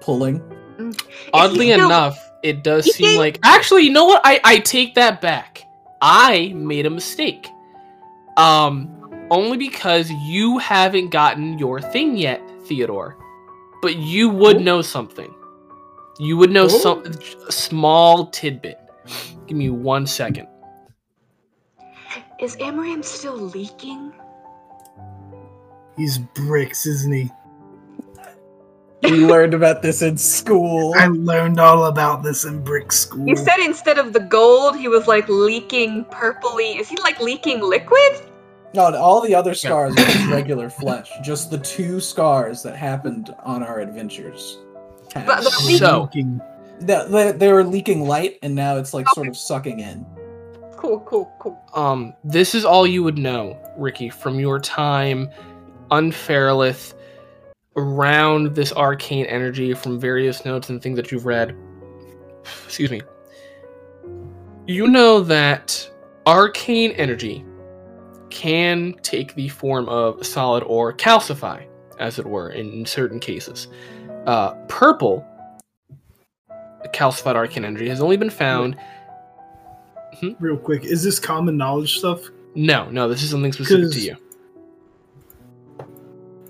pulling. 0.00 0.40
Is 0.78 0.96
he 1.00 1.30
Oddly 1.32 1.72
still- 1.72 1.86
enough, 1.86 2.18
it 2.42 2.62
does 2.64 2.84
seem 2.94 3.06
think- 3.06 3.18
like 3.18 3.38
actually, 3.42 3.82
you 3.84 3.92
know 3.92 4.04
what? 4.04 4.20
I 4.24 4.40
I 4.44 4.58
take 4.58 4.94
that 4.96 5.20
back. 5.20 5.62
I 6.02 6.52
made 6.54 6.86
a 6.86 6.90
mistake. 6.90 7.48
Um, 8.36 8.90
only 9.30 9.56
because 9.56 10.10
you 10.10 10.58
haven't 10.58 11.10
gotten 11.10 11.58
your 11.58 11.80
thing 11.80 12.16
yet, 12.16 12.42
Theodore. 12.66 13.16
But 13.80 13.96
you 13.96 14.28
would 14.28 14.56
Oh. 14.56 14.60
know 14.60 14.82
something. 14.82 15.32
You 16.18 16.36
would 16.36 16.50
know 16.50 16.64
Oh. 16.64 16.68
some 16.68 17.04
small 17.50 18.26
tidbit. 18.26 18.78
Give 19.46 19.56
me 19.56 19.70
one 19.70 20.06
second. 20.06 20.48
Is 22.40 22.56
Amram 22.60 23.02
still 23.02 23.36
leaking? 23.36 24.12
He's 25.96 26.18
bricks, 26.18 26.86
isn't 26.86 27.12
he? 27.12 27.30
We 29.10 29.26
learned 29.26 29.52
about 29.54 29.82
this 29.82 30.00
in 30.02 30.16
school. 30.16 30.94
I 30.96 31.06
learned 31.08 31.60
all 31.60 31.84
about 31.86 32.22
this 32.22 32.44
in 32.44 32.62
brick 32.64 32.90
school. 32.90 33.26
You 33.28 33.36
said 33.36 33.58
instead 33.58 33.98
of 33.98 34.12
the 34.12 34.20
gold, 34.20 34.76
he 34.76 34.88
was 34.88 35.06
like 35.06 35.28
leaking 35.28 36.06
purpley. 36.06 36.78
Is 36.80 36.88
he 36.88 36.96
like 36.98 37.20
leaking 37.20 37.60
liquid? 37.60 38.22
No, 38.74 38.94
all 38.96 39.20
the 39.20 39.34
other 39.34 39.54
scars 39.54 39.92
are 39.92 39.96
just 39.96 40.26
regular 40.28 40.68
flesh. 40.70 41.10
Just 41.22 41.50
the 41.50 41.58
two 41.58 42.00
scars 42.00 42.62
that 42.62 42.74
happened 42.76 43.34
on 43.44 43.62
our 43.62 43.80
adventures. 43.80 44.58
have- 45.14 45.26
But 45.26 45.44
the 45.44 45.50
So- 45.50 46.02
Leaking. 46.14 46.40
They- 46.80 47.06
they, 47.08 47.32
they 47.32 47.52
were 47.52 47.62
leaking 47.62 48.08
light, 48.08 48.38
and 48.42 48.54
now 48.54 48.78
it's 48.78 48.92
like 48.92 49.08
sort 49.10 49.28
of 49.28 49.36
sucking 49.36 49.78
in. 49.80 50.04
Cool, 50.76 51.00
cool, 51.06 51.30
cool. 51.38 51.56
Um, 51.72 52.14
this 52.24 52.54
is 52.54 52.64
all 52.64 52.84
you 52.86 53.02
would 53.04 53.16
know, 53.16 53.56
Ricky, 53.78 54.08
from 54.10 54.40
your 54.40 54.58
time 54.58 55.30
on 55.92 56.10
Fairlith, 56.10 56.94
around 57.76 58.54
this 58.54 58.72
arcane 58.72 59.26
energy 59.26 59.74
from 59.74 59.98
various 59.98 60.44
notes 60.44 60.68
and 60.68 60.80
things 60.80 60.96
that 60.96 61.10
you've 61.10 61.26
read. 61.26 61.56
Excuse 62.64 62.90
me. 62.90 63.02
You 64.66 64.88
know 64.88 65.20
that 65.20 65.90
arcane 66.26 66.92
energy 66.92 67.44
can 68.30 68.94
take 69.02 69.34
the 69.34 69.48
form 69.48 69.88
of 69.88 70.24
solid 70.26 70.62
or 70.64 70.92
calcify, 70.92 71.66
as 71.98 72.18
it 72.18 72.26
were, 72.26 72.50
in 72.50 72.84
certain 72.86 73.20
cases. 73.20 73.68
Uh, 74.26 74.54
purple 74.68 75.26
calcified 76.92 77.34
arcane 77.34 77.64
energy 77.64 77.88
has 77.88 78.00
only 78.00 78.16
been 78.16 78.30
found. 78.30 78.76
Real 80.38 80.56
quick, 80.56 80.84
is 80.84 81.02
this 81.02 81.18
common 81.18 81.56
knowledge 81.56 81.98
stuff? 81.98 82.20
No, 82.54 82.88
no, 82.90 83.08
this 83.08 83.22
is 83.22 83.30
something 83.30 83.52
specific 83.52 83.90
to 83.92 84.00
you. 84.00 84.16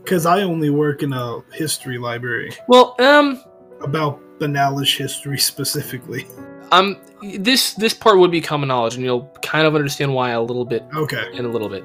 Because 0.04 0.26
I 0.26 0.42
only 0.42 0.70
work 0.70 1.02
in 1.02 1.12
a 1.12 1.40
history 1.52 1.96
library 1.98 2.52
Well, 2.68 2.94
um, 2.98 3.42
about 3.80 4.20
Banalish 4.38 4.96
history 4.98 5.38
specifically. 5.50 6.26
um, 6.72 6.98
this 7.38 7.74
this 7.74 7.94
part 7.94 8.18
would 8.18 8.30
be 8.30 8.40
common 8.40 8.68
knowledge, 8.68 8.94
and 8.96 9.04
you'll 9.04 9.26
kind 9.42 9.66
of 9.66 9.74
understand 9.74 10.12
why 10.14 10.30
a 10.30 10.42
little 10.42 10.64
bit 10.64 10.84
Okay. 10.94 11.24
in 11.32 11.44
a 11.44 11.48
little 11.48 11.68
bit. 11.68 11.84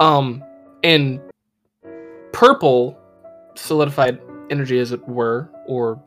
Um, 0.00 0.44
and 0.84 1.20
purple 2.32 2.98
solidified 3.54 4.20
energy, 4.50 4.78
as 4.78 4.92
it 4.92 5.06
were, 5.08 5.48
or 5.66 6.00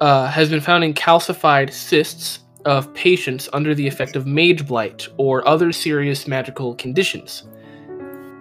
uh, 0.00 0.26
has 0.28 0.48
been 0.50 0.60
found 0.60 0.84
in 0.84 0.94
calcified 0.94 1.72
cysts 1.72 2.40
of 2.64 2.92
patients 2.94 3.48
under 3.52 3.74
the 3.74 3.86
effect 3.86 4.16
of 4.16 4.26
mage 4.26 4.66
blight 4.66 5.08
or 5.18 5.46
other 5.46 5.72
serious 5.72 6.26
magical 6.26 6.74
conditions. 6.76 7.44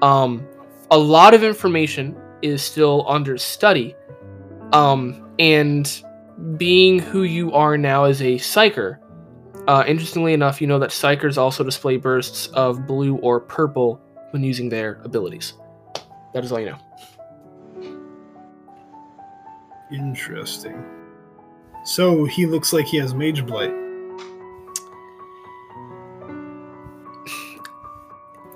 Um, 0.01 0.45
a 0.91 0.97
lot 0.97 1.33
of 1.33 1.43
information 1.43 2.15
is 2.43 2.61
still 2.61 3.05
under 3.07 3.37
study. 3.37 3.95
Um, 4.73 5.33
and 5.39 5.89
being 6.57 6.99
who 6.99 7.23
you 7.23 7.53
are 7.53 7.77
now 7.77 8.03
as 8.03 8.21
a 8.21 8.35
psyker, 8.35 8.99
Uh, 9.65 9.81
interestingly 9.87 10.33
enough, 10.33 10.59
you 10.59 10.67
know 10.67 10.77
that 10.79 10.89
psykers 10.89 11.37
also 11.37 11.63
display 11.63 11.95
bursts 11.95 12.47
of 12.47 12.85
blue 12.85 13.15
or 13.23 13.39
purple 13.39 14.01
when 14.31 14.43
using 14.43 14.67
their 14.67 14.99
abilities. 15.05 15.53
That 16.33 16.43
is 16.43 16.51
all 16.51 16.59
you 16.59 16.71
know. 16.71 16.79
Interesting. 19.89 20.75
So 21.85 22.25
he 22.25 22.45
looks 22.45 22.73
like 22.73 22.87
he 22.87 22.97
has 22.97 23.13
mage 23.13 23.45
blight. 23.45 23.71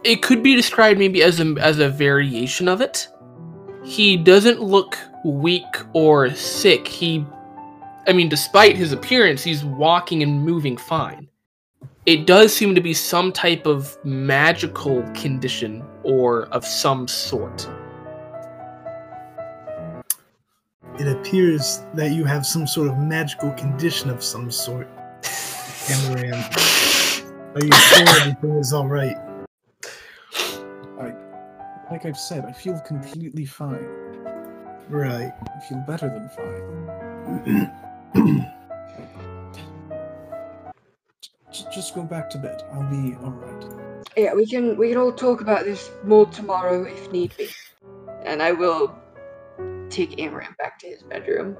It 0.03 0.21
could 0.21 0.43
be 0.43 0.55
described 0.55 0.99
maybe 0.99 1.23
as 1.23 1.39
a 1.39 1.55
as 1.59 1.79
a 1.79 1.87
variation 1.87 2.67
of 2.67 2.81
it. 2.81 3.07
He 3.87 4.17
doesn't 4.17 4.61
look 4.61 4.99
weak 5.23 5.63
or 5.93 6.29
sick. 6.31 6.85
He, 6.85 7.25
I 8.05 8.11
mean, 8.11 8.27
despite 8.27 8.75
his 8.75 8.91
appearance, 8.91 9.41
he's 9.41 9.63
walking 9.63 10.21
and 10.21 10.43
moving 10.43 10.75
fine. 10.75 11.29
It 12.05 12.27
does 12.27 12.53
seem 12.53 12.75
to 12.75 12.81
be 12.81 12.93
some 12.93 13.31
type 13.31 13.65
of 13.65 13.97
magical 14.03 15.03
condition 15.13 15.85
or 16.03 16.47
of 16.47 16.65
some 16.65 17.07
sort. 17.07 17.65
It 20.99 21.07
appears 21.07 21.81
that 21.93 22.11
you 22.11 22.25
have 22.25 22.45
some 22.45 22.67
sort 22.67 22.89
of 22.89 22.97
magical 22.97 23.51
condition 23.51 24.09
of 24.09 24.21
some 24.21 24.51
sort. 24.51 24.89
Amaran. 25.23 26.43
Are 27.55 27.65
you 27.65 27.71
sure 27.71 28.21
everything 28.21 28.57
is 28.57 28.73
alright? 28.73 29.26
Like 31.89 32.05
I've 32.05 32.17
said, 32.17 32.45
I 32.45 32.51
feel 32.51 32.79
completely 32.81 33.45
fine. 33.45 33.87
Right. 34.89 35.33
I 35.55 35.59
feel 35.61 35.83
better 35.87 36.09
than 36.09 36.29
fine. 36.29 37.71
Just 41.73 41.95
go 41.95 42.03
back 42.03 42.29
to 42.31 42.37
bed. 42.37 42.63
I'll 42.73 42.89
be 42.89 43.15
alright. 43.15 43.65
Yeah, 44.15 44.33
we 44.33 44.45
can 44.45 44.77
we 44.77 44.89
can 44.89 44.97
all 44.97 45.11
talk 45.11 45.41
about 45.41 45.63
this 45.63 45.89
more 46.03 46.25
tomorrow 46.25 46.83
if 46.83 47.11
need 47.11 47.35
be. 47.37 47.49
And 48.25 48.41
I 48.41 48.51
will 48.51 48.93
take 49.89 50.19
Amram 50.19 50.55
back 50.57 50.79
to 50.79 50.87
his 50.87 51.03
bedroom. 51.03 51.57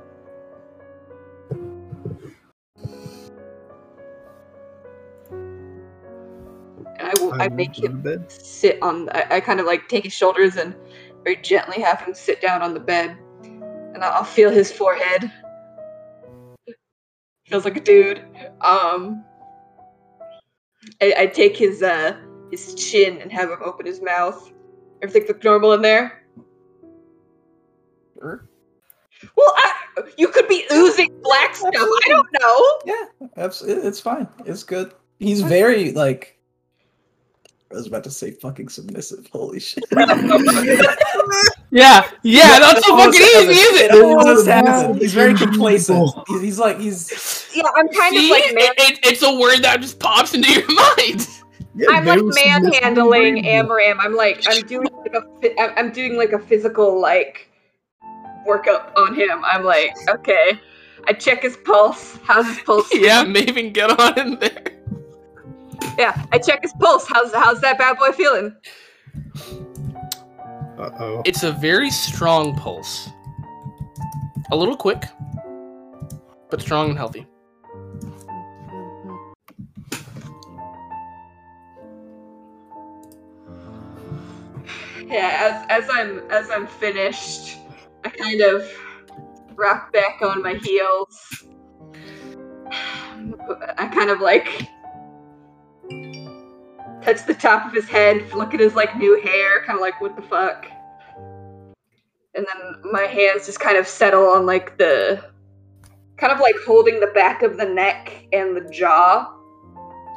And 6.99 7.35
I 7.39 7.45
I 7.45 7.49
make 7.49 7.77
him 7.77 8.01
bed. 8.01 8.31
sit 8.31 8.81
on 8.81 9.09
I, 9.09 9.25
I 9.35 9.39
kind 9.39 9.59
of 9.59 9.65
like 9.65 9.87
take 9.87 10.03
his 10.05 10.13
shoulders 10.13 10.55
and 10.55 10.75
very 11.23 11.37
gently 11.37 11.81
have 11.81 12.01
him 12.01 12.13
sit 12.13 12.41
down 12.41 12.61
on 12.61 12.73
the 12.73 12.79
bed. 12.79 13.17
And 13.43 14.03
I'll 14.03 14.23
feel 14.23 14.49
his 14.51 14.71
forehead. 14.71 15.31
Feels 17.45 17.65
like 17.65 17.77
a 17.77 17.81
dude. 17.81 18.23
Um 18.61 19.23
I, 21.01 21.13
I 21.17 21.25
take 21.27 21.55
his 21.57 21.81
uh 21.83 22.17
his 22.51 22.75
chin 22.75 23.17
and 23.21 23.31
have 23.31 23.49
him 23.49 23.59
open 23.63 23.85
his 23.85 24.01
mouth. 24.01 24.51
Everything 25.01 25.27
look 25.27 25.43
normal 25.43 25.73
in 25.73 25.81
there? 25.81 26.23
Sure. 28.17 28.47
Well, 29.35 29.53
I, 29.57 29.73
you 30.17 30.27
could 30.29 30.47
be 30.47 30.63
oozing 30.71 31.11
black 31.23 31.55
stuff. 31.55 31.71
I 31.75 32.01
don't 32.07 32.27
know. 32.39 32.79
Yeah, 32.85 33.27
it- 33.45 33.85
it's 33.85 33.99
fine. 33.99 34.27
It's 34.45 34.63
good. 34.63 34.93
He's 35.19 35.41
very 35.41 35.91
like. 35.91 36.36
I 37.71 37.75
was 37.75 37.87
about 37.87 38.03
to 38.05 38.11
say 38.11 38.31
fucking 38.31 38.69
submissive. 38.69 39.27
Holy 39.33 39.59
shit. 39.59 39.83
Yeah, 41.69 42.09
yeah, 42.23 42.59
that's 42.59 42.85
so 42.85 42.95
fucking 42.97 43.19
easy, 43.19 43.51
is 43.51 43.81
It 43.81 43.91
it? 43.91 44.03
almost 44.03 44.47
happened. 44.47 44.99
He's 45.01 45.13
very 45.13 45.33
complacent. 45.33 46.09
He's, 46.27 46.41
he's 46.41 46.59
like 46.59 46.79
he's. 46.79 47.49
Yeah, 47.53 47.63
I'm 47.75 47.89
kind 47.89 48.15
See? 48.15 48.25
of 48.25 48.31
like 48.31 48.55
man. 48.55 48.63
It- 48.77 48.91
it- 48.93 48.99
it's 49.11 49.21
a 49.23 49.37
word 49.37 49.59
that 49.63 49.81
just 49.81 49.99
pops 49.99 50.33
into 50.33 50.49
your 50.51 50.65
mind. 50.97 51.27
Yeah, 51.75 51.87
I'm 51.89 52.05
like 52.05 52.15
there 52.15 52.23
was 52.23 52.39
some 52.39 52.61
manhandling. 52.63 53.45
Amram. 53.45 53.99
I'm 53.99 54.15
like 54.15 54.43
I'm 54.47 54.61
doing 54.65 54.87
like 55.03 55.13
a 55.13 55.21
phy- 55.41 55.55
I'm 55.59 55.71
I'm 55.77 55.91
doing 55.91 56.15
like 56.17 56.31
a 56.31 56.39
physical 56.39 56.99
like 57.01 57.49
workup 58.47 58.91
on 58.97 59.13
him. 59.13 59.43
I'm 59.45 59.63
like 59.65 59.93
okay. 60.09 60.59
I 61.09 61.13
check 61.13 61.41
his 61.43 61.57
pulse. 61.57 62.17
How's 62.23 62.47
his 62.47 62.59
pulse? 62.59 62.87
yeah, 62.93 63.25
Maven, 63.25 63.73
get 63.73 63.97
on 63.99 64.17
in 64.19 64.39
there. 64.39 64.76
Yeah, 65.97 66.25
I 66.31 66.37
check 66.37 66.61
his 66.61 66.73
pulse. 66.79 67.07
How's 67.07 67.33
how's 67.33 67.59
that 67.61 67.79
bad 67.79 67.97
boy 67.97 68.11
feeling? 68.11 68.55
Uh-oh. 70.77 71.23
It's 71.25 71.41
a 71.41 71.51
very 71.51 71.89
strong 71.89 72.55
pulse. 72.55 73.09
A 74.51 74.55
little 74.55 74.77
quick, 74.77 75.05
but 76.51 76.61
strong 76.61 76.89
and 76.89 76.97
healthy. 76.97 77.25
Yeah, 85.07 85.65
as 85.69 85.83
as 85.83 85.89
I'm 85.91 86.19
as 86.29 86.51
I'm 86.51 86.67
finished, 86.67 87.57
I 88.03 88.09
kind 88.09 88.41
of 88.41 88.69
rock 89.55 89.91
back 89.91 90.21
on 90.21 90.43
my 90.43 90.53
heels. 90.55 91.43
I 92.71 93.89
kind 93.93 94.11
of 94.11 94.19
like 94.21 94.69
touch 97.07 97.25
the 97.25 97.33
top 97.33 97.65
of 97.65 97.73
his 97.73 97.87
head, 97.87 98.33
look 98.33 98.53
at 98.53 98.59
his 98.59 98.75
like 98.75 98.97
new 98.97 99.21
hair, 99.21 99.63
kind 99.63 99.77
of 99.77 99.81
like 99.81 100.01
what 100.01 100.15
the 100.17 100.21
fuck. 100.23 100.67
And 102.35 102.45
then 102.45 102.91
my 102.91 103.03
hands 103.03 103.45
just 103.45 103.61
kind 103.61 103.77
of 103.77 103.87
settle 103.87 104.25
on 104.25 104.45
like 104.45 104.77
the 104.77 105.23
kind 106.17 106.33
of 106.33 106.39
like 106.41 106.55
holding 106.65 106.99
the 106.99 107.07
back 107.07 107.43
of 107.43 107.55
the 107.55 107.65
neck 107.65 108.25
and 108.33 108.57
the 108.57 108.69
jaw 108.69 109.33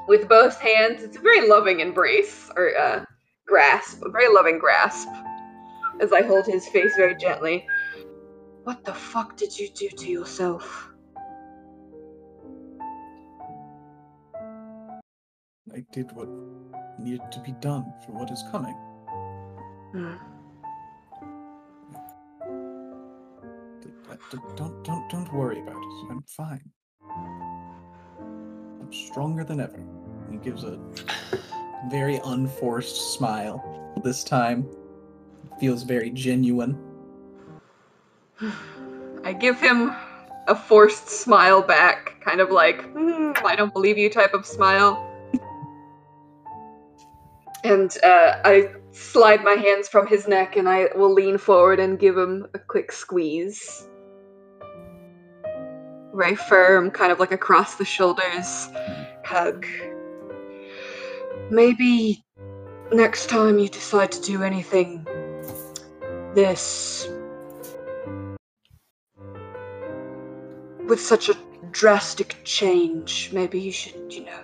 with 0.08 0.28
both 0.28 0.60
hands. 0.60 1.04
It's 1.04 1.16
a 1.16 1.20
very 1.20 1.48
loving 1.48 1.78
embrace 1.78 2.50
or 2.56 2.76
uh 2.76 3.04
grasp, 3.46 4.02
a 4.02 4.10
very 4.10 4.32
loving 4.32 4.58
grasp, 4.58 5.08
as 6.00 6.12
I 6.12 6.22
hold 6.22 6.46
his 6.46 6.66
face 6.68 6.96
very 6.96 7.14
gently. 7.14 7.66
What 8.64 8.84
the 8.84 8.94
fuck 8.94 9.36
did 9.36 9.56
you 9.56 9.68
do 9.70 9.88
to 9.88 10.10
yourself? 10.10 10.89
I 15.74 15.84
did 15.92 16.10
what 16.12 16.28
needed 16.98 17.30
to 17.32 17.40
be 17.40 17.52
done 17.60 17.92
for 18.04 18.12
what 18.12 18.30
is 18.30 18.42
coming. 18.50 18.74
D- 23.82 24.38
Don't 24.56 24.84
don't 24.84 25.08
don't 25.10 25.32
worry 25.32 25.60
about 25.60 25.76
it. 25.76 26.06
I'm 26.10 26.22
fine. 26.22 26.70
I'm 28.80 28.92
stronger 28.92 29.44
than 29.44 29.60
ever. 29.60 29.78
He 30.30 30.38
gives 30.38 30.64
a 30.64 30.78
very 31.90 32.20
unforced 32.24 33.14
smile. 33.14 33.62
This 34.02 34.24
time, 34.24 34.66
feels 35.60 35.82
very 35.82 36.10
genuine. 36.10 36.78
I 39.24 39.32
give 39.34 39.60
him 39.60 39.92
a 40.48 40.54
forced 40.56 41.08
smile 41.08 41.62
back, 41.62 42.20
kind 42.20 42.40
of 42.40 42.50
like, 42.50 42.82
"Hmm, 42.92 43.32
I 43.44 43.54
don't 43.56 43.72
believe 43.72 43.98
you 43.98 44.10
type 44.10 44.34
of 44.34 44.46
smile. 44.46 45.06
And 47.64 47.96
uh, 48.02 48.40
I 48.44 48.72
slide 48.92 49.44
my 49.44 49.52
hands 49.52 49.88
from 49.88 50.06
his 50.06 50.26
neck 50.26 50.56
and 50.56 50.68
I 50.68 50.88
will 50.94 51.12
lean 51.12 51.38
forward 51.38 51.78
and 51.78 51.98
give 51.98 52.16
him 52.16 52.46
a 52.54 52.58
quick 52.58 52.90
squeeze. 52.90 53.86
Very 56.14 56.34
firm, 56.34 56.90
kind 56.90 57.12
of 57.12 57.20
like 57.20 57.32
across 57.32 57.76
the 57.76 57.84
shoulders 57.84 58.68
hug. 59.24 59.66
Maybe 61.50 62.24
next 62.92 63.28
time 63.28 63.58
you 63.58 63.68
decide 63.68 64.10
to 64.12 64.20
do 64.22 64.42
anything 64.42 65.06
this 66.34 67.08
with 70.88 71.00
such 71.00 71.28
a 71.28 71.34
drastic 71.70 72.36
change, 72.44 73.30
maybe 73.32 73.60
you 73.60 73.72
should, 73.72 74.12
you 74.12 74.24
know, 74.24 74.42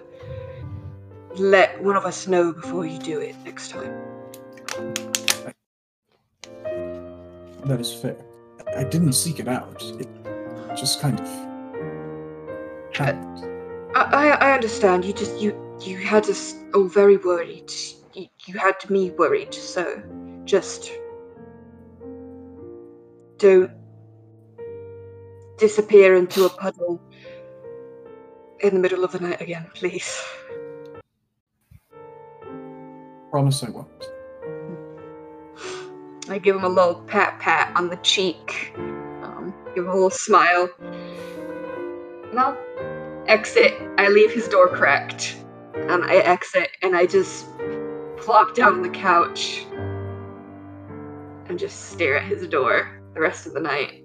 let 1.39 1.83
one 1.83 1.97
of 1.97 2.05
us 2.05 2.27
know 2.27 2.53
before 2.53 2.87
you 2.87 2.99
do 2.99 3.21
it 3.21 3.37
next 3.45 3.71
time. 3.71 3.95
That 7.65 7.81
is 7.81 7.93
fair. 7.93 8.17
I 8.77 8.85
didn't 8.85 9.15
seek 9.15 9.41
it 9.41 9.49
out. 9.49 9.83
It 9.99 10.09
just 10.77 11.01
kind 11.01 11.19
of 11.19 11.29
happened. 12.95 13.45
I, 13.95 14.03
I, 14.03 14.29
I 14.29 14.53
understand. 14.53 15.05
You 15.05 15.13
just 15.13 15.41
you 15.41 15.55
you 15.81 15.99
had 15.99 16.29
us 16.29 16.55
all 16.75 16.85
very 16.85 17.17
worried. 17.17 17.73
You, 18.15 18.27
you 18.47 18.59
had 18.59 18.89
me 18.89 19.11
worried. 19.11 19.55
So 19.55 20.03
just 20.45 20.91
don't 23.39 23.71
disappear 25.59 26.17
into 26.17 26.45
a 26.45 26.51
puddle 26.51 27.01
in 28.61 28.75
the 28.75 28.81
middle 28.81 29.05
of 29.05 29.13
the 29.13 29.21
night 29.21 29.41
again, 29.41 29.67
please. 29.75 30.23
Promise 33.31 33.65
I 33.65 33.71
won't. 33.71 33.89
I 36.29 36.39
give 36.39 36.57
him 36.57 36.65
a 36.65 36.69
little 36.69 36.97
pat 37.03 37.39
pat 37.39 37.77
on 37.77 37.89
the 37.89 37.97
cheek, 37.97 38.73
um, 38.77 39.55
give 39.75 39.85
him 39.85 39.91
a 39.91 39.95
little 39.95 40.11
smile, 40.11 40.69
and 40.81 42.39
I'll 42.39 42.57
exit. 43.29 43.75
I 43.99 44.09
leave 44.09 44.33
his 44.33 44.49
door 44.49 44.69
cracked. 44.69 45.37
And 45.75 46.05
I 46.05 46.17
exit 46.17 46.71
and 46.83 46.97
I 46.97 47.07
just 47.07 47.47
plop 48.17 48.55
down 48.57 48.73
on 48.75 48.83
the 48.83 48.89
couch 48.89 49.65
and 51.49 51.59
just 51.59 51.91
stare 51.91 52.19
at 52.19 52.25
his 52.25 52.49
door 52.49 53.01
the 53.15 53.21
rest 53.21 53.47
of 53.47 53.53
the 53.55 53.61
night. 53.61 54.03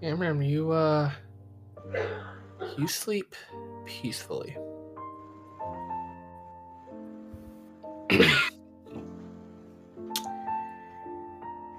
Yeah, 0.00 0.10
remember 0.10 0.44
you 0.44 0.70
uh 0.70 1.10
you 2.76 2.86
sleep 2.86 3.34
peacefully. 3.86 4.56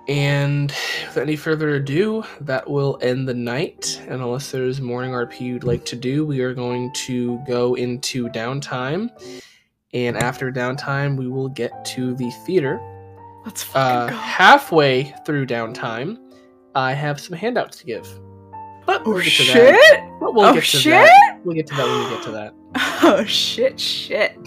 and 0.08 0.74
without 1.08 1.22
any 1.24 1.36
further 1.36 1.76
ado, 1.76 2.24
that 2.42 2.70
will 2.70 2.98
end 3.02 3.28
the 3.28 3.34
night. 3.34 4.02
And 4.08 4.22
unless 4.22 4.52
there's 4.52 4.80
morning 4.80 5.12
RP 5.12 5.42
you'd 5.42 5.64
like 5.66 5.84
to 5.86 5.96
do, 5.98 6.26
we 6.26 6.40
are 6.42 6.54
going 6.54 6.92
to 7.06 7.40
go 7.48 7.76
into 7.76 8.30
downtime. 8.30 9.10
And 9.94 10.16
after 10.18 10.52
downtime, 10.52 11.18
we 11.18 11.28
will 11.28 11.50
get 11.50 11.84
to 11.86 12.14
the 12.16 12.30
theater. 12.46 12.80
Let's 13.46 13.66
Uh, 13.76 14.08
go. 14.08 14.16
halfway 14.16 15.14
through 15.26 15.48
downtime, 15.48 16.18
I 16.76 16.94
have 16.94 17.20
some 17.20 17.36
handouts 17.38 17.78
to 17.80 17.86
give. 17.86 18.08
But 18.86 19.02
Oh 19.06 19.12
we'll 19.14 19.18
get 19.24 19.34
to 19.34 19.44
shit! 19.44 20.00
That. 20.42 20.44
But 20.44 20.44
we'll 20.44 20.50
Oh 20.50 20.54
get 20.54 20.64
to 20.72 20.78
shit! 20.80 20.94
that. 20.94 21.40
We'll 21.44 21.56
get 21.56 21.68
to 21.68 21.76
that 21.76 21.88
when 21.88 22.00
we 22.00 22.08
get 22.08 22.22
to 22.24 22.32
that. 22.32 22.54
Oh 23.04 23.24
shit! 23.26 23.80
Shit! 23.80 24.38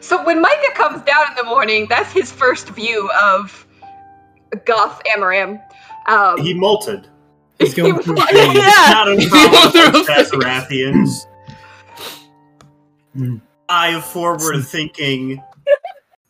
So 0.00 0.24
when 0.24 0.40
Micah 0.40 0.72
comes 0.74 1.02
down 1.02 1.28
in 1.30 1.34
the 1.36 1.44
morning, 1.44 1.86
that's 1.88 2.12
his 2.12 2.30
first 2.32 2.68
view 2.70 3.10
of 3.22 3.66
Goth 4.64 5.02
Amaram. 5.06 5.60
Um, 6.06 6.38
He 6.40 6.54
molted. 6.54 7.06
He's 7.58 7.74
going 7.74 8.00
through 8.00 8.16
a 8.16 8.26
Yeah. 8.32 8.52
phase. 8.52 8.62
Not 8.90 9.08
a 9.08 9.16
He 9.16 9.28
problem 9.28 9.72
threw 9.72 9.82
a 9.82 9.92
with 9.92 10.06
face. 10.06 10.30
Azarathians. 10.30 11.26
Mm. 13.16 13.40
I, 13.68 13.88
a 13.88 14.00
forward-thinking 14.02 15.42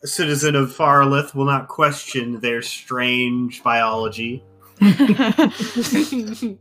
citizen 0.03 0.55
of 0.55 0.69
Farlith, 0.75 1.35
will 1.35 1.45
not 1.45 1.67
question 1.67 2.39
their 2.39 2.61
strange 2.61 3.63
biology. 3.63 4.43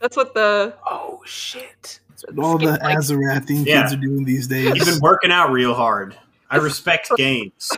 that's 0.00 0.16
what 0.16 0.34
the 0.34 0.74
oh 0.86 1.20
shit! 1.24 2.00
All 2.38 2.58
the 2.58 2.78
Azarathian 2.82 3.64
Yeah. 3.66 3.82
kids 3.82 3.94
are 3.94 3.96
doing 3.96 4.24
these 4.24 4.46
days. 4.46 4.72
He's 4.74 4.84
been 4.92 5.00
working 5.00 5.30
out 5.32 5.50
real 5.50 5.74
hard. 5.74 6.16
I 6.50 6.56
respect 6.58 7.10
games. 7.16 7.70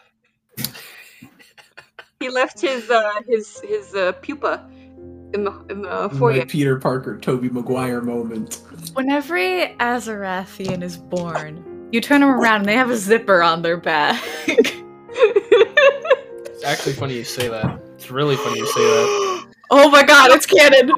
he 2.21 2.29
left 2.29 2.61
his 2.61 2.91
uh, 2.91 3.13
his 3.27 3.61
his 3.61 3.95
uh, 3.95 4.13
pupa 4.21 4.69
in 5.35 5.45
the 5.45 5.53
in 5.71 5.83
the 5.83 6.09
My. 6.15 6.45
Peter 6.45 6.79
Parker, 6.79 7.17
Tobey 7.19 7.49
Maguire 7.49 8.01
moment. 8.01 8.61
when 8.95 9.11
every 9.11 9.75
Azarathian 9.81 10.83
is 10.83 10.97
born, 10.97 11.89
you 11.93 12.01
turn 12.01 12.21
them 12.21 12.31
around 12.31 12.61
and 12.61 12.69
they 12.69 12.75
have 12.75 12.91
a 12.91 12.97
zipper 12.97 13.43
on 13.43 13.63
their 13.63 13.77
back. 13.77 14.23
Actually 16.67 16.95
funny 16.95 17.15
you 17.15 17.23
say 17.23 17.47
that. 17.47 17.81
It's 17.95 18.11
really 18.11 18.35
funny 18.35 18.59
you 18.59 18.67
say 18.67 18.81
that. 18.81 19.55
oh 19.71 19.89
my 19.89 20.03
god! 20.03 20.33
It's 20.33 20.47
canon. 20.47 20.91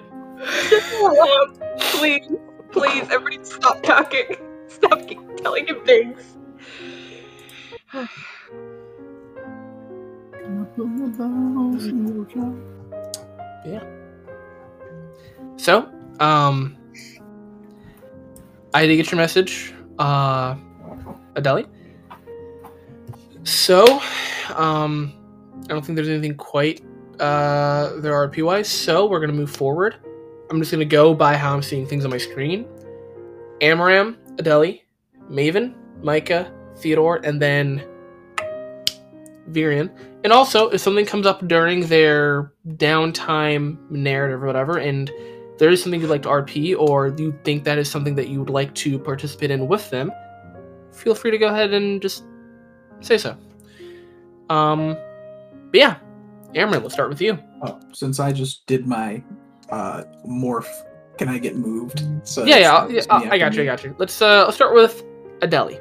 please, 1.78 2.27
please, 2.73 3.03
everybody, 3.11 3.45
stop 3.45 3.82
talking. 3.82 4.35
Stop 4.69 5.03
telling 5.36 5.66
him 5.66 5.85
things. 5.85 6.36
Yeah. 13.66 13.85
So, 15.57 15.90
um, 16.20 16.78
I 18.73 18.86
did 18.86 18.97
get 18.97 19.11
your 19.11 19.19
message, 19.19 19.74
uh, 19.99 20.55
Adeli. 21.35 21.66
So, 23.45 24.01
um, 24.55 25.18
I 25.65 25.69
don't 25.69 25.85
think 25.85 25.97
there's 25.97 26.09
anything 26.09 26.37
quite 26.37 26.83
uh, 27.21 27.97
there 28.01 28.13
RP 28.13 28.45
wise. 28.45 28.69
So 28.69 29.07
we're 29.07 29.21
gonna 29.21 29.33
move 29.33 29.51
forward. 29.51 29.97
I'm 30.51 30.59
just 30.61 30.71
gonna 30.71 30.85
go 30.85 31.15
by 31.15 31.37
how 31.37 31.55
I'm 31.55 31.63
seeing 31.63 31.87
things 31.87 32.05
on 32.05 32.11
my 32.11 32.19
screen. 32.19 32.67
Amaram, 33.61 34.17
Adeli, 34.37 34.83
Maven, 35.31 35.75
Micah, 36.03 36.53
Theodore, 36.77 37.21
and 37.25 37.43
then 37.43 37.85
Virian. 39.51 39.91
And 40.25 40.33
also, 40.33 40.69
if 40.71 40.81
something 40.81 41.07
comes 41.07 41.27
up 41.27 41.47
during 41.47 41.87
their 41.87 42.53
downtime 42.67 43.79
narrative 43.91 44.43
or 44.43 44.47
whatever, 44.47 44.79
and 44.79 45.11
there 45.59 45.71
is 45.71 45.83
something 45.83 46.01
you'd 46.01 46.11
like 46.11 46.23
to 46.23 46.29
RP, 46.29 46.79
or 46.79 47.09
you 47.19 47.37
think 47.45 47.65
that 47.65 47.79
is 47.79 47.91
something 47.91 48.15
that 48.15 48.29
you 48.29 48.41
would 48.41 48.51
like 48.51 48.75
to 48.77 48.99
participate 48.99 49.51
in 49.51 49.67
with 49.67 49.91
them, 49.91 50.13
feel 50.93 51.15
free 51.15 51.31
to 51.31 51.39
go 51.39 51.49
ahead 51.49 51.73
and 51.73 52.01
just 52.01 52.25
say 53.01 53.19
so. 53.19 53.37
Um, 54.51 54.97
but 55.70 55.81
yeah, 55.81 55.97
Amaran, 56.55 56.82
let's 56.82 56.95
start 56.95 57.09
with 57.09 57.20
you. 57.20 57.39
Oh, 57.62 57.78
since 57.93 58.20
I 58.20 58.32
just 58.32 58.66
did 58.66 58.86
my 58.86 59.23
uh, 59.70 60.05
morph, 60.27 60.69
can 61.19 61.28
I 61.28 61.39
get 61.39 61.57
moved? 61.57 62.05
So 62.24 62.45
yeah, 62.45 62.59
yeah, 62.59 62.89
yeah 62.89 63.03
I 63.11 63.31
I 63.31 63.39
got 63.39 63.47
after 63.49 63.62
you, 63.62 63.70
I 63.70 63.74
got 63.77 63.85
you. 63.85 63.95
Let's 63.99 64.20
uh, 64.23 64.45
let's 64.45 64.57
start 64.57 64.74
with 64.74 65.05
Adeli. 65.40 65.81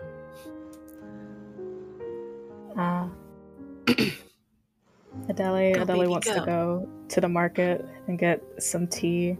Uh, 2.77 3.07
Adele, 5.30 5.73
Go, 5.73 5.81
Adele 5.81 5.85
baby, 5.85 6.07
wants 6.07 6.27
go. 6.27 6.39
to 6.39 6.45
go 6.45 6.89
to 7.09 7.22
the 7.22 7.30
market 7.30 7.85
and 8.07 8.19
get 8.19 8.43
some 8.59 8.88
tea 8.88 9.38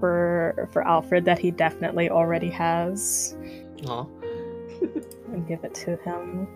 for 0.00 0.68
for 0.72 0.86
Alfred 0.86 1.24
that 1.26 1.38
he 1.38 1.50
definitely 1.50 2.10
already 2.10 2.50
has 2.50 3.36
Aw. 3.86 4.06
and 5.32 5.46
give 5.46 5.62
it 5.64 5.74
to 5.74 5.96
him. 5.96 6.48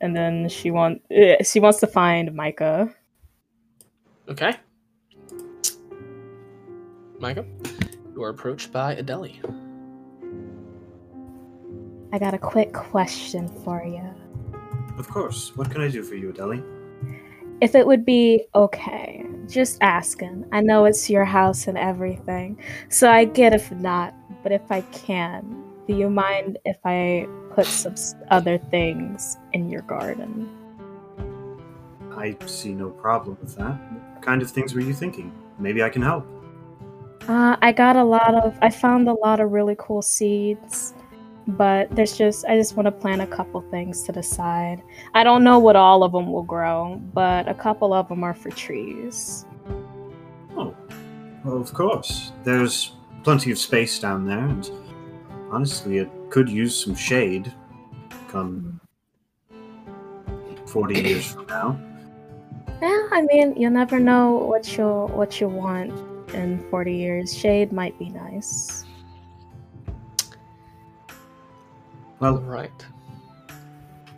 And 0.00 0.16
then 0.16 0.48
she 0.48 0.70
want 0.70 1.02
eh, 1.10 1.42
she 1.42 1.60
wants 1.60 1.80
to 1.80 1.86
find 1.86 2.34
Micah. 2.34 2.94
Okay. 4.28 4.54
Micah, 7.18 7.44
you 8.14 8.22
are 8.22 8.30
approached 8.30 8.72
by 8.72 8.96
Adeli. 8.96 9.36
I 12.12 12.18
got 12.18 12.34
a 12.34 12.38
quick 12.38 12.72
question 12.72 13.48
for 13.62 13.84
you. 13.84 14.08
Of 14.98 15.08
course. 15.08 15.54
What 15.56 15.70
can 15.70 15.80
I 15.80 15.88
do 15.88 16.02
for 16.02 16.14
you, 16.14 16.32
Adeli? 16.32 16.64
If 17.60 17.74
it 17.74 17.86
would 17.86 18.06
be 18.06 18.46
okay, 18.54 19.24
just 19.48 19.78
asking. 19.82 20.46
I 20.50 20.60
know 20.60 20.86
it's 20.86 21.10
your 21.10 21.26
house 21.26 21.66
and 21.66 21.76
everything, 21.76 22.58
so 22.88 23.10
I 23.10 23.26
get 23.26 23.52
if 23.52 23.70
not. 23.70 24.14
But 24.42 24.52
if 24.52 24.72
I 24.72 24.80
can, 24.80 25.69
do 25.90 25.96
you 25.96 26.08
mind 26.08 26.56
if 26.64 26.76
I 26.84 27.26
put 27.52 27.66
some 27.66 27.96
other 28.30 28.58
things 28.58 29.36
in 29.52 29.68
your 29.68 29.82
garden? 29.82 30.48
I 32.12 32.36
see 32.46 32.72
no 32.74 32.90
problem 32.90 33.36
with 33.40 33.56
that. 33.56 33.74
What 34.14 34.22
kind 34.22 34.40
of 34.40 34.48
things 34.48 34.72
were 34.72 34.82
you 34.82 34.94
thinking? 34.94 35.32
Maybe 35.58 35.82
I 35.82 35.88
can 35.88 36.02
help. 36.02 36.24
Uh, 37.26 37.56
I 37.60 37.72
got 37.72 37.96
a 37.96 38.04
lot 38.04 38.34
of. 38.34 38.56
I 38.62 38.70
found 38.70 39.08
a 39.08 39.14
lot 39.14 39.40
of 39.40 39.50
really 39.50 39.74
cool 39.80 40.00
seeds, 40.00 40.94
but 41.48 41.90
there's 41.90 42.16
just. 42.16 42.44
I 42.46 42.56
just 42.56 42.76
want 42.76 42.86
to 42.86 42.92
plant 42.92 43.20
a 43.20 43.26
couple 43.26 43.60
things 43.62 44.04
to 44.04 44.12
the 44.12 44.22
side. 44.22 44.82
I 45.14 45.24
don't 45.24 45.42
know 45.42 45.58
what 45.58 45.74
all 45.74 46.04
of 46.04 46.12
them 46.12 46.30
will 46.30 46.44
grow, 46.44 47.02
but 47.12 47.48
a 47.48 47.54
couple 47.54 47.92
of 47.92 48.08
them 48.08 48.22
are 48.22 48.34
for 48.34 48.50
trees. 48.50 49.44
Oh, 50.56 50.72
well, 51.44 51.60
of 51.60 51.74
course. 51.74 52.30
There's 52.44 52.92
plenty 53.24 53.50
of 53.50 53.58
space 53.58 53.98
down 53.98 54.24
there, 54.24 54.46
and 54.46 54.70
honestly, 55.50 55.98
it 55.98 56.10
could 56.30 56.48
use 56.48 56.74
some 56.82 56.94
shade 56.94 57.52
come 58.28 58.80
40 60.66 61.00
years 61.00 61.32
from 61.32 61.46
now. 61.46 61.80
Yeah, 62.80 63.08
I 63.12 63.22
mean, 63.22 63.56
you'll 63.56 63.72
never 63.72 63.98
know 63.98 64.32
what 64.36 64.76
you'll 64.76 65.08
what 65.08 65.40
you 65.40 65.48
want 65.48 65.92
in 66.32 66.58
40 66.70 66.94
years. 66.94 67.36
Shade 67.36 67.72
might 67.72 67.98
be 67.98 68.08
nice. 68.08 68.84
Well, 72.20 72.38
Right. 72.38 72.86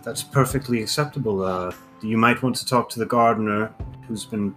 that's 0.03 0.23
perfectly 0.23 0.83
acceptable. 0.83 1.43
Uh, 1.43 1.73
you 2.03 2.17
might 2.19 2.43
want 2.43 2.57
to 2.57 2.67
talk 2.67 2.89
to 2.91 2.99
the 2.99 3.07
gardener 3.07 3.73
who's 4.09 4.25
been 4.25 4.55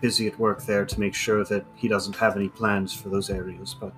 busy 0.00 0.26
at 0.26 0.36
work 0.38 0.62
there 0.64 0.84
to 0.84 1.00
make 1.00 1.14
sure 1.14 1.44
that 1.44 1.64
he 1.76 1.86
doesn't 1.88 2.16
have 2.16 2.36
any 2.36 2.48
plans 2.48 2.92
for 2.92 3.08
those 3.08 3.30
areas, 3.30 3.74
but 3.80 3.92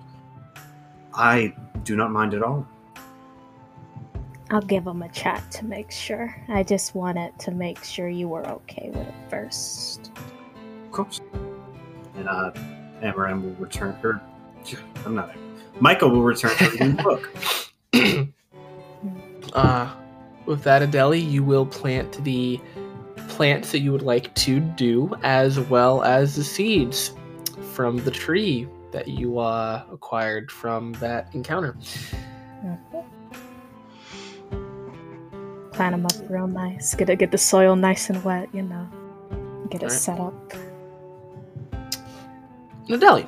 I 1.17 1.53
do 1.83 1.95
not 1.95 2.11
mind 2.11 2.35
at 2.35 2.43
all. 2.43 2.67
I'll 4.51 4.61
give 4.61 4.85
him 4.85 5.01
a 5.01 5.09
chat 5.09 5.49
to 5.53 5.65
make 5.65 5.91
sure. 5.91 6.33
I 6.47 6.63
just 6.63 6.95
wanted 6.95 7.37
to 7.39 7.51
make 7.51 7.83
sure 7.83 8.07
you 8.07 8.29
were 8.29 8.47
okay 8.47 8.91
with 8.93 9.07
it 9.07 9.13
first. 9.29 10.11
Of 10.85 10.91
course. 10.91 11.19
And 12.15 12.29
uh, 12.29 12.51
Amaram 13.01 13.43
will 13.43 13.55
return 13.55 13.93
her. 13.95 14.21
I'm 15.05 15.15
not. 15.15 15.35
Michael 15.79 16.11
will 16.11 16.21
return 16.21 16.51
her 16.57 16.69
the 16.69 17.03
book. 17.93 18.33
uh, 19.53 19.93
with 20.45 20.63
that, 20.63 20.81
Adeli, 20.81 21.29
you 21.29 21.43
will 21.43 21.65
plant 21.65 22.23
the 22.23 22.59
plants 23.27 23.71
that 23.71 23.79
you 23.79 23.91
would 23.91 24.01
like 24.01 24.33
to 24.35 24.59
do, 24.59 25.13
as 25.23 25.59
well 25.59 26.03
as 26.03 26.35
the 26.35 26.43
seeds 26.43 27.11
from 27.73 27.97
the 27.97 28.11
tree 28.11 28.67
that 28.91 29.07
you 29.07 29.39
uh, 29.39 29.83
acquired 29.91 30.51
from 30.51 30.93
that 30.93 31.33
encounter. 31.33 31.75
Plant 35.71 35.93
them 35.93 36.05
up 36.05 36.29
real 36.29 36.47
nice. 36.47 36.95
Get 36.95 37.09
it, 37.09 37.19
get 37.19 37.31
the 37.31 37.37
soil 37.37 37.75
nice 37.75 38.09
and 38.09 38.23
wet. 38.23 38.49
You 38.53 38.63
know, 38.63 38.87
get 39.69 39.83
it 39.83 39.85
Alright. 39.85 39.99
set 39.99 40.19
up. 40.19 40.53
Nadeli, 42.87 43.27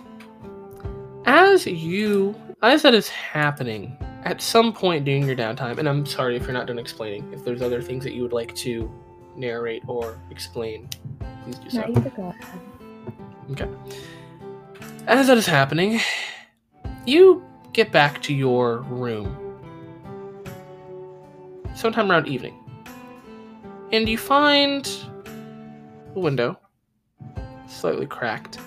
as 1.26 1.66
you 1.66 2.34
as 2.62 2.82
that 2.82 2.94
is 2.94 3.08
happening, 3.10 3.98
at 4.24 4.42
some 4.42 4.74
point 4.74 5.06
during 5.06 5.26
your 5.26 5.36
downtime, 5.36 5.78
and 5.78 5.88
I'm 5.88 6.06
sorry 6.06 6.36
if 6.36 6.44
you're 6.44 6.54
not 6.54 6.68
done 6.68 6.80
explaining, 6.80 7.32
if 7.34 7.44
there's 7.44 7.62
other 7.62 7.82
things 7.82 8.04
that 8.04 8.14
you 8.14 8.22
would 8.24 8.34
like 8.34 8.54
to 8.56 8.92
narrate 9.36 9.84
or 9.88 10.20
explain, 10.30 10.90
please 11.44 11.60
do 11.60 11.70
so. 11.70 11.82
No, 11.82 11.88
you 11.88 12.02
could 12.02 12.16
go 12.16 12.24
ahead. 12.30 12.60
Okay. 13.52 13.68
As 15.08 15.28
that 15.28 15.38
is 15.38 15.48
happening, 15.48 16.00
you 17.06 17.44
get 17.74 17.92
back 17.92 18.22
to 18.24 18.34
your 18.34 18.80
room 18.82 19.36
sometime 21.76 22.12
around 22.12 22.28
evening. 22.28 22.56
And 23.92 24.08
you 24.08 24.18
find 24.18 24.88
a 26.16 26.20
window, 26.20 26.60
slightly 27.68 28.06
cracked, 28.06 28.60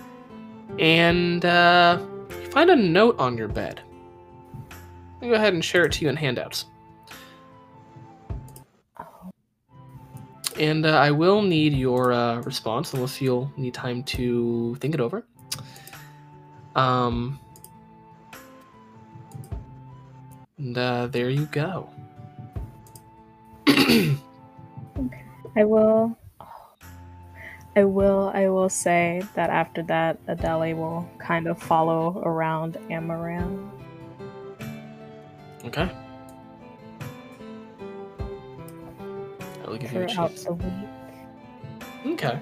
and 0.78 1.44
uh, 1.44 2.00
you 2.30 2.50
find 2.50 2.70
a 2.70 2.76
note 2.76 3.18
on 3.18 3.38
your 3.38 3.48
bed. 3.48 3.80
I'll 5.20 5.28
go 5.28 5.34
ahead 5.34 5.54
and 5.54 5.64
share 5.64 5.84
it 5.84 5.92
to 5.92 6.04
you 6.04 6.08
in 6.08 6.16
handouts. 6.16 6.64
And 10.58 10.84
uh, 10.84 10.98
I 10.98 11.12
will 11.12 11.40
need 11.40 11.72
your 11.72 12.12
uh, 12.12 12.40
response, 12.42 12.92
unless 12.94 13.20
you'll 13.20 13.50
need 13.56 13.74
time 13.74 14.02
to 14.04 14.74
think 14.80 14.94
it 14.94 15.00
over. 15.00 15.24
Um, 16.74 17.38
and 20.58 20.78
uh, 20.78 21.06
there 21.08 21.28
you 21.28 21.46
go. 21.46 21.88
okay. 23.68 24.16
I 25.56 25.64
will. 25.64 26.16
I 27.74 27.84
will. 27.84 28.30
I 28.34 28.48
will 28.48 28.68
say 28.68 29.22
that 29.34 29.50
after 29.50 29.82
that, 29.84 30.18
Adele 30.28 30.74
will 30.74 31.08
kind 31.18 31.46
of 31.46 31.60
follow 31.62 32.22
around 32.24 32.74
Amaran. 32.90 33.70
Okay. 35.64 35.90
I'll 39.64 39.76
give 39.76 39.92
you 39.92 40.02
a 40.02 40.06
chance. 40.06 40.46
week. 40.48 40.62
Okay. 42.06 42.38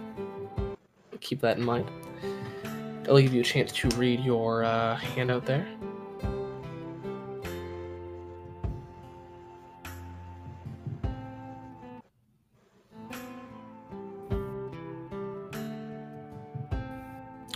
Keep 1.21 1.41
that 1.41 1.59
in 1.59 1.65
mind. 1.65 1.89
I'll 3.09 3.19
give 3.19 3.35
you 3.35 3.41
a 3.41 3.45
chance 3.45 3.73
to 3.73 3.89
read 3.97 4.21
your 4.21 4.65
uh, 4.65 4.97
handout 4.97 5.47
there. 5.47 5.67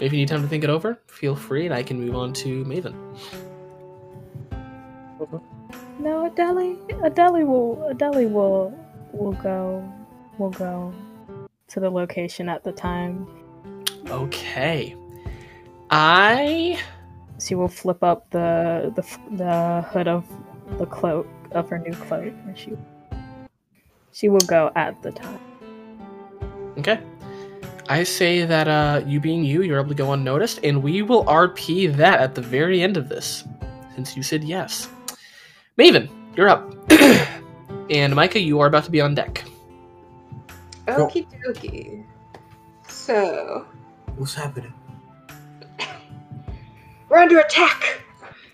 If 0.01 0.13
you 0.13 0.19
need 0.19 0.29
time 0.29 0.43
to 0.43 0.49
think 0.49 0.65
it 0.65 0.71
over, 0.71 1.01
feel 1.07 1.37
free, 1.37 1.67
and 1.67 1.75
I 1.75 1.83
can 1.83 2.01
move 2.01 2.17
on 2.17 2.33
to 2.35 2.65
Maven. 2.65 2.95
No, 5.99 6.27
Adele. 6.27 6.77
Adele 7.03 7.45
will. 7.45 7.87
Adele 7.89 8.27
will. 8.29 8.79
Will 9.13 9.33
go. 9.33 9.89
Will 10.37 10.51
go 10.51 10.93
to 11.69 11.81
the 11.81 11.89
location 11.89 12.49
at 12.49 12.65
the 12.65 12.73
time. 12.73 13.27
Okay. 14.11 14.97
I 15.91 16.81
She 17.41 17.55
will 17.55 17.69
flip 17.69 18.03
up 18.03 18.31
the 18.31 18.93
the 18.95 19.05
the 19.37 19.83
hood 19.91 20.09
of 20.09 20.25
the 20.79 20.87
cloak 20.87 21.27
of 21.53 21.69
her 21.69 21.79
new 21.79 21.93
cloak, 21.93 22.33
and 22.47 22.57
she 22.59 22.73
she 24.13 24.29
will 24.29 24.47
go 24.47 24.71
at 24.77 25.03
the 25.03 25.13
time. 25.13 25.41
Okay. 26.79 27.01
I 27.89 28.03
say 28.03 28.47
that 28.47 28.67
uh, 28.67 29.03
you 29.05 29.21
being 29.21 29.45
you, 29.45 29.63
you're 29.63 29.79
able 29.79 29.91
to 29.91 29.95
go 29.95 30.13
unnoticed, 30.13 30.61
and 30.65 30.83
we 30.83 31.03
will 31.03 31.25
RP 31.27 31.95
that 31.97 32.21
at 32.21 32.35
the 32.35 32.41
very 32.41 32.81
end 32.81 32.97
of 32.97 33.09
this, 33.09 33.45
since 33.95 34.17
you 34.17 34.23
said 34.23 34.43
yes. 34.43 34.89
Maven, 35.79 36.09
you're 36.35 36.49
up. 36.49 36.65
and 37.91 38.15
Micah, 38.15 38.41
you 38.41 38.61
are 38.61 38.67
about 38.69 38.85
to 38.85 38.91
be 38.91 39.03
on 39.03 39.15
deck. 39.15 39.45
Okie 40.89 41.27
dokie. 41.45 42.05
So, 42.89 43.67
What's 44.17 44.35
happening? 44.35 44.73
We're 47.15 47.21
under 47.21 47.39
attack! 47.39 48.01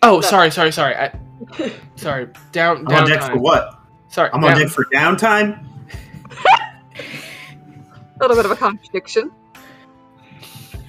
Oh, 0.03 0.17
No. 0.17 0.21
sorry, 0.21 0.51
sorry, 0.51 0.71
sorry. 0.73 0.95
I, 0.95 1.13
sorry, 1.97 2.29
down, 2.53 2.79
I'm 2.79 2.85
down 2.85 3.03
on 3.05 3.09
deck 3.09 3.23
for 3.23 3.39
what? 3.39 3.81
Sorry, 4.09 4.29
I'm 4.33 4.45
on 4.45 4.51
down- 4.51 4.61
deck 4.61 4.69
for 4.69 4.85
downtime? 4.87 5.65
A 6.99 8.21
little 8.21 8.37
bit 8.37 8.45
of 8.45 8.51
a 8.51 8.57
contradiction. 8.57 9.31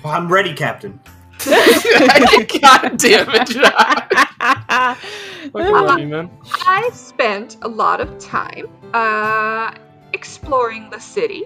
Well, 0.04 0.14
I'm 0.14 0.32
ready, 0.32 0.54
Captain. 0.54 1.00
God 1.46 2.98
damn 2.98 3.30
it, 3.30 3.48
John. 3.48 4.96
Fucking 5.52 5.54
love 5.54 6.00
you, 6.00 6.08
man. 6.08 6.30
I 6.66 6.90
spent 6.94 7.58
a 7.62 7.68
lot 7.68 8.00
of 8.02 8.20
time 8.20 8.68
uh, 8.94 9.74
exploring 10.14 10.90
the 10.90 11.00
city. 11.00 11.46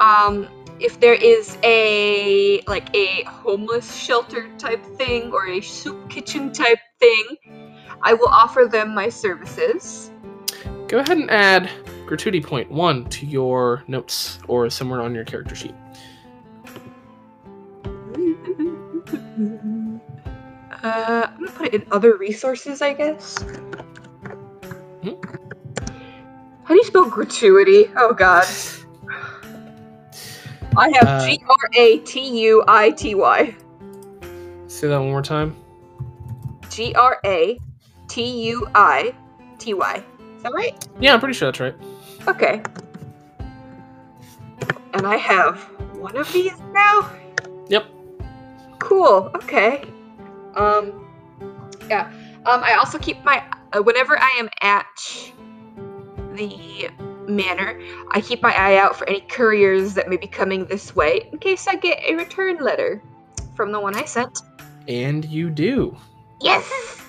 Um, 0.00 0.48
if 0.80 1.00
there 1.00 1.14
is 1.14 1.56
a 1.62 2.60
like 2.66 2.94
a 2.94 3.24
homeless 3.24 3.94
shelter 3.94 4.48
type 4.58 4.84
thing 4.96 5.32
or 5.32 5.48
a 5.48 5.60
soup 5.60 6.10
kitchen 6.10 6.52
type 6.52 6.78
thing, 6.98 7.36
I 8.02 8.14
will 8.14 8.28
offer 8.28 8.68
them 8.70 8.94
my 8.94 9.08
services. 9.08 10.10
Go 10.88 10.98
ahead 10.98 11.18
and 11.18 11.30
add 11.30 11.70
gratuity 12.06 12.40
point 12.40 12.70
one 12.70 13.04
to 13.06 13.26
your 13.26 13.82
notes 13.88 14.38
or 14.48 14.70
somewhere 14.70 15.00
on 15.00 15.14
your 15.14 15.24
character 15.24 15.54
sheet. 15.54 15.74
Uh, 20.82 21.26
I'm 21.28 21.38
gonna 21.38 21.50
put 21.52 21.66
it 21.68 21.74
in 21.74 21.86
other 21.90 22.16
resources, 22.16 22.82
I 22.82 22.92
guess. 22.92 23.38
Hmm? 25.02 25.14
How 26.64 26.68
do 26.68 26.74
you 26.74 26.84
spell 26.84 27.08
gratuity? 27.08 27.90
Oh 27.96 28.12
god. 28.12 28.46
I 30.76 30.90
have 30.94 31.08
Uh, 31.08 31.26
G 31.26 31.40
R 31.48 31.70
A 31.74 31.98
T 32.00 32.40
U 32.42 32.64
I 32.68 32.90
T 32.90 33.14
Y. 33.14 33.54
Say 34.68 34.88
that 34.88 34.98
one 34.98 35.08
more 35.10 35.22
time. 35.22 35.54
G 36.70 36.94
R 36.94 37.18
A 37.24 37.58
T 38.08 38.24
U 38.48 38.66
I 38.74 39.14
T 39.58 39.74
Y. 39.74 40.04
Is 40.36 40.42
that 40.42 40.52
right? 40.52 40.88
Yeah, 41.00 41.14
I'm 41.14 41.20
pretty 41.20 41.34
sure 41.34 41.48
that's 41.50 41.60
right. 41.60 41.74
Okay. 42.28 42.62
And 44.92 45.06
I 45.06 45.16
have 45.16 45.58
one 45.98 46.16
of 46.16 46.30
these 46.32 46.52
now? 46.72 47.10
Yep. 47.68 47.86
Cool. 48.78 49.30
Okay. 49.34 49.84
Um 50.54 51.06
yeah. 51.88 52.10
Um 52.44 52.62
I 52.62 52.74
also 52.74 52.98
keep 52.98 53.22
my 53.24 53.42
uh, 53.72 53.82
whenever 53.82 54.18
I 54.18 54.30
am 54.38 54.48
at 54.62 55.32
the 56.34 56.90
manor, 57.28 57.80
I 58.10 58.20
keep 58.20 58.42
my 58.42 58.54
eye 58.54 58.76
out 58.76 58.96
for 58.96 59.08
any 59.08 59.20
couriers 59.20 59.94
that 59.94 60.08
may 60.08 60.16
be 60.16 60.26
coming 60.26 60.66
this 60.66 60.94
way 60.94 61.28
in 61.32 61.38
case 61.38 61.66
I 61.66 61.76
get 61.76 61.98
a 62.06 62.14
return 62.14 62.58
letter 62.58 63.02
from 63.54 63.72
the 63.72 63.80
one 63.80 63.94
I 63.94 64.04
sent. 64.04 64.38
And 64.88 65.24
you 65.24 65.50
do. 65.50 65.96
Yes. 66.40 67.02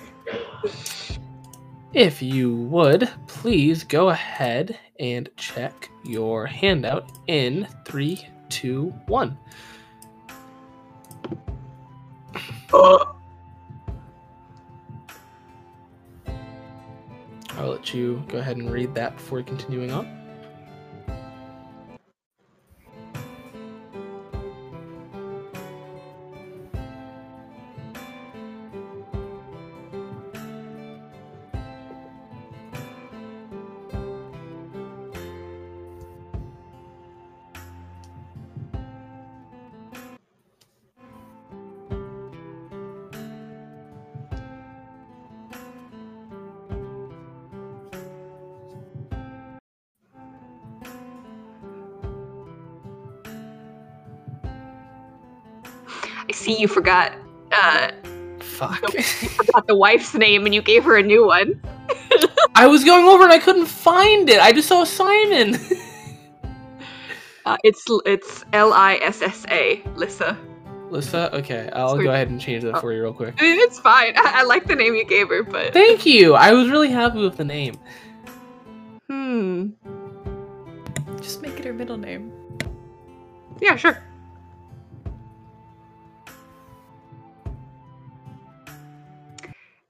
If 1.92 2.20
you 2.20 2.54
would, 2.54 3.08
please 3.26 3.84
go 3.84 4.10
ahead 4.10 4.78
and 5.00 5.28
check 5.36 5.90
your 6.04 6.46
handout 6.46 7.10
in 7.26 7.66
three, 7.84 8.26
two, 8.48 8.92
one. 9.06 9.38
Uh, 12.72 13.04
I'll 17.58 17.70
let 17.70 17.92
you 17.92 18.22
go 18.28 18.38
ahead 18.38 18.56
and 18.56 18.70
read 18.70 18.94
that 18.94 19.16
before 19.16 19.42
continuing 19.42 19.90
on. 19.90 20.17
See 56.48 56.60
you 56.60 56.68
forgot 56.68 57.12
uh, 57.52 57.90
Fuck. 58.40 58.82
you 58.94 59.02
forgot 59.02 59.66
the 59.66 59.76
wife's 59.76 60.14
name 60.14 60.44
and 60.46 60.54
you 60.54 60.62
gave 60.62 60.84
her 60.84 60.96
a 60.96 61.02
new 61.02 61.26
one. 61.26 61.60
I 62.54 62.66
was 62.66 62.84
going 62.84 63.04
over 63.06 63.24
and 63.24 63.32
I 63.32 63.38
couldn't 63.38 63.66
find 63.66 64.28
it. 64.28 64.40
I 64.40 64.52
just 64.52 64.68
saw 64.68 64.84
Simon. 64.84 65.58
Uh, 67.46 67.56
it's 67.64 67.82
it's 68.04 68.44
L 68.52 68.74
I 68.74 68.96
S 68.96 69.22
S 69.22 69.46
A, 69.48 69.82
Lissa. 69.96 70.36
Lissa, 70.90 71.34
okay, 71.34 71.70
I'll 71.72 71.90
Sorry. 71.92 72.04
go 72.04 72.10
ahead 72.12 72.28
and 72.28 72.38
change 72.38 72.62
that 72.62 72.74
Oh. 72.74 72.80
for 72.80 72.92
you 72.92 73.00
real 73.00 73.14
quick. 73.14 73.36
It's 73.38 73.78
fine. 73.78 74.12
I, 74.18 74.40
I 74.40 74.42
like 74.42 74.66
the 74.66 74.74
name 74.74 74.94
you 74.94 75.06
gave 75.06 75.30
her, 75.30 75.42
but 75.42 75.72
Thank 75.72 76.04
you. 76.04 76.34
I 76.34 76.52
was 76.52 76.68
really 76.68 76.90
happy 76.90 77.20
with 77.20 77.38
the 77.38 77.46
name. 77.46 77.78
hmm. 79.06 79.68
Just 81.22 81.40
make 81.40 81.58
it 81.58 81.64
her 81.64 81.72
middle 81.72 81.96
name. 81.96 82.30
Yeah, 83.62 83.76
sure. 83.76 84.02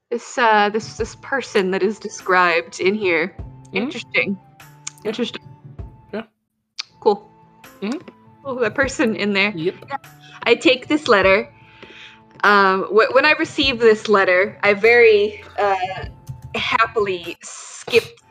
This 0.09 0.37
uh 0.37 0.69
this 0.69 0.97
this 0.97 1.15
person 1.15 1.71
that 1.71 1.83
is 1.83 1.99
described 1.99 2.79
in 2.79 2.95
here. 2.95 3.35
Interesting. 3.73 4.37
Interesting. 5.05 5.41
Yeah. 6.11 6.23
Cool. 6.99 7.29
Mhm. 7.81 8.01
Oh, 8.43 8.59
that 8.59 8.73
person 8.73 9.15
in 9.15 9.33
there. 9.33 9.51
Yep. 9.51 9.75
I 10.43 10.55
take 10.55 10.87
this 10.87 11.07
letter. 11.07 11.53
Um, 12.43 12.85
wh- 12.85 13.13
when 13.13 13.25
I 13.25 13.33
received 13.33 13.81
this 13.81 14.07
letter, 14.07 14.57
I 14.63 14.73
very 14.73 15.43
uh, 15.59 16.05
happily 16.55 17.37
skipped 17.43 18.23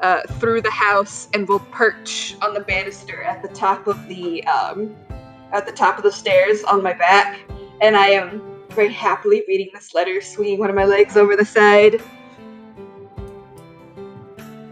uh, 0.00 0.22
through 0.40 0.62
the 0.62 0.70
house 0.70 1.28
and 1.34 1.46
will 1.46 1.60
perch 1.70 2.34
on 2.42 2.54
the 2.54 2.60
banister 2.60 3.22
at 3.22 3.42
the 3.42 3.48
top 3.48 3.86
of 3.86 4.08
the 4.08 4.42
um, 4.44 4.96
at 5.52 5.66
the 5.66 5.72
top 5.72 5.96
of 5.98 6.02
the 6.02 6.10
stairs 6.12 6.64
on 6.64 6.82
my 6.82 6.92
back, 6.94 7.38
and 7.80 7.96
I 7.96 8.08
am 8.08 8.42
very 8.74 8.92
happily 8.92 9.42
reading 9.48 9.70
this 9.72 9.94
letter, 9.94 10.20
swinging 10.20 10.58
one 10.58 10.68
of 10.70 10.76
my 10.76 10.84
legs 10.84 11.16
over 11.16 11.36
the 11.36 11.44
side. 11.44 12.02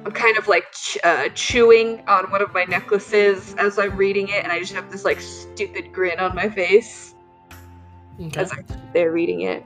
I'm 0.05 0.13
kind 0.13 0.37
of 0.37 0.49
like 0.49 0.71
ch- 0.73 0.99
uh, 1.05 1.29
chewing 1.35 2.03
on 2.09 2.31
one 2.31 2.43
of 2.43 2.53
my 2.53 2.65
necklaces 2.65 3.55
as 3.59 3.79
I'm 3.79 3.97
reading 3.97 4.29
it, 4.29 4.43
and 4.43 4.53
I 4.53 4.59
just 4.59 4.73
have 4.73 4.91
this 4.91 5.05
like 5.05 5.21
stupid 5.21 5.93
grin 5.93 6.19
on 6.19 6.35
my 6.35 6.49
face 6.49 7.15
Okay. 8.21 8.41
as 8.41 8.53
I'm 8.53 8.67
there 8.93 9.13
reading 9.13 9.43
it. 9.43 9.65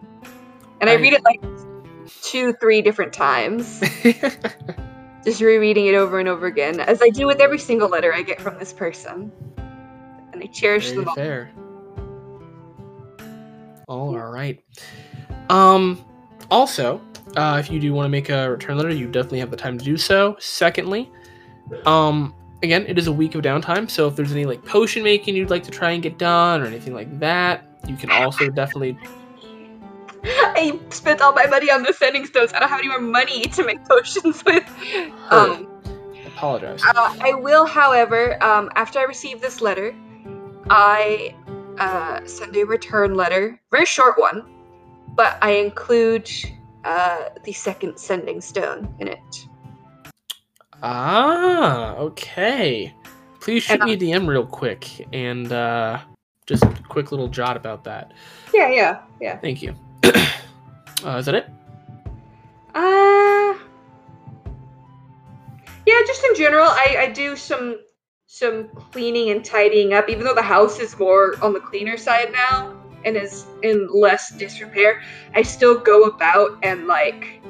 And 0.81 0.91
I, 0.91 0.95
I- 0.95 0.97
read 0.97 1.15
it 1.15 1.25
like 1.25 1.43
two, 2.23 2.53
three 2.55 2.83
different 2.83 3.13
times, 3.15 3.81
just 5.25 5.41
rereading 5.41 5.87
it 5.87 5.95
over 5.95 6.19
and 6.19 6.29
over 6.29 6.47
again, 6.47 6.81
as 6.81 7.01
I 7.03 7.09
do 7.09 7.27
with 7.27 7.41
every 7.41 7.59
single 7.59 7.89
letter 7.89 8.13
I 8.13 8.23
get 8.23 8.41
from 8.41 8.59
this 8.59 8.73
person. 8.73 9.33
And 10.33 10.43
I 10.43 10.47
cherish 10.49 10.91
Very 10.91 10.97
them 10.99 11.09
all. 11.09 11.15
fair. 11.15 11.51
All 13.89 14.17
right. 14.17 14.63
Um. 15.49 16.05
Also, 16.51 17.01
uh, 17.37 17.57
if 17.59 17.71
you 17.71 17.81
do 17.81 17.93
want 17.93 18.07
to 18.07 18.09
make 18.09 18.29
a 18.29 18.51
return 18.51 18.77
letter, 18.77 18.91
you 18.91 19.07
definitely 19.07 19.41
have 19.41 19.51
the 19.51 19.57
time 19.57 19.79
to 19.79 19.85
do 19.85 19.97
so. 19.97 20.37
Secondly, 20.39 21.11
um, 21.85 22.35
again, 22.63 22.85
it 22.87 22.99
is 22.99 23.07
a 23.07 23.13
week 23.13 23.35
of 23.35 23.43
downtime, 23.43 23.91
so 23.91 24.09
if 24.09 24.17
there's 24.17 24.33
any 24.33 24.45
like 24.45 24.65
potion 24.65 25.03
making 25.03 25.37
you'd 25.37 25.51
like 25.51 25.65
to 25.65 25.71
try 25.71 25.91
and 25.91 26.03
get 26.03 26.19
done 26.19 26.63
or 26.63 26.67
anything 26.67 26.95
like 26.95 27.19
that, 27.21 27.65
you 27.87 27.97
can 27.97 28.11
also 28.11 28.49
definitely. 28.51 28.99
I 30.25 30.79
spent 30.91 31.21
all 31.21 31.33
my 31.33 31.47
money 31.47 31.71
on 31.71 31.83
the 31.83 31.93
sending 31.93 32.27
stones. 32.27 32.53
I 32.53 32.59
don't 32.59 32.69
have 32.69 32.81
any 32.81 32.89
more 32.89 33.01
money 33.01 33.43
to 33.43 33.65
make 33.65 33.85
potions 33.85 34.45
with. 34.45 34.65
Um, 35.31 35.69
Apologize. 36.27 36.83
Uh, 36.85 37.17
I 37.21 37.35
will, 37.35 37.65
however, 37.65 38.43
um, 38.43 38.71
after 38.75 38.99
I 38.99 39.05
receive 39.05 39.41
this 39.41 39.61
letter, 39.61 39.95
I 40.69 41.35
uh, 41.79 42.25
send 42.27 42.57
a 42.57 42.65
return 42.65 43.15
letter, 43.15 43.61
very 43.71 43.87
short 43.87 44.19
one, 44.19 44.45
but 45.15 45.39
I 45.43 45.53
include 45.53 46.31
uh, 46.85 47.31
the 47.45 47.53
second 47.53 47.99
sending 47.99 48.41
stone 48.41 48.95
in 48.99 49.09
it. 49.09 49.47
Ah, 50.83 51.95
okay. 51.97 52.95
Please 53.41 53.63
shoot 53.63 53.83
me 53.83 53.93
a 53.93 53.97
DM 53.97 54.27
real 54.27 54.47
quick 54.47 55.07
and 55.13 55.53
uh, 55.53 56.01
just 56.47 56.65
a 56.65 56.75
quick 56.89 57.11
little 57.13 57.29
jot 57.29 57.57
about 57.57 57.85
that. 57.85 58.13
Yeah, 58.53 58.71
yeah, 58.71 59.03
yeah. 59.21 59.39
Thank 59.39 59.63
you. 59.63 59.75
uh, 60.05 61.17
is 61.19 61.27
that 61.27 61.35
it? 61.35 61.47
Uh, 62.75 63.55
yeah, 65.87 66.01
just 66.07 66.25
in 66.25 66.35
general, 66.35 66.67
I, 66.69 66.97
I 66.99 67.11
do 67.11 67.37
some 67.37 67.79
some 68.27 68.69
cleaning 68.93 69.31
and 69.31 69.45
tidying 69.45 69.95
up. 69.95 70.09
Even 70.09 70.25
though 70.25 70.35
the 70.35 70.43
house 70.43 70.79
is 70.81 70.99
more 70.99 71.35
on 71.43 71.53
the 71.53 71.61
cleaner 71.61 71.97
side 71.97 72.33
now 72.33 72.77
and 73.05 73.17
is 73.17 73.47
in 73.63 73.89
less 73.93 74.31
disrepair, 74.31 75.03
I 75.35 75.43
still 75.43 75.79
go 75.79 76.05
about 76.05 76.59
and 76.63 76.87
like 76.87 77.41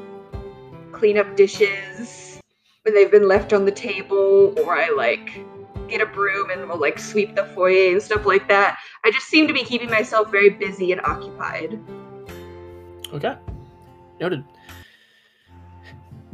clean 0.92 1.18
up 1.18 1.36
dishes 1.36 2.40
when 2.82 2.94
they've 2.94 3.10
been 3.10 3.28
left 3.28 3.52
on 3.52 3.64
the 3.64 3.72
table, 3.72 4.54
or 4.58 4.76
I 4.76 4.90
like 4.90 5.40
get 5.88 6.00
a 6.00 6.06
broom 6.06 6.50
and 6.50 6.68
will 6.68 6.78
like 6.78 6.98
sweep 6.98 7.34
the 7.34 7.44
foyer 7.44 7.92
and 7.92 8.02
stuff 8.02 8.26
like 8.26 8.48
that. 8.48 8.78
I 9.04 9.10
just 9.10 9.26
seem 9.26 9.46
to 9.48 9.54
be 9.54 9.64
keeping 9.64 9.90
myself 9.90 10.30
very 10.30 10.50
busy 10.50 10.92
and 10.92 11.00
occupied. 11.02 11.78
Okay. 13.12 13.36
Noted. 14.20 14.44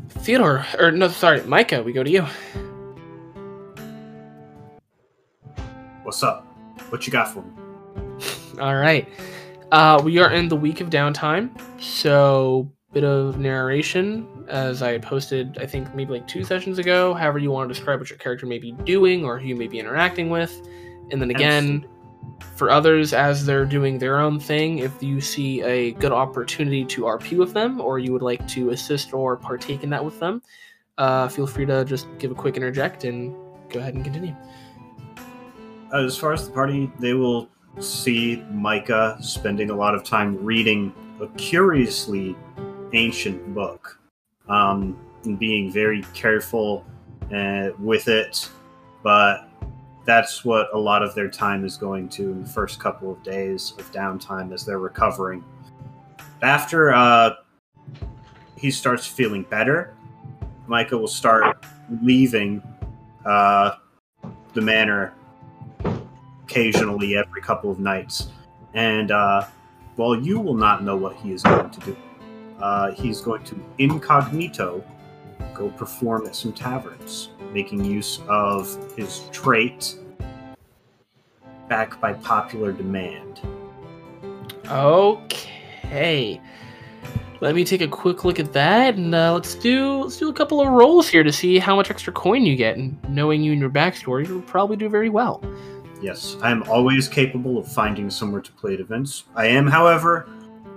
Theodore, 0.08 0.64
or 0.78 0.90
no, 0.90 1.08
sorry, 1.08 1.42
Micah, 1.44 1.82
we 1.82 1.92
go 1.92 2.02
to 2.02 2.10
you. 2.10 2.26
What's 6.12 6.22
up? 6.22 6.44
What 6.90 7.06
you 7.06 7.10
got 7.10 7.32
for 7.32 7.40
me? 7.40 7.50
All 8.60 8.76
right. 8.76 9.08
Uh, 9.70 9.98
we 10.04 10.18
are 10.18 10.30
in 10.30 10.46
the 10.46 10.54
week 10.54 10.82
of 10.82 10.90
downtime, 10.90 11.50
so 11.80 12.70
bit 12.92 13.02
of 13.02 13.38
narration 13.38 14.44
as 14.46 14.82
I 14.82 14.98
posted, 14.98 15.56
I 15.56 15.64
think 15.64 15.94
maybe 15.94 16.12
like 16.12 16.28
two 16.28 16.44
sessions 16.44 16.78
ago. 16.78 17.14
However, 17.14 17.38
you 17.38 17.50
want 17.50 17.66
to 17.66 17.74
describe 17.74 17.98
what 17.98 18.10
your 18.10 18.18
character 18.18 18.44
may 18.44 18.58
be 18.58 18.72
doing 18.72 19.24
or 19.24 19.38
who 19.38 19.46
you 19.46 19.56
may 19.56 19.68
be 19.68 19.78
interacting 19.78 20.28
with, 20.28 20.60
and 21.10 21.18
then 21.18 21.30
again, 21.30 21.86
for 22.56 22.68
others 22.68 23.14
as 23.14 23.46
they're 23.46 23.64
doing 23.64 23.98
their 23.98 24.20
own 24.20 24.38
thing, 24.38 24.80
if 24.80 25.02
you 25.02 25.18
see 25.18 25.62
a 25.62 25.92
good 25.92 26.12
opportunity 26.12 26.84
to 26.84 27.04
RP 27.04 27.38
with 27.38 27.54
them 27.54 27.80
or 27.80 27.98
you 27.98 28.12
would 28.12 28.20
like 28.20 28.46
to 28.48 28.68
assist 28.68 29.14
or 29.14 29.38
partake 29.38 29.82
in 29.82 29.88
that 29.88 30.04
with 30.04 30.20
them, 30.20 30.42
uh, 30.98 31.28
feel 31.28 31.46
free 31.46 31.64
to 31.64 31.86
just 31.86 32.06
give 32.18 32.30
a 32.30 32.34
quick 32.34 32.58
interject 32.58 33.04
and 33.04 33.34
go 33.70 33.80
ahead 33.80 33.94
and 33.94 34.04
continue. 34.04 34.36
As 35.92 36.16
far 36.16 36.32
as 36.32 36.46
the 36.46 36.54
party, 36.54 36.90
they 36.98 37.12
will 37.12 37.48
see 37.78 38.42
Micah 38.50 39.18
spending 39.20 39.68
a 39.68 39.74
lot 39.74 39.94
of 39.94 40.02
time 40.02 40.42
reading 40.42 40.92
a 41.20 41.26
curiously 41.36 42.34
ancient 42.94 43.54
book 43.54 44.00
um, 44.48 44.98
and 45.24 45.38
being 45.38 45.70
very 45.70 46.02
careful 46.14 46.84
uh, 47.34 47.70
with 47.78 48.08
it. 48.08 48.48
But 49.02 49.50
that's 50.06 50.46
what 50.46 50.68
a 50.72 50.78
lot 50.78 51.02
of 51.02 51.14
their 51.14 51.28
time 51.28 51.62
is 51.62 51.76
going 51.76 52.08
to 52.10 52.32
in 52.32 52.42
the 52.42 52.48
first 52.48 52.80
couple 52.80 53.12
of 53.12 53.22
days 53.22 53.74
of 53.78 53.92
downtime 53.92 54.52
as 54.54 54.64
they're 54.64 54.78
recovering. 54.78 55.44
After 56.40 56.94
uh, 56.94 57.34
he 58.56 58.70
starts 58.70 59.06
feeling 59.06 59.42
better, 59.42 59.94
Micah 60.66 60.96
will 60.96 61.06
start 61.06 61.66
leaving 62.02 62.62
uh, 63.26 63.72
the 64.54 64.60
manor 64.62 65.12
occasionally 66.44 67.16
every 67.16 67.40
couple 67.40 67.70
of 67.70 67.78
nights. 67.78 68.28
And 68.74 69.10
uh, 69.10 69.46
while 69.96 70.18
you 70.18 70.40
will 70.40 70.54
not 70.54 70.82
know 70.82 70.96
what 70.96 71.16
he 71.16 71.32
is 71.32 71.42
going 71.42 71.70
to 71.70 71.80
do, 71.80 71.96
uh, 72.60 72.92
he's 72.92 73.20
going 73.20 73.44
to 73.44 73.60
incognito 73.78 74.84
go 75.54 75.68
perform 75.70 76.26
at 76.26 76.36
some 76.36 76.52
taverns, 76.52 77.30
making 77.52 77.84
use 77.84 78.20
of 78.28 78.94
his 78.96 79.22
trait 79.32 79.96
backed 81.68 82.00
by 82.00 82.12
popular 82.12 82.72
demand. 82.72 83.40
Okay. 84.66 86.40
Let 87.40 87.56
me 87.56 87.64
take 87.64 87.80
a 87.80 87.88
quick 87.88 88.24
look 88.24 88.38
at 88.38 88.52
that, 88.52 88.94
and 88.94 89.14
uh, 89.14 89.32
let's 89.32 89.56
do 89.56 90.02
let's 90.02 90.16
do 90.16 90.28
a 90.28 90.32
couple 90.32 90.60
of 90.60 90.68
rolls 90.68 91.08
here 91.08 91.24
to 91.24 91.32
see 91.32 91.58
how 91.58 91.74
much 91.74 91.90
extra 91.90 92.12
coin 92.12 92.46
you 92.46 92.54
get. 92.54 92.76
And 92.76 92.96
knowing 93.08 93.42
you 93.42 93.50
and 93.50 93.60
your 93.60 93.70
backstory, 93.70 94.28
you'll 94.28 94.42
probably 94.42 94.76
do 94.76 94.88
very 94.88 95.08
well. 95.08 95.42
Yes, 96.02 96.36
I 96.42 96.50
am 96.50 96.64
always 96.64 97.08
capable 97.08 97.58
of 97.58 97.66
finding 97.70 98.10
somewhere 98.10 98.40
to 98.42 98.52
play 98.52 98.74
at 98.74 98.80
events. 98.80 99.24
I 99.36 99.46
am, 99.46 99.66
however, 99.68 100.28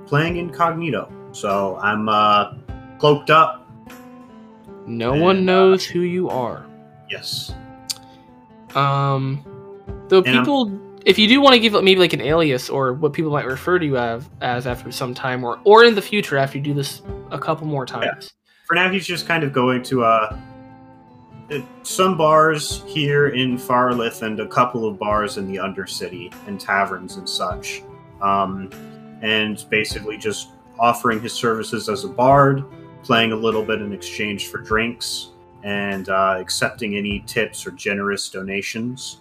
playing 0.06 0.38
incognito, 0.38 1.12
so 1.32 1.78
I'm 1.78 2.08
uh, 2.08 2.54
cloaked 3.00 3.32
up. 3.32 3.68
No 4.86 5.14
And, 5.14 5.22
one 5.22 5.38
uh, 5.38 5.42
knows 5.42 5.84
who 5.84 6.02
you 6.02 6.30
are. 6.30 6.66
Yes, 7.10 7.54
Um, 8.76 9.44
though 10.10 10.20
And 10.20 10.28
I'm- 10.28 10.44
people, 10.44 10.80
if 11.06 11.18
you 11.18 11.28
do 11.28 11.40
want 11.42 11.54
to 11.54 11.60
give 11.60 11.74
maybe 11.84 12.00
like 12.00 12.14
an 12.14 12.22
alias 12.22 12.70
or 12.70 12.94
what 12.94 13.14
people 13.14 13.32
might 13.32 13.46
refer 13.46 13.80
to 13.80 13.86
you 13.86 13.98
as, 13.98 14.28
as 14.42 14.68
after 14.68 14.92
some 14.92 15.14
time, 15.14 15.44
or 15.44 15.60
or 15.64 15.84
in 15.86 15.96
the 15.96 16.02
future 16.02 16.38
after 16.38 16.58
you 16.58 16.64
do 16.64 16.74
this 16.74 17.02
a 17.32 17.40
couple 17.40 17.66
more 17.68 17.86
times. 17.86 18.34
for 18.68 18.74
now 18.76 18.90
he's 18.92 19.06
just 19.08 19.28
kind 19.28 19.44
of 19.44 19.54
going 19.54 19.82
to 19.84 20.04
uh, 20.04 20.08
uh, 20.08 20.38
some 21.84 22.18
bars 22.18 22.84
here 22.88 23.28
in 23.30 23.58
Farlith 23.58 24.22
and 24.24 24.40
a 24.40 24.48
couple 24.48 24.88
of 24.88 24.98
bars 24.98 25.38
in 25.38 25.48
the 25.48 25.58
Undercity 25.58 26.34
and 26.48 26.60
taverns 26.60 27.18
and 27.18 27.28
such. 27.30 27.84
um, 28.22 28.70
and 29.22 29.66
basically 29.70 30.18
just 30.18 30.50
offering 30.80 31.20
his 31.22 31.34
services 31.34 31.88
as 31.90 32.04
a 32.04 32.08
bard, 32.08 32.64
playing 33.04 33.32
a 33.32 33.36
little 33.36 33.64
bit 33.64 33.82
in 33.82 33.92
exchange 33.94 34.48
for 34.48 34.58
drinks, 34.58 35.32
and 35.64 36.10
uh, 36.10 36.36
accepting 36.40 36.96
any 36.96 37.22
tips 37.28 37.66
or 37.66 37.72
generous 37.72 38.30
donations. 38.30 39.18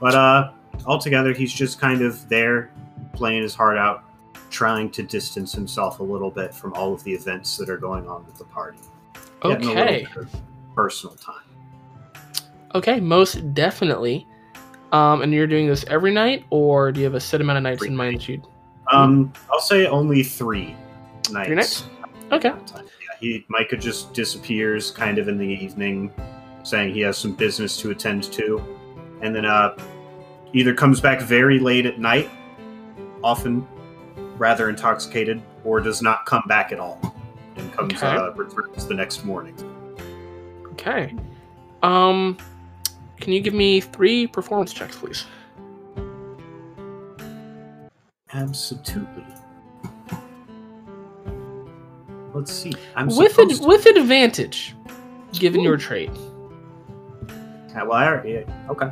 But 0.00 0.14
uh, 0.14 0.52
altogether, 0.86 1.32
he's 1.32 1.52
just 1.52 1.78
kind 1.80 2.02
of 2.02 2.28
there, 2.28 2.70
playing 3.12 3.42
his 3.42 3.54
heart 3.54 3.78
out, 3.78 4.04
trying 4.50 4.90
to 4.90 5.02
distance 5.02 5.52
himself 5.52 6.00
a 6.00 6.02
little 6.02 6.30
bit 6.30 6.54
from 6.54 6.72
all 6.74 6.92
of 6.94 7.02
the 7.04 7.12
events 7.12 7.56
that 7.58 7.68
are 7.68 7.78
going 7.78 8.06
on 8.08 8.24
with 8.26 8.36
the 8.36 8.44
party. 8.44 8.78
Getting 9.42 9.66
a 9.68 9.68
little 9.68 9.82
Okay. 9.82 10.06
personal 10.74 11.14
time. 11.16 11.36
Okay, 12.76 13.00
most 13.00 13.54
definitely. 13.54 14.26
Um, 14.92 15.22
and 15.22 15.32
you're 15.32 15.46
doing 15.46 15.66
this 15.66 15.84
every 15.88 16.12
night, 16.12 16.44
or 16.50 16.92
do 16.92 17.00
you 17.00 17.04
have 17.04 17.14
a 17.14 17.20
set 17.20 17.40
amount 17.40 17.56
of 17.56 17.62
nights 17.62 17.78
Every 17.78 17.88
in 17.88 17.96
mind 17.96 18.16
that 18.16 18.28
you? 18.28 18.42
Um, 18.92 19.32
I'll 19.50 19.60
say 19.60 19.86
only 19.86 20.22
three 20.22 20.76
nights. 21.30 21.46
Three 21.46 21.56
nights? 21.56 21.84
Okay. 22.32 22.50
Yeah, 22.50 22.84
he 23.18 23.46
Micah 23.48 23.78
just 23.78 24.12
disappears 24.12 24.90
kind 24.90 25.16
of 25.16 25.28
in 25.28 25.38
the 25.38 25.46
evening, 25.46 26.12
saying 26.64 26.92
he 26.92 27.00
has 27.00 27.16
some 27.16 27.34
business 27.34 27.78
to 27.78 27.90
attend 27.90 28.24
to, 28.24 28.62
and 29.22 29.34
then 29.34 29.46
uh, 29.46 29.74
either 30.52 30.74
comes 30.74 31.00
back 31.00 31.22
very 31.22 31.58
late 31.58 31.86
at 31.86 31.98
night, 31.98 32.30
often 33.24 33.66
rather 34.36 34.68
intoxicated, 34.68 35.42
or 35.64 35.80
does 35.80 36.02
not 36.02 36.26
come 36.26 36.42
back 36.46 36.72
at 36.72 36.78
all, 36.78 37.00
and 37.56 37.72
comes 37.72 37.94
Okay. 37.94 38.06
uh, 38.06 38.32
returns 38.32 38.86
the 38.86 38.94
next 38.94 39.24
morning. 39.24 39.54
Okay. 40.72 41.14
Um, 41.82 42.36
can 43.20 43.32
you 43.32 43.40
give 43.40 43.54
me 43.54 43.80
three 43.80 44.26
performance 44.26 44.72
checks, 44.72 44.96
please? 44.96 45.24
Absolutely. 48.32 49.24
Let's 52.34 52.52
see. 52.52 52.72
I'm 52.94 53.06
with 53.08 53.38
ad- 53.38 53.66
with 53.66 53.86
advantage, 53.86 54.74
given 55.32 55.60
your 55.62 55.76
trait. 55.76 56.10
Uh, 57.74 57.84
well, 57.84 57.92
I 57.92 58.06
already, 58.06 58.32
yeah, 58.32 58.70
okay. 58.70 58.90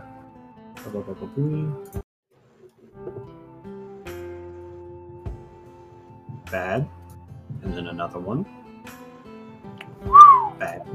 Bad. 6.50 6.88
And 7.62 7.74
then 7.74 7.86
another 7.88 8.18
one. 8.18 8.44
Bad. 10.58 10.86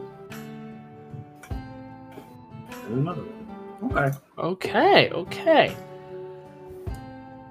And 2.89 2.99
another 2.99 3.21
one. 3.21 3.91
Okay. 3.97 4.17
Okay, 4.37 5.09
okay. 5.11 5.75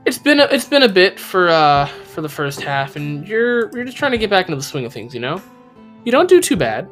It's 0.05 0.19
been 0.19 0.41
a, 0.41 0.45
it's 0.45 0.65
been 0.65 0.83
a 0.83 0.89
bit 0.89 1.19
for 1.21 1.49
uh 1.49 1.87
for 1.87 2.21
the 2.23 2.29
first 2.29 2.61
half, 2.61 2.97
and 2.97 3.27
you're 3.29 3.75
you're 3.75 3.85
just 3.85 3.97
trying 3.97 4.13
to 4.13 4.19
get 4.19 4.31
back 4.31 4.47
into 4.47 4.57
the 4.57 4.63
swing 4.63 4.85
of 4.85 4.93
things, 4.93 5.15
you 5.15 5.21
know. 5.21 5.41
You 6.05 6.13
don't 6.13 6.29
do 6.29 6.41
too 6.41 6.57
bad, 6.57 6.89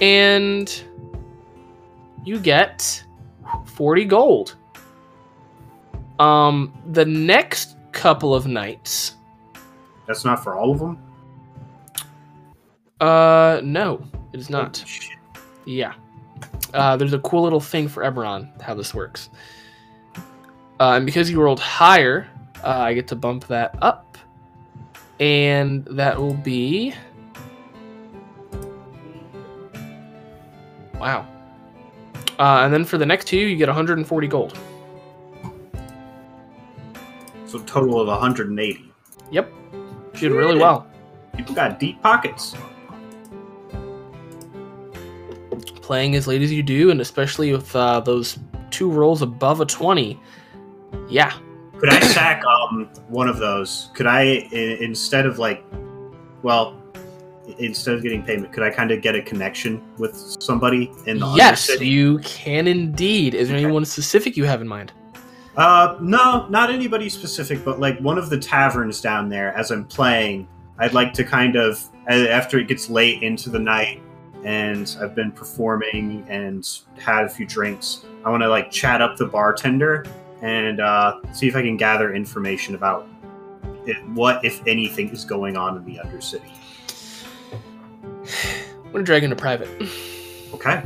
and 0.00 0.82
you 2.24 2.38
get 2.38 3.04
forty 3.64 4.04
gold. 4.04 4.56
Um, 6.18 6.72
the 6.92 7.04
next 7.04 7.76
couple 7.92 8.34
of 8.34 8.46
nights, 8.46 9.16
That's 10.06 10.24
not 10.24 10.42
for 10.42 10.54
all 10.56 10.72
of 10.72 10.78
them? 10.78 10.98
uh, 13.00 13.60
no, 13.62 14.02
it 14.32 14.40
is 14.40 14.48
not. 14.50 14.78
Holy 14.78 14.88
shit. 14.88 15.16
Yeah. 15.66 15.92
Uh, 16.74 16.96
there's 16.96 17.12
a 17.12 17.18
cool 17.20 17.42
little 17.42 17.60
thing 17.60 17.88
for 17.88 18.02
Eberron, 18.02 18.60
how 18.60 18.74
this 18.74 18.94
works. 18.94 19.30
Uh, 20.78 20.94
and 20.96 21.06
because 21.06 21.30
you 21.30 21.40
rolled 21.40 21.60
higher, 21.60 22.28
uh, 22.62 22.68
I 22.68 22.94
get 22.94 23.08
to 23.08 23.16
bump 23.16 23.46
that 23.46 23.76
up. 23.80 24.18
And 25.20 25.84
that 25.86 26.18
will 26.18 26.34
be. 26.34 26.94
Wow. 30.98 31.26
Uh, 32.38 32.60
and 32.64 32.72
then 32.72 32.84
for 32.84 32.98
the 32.98 33.06
next 33.06 33.26
two, 33.26 33.38
you 33.38 33.56
get 33.56 33.68
140 33.68 34.28
gold. 34.28 34.58
So 37.46 37.60
total 37.60 38.00
of 38.00 38.08
180. 38.08 38.92
Yep. 39.30 39.52
You 39.72 40.20
did 40.20 40.32
really 40.32 40.58
well. 40.58 40.86
People 41.36 41.54
got 41.54 41.78
deep 41.78 42.02
pockets. 42.02 42.54
Playing 45.86 46.16
as 46.16 46.26
late 46.26 46.42
as 46.42 46.52
you 46.52 46.64
do, 46.64 46.90
and 46.90 47.00
especially 47.00 47.52
with 47.52 47.74
uh, 47.76 48.00
those 48.00 48.40
two 48.70 48.90
rolls 48.90 49.22
above 49.22 49.60
a 49.60 49.64
20. 49.64 50.18
Yeah. 51.08 51.32
Could 51.78 51.90
I 51.90 52.00
sack 52.00 52.42
um 52.44 52.88
one 53.06 53.28
of 53.28 53.38
those? 53.38 53.90
Could 53.94 54.08
I 54.08 54.48
i- 54.52 54.78
instead 54.80 55.26
of 55.26 55.38
like, 55.38 55.62
well, 56.42 56.74
instead 57.58 57.94
of 57.94 58.02
getting 58.02 58.24
payment, 58.24 58.52
could 58.52 58.64
I 58.64 58.70
kind 58.70 58.90
of 58.90 59.00
get 59.00 59.14
a 59.14 59.22
connection 59.22 59.80
with 59.96 60.16
somebody 60.40 60.90
in 61.06 61.20
the 61.20 61.32
Yes, 61.36 61.70
Undercity? 61.70 61.86
you 61.86 62.18
can 62.24 62.66
indeed. 62.66 63.34
Is 63.34 63.46
there 63.46 63.56
Okay. 63.56 63.64
anyone 63.64 63.84
specific 63.84 64.36
you 64.36 64.44
have 64.44 64.60
in 64.60 64.66
mind? 64.66 64.92
Uh, 65.56 65.96
no, 66.00 66.48
not 66.48 66.68
anybody 66.68 67.08
specific, 67.08 67.64
but 67.64 67.78
like 67.78 67.96
one 68.00 68.18
of 68.18 68.28
the 68.28 68.38
taverns 68.38 69.00
down 69.00 69.28
there. 69.28 69.56
As 69.56 69.70
I'm 69.70 69.84
playing, 69.84 70.48
I'd 70.80 70.94
like 70.94 71.12
to 71.12 71.22
kind 71.22 71.54
of 71.54 71.80
a- 72.10 72.28
after 72.28 72.58
it 72.58 72.66
gets 72.66 72.90
late 72.90 73.22
into 73.22 73.50
the 73.50 73.60
night 73.60 74.02
and 74.44 74.96
I've 75.00 75.14
been 75.14 75.32
performing 75.32 76.24
and 76.28 76.68
had 76.98 77.24
a 77.24 77.28
few 77.28 77.46
drinks. 77.46 78.04
I 78.24 78.30
want 78.30 78.42
to 78.42 78.48
like 78.48 78.70
chat 78.70 79.00
up 79.00 79.16
the 79.16 79.26
bartender 79.26 80.04
and 80.42 80.80
uh, 80.80 81.20
see 81.32 81.48
if 81.48 81.56
I 81.56 81.62
can 81.62 81.76
gather 81.76 82.14
information 82.14 82.74
about 82.74 83.08
it, 83.86 83.96
what, 84.08 84.44
if 84.44 84.66
anything, 84.66 85.10
is 85.10 85.24
going 85.24 85.56
on 85.56 85.76
in 85.76 85.84
the 85.84 86.00
Undercity. 86.02 86.52
I'm 88.84 88.92
gonna 88.92 89.04
drag 89.04 89.24
into 89.24 89.36
private. 89.36 89.68
Okay. 90.52 90.82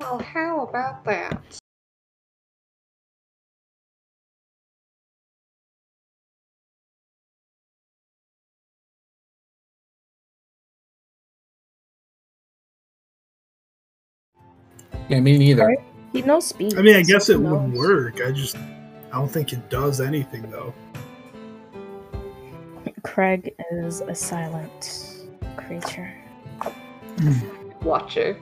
Well, 0.00 0.20
how 0.20 0.66
about 0.66 1.04
that? 1.04 1.42
Yeah, 15.08 15.20
me 15.20 15.38
neither. 15.38 15.76
He 16.12 16.22
knows 16.22 16.46
speed. 16.46 16.76
I 16.78 16.82
mean, 16.82 16.96
I 16.96 17.02
guess 17.02 17.28
it 17.28 17.38
would 17.40 17.72
work. 17.72 18.20
I 18.20 18.30
just, 18.32 18.56
I 18.56 19.18
don't 19.18 19.28
think 19.28 19.52
it 19.52 19.68
does 19.70 20.00
anything 20.00 20.50
though. 20.50 20.74
Craig 23.02 23.54
is 23.70 24.00
a 24.02 24.14
silent 24.14 25.26
creature. 25.56 26.12
Watcher. 27.82 28.38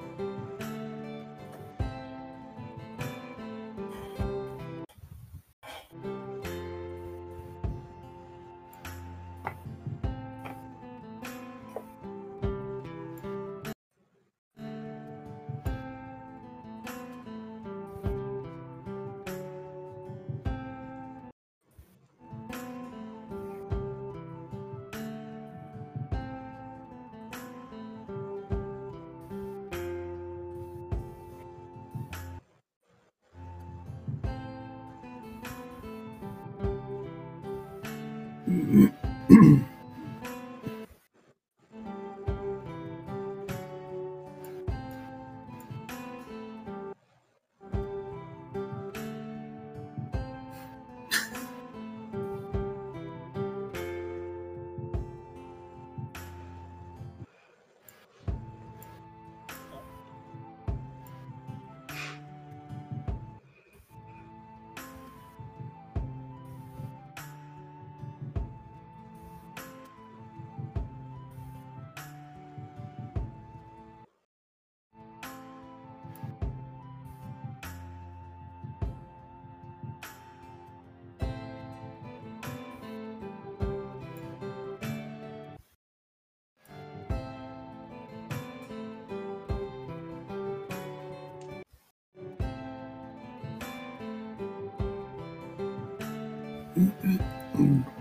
Mm-hmm. 96.77 97.96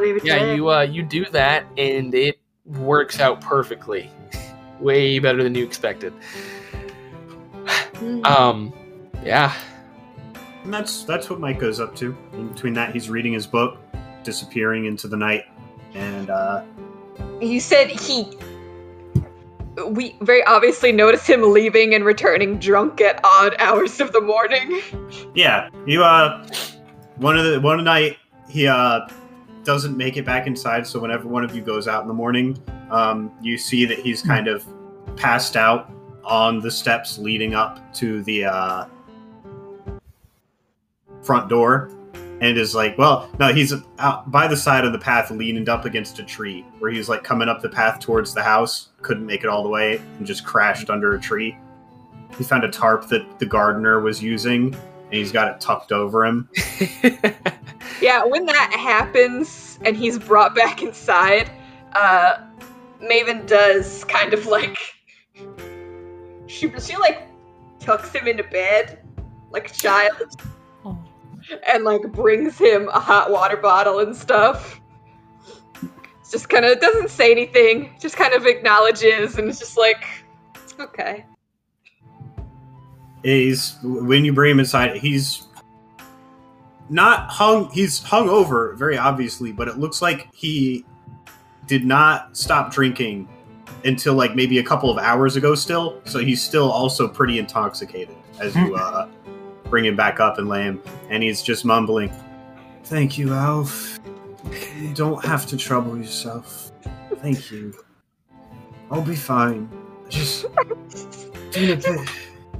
David. 0.00 0.24
Yeah, 0.24 0.52
you 0.52 0.70
uh, 0.70 0.82
you 0.82 1.02
do 1.02 1.24
that, 1.26 1.64
and 1.76 2.14
it 2.14 2.40
works 2.64 3.20
out 3.20 3.40
perfectly. 3.40 4.10
Way 4.80 5.18
better 5.18 5.42
than 5.42 5.54
you 5.54 5.64
expected. 5.64 6.12
Mm. 7.94 8.24
Um, 8.24 8.72
yeah. 9.24 9.52
And 10.64 10.72
that's 10.72 11.04
that's 11.04 11.30
what 11.30 11.40
Mike 11.40 11.58
goes 11.58 11.80
up 11.80 11.96
to. 11.96 12.16
In 12.34 12.48
between 12.48 12.74
that, 12.74 12.92
he's 12.92 13.10
reading 13.10 13.32
his 13.32 13.46
book, 13.46 13.78
disappearing 14.22 14.84
into 14.84 15.08
the 15.08 15.16
night, 15.16 15.44
and 15.94 16.30
uh, 16.30 16.62
You 17.40 17.60
said 17.60 17.88
he. 17.88 18.26
We 19.86 20.16
very 20.22 20.44
obviously 20.44 20.90
noticed 20.90 21.28
him 21.28 21.52
leaving 21.52 21.94
and 21.94 22.04
returning 22.04 22.58
drunk 22.58 23.00
at 23.00 23.20
odd 23.24 23.54
hours 23.60 24.00
of 24.00 24.12
the 24.12 24.20
morning. 24.20 24.80
yeah, 25.34 25.70
you 25.86 26.02
uh, 26.02 26.46
one 27.16 27.38
of 27.38 27.44
the 27.44 27.60
one 27.60 27.82
night 27.84 28.16
he 28.48 28.66
uh 28.66 29.00
doesn't 29.68 29.98
make 29.98 30.16
it 30.16 30.24
back 30.24 30.46
inside. 30.46 30.86
So 30.86 30.98
whenever 30.98 31.28
one 31.28 31.44
of 31.44 31.54
you 31.54 31.60
goes 31.60 31.88
out 31.88 32.00
in 32.00 32.08
the 32.08 32.14
morning, 32.14 32.58
um, 32.90 33.30
you 33.42 33.58
see 33.58 33.84
that 33.84 33.98
he's 33.98 34.22
kind 34.22 34.48
of 34.48 34.64
passed 35.14 35.56
out 35.56 35.92
on 36.24 36.60
the 36.60 36.70
steps 36.70 37.18
leading 37.18 37.54
up 37.54 37.92
to 37.92 38.22
the 38.22 38.46
uh 38.46 38.86
front 41.22 41.50
door 41.50 41.90
and 42.40 42.56
is 42.56 42.74
like, 42.74 42.96
well, 42.96 43.28
no, 43.38 43.52
he's 43.52 43.74
out 43.98 44.30
by 44.30 44.48
the 44.48 44.56
side 44.56 44.86
of 44.86 44.92
the 44.92 44.98
path, 44.98 45.30
leaning 45.30 45.68
up 45.68 45.84
against 45.84 46.18
a 46.18 46.22
tree, 46.22 46.64
where 46.78 46.90
he's 46.90 47.10
like 47.10 47.22
coming 47.22 47.50
up 47.50 47.60
the 47.60 47.68
path 47.68 48.00
towards 48.00 48.32
the 48.32 48.42
house, 48.42 48.88
couldn't 49.02 49.26
make 49.26 49.44
it 49.44 49.50
all 49.50 49.62
the 49.62 49.68
way, 49.68 50.00
and 50.16 50.26
just 50.26 50.46
crashed 50.46 50.88
under 50.88 51.14
a 51.14 51.20
tree. 51.20 51.58
He 52.38 52.44
found 52.44 52.64
a 52.64 52.70
tarp 52.70 53.06
that 53.08 53.38
the 53.38 53.44
gardener 53.44 54.00
was 54.00 54.22
using, 54.22 54.74
and 54.74 55.12
he's 55.12 55.30
got 55.30 55.54
it 55.54 55.60
tucked 55.60 55.92
over 55.92 56.24
him. 56.24 56.48
Yeah, 58.00 58.24
when 58.24 58.46
that 58.46 58.72
happens 58.72 59.78
and 59.84 59.96
he's 59.96 60.18
brought 60.18 60.54
back 60.54 60.82
inside, 60.82 61.50
uh, 61.94 62.38
Maven 63.02 63.46
does 63.46 64.04
kind 64.04 64.34
of 64.34 64.46
like 64.46 64.76
she 66.46 66.72
she 66.80 66.96
like 66.96 67.28
tucks 67.80 68.12
him 68.12 68.26
into 68.26 68.42
bed 68.44 69.00
like 69.50 69.70
a 69.70 69.72
child 69.72 70.12
Oh. 70.84 70.98
and 71.72 71.84
like 71.84 72.02
brings 72.12 72.58
him 72.58 72.88
a 72.88 73.00
hot 73.00 73.30
water 73.30 73.56
bottle 73.56 74.00
and 74.00 74.14
stuff. 74.14 74.80
It's 76.20 76.30
just 76.30 76.48
kind 76.48 76.64
of 76.64 76.78
doesn't 76.80 77.10
say 77.10 77.30
anything, 77.32 77.90
just 78.00 78.16
kind 78.16 78.34
of 78.34 78.46
acknowledges 78.46 79.38
and 79.38 79.48
it's 79.48 79.58
just 79.58 79.78
like, 79.78 80.04
okay. 80.78 81.24
He's 83.22 83.76
when 83.82 84.24
you 84.24 84.32
bring 84.32 84.52
him 84.52 84.60
inside, 84.60 84.96
he's 84.98 85.47
not 86.90 87.30
hung. 87.30 87.70
He's 87.70 88.02
hung 88.02 88.28
over 88.28 88.74
very 88.74 88.96
obviously, 88.98 89.52
but 89.52 89.68
it 89.68 89.78
looks 89.78 90.00
like 90.02 90.28
he 90.32 90.84
did 91.66 91.84
not 91.84 92.36
stop 92.36 92.72
drinking 92.72 93.28
until 93.84 94.14
like 94.14 94.34
maybe 94.34 94.58
a 94.58 94.62
couple 94.62 94.90
of 94.90 94.98
hours 94.98 95.36
ago. 95.36 95.54
Still, 95.54 96.00
so 96.04 96.18
he's 96.18 96.42
still 96.42 96.70
also 96.70 97.06
pretty 97.08 97.38
intoxicated 97.38 98.16
as 98.40 98.54
you 98.56 98.74
uh, 98.76 99.08
bring 99.64 99.84
him 99.84 99.96
back 99.96 100.20
up 100.20 100.38
and 100.38 100.48
lay 100.48 100.62
him, 100.62 100.82
and 101.10 101.22
he's 101.22 101.42
just 101.42 101.64
mumbling, 101.64 102.10
"Thank 102.84 103.18
you, 103.18 103.34
Alf. 103.34 103.98
You 104.78 104.94
don't 104.94 105.22
have 105.24 105.46
to 105.46 105.56
trouble 105.56 105.96
yourself. 105.98 106.72
Thank 107.16 107.50
you. 107.50 107.74
I'll 108.90 109.02
be 109.02 109.16
fine. 109.16 109.68
Just 110.08 110.46
doing 111.50 111.72
a 111.72 111.76
bit. 111.76 112.08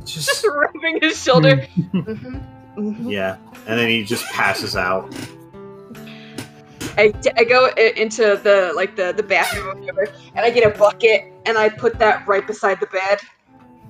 Just 0.04 0.26
Just 0.28 0.46
rubbing 0.46 0.98
his 1.00 1.22
shoulder. 1.22 1.66
Mhm, 1.78 2.44
mhm. 2.78 3.10
yeah." 3.10 3.36
And 3.66 3.78
then 3.78 3.88
he 3.88 4.04
just 4.04 4.24
passes 4.26 4.76
out. 4.76 5.14
I, 6.96 7.12
I 7.36 7.44
go 7.44 7.68
into 7.96 8.40
the 8.42 8.72
like 8.74 8.96
the 8.96 9.12
the 9.12 9.22
bathroom 9.22 9.68
or 9.68 9.74
whatever, 9.76 10.12
and 10.34 10.44
I 10.44 10.50
get 10.50 10.66
a 10.66 10.76
bucket 10.76 11.32
and 11.46 11.56
I 11.56 11.68
put 11.68 11.98
that 12.00 12.26
right 12.26 12.46
beside 12.46 12.80
the 12.80 12.86
bed. 12.86 13.20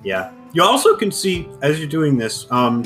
Yeah. 0.03 0.31
You 0.53 0.63
also 0.63 0.95
can 0.95 1.11
see 1.11 1.49
as 1.61 1.79
you're 1.79 1.89
doing 1.89 2.17
this, 2.17 2.49
um, 2.51 2.85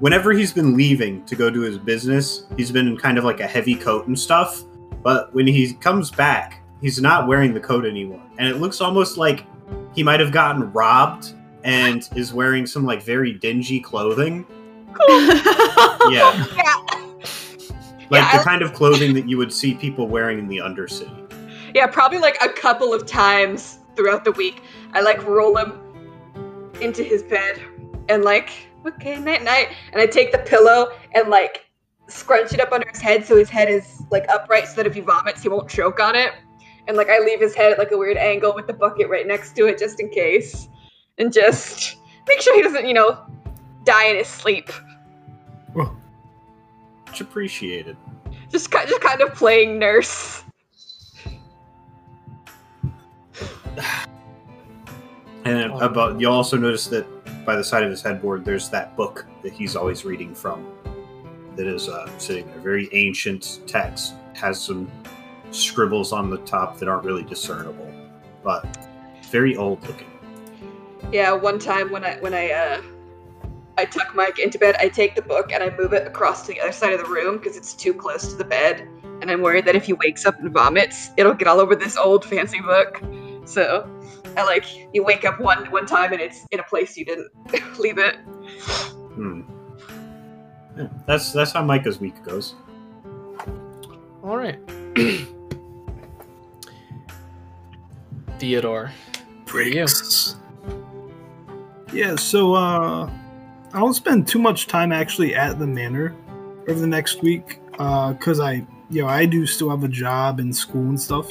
whenever 0.00 0.32
he's 0.32 0.52
been 0.52 0.76
leaving 0.76 1.24
to 1.26 1.36
go 1.36 1.48
do 1.48 1.60
his 1.60 1.78
business, 1.78 2.46
he's 2.56 2.70
been 2.70 2.88
in 2.88 2.96
kind 2.96 3.18
of 3.18 3.24
like 3.24 3.40
a 3.40 3.46
heavy 3.46 3.74
coat 3.74 4.06
and 4.06 4.18
stuff. 4.18 4.62
But 5.02 5.32
when 5.34 5.46
he 5.46 5.74
comes 5.74 6.10
back, 6.10 6.62
he's 6.80 7.00
not 7.00 7.26
wearing 7.26 7.54
the 7.54 7.60
coat 7.60 7.86
anymore, 7.86 8.22
and 8.38 8.48
it 8.48 8.56
looks 8.56 8.80
almost 8.80 9.16
like 9.16 9.46
he 9.94 10.02
might 10.02 10.20
have 10.20 10.32
gotten 10.32 10.72
robbed 10.72 11.34
and 11.64 12.08
is 12.14 12.32
wearing 12.32 12.66
some 12.66 12.84
like 12.84 13.02
very 13.02 13.32
dingy 13.32 13.80
clothing. 13.80 14.44
Yeah, 15.08 16.46
Yeah, 16.56 16.74
like 18.10 18.22
Yeah, 18.22 18.32
the 18.32 18.40
I- 18.40 18.44
kind 18.44 18.62
of 18.62 18.72
clothing 18.72 19.14
that 19.14 19.28
you 19.28 19.38
would 19.38 19.52
see 19.52 19.74
people 19.74 20.06
wearing 20.08 20.38
in 20.38 20.48
the 20.48 20.58
Undercity. 20.58 21.12
yeah, 21.74 21.86
probably 21.86 22.18
like 22.18 22.38
a 22.42 22.48
couple 22.48 22.92
of 22.94 23.06
times 23.06 23.78
throughout 23.96 24.24
the 24.24 24.32
week, 24.32 24.62
I 24.92 25.00
like 25.00 25.26
roll 25.26 25.56
him 25.56 25.80
into 26.80 27.02
his 27.02 27.22
bed 27.22 27.60
and 28.08 28.22
like, 28.24 28.50
okay, 28.86 29.18
night 29.18 29.42
night, 29.42 29.68
and 29.92 30.00
I 30.00 30.06
take 30.06 30.32
the 30.32 30.38
pillow 30.38 30.92
and 31.14 31.28
like 31.28 31.64
scrunch 32.08 32.52
it 32.52 32.60
up 32.60 32.70
under 32.72 32.88
his 32.88 33.00
head 33.00 33.24
so 33.26 33.36
his 33.36 33.50
head 33.50 33.68
is 33.68 34.00
like 34.12 34.24
upright 34.28 34.68
so 34.68 34.76
that 34.76 34.86
if 34.86 34.94
he 34.94 35.00
vomits 35.00 35.42
he 35.42 35.48
won't 35.48 35.68
choke 35.68 35.98
on 36.00 36.14
it. 36.14 36.32
And 36.86 36.96
like 36.96 37.08
I 37.10 37.18
leave 37.18 37.40
his 37.40 37.52
head 37.54 37.72
at 37.72 37.78
like 37.78 37.90
a 37.90 37.98
weird 37.98 38.16
angle 38.16 38.54
with 38.54 38.68
the 38.68 38.72
bucket 38.72 39.08
right 39.08 39.26
next 39.26 39.56
to 39.56 39.66
it 39.66 39.76
just 39.78 39.98
in 39.98 40.08
case. 40.10 40.68
And 41.18 41.32
just 41.32 41.96
make 42.28 42.40
sure 42.40 42.54
he 42.54 42.62
doesn't, 42.62 42.86
you 42.86 42.94
know, 42.94 43.18
die 43.84 44.04
in 44.06 44.16
his 44.16 44.28
sleep. 44.28 44.70
Much 45.76 47.20
appreciated. 47.20 47.96
Just 48.50 48.70
ki- 48.70 48.86
just 48.86 49.00
kind 49.00 49.20
of 49.20 49.34
playing 49.34 49.78
nurse. 49.78 50.42
And 55.44 55.56
then 55.56 55.70
about 55.70 56.20
you 56.20 56.28
also 56.28 56.56
notice 56.56 56.86
that 56.88 57.06
by 57.44 57.54
the 57.54 57.62
side 57.62 57.84
of 57.84 57.90
his 57.90 58.02
headboard, 58.02 58.44
there's 58.44 58.68
that 58.70 58.96
book 58.96 59.26
that 59.42 59.52
he's 59.52 59.76
always 59.76 60.04
reading 60.04 60.34
from. 60.34 60.66
That 61.54 61.66
is 61.66 61.88
uh, 61.88 62.10
sitting 62.18 62.46
there, 62.48 62.58
very 62.58 62.88
ancient 62.92 63.60
text, 63.66 64.14
has 64.34 64.60
some 64.60 64.90
scribbles 65.52 66.12
on 66.12 66.30
the 66.30 66.38
top 66.38 66.78
that 66.78 66.88
aren't 66.88 67.04
really 67.04 67.22
discernible, 67.22 67.90
but 68.42 68.66
very 69.30 69.56
old 69.56 69.86
looking. 69.86 70.10
Yeah, 71.12 71.32
one 71.32 71.58
time 71.58 71.90
when 71.90 72.04
I 72.04 72.16
when 72.18 72.34
I 72.34 72.50
uh 72.50 72.82
I 73.78 73.84
tuck 73.84 74.14
Mike 74.14 74.38
into 74.38 74.58
bed, 74.58 74.76
I 74.80 74.88
take 74.88 75.14
the 75.14 75.22
book 75.22 75.52
and 75.52 75.62
I 75.62 75.70
move 75.76 75.92
it 75.92 76.06
across 76.06 76.42
to 76.46 76.52
the 76.52 76.60
other 76.60 76.72
side 76.72 76.92
of 76.94 77.00
the 77.00 77.10
room 77.10 77.38
because 77.38 77.56
it's 77.56 77.74
too 77.74 77.92
close 77.92 78.28
to 78.28 78.36
the 78.36 78.44
bed, 78.44 78.88
and 79.20 79.30
I'm 79.30 79.42
worried 79.42 79.66
that 79.66 79.76
if 79.76 79.84
he 79.84 79.92
wakes 79.92 80.24
up 80.24 80.38
and 80.40 80.50
vomits, 80.50 81.10
it'll 81.16 81.34
get 81.34 81.46
all 81.48 81.60
over 81.60 81.76
this 81.76 81.96
old 81.96 82.24
fancy 82.24 82.60
book. 82.60 83.02
So 83.44 83.88
I 84.36 84.44
like 84.44 84.64
you 84.92 85.04
wake 85.04 85.24
up 85.24 85.40
one 85.40 85.70
one 85.70 85.86
time 85.86 86.12
and 86.12 86.20
it's 86.20 86.46
in 86.50 86.60
a 86.60 86.62
place 86.62 86.96
you 86.96 87.04
didn't 87.04 87.30
leave 87.78 87.98
it. 87.98 88.16
Hmm. 88.16 89.42
Yeah, 90.76 90.88
that's 91.06 91.32
that's 91.32 91.52
how 91.52 91.62
Micah's 91.62 91.98
week 92.00 92.22
goes. 92.22 92.54
All 94.22 94.36
right. 94.36 94.58
Theodore. 98.38 98.92
For 99.46 99.62
you. 99.62 99.72
Breaks. 99.72 100.36
Yeah, 101.92 102.16
so 102.16 102.54
uh 102.54 103.10
I 103.76 103.80
don't 103.80 103.92
spend 103.92 104.26
too 104.26 104.38
much 104.38 104.68
time 104.68 104.90
actually 104.90 105.34
at 105.34 105.58
the 105.58 105.66
manor 105.66 106.16
over 106.66 106.80
the 106.80 106.86
next 106.86 107.22
week 107.22 107.60
uh 107.78 108.14
cuz 108.14 108.40
I 108.40 108.66
you 108.88 109.02
know, 109.02 109.08
I 109.08 109.26
do 109.26 109.46
still 109.46 109.68
have 109.68 109.84
a 109.84 109.88
job 109.88 110.40
and 110.40 110.54
school 110.56 110.88
and 110.88 111.00
stuff. 111.00 111.30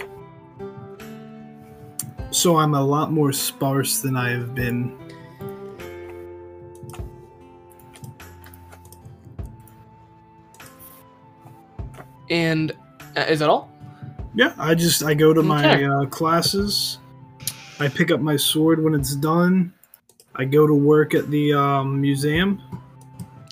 So 2.30 2.58
I'm 2.58 2.76
a 2.76 2.84
lot 2.84 3.12
more 3.12 3.32
sparse 3.32 4.02
than 4.02 4.16
I 4.16 4.30
have 4.30 4.54
been. 4.54 4.96
And 12.30 12.74
uh, 13.16 13.22
is 13.22 13.40
that 13.40 13.50
all? 13.50 13.72
Yeah, 14.36 14.54
I 14.58 14.76
just 14.76 15.02
I 15.02 15.14
go 15.14 15.34
to 15.34 15.42
my 15.42 15.84
uh, 15.84 16.06
classes. 16.08 17.00
I 17.80 17.88
pick 17.88 18.12
up 18.12 18.20
my 18.20 18.36
sword 18.36 18.84
when 18.84 18.94
it's 18.94 19.16
done. 19.16 19.74
I 20.36 20.46
go 20.46 20.68
to 20.68 20.74
work 20.74 21.14
at 21.14 21.30
the 21.32 21.54
um, 21.54 22.02
museum, 22.02 22.62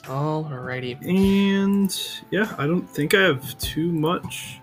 Alrighty. 0.04 0.98
and 1.08 2.22
yeah, 2.30 2.54
I 2.58 2.68
don't 2.68 2.90
think 2.90 3.14
I 3.14 3.22
have 3.22 3.58
too 3.58 3.92
much 3.92 4.60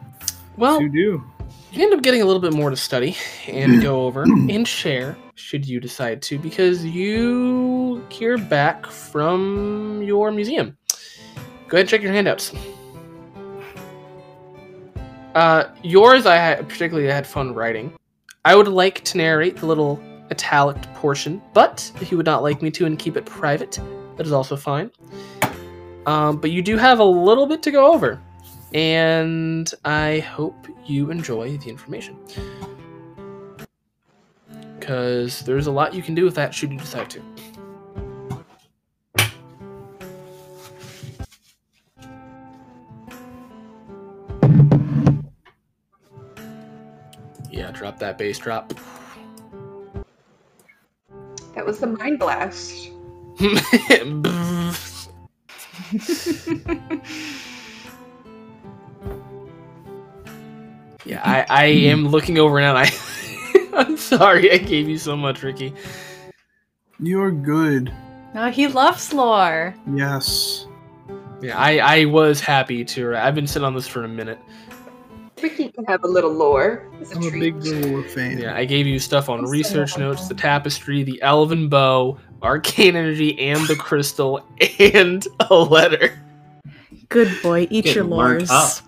Well, 0.56 0.78
to 0.80 0.88
do. 0.88 1.24
you 1.72 1.82
end 1.82 1.94
up 1.94 2.02
getting 2.02 2.20
a 2.20 2.24
little 2.26 2.42
bit 2.42 2.52
more 2.52 2.68
to 2.68 2.76
study 2.76 3.16
and 3.48 3.80
go 3.80 4.02
over 4.06 4.24
and 4.24 4.68
share, 4.68 5.16
should 5.34 5.66
you 5.66 5.80
decide 5.80 6.20
to, 6.22 6.38
because 6.38 6.84
you 6.84 8.04
hear 8.10 8.36
back 8.36 8.86
from 8.86 10.02
your 10.02 10.30
museum. 10.30 10.76
Go 11.68 11.76
ahead 11.76 11.80
and 11.80 11.88
check 11.88 12.02
your 12.02 12.12
handouts. 12.12 12.52
Uh, 15.34 15.64
yours, 15.82 16.26
I 16.26 16.34
had, 16.36 16.68
particularly 16.68 17.08
had 17.08 17.26
fun 17.26 17.54
writing. 17.54 17.92
I 18.44 18.56
would 18.56 18.68
like 18.68 19.04
to 19.04 19.16
narrate 19.18 19.56
the 19.56 19.66
little 19.66 20.02
italic 20.30 20.80
portion, 20.94 21.42
but 21.52 21.90
if 22.00 22.10
you 22.10 22.16
would 22.16 22.26
not 22.26 22.42
like 22.42 22.62
me 22.62 22.70
to 22.72 22.86
and 22.86 22.98
keep 22.98 23.16
it 23.16 23.26
private, 23.26 23.78
that 24.16 24.26
is 24.26 24.32
also 24.32 24.56
fine. 24.56 24.90
Um, 26.06 26.38
but 26.38 26.50
you 26.50 26.62
do 26.62 26.76
have 26.76 26.98
a 26.98 27.04
little 27.04 27.46
bit 27.46 27.62
to 27.64 27.70
go 27.70 27.92
over 27.92 28.20
and 28.72 29.72
I 29.84 30.20
hope 30.20 30.66
you 30.86 31.10
enjoy 31.10 31.56
the 31.58 31.68
information. 31.68 32.16
Because 34.78 35.40
there's 35.40 35.66
a 35.66 35.70
lot 35.70 35.94
you 35.94 36.02
can 36.02 36.14
do 36.14 36.24
with 36.24 36.34
that 36.36 36.54
should 36.54 36.72
you 36.72 36.78
decide 36.78 37.10
to. 37.10 37.22
Yeah, 47.50 47.72
drop 47.72 47.98
that 47.98 48.16
bass 48.16 48.38
drop. 48.38 48.72
That 51.60 51.66
was 51.66 51.78
the 51.78 51.88
mind 51.88 52.18
blast. 52.18 52.88
yeah, 61.04 61.20
I, 61.22 61.44
I 61.50 61.64
am 61.66 62.08
looking 62.08 62.38
over 62.38 62.58
now 62.62 62.76
I 62.76 62.90
I'm 63.74 63.98
sorry 63.98 64.50
I 64.50 64.56
gave 64.56 64.88
you 64.88 64.96
so 64.96 65.18
much, 65.18 65.42
Ricky. 65.42 65.74
You're 66.98 67.30
good. 67.30 67.92
No, 68.34 68.50
he 68.50 68.66
loves 68.66 69.12
lore. 69.12 69.74
Yes. 69.94 70.66
Yeah, 71.42 71.58
I, 71.58 71.76
I 71.76 72.04
was 72.06 72.40
happy 72.40 72.86
to. 72.86 73.14
I've 73.14 73.34
been 73.34 73.46
sitting 73.46 73.66
on 73.66 73.74
this 73.74 73.86
for 73.86 74.02
a 74.02 74.08
minute. 74.08 74.38
Ricky 75.42 75.68
can 75.70 75.84
have 75.86 76.04
a 76.04 76.08
little 76.08 76.32
lore. 76.32 76.86
It's 77.00 77.12
a 77.12 77.16
I'm 77.16 77.22
a 77.22 77.30
treat. 77.30 77.60
big 77.60 77.64
lore 77.86 78.02
fan. 78.04 78.38
Yeah, 78.38 78.54
I 78.56 78.64
gave 78.64 78.86
you 78.86 78.98
stuff 78.98 79.28
on 79.28 79.40
I'm 79.40 79.46
so 79.46 79.52
research 79.52 79.90
happy. 79.92 80.02
notes, 80.02 80.28
the 80.28 80.34
tapestry, 80.34 81.02
the 81.02 81.20
elven 81.22 81.68
bow, 81.68 82.18
arcane 82.42 82.96
energy, 82.96 83.38
and 83.40 83.66
the 83.66 83.76
crystal, 83.76 84.44
and 84.78 85.26
a 85.50 85.54
letter. 85.54 86.18
Good 87.08 87.30
boy, 87.42 87.62
eat 87.70 87.84
Getting 87.84 87.94
your 87.94 88.04
marked 88.04 88.42
lores. 88.44 88.80
up. 88.80 88.84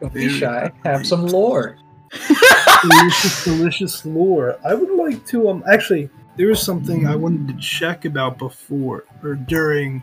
Don't 0.00 0.12
be 0.14 0.28
shy. 0.28 0.70
Have 0.84 1.06
some 1.06 1.26
lore. 1.26 1.76
delicious, 2.82 3.44
delicious 3.44 4.06
lore. 4.06 4.58
I 4.64 4.74
would 4.74 4.90
like 4.90 5.24
to 5.26 5.48
um 5.48 5.62
actually 5.70 6.08
there 6.36 6.48
was 6.48 6.62
something 6.62 7.06
I 7.06 7.16
wanted 7.16 7.48
to 7.48 7.54
check 7.60 8.04
about 8.04 8.38
before 8.38 9.04
or 9.22 9.34
during 9.34 10.02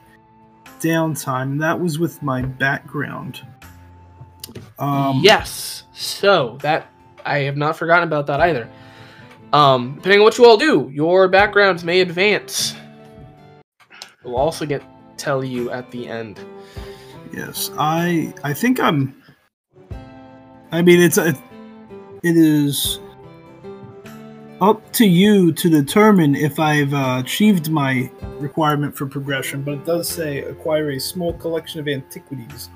downtime, 0.79 1.43
and 1.43 1.61
that 1.61 1.79
was 1.79 1.97
with 1.99 2.21
my 2.21 2.41
background. 2.43 3.41
Um 4.79 5.21
yes. 5.23 5.83
So 5.93 6.57
that 6.61 6.91
I 7.25 7.39
have 7.39 7.57
not 7.57 7.77
forgotten 7.77 8.07
about 8.07 8.27
that 8.27 8.39
either. 8.39 8.69
Um, 9.53 9.95
depending 9.95 10.19
on 10.19 10.25
what 10.25 10.37
you 10.37 10.45
all 10.45 10.57
do, 10.57 10.89
your 10.93 11.27
backgrounds 11.27 11.83
may 11.83 12.01
advance. 12.01 12.75
We'll 14.23 14.35
also 14.35 14.65
get 14.65 14.83
tell 15.17 15.43
you 15.43 15.71
at 15.71 15.89
the 15.91 16.07
end. 16.07 16.39
Yes, 17.33 17.71
I 17.77 18.33
I 18.43 18.53
think 18.53 18.79
I'm. 18.79 19.21
I 20.71 20.81
mean, 20.81 21.01
it's 21.01 21.17
a, 21.17 21.29
it 22.23 22.35
is 22.35 22.99
up 24.59 24.91
to 24.93 25.05
you 25.05 25.53
to 25.53 25.69
determine 25.69 26.35
if 26.35 26.59
I've 26.59 26.93
uh, 26.93 27.21
achieved 27.23 27.69
my 27.69 28.11
requirement 28.39 28.97
for 28.97 29.05
progression. 29.05 29.63
But 29.63 29.75
it 29.75 29.85
does 29.85 30.09
say 30.09 30.39
acquire 30.39 30.91
a 30.91 30.99
small 30.99 31.33
collection 31.33 31.79
of 31.79 31.87
antiquities, 31.87 32.69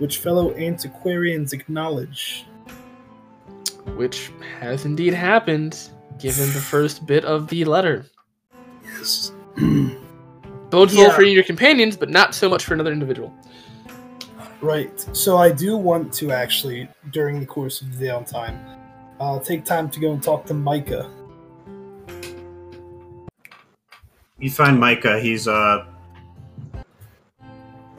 which 0.00 0.16
fellow 0.16 0.54
antiquarians 0.56 1.52
acknowledge. 1.52 2.46
Which 3.94 4.32
has 4.58 4.86
indeed 4.86 5.12
happened, 5.12 5.78
given 6.18 6.46
the 6.54 6.60
first 6.60 7.06
bit 7.06 7.24
of 7.24 7.48
the 7.48 7.64
letter. 7.66 8.06
Yes. 8.82 9.32
Bodes 10.70 10.94
well 10.94 11.08
Yeah. 11.08 11.14
for 11.14 11.22
your 11.22 11.44
companions, 11.44 11.96
but 11.98 12.08
not 12.08 12.34
so 12.34 12.48
much 12.48 12.64
for 12.64 12.72
another 12.74 12.92
individual. 12.92 13.34
Right. 14.62 14.98
So 15.12 15.36
I 15.36 15.52
do 15.52 15.76
want 15.76 16.12
to 16.14 16.30
actually, 16.30 16.88
during 17.12 17.38
the 17.40 17.46
course 17.46 17.82
of 17.82 17.98
the 17.98 18.06
downtime, 18.06 18.58
I'll 19.20 19.40
take 19.40 19.66
time 19.66 19.90
to 19.90 20.00
go 20.00 20.12
and 20.12 20.22
talk 20.22 20.46
to 20.46 20.54
Micah. 20.54 21.10
You 24.38 24.50
find 24.50 24.80
Micah. 24.80 25.20
He's 25.20 25.46
uh, 25.46 25.84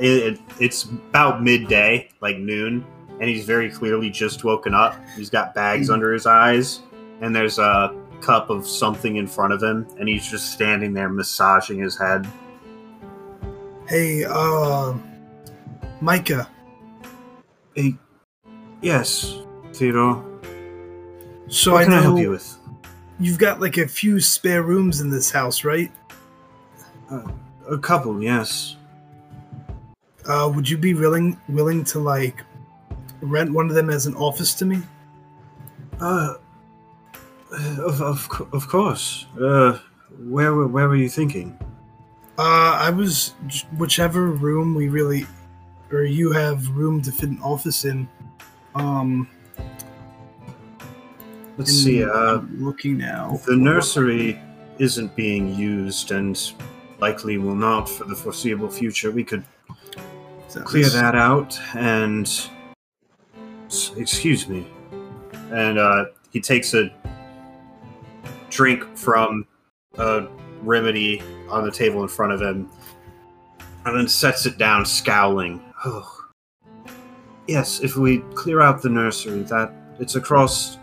it, 0.01 0.33
it- 0.33 0.39
it's 0.59 0.83
about 0.83 1.41
midday, 1.43 2.09
like 2.21 2.37
noon, 2.37 2.83
and 3.19 3.29
he's 3.29 3.45
very 3.45 3.69
clearly 3.69 4.09
just 4.09 4.43
woken 4.43 4.73
up. 4.73 4.95
He's 5.15 5.29
got 5.29 5.53
bags 5.55 5.89
under 5.89 6.11
his 6.13 6.25
eyes, 6.25 6.81
and 7.21 7.35
there's 7.35 7.57
a 7.59 7.95
cup 8.21 8.49
of 8.49 8.67
something 8.67 9.15
in 9.15 9.25
front 9.27 9.53
of 9.53 9.61
him, 9.63 9.87
and 9.99 10.07
he's 10.09 10.29
just 10.29 10.51
standing 10.53 10.93
there 10.93 11.09
massaging 11.09 11.79
his 11.79 11.97
head. 11.97 12.27
Hey, 13.87 14.23
uh, 14.27 14.93
Micah. 16.01 16.47
Hey, 17.75 17.95
yes, 18.81 19.39
Theodore. 19.73 20.23
So 21.47 21.73
what 21.73 21.81
I 21.81 21.83
can 21.85 21.91
know 21.93 21.97
I 21.99 22.01
help 22.03 22.19
you 22.19 22.29
with? 22.31 22.57
you've 23.19 23.37
got 23.39 23.59
like 23.59 23.77
a 23.77 23.87
few 23.87 24.19
spare 24.19 24.63
rooms 24.63 24.99
in 25.01 25.09
this 25.09 25.29
house, 25.31 25.63
right? 25.63 25.91
A 27.69 27.77
couple, 27.77 28.21
yes. 28.23 28.77
Uh, 30.27 30.51
would 30.53 30.69
you 30.69 30.77
be 30.77 30.93
willing 30.93 31.39
willing 31.49 31.83
to 31.85 31.99
like 31.99 32.43
rent 33.21 33.51
one 33.51 33.69
of 33.69 33.75
them 33.75 33.89
as 33.89 34.05
an 34.05 34.15
office 34.15 34.53
to 34.55 34.65
me? 34.65 34.81
Uh, 35.99 36.35
of 37.79 38.01
of, 38.01 38.49
of 38.53 38.67
course. 38.67 39.25
Uh, 39.39 39.79
where 40.19 40.55
where 40.67 40.87
were 40.87 40.95
you 40.95 41.09
thinking? 41.09 41.57
Uh, 42.37 42.77
I 42.81 42.89
was 42.89 43.29
whichever 43.77 44.27
room 44.27 44.73
we 44.73 44.87
really, 44.89 45.25
or 45.91 46.03
you 46.03 46.31
have 46.31 46.69
room 46.69 47.01
to 47.03 47.11
fit 47.11 47.29
an 47.29 47.39
office 47.41 47.85
in. 47.85 48.07
Um, 48.75 49.27
Let's 51.57 51.71
see. 51.73 52.03
Uh, 52.03 52.09
I'm 52.37 52.63
looking 52.63 52.97
now. 52.97 53.39
the 53.45 53.55
nursery 53.55 54.39
isn't 54.79 55.15
being 55.15 55.53
used, 55.53 56.11
and 56.11 56.39
likely 56.99 57.37
will 57.37 57.55
not 57.55 57.89
for 57.89 58.05
the 58.05 58.15
foreseeable 58.15 58.69
future. 58.69 59.11
We 59.11 59.23
could 59.23 59.43
that 60.53 60.65
clear 60.65 60.89
that 60.89 61.15
out 61.15 61.59
and 61.75 62.49
excuse 63.95 64.47
me 64.47 64.67
and 65.51 65.77
uh, 65.77 66.05
he 66.31 66.39
takes 66.41 66.73
a 66.73 66.91
drink 68.49 68.83
from 68.97 69.45
a 69.97 70.27
remedy 70.61 71.21
on 71.49 71.63
the 71.63 71.71
table 71.71 72.01
in 72.03 72.07
front 72.07 72.31
of 72.33 72.41
him 72.41 72.69
and 73.85 73.97
then 73.97 74.07
sets 74.07 74.45
it 74.45 74.57
down 74.57 74.85
scowling 74.85 75.61
oh 75.85 76.25
yes 77.47 77.79
if 77.81 77.95
we 77.95 78.19
clear 78.35 78.61
out 78.61 78.81
the 78.81 78.89
nursery 78.89 79.41
that 79.43 79.71
it's 79.99 80.15
across 80.15 80.77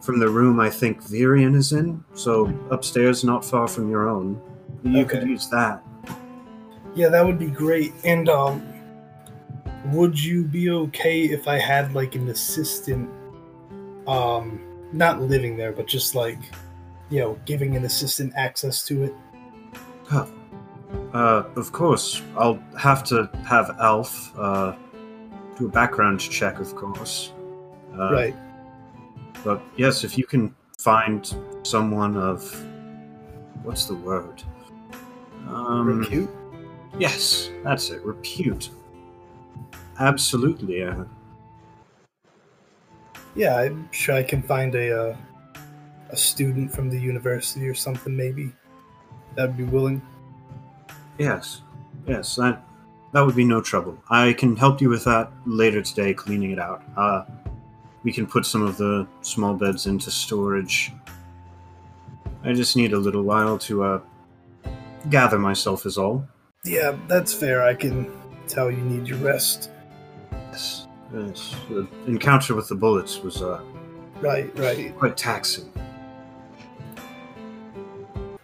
from 0.00 0.18
the 0.18 0.28
room 0.28 0.58
i 0.60 0.70
think 0.70 1.02
Virian 1.02 1.54
is 1.54 1.72
in 1.72 2.02
so 2.14 2.46
upstairs 2.70 3.24
not 3.24 3.44
far 3.44 3.66
from 3.68 3.90
your 3.90 4.08
own 4.08 4.40
You 4.82 5.00
Okay. 5.02 5.18
could 5.20 5.28
use 5.28 5.48
that. 5.50 5.82
Yeah, 6.94 7.08
that 7.10 7.24
would 7.24 7.38
be 7.38 7.46
great. 7.46 7.92
And 8.02 8.28
um, 8.28 8.62
would 9.86 10.22
you 10.22 10.44
be 10.44 10.70
okay 10.70 11.24
if 11.24 11.48
I 11.48 11.58
had 11.58 11.94
like 11.94 12.14
an 12.14 12.28
assistant, 12.28 13.10
um, 14.06 14.60
not 14.92 15.20
living 15.20 15.56
there, 15.56 15.72
but 15.72 15.86
just 15.86 16.14
like, 16.14 16.38
you 17.08 17.20
know, 17.20 17.38
giving 17.44 17.76
an 17.76 17.84
assistant 17.84 18.32
access 18.36 18.84
to 18.86 19.04
it? 19.04 19.14
Uh, 21.12 21.44
of 21.56 21.72
course, 21.72 22.22
I'll 22.36 22.62
have 22.78 23.04
to 23.04 23.30
have 23.46 23.76
Alf 23.80 24.32
uh, 24.36 24.74
do 25.58 25.66
a 25.66 25.68
background 25.68 26.20
check, 26.20 26.58
of 26.58 26.74
course. 26.74 27.32
Uh, 27.98 28.12
right. 28.12 28.36
But 29.44 29.62
yes, 29.76 30.04
if 30.04 30.18
you 30.18 30.24
can 30.24 30.54
find 30.78 31.34
someone 31.62 32.16
of 32.16 32.42
what's 33.62 33.86
the 33.86 33.94
word? 33.94 34.42
Um, 35.46 36.00
Repute. 36.00 36.30
Yes, 36.98 37.50
that's 37.64 37.90
it. 37.90 38.02
Repute. 38.02 38.70
Absolutely. 40.00 40.82
Uh, 40.82 41.04
Yeah, 43.36 43.56
I'm 43.56 43.88
sure 43.92 44.16
I 44.16 44.24
can 44.24 44.42
find 44.42 44.74
a 44.74 45.10
uh, 45.10 45.16
a 46.10 46.16
student 46.16 46.72
from 46.72 46.90
the 46.90 46.98
university 46.98 47.68
or 47.68 47.74
something. 47.74 48.16
Maybe 48.16 48.50
that'd 49.36 49.56
be 49.56 49.64
willing. 49.64 50.02
yes, 51.18 51.62
yes. 52.08 52.34
That 52.36 52.64
that 53.12 53.20
would 53.20 53.36
be 53.36 53.44
no 53.44 53.60
trouble. 53.60 53.96
I 54.10 54.32
can 54.32 54.56
help 54.56 54.80
you 54.80 54.88
with 54.88 55.04
that 55.04 55.30
later 55.46 55.82
today, 55.82 56.12
cleaning 56.14 56.50
it 56.50 56.58
out. 56.58 56.82
Uh, 56.96 57.24
we 58.02 58.12
can 58.12 58.26
put 58.26 58.46
some 58.46 58.62
of 58.62 58.76
the 58.76 59.06
small 59.20 59.54
beds 59.54 59.86
into 59.86 60.10
storage. 60.10 60.92
I 62.42 62.52
just 62.54 62.74
need 62.76 62.92
a 62.94 62.98
little 62.98 63.22
while 63.22 63.58
to 63.58 63.84
uh, 63.84 64.00
gather 65.10 65.38
myself, 65.38 65.84
is 65.86 65.98
all. 65.98 66.26
Yeah, 66.64 66.96
that's 67.06 67.34
fair. 67.34 67.62
I 67.62 67.74
can 67.74 68.10
tell 68.48 68.70
you 68.70 68.78
need 68.78 69.06
your 69.06 69.18
rest. 69.18 69.70
Yes, 70.60 70.86
yes. 71.14 71.56
The 71.68 71.88
encounter 72.06 72.54
with 72.54 72.68
the 72.68 72.76
bulettes 72.76 73.22
was 73.22 73.42
uh, 73.42 73.60
Right, 74.20 74.50
right. 74.58 74.96
quite 74.98 75.16
taxing. 75.16 75.72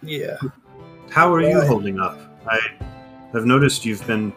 Yeah. 0.01 0.37
How 1.11 1.31
are 1.33 1.41
you 1.41 1.61
holding 1.61 1.99
up? 1.99 2.19
I 2.49 2.59
have 3.33 3.45
noticed 3.45 3.85
you've 3.85 4.05
been 4.07 4.33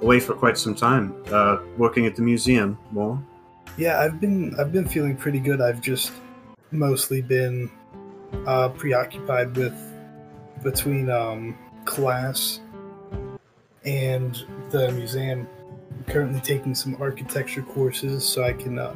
away 0.00 0.20
for 0.20 0.34
quite 0.34 0.56
some 0.56 0.74
time, 0.74 1.14
uh, 1.32 1.58
working 1.76 2.06
at 2.06 2.14
the 2.14 2.22
museum 2.22 2.78
more. 2.92 3.20
Yeah, 3.76 4.00
I've 4.00 4.20
been 4.20 4.54
I've 4.60 4.72
been 4.72 4.86
feeling 4.86 5.16
pretty 5.16 5.40
good. 5.40 5.60
I've 5.60 5.80
just 5.80 6.12
mostly 6.70 7.22
been 7.22 7.70
uh, 8.46 8.68
preoccupied 8.68 9.56
with 9.56 9.74
between 10.62 11.10
um, 11.10 11.56
class 11.84 12.60
and 13.84 14.38
the 14.70 14.92
museum. 14.92 15.48
I'm 16.02 16.12
currently 16.12 16.40
taking 16.40 16.74
some 16.74 17.00
architecture 17.00 17.62
courses 17.62 18.24
so 18.24 18.42
I 18.42 18.54
can, 18.54 18.76
uh, 18.76 18.92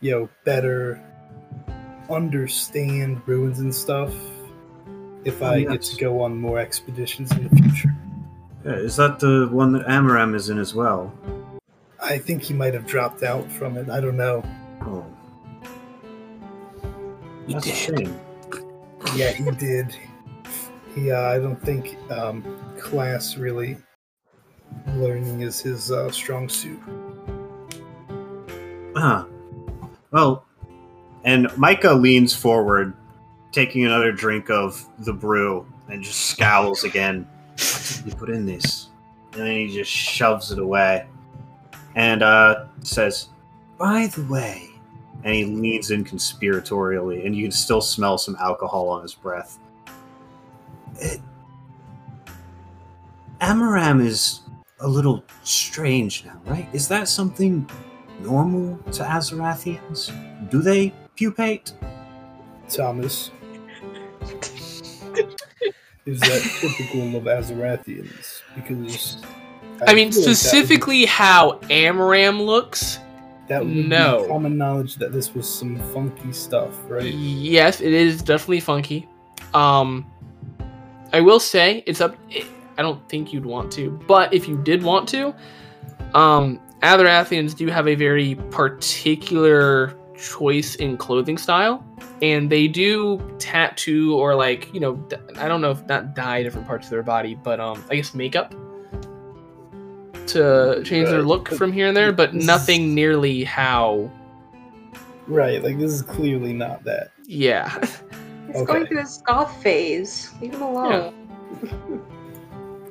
you 0.00 0.10
know, 0.10 0.28
better 0.44 1.00
understand 2.10 3.22
ruins 3.26 3.60
and 3.60 3.72
stuff. 3.72 4.12
If 5.24 5.44
I 5.44 5.62
get 5.62 5.82
to 5.82 5.96
go 5.96 6.20
on 6.22 6.36
more 6.40 6.58
expeditions 6.58 7.30
in 7.30 7.48
the 7.48 7.54
future, 7.54 7.94
Yeah, 8.64 8.72
is 8.72 8.96
that 8.96 9.20
the 9.20 9.48
one 9.52 9.70
that 9.74 9.86
Amaram 9.86 10.34
is 10.34 10.48
in 10.48 10.58
as 10.58 10.74
well? 10.74 11.12
I 12.02 12.18
think 12.18 12.42
he 12.42 12.52
might 12.52 12.74
have 12.74 12.86
dropped 12.86 13.22
out 13.22 13.48
from 13.52 13.76
it. 13.76 13.88
I 13.88 14.00
don't 14.00 14.16
know. 14.16 14.42
Oh. 14.82 15.06
That's 17.48 17.66
a 17.66 17.72
shame. 17.72 18.18
Yeah, 19.14 19.30
he 19.30 19.48
did. 19.52 19.94
He, 20.96 21.12
uh, 21.12 21.20
I 21.20 21.38
don't 21.38 21.62
think 21.62 21.96
um, 22.10 22.42
class 22.76 23.36
really 23.36 23.76
learning 24.94 25.42
is 25.42 25.60
his 25.60 25.90
uh, 25.90 26.10
strong 26.10 26.48
suit. 26.48 26.80
Ah. 28.96 29.26
Well, 30.10 30.44
and 31.24 31.54
Micah 31.56 31.92
leans 31.92 32.34
forward, 32.34 32.94
taking 33.52 33.84
another 33.84 34.12
drink 34.12 34.50
of 34.50 34.84
the 35.00 35.12
brew, 35.12 35.66
and 35.88 36.02
just 36.02 36.26
scowls 36.26 36.84
again. 36.84 37.28
We 38.04 38.12
put 38.12 38.30
in 38.30 38.46
this? 38.46 38.88
And 39.32 39.42
then 39.42 39.56
he 39.56 39.74
just 39.74 39.90
shoves 39.90 40.50
it 40.50 40.58
away. 40.58 41.06
And 41.94 42.22
uh, 42.22 42.66
says, 42.82 43.28
By 43.78 44.06
the 44.06 44.22
way, 44.24 44.70
and 45.24 45.34
he 45.34 45.44
leans 45.44 45.90
in 45.90 46.04
conspiratorially, 46.04 47.26
and 47.26 47.34
you 47.34 47.44
can 47.44 47.52
still 47.52 47.80
smell 47.80 48.18
some 48.18 48.36
alcohol 48.40 48.88
on 48.88 49.02
his 49.02 49.14
breath. 49.14 49.58
It, 51.00 51.20
Amaram 53.40 54.04
is 54.04 54.40
a 54.80 54.88
little 54.88 55.24
strange 55.42 56.24
now, 56.24 56.40
right? 56.46 56.68
Is 56.72 56.88
that 56.88 57.08
something 57.08 57.68
normal 58.20 58.78
to 58.92 59.02
Azarathians? 59.02 60.12
Do 60.50 60.62
they 60.62 60.92
pupate? 61.16 61.72
Thomas. 62.68 63.30
is 66.06 66.20
that 66.20 66.58
typical 66.60 67.16
of 67.16 67.24
Azarathians? 67.24 68.42
Because 68.54 69.22
I 69.86 69.94
mean, 69.94 70.12
feel 70.12 70.20
like 70.20 70.24
that 70.24 70.24
would 70.24 70.26
be- 70.30 70.34
specifically 70.34 71.04
how 71.06 71.60
Amram 71.70 72.42
looks. 72.42 72.98
that 73.48 73.64
would, 73.64 73.74
be 73.74 73.82
no. 73.84 74.26
common 74.28 74.56
knowledge 74.56 74.96
that 74.96 75.12
this 75.12 75.34
was 75.34 75.52
some 75.52 75.78
funky 75.92 76.32
stuff, 76.32 76.70
right? 76.88 77.04
Yes, 77.04 77.80
it 77.80 77.92
is 77.92 78.22
definitely 78.22 78.60
funky. 78.60 79.08
Um, 79.54 80.06
I 81.12 81.20
will 81.20 81.40
say 81.40 81.82
it's 81.86 82.00
up. 82.00 82.16
I 82.78 82.82
don't 82.82 83.06
think 83.08 83.32
you'd 83.32 83.44
want 83.44 83.72
to, 83.72 83.90
but 84.06 84.32
if 84.32 84.48
you 84.48 84.56
did 84.56 84.82
want 84.84 85.08
to, 85.08 85.34
um, 86.14 86.60
Atherathians 86.82 87.56
do 87.56 87.66
have 87.66 87.88
a 87.88 87.96
very 87.96 88.36
particular 88.50 89.94
choice 90.16 90.76
in 90.76 90.96
clothing 90.96 91.36
style, 91.38 91.84
and 92.22 92.48
they 92.50 92.68
do 92.68 93.20
tattoo 93.38 94.14
or 94.16 94.34
like 94.36 94.72
you 94.72 94.78
know 94.80 95.02
I 95.38 95.48
don't 95.48 95.60
know 95.60 95.72
if 95.72 95.84
not 95.86 96.14
dye 96.14 96.42
different 96.44 96.66
parts 96.68 96.86
of 96.86 96.90
their 96.90 97.02
body, 97.02 97.34
but 97.34 97.58
um, 97.60 97.84
I 97.90 97.96
guess 97.96 98.14
makeup 98.14 98.54
to 100.28 100.82
change 100.84 101.08
their 101.08 101.18
Right. 101.20 101.26
look 101.26 101.48
from 101.48 101.72
here 101.72 101.86
and 101.88 101.96
there, 101.96 102.12
but 102.12 102.34
nothing 102.34 102.94
nearly 102.94 103.42
how. 103.44 104.10
Right, 105.26 105.62
like 105.62 105.78
this 105.78 105.92
is 105.92 106.02
clearly 106.02 106.52
not 106.52 106.84
that. 106.84 107.10
Yeah. 107.26 107.68
He's 108.46 108.56
Okay. 108.56 108.64
going 108.64 108.86
through 108.86 109.00
his 109.00 109.22
goth 109.26 109.62
phase. 109.62 110.30
Leave 110.40 110.54
him 110.54 110.62
alone. 110.62 111.14
Yeah. 111.62 111.98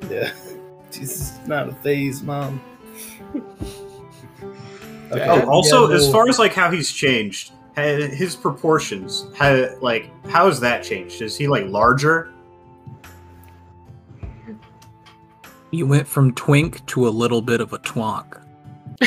Jesus, 0.92 1.38
it's 1.38 1.48
not 1.48 1.69
a 1.69 1.74
phase, 1.74 2.24
mom. 2.24 2.61
Okay. 5.10 5.26
Oh, 5.26 5.50
also, 5.50 5.90
Yeah, 5.90 5.95
as 5.95 6.11
far 6.11 6.27
as 6.27 6.38
like 6.38 6.53
how 6.53 6.69
he's 6.69 6.92
changed, 6.92 7.53
his 7.76 8.36
proportions, 8.36 9.27
how, 9.38 9.69
like 9.80 10.11
how 10.27 10.48
has 10.48 10.60
that 10.60 10.84
changed? 10.84 11.22
Is 11.22 11.38
he 11.38 11.48
like 11.48 11.66
larger? 11.68 12.34
You 15.72 15.88
went 15.88 16.08
from 16.08 16.34
twink 16.34 16.86
to 16.88 17.08
a 17.08 17.10
little 17.10 17.42
bit 17.42 17.61
of 17.61 17.72
a 17.72 17.80
twonk. 17.80 18.42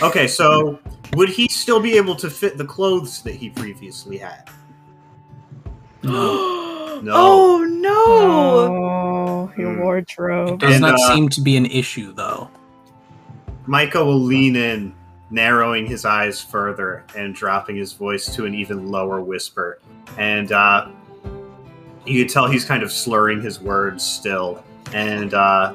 Okay, 0.02 0.26
so 0.26 0.78
would 1.12 1.28
he 1.28 1.48
still 1.48 1.80
be 1.80 1.98
able 1.98 2.16
to 2.16 2.30
fit 2.30 2.56
the 2.56 2.64
clothes 2.64 3.20
that 3.22 3.34
he 3.34 3.50
previously 3.50 4.16
had? 4.16 4.48
no. 7.02 7.12
No. 7.12 7.14
Oh 7.16 7.64
no! 7.64 7.90
Oh, 7.96 9.52
your 9.56 9.74
Hmm. 9.74 9.80
wardrobe. 9.80 10.60
Does 10.60 10.74
And, 10.74 10.80
not 10.82 10.94
uh, 10.94 11.14
seem 11.14 11.28
to 11.30 11.40
be 11.40 11.56
an 11.56 11.66
issue, 11.66 12.12
though. 12.12 12.50
Micah 13.66 14.04
will 14.04 14.18
lean 14.20 14.56
in, 14.56 14.94
narrowing 15.30 15.86
his 15.86 16.04
eyes 16.04 16.40
further 16.42 17.04
and 17.16 17.34
dropping 17.34 17.76
his 17.76 17.92
voice 17.92 18.26
to 18.34 18.46
an 18.46 18.54
even 18.54 18.90
lower 18.90 19.20
whisper. 19.20 19.78
And 20.18 20.50
uh, 20.52 20.88
you 22.04 22.24
can 22.24 22.32
tell 22.32 22.48
he's 22.48 22.64
kind 22.64 22.82
of 22.82 22.90
slurring 22.90 23.40
his 23.40 23.60
words 23.60 24.04
still. 24.04 24.64
And 24.92 25.34
uh, 25.34 25.72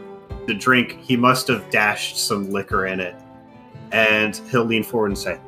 the 0.47 0.53
drink, 0.53 0.99
he 1.01 1.15
must 1.15 1.47
have 1.47 1.69
dashed 1.69 2.17
some 2.17 2.51
liquor 2.51 2.87
in 2.87 2.99
it. 2.99 3.15
And 3.91 4.35
he'll 4.51 4.65
lean 4.65 4.83
forward 4.83 5.07
and 5.07 5.17
say, 5.17 5.39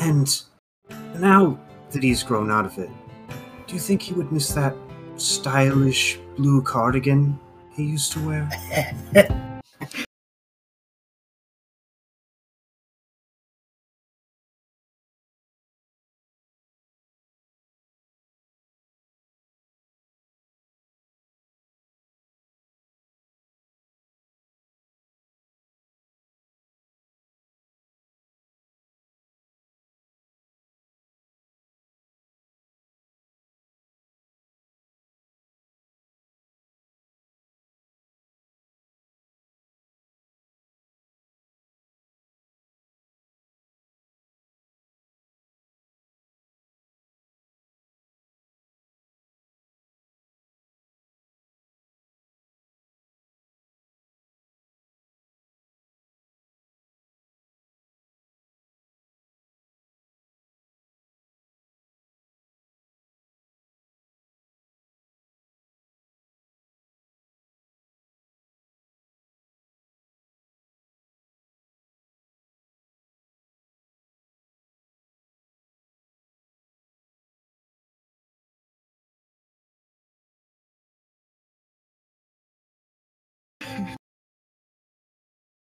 And 0.00 0.42
now 1.18 1.58
that 1.92 2.02
he's 2.02 2.22
grown 2.22 2.50
out 2.50 2.66
of 2.66 2.76
it, 2.78 2.90
do 3.66 3.74
you 3.74 3.80
think 3.80 4.02
he 4.02 4.12
would 4.12 4.30
miss 4.30 4.52
that 4.52 4.74
stylish 5.16 6.18
blue 6.36 6.62
cardigan 6.62 7.38
he 7.74 7.84
used 7.84 8.12
to 8.12 8.20
wear? 8.26 8.48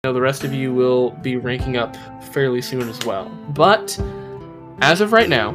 know 0.04 0.14
the 0.14 0.20
rest 0.20 0.44
of 0.44 0.52
you 0.52 0.74
will 0.74 1.12
be 1.22 1.38
ranking 1.38 1.78
up 1.78 1.96
fairly 2.34 2.60
soon 2.60 2.90
as 2.90 3.06
well. 3.06 3.30
But 3.50 4.00
as 4.82 5.00
of 5.00 5.14
right 5.14 5.30
now, 5.30 5.52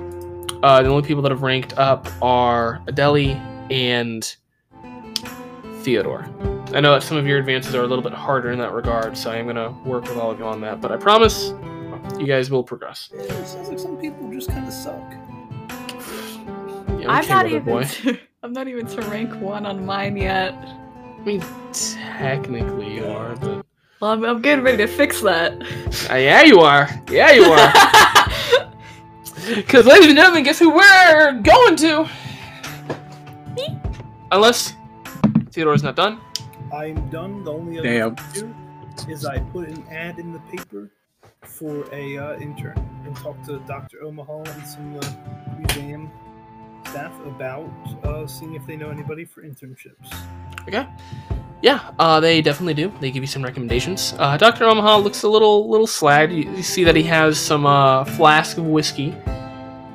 uh, 0.63 0.85
the 0.85 0.89
only 0.89 1.05
people 1.05 1.21
that 1.23 1.33
have 1.33 1.43
ranked 1.43 1.77
up 1.77 2.07
are 2.23 2.81
Adeli 2.87 3.35
and 3.73 4.37
Theodore. 5.83 6.29
I 6.73 6.79
know 6.79 6.93
that 6.93 7.03
some 7.03 7.17
of 7.17 7.27
your 7.27 7.39
advances 7.39 7.75
are 7.75 7.83
a 7.83 7.89
little 7.89 8.05
bit 8.05 8.13
harder 8.13 8.53
in 8.53 8.61
that 8.61 8.71
regard, 8.71 9.17
so 9.17 9.33
I 9.33 9.35
am 9.35 9.47
going 9.47 9.57
to 9.57 9.77
work 9.85 10.05
with 10.05 10.17
all 10.17 10.31
of 10.31 10.39
you 10.39 10.45
on 10.45 10.61
that. 10.61 10.81
But 10.81 10.93
I 10.93 10.97
promise 10.97 11.53
you 12.17 12.27
guys 12.29 12.49
will 12.49 12.63
progress. 12.63 13.11
Yeah, 13.13 13.23
it 13.23 13.47
sounds 13.49 13.69
like 13.69 13.81
some 13.81 13.97
people 13.97 14.31
just 14.31 14.49
kind 14.49 14.69
of 14.69 14.73
suck. 14.73 15.13
Yeah, 17.01 17.11
I'm 17.11 17.27
not 17.27 17.47
even. 17.47 17.65
boy. 17.65 17.83
To, 17.83 18.17
I'm 18.45 18.53
not 18.53 18.69
even 18.69 18.87
to 18.87 19.01
rank 19.11 19.35
one 19.41 19.67
on 19.67 19.85
mine 19.85 20.17
yet. 20.17 20.55
I 20.55 21.21
mean, 21.25 21.45
technically 21.73 22.95
you 22.95 23.07
are, 23.07 23.35
but 23.35 23.67
Well, 24.01 24.11
I'm, 24.11 24.25
I'm 24.25 24.43
getting 24.43 24.63
ready 24.65 24.77
to 24.79 24.87
fix 24.87 25.23
that. 25.23 25.53
uh, 26.11 26.17
yeah, 26.17 26.43
you 26.43 26.61
are. 26.61 26.89
Yeah, 27.11 27.33
you 27.33 27.45
are. 27.45 27.73
Because, 29.55 29.87
ladies 29.87 30.09
and 30.09 30.17
gentlemen, 30.17 30.43
guess 30.43 30.59
who 30.59 30.71
we're 30.71 31.41
going 31.41 31.77
to? 31.77 32.09
Unless 34.33 34.75
Theodore's 35.53 35.85
not 35.85 35.95
done. 35.95 36.21
I'm 36.75 37.09
done. 37.11 37.45
The 37.45 37.53
only 37.53 37.79
other 37.79 37.89
Damn. 37.89 38.17
thing 38.17 38.55
I 38.99 39.05
do 39.05 39.13
is 39.13 39.25
I 39.25 39.39
put 39.39 39.69
an 39.69 39.87
ad 39.89 40.19
in 40.19 40.33
the 40.33 40.41
paper 40.41 40.91
for 41.43 41.85
a 41.95 42.19
uh, 42.19 42.39
intern 42.41 42.77
and 43.05 43.15
talk 43.15 43.41
to 43.45 43.61
Dr. 43.69 44.03
Omaha 44.03 44.39
and 44.39 44.67
some 44.67 44.99
uh, 44.99 45.57
museum 45.57 46.11
staff 46.87 47.15
about 47.25 47.71
uh, 48.03 48.27
seeing 48.27 48.55
if 48.55 48.67
they 48.67 48.75
know 48.77 48.91
anybody 48.91 49.25
for 49.25 49.43
internships. 49.43 50.13
Okay. 50.67 50.89
Yeah, 51.63 51.91
uh, 51.99 52.21
they 52.21 52.43
definitely 52.43 52.75
do. 52.75 52.93
They 53.01 53.11
give 53.11 53.23
you 53.23 53.27
some 53.27 53.43
recommendations. 53.43 54.15
Uh, 54.19 54.37
Doctor 54.37 54.65
Omaha 54.65 54.99
looks 54.99 55.23
a 55.23 55.29
little 55.29 55.69
little 55.69 55.87
slagged. 55.87 56.31
You, 56.31 56.51
you 56.53 56.63
see 56.63 56.85
that 56.85 56.95
he 56.95 57.03
has 57.05 57.39
some 57.39 57.65
uh, 57.67 58.05
flask 58.05 58.59
of 58.59 58.67
whiskey, 58.67 59.15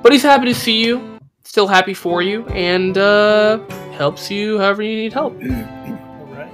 but 0.01 0.11
he's 0.11 0.23
happy 0.23 0.45
to 0.45 0.55
see 0.55 0.83
you. 0.83 1.19
Still 1.43 1.67
happy 1.67 1.93
for 1.93 2.21
you, 2.21 2.45
and 2.47 2.97
uh, 2.97 3.59
helps 3.91 4.31
you 4.31 4.57
however 4.57 4.81
you 4.81 4.95
need 4.95 5.13
help. 5.13 5.33
All 5.33 6.25
right. 6.33 6.51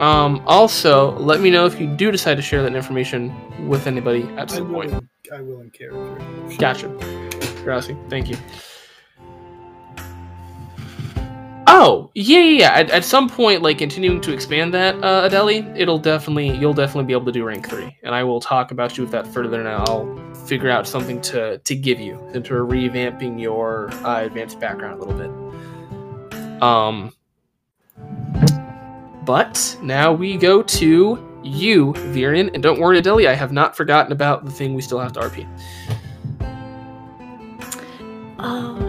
Um, 0.00 0.42
also, 0.46 1.12
let 1.18 1.40
me 1.40 1.50
know 1.50 1.66
if 1.66 1.80
you 1.80 1.86
do 1.88 2.10
decide 2.10 2.36
to 2.36 2.42
share 2.42 2.62
that 2.62 2.74
information 2.74 3.32
with 3.68 3.86
anybody 3.86 4.22
at 4.36 4.52
I 4.52 4.56
some 4.56 4.68
will, 4.68 4.82
point. 4.82 4.92
in, 4.92 5.08
I 5.34 5.40
will 5.40 5.60
in 5.60 5.70
character. 5.70 6.18
Gotcha. 6.58 6.88
Grassy, 7.64 7.96
thank 8.08 8.28
you. 8.28 8.36
Oh, 11.68 12.10
yeah, 12.14 12.38
yeah, 12.38 12.58
yeah. 12.60 12.70
At, 12.72 12.90
at 12.90 13.04
some 13.04 13.28
point, 13.28 13.62
like 13.62 13.78
continuing 13.78 14.20
to 14.20 14.32
expand 14.32 14.72
that, 14.74 14.94
uh, 15.02 15.28
Adeli, 15.28 15.76
it'll 15.76 15.98
definitely, 15.98 16.56
you'll 16.56 16.72
definitely 16.72 17.04
be 17.06 17.12
able 17.12 17.26
to 17.26 17.32
do 17.32 17.44
rank 17.44 17.68
three, 17.68 17.96
and 18.04 18.14
I 18.14 18.22
will 18.22 18.40
talk 18.40 18.70
about 18.70 18.96
you 18.96 19.02
with 19.02 19.10
that 19.12 19.26
further. 19.26 19.62
Now, 19.62 19.84
I'll 19.88 20.34
figure 20.46 20.70
out 20.70 20.86
something 20.86 21.20
to 21.22 21.58
to 21.58 21.74
give 21.74 21.98
you 21.98 22.24
into 22.34 22.54
revamping 22.54 23.40
your 23.40 23.90
uh, 24.04 24.22
advanced 24.22 24.60
background 24.60 25.00
a 25.00 25.04
little 25.04 25.18
bit. 25.18 26.62
Um, 26.62 27.12
but 29.24 29.76
now 29.82 30.12
we 30.12 30.36
go 30.36 30.62
to 30.62 31.40
you, 31.42 31.92
Virian, 31.94 32.52
and 32.54 32.62
don't 32.62 32.78
worry, 32.80 33.00
Adeli, 33.00 33.26
I 33.26 33.34
have 33.34 33.52
not 33.52 33.76
forgotten 33.76 34.12
about 34.12 34.44
the 34.44 34.50
thing 34.52 34.74
we 34.74 34.82
still 34.82 35.00
have 35.00 35.12
to 35.14 35.20
RP. 35.20 35.46
Okay, 37.58 37.84
okay, 38.38 38.85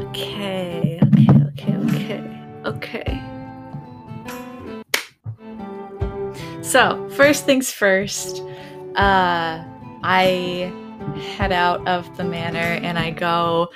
okay. 2.68 3.22
So, 6.62 7.10
first 7.12 7.46
things 7.46 7.72
first, 7.72 8.42
uh, 8.96 9.64
I 10.04 10.74
head 11.38 11.52
out 11.52 11.88
of 11.88 12.18
the 12.18 12.24
manor 12.24 12.60
and 12.84 13.00
I 13.00 13.12
go 13.12 13.70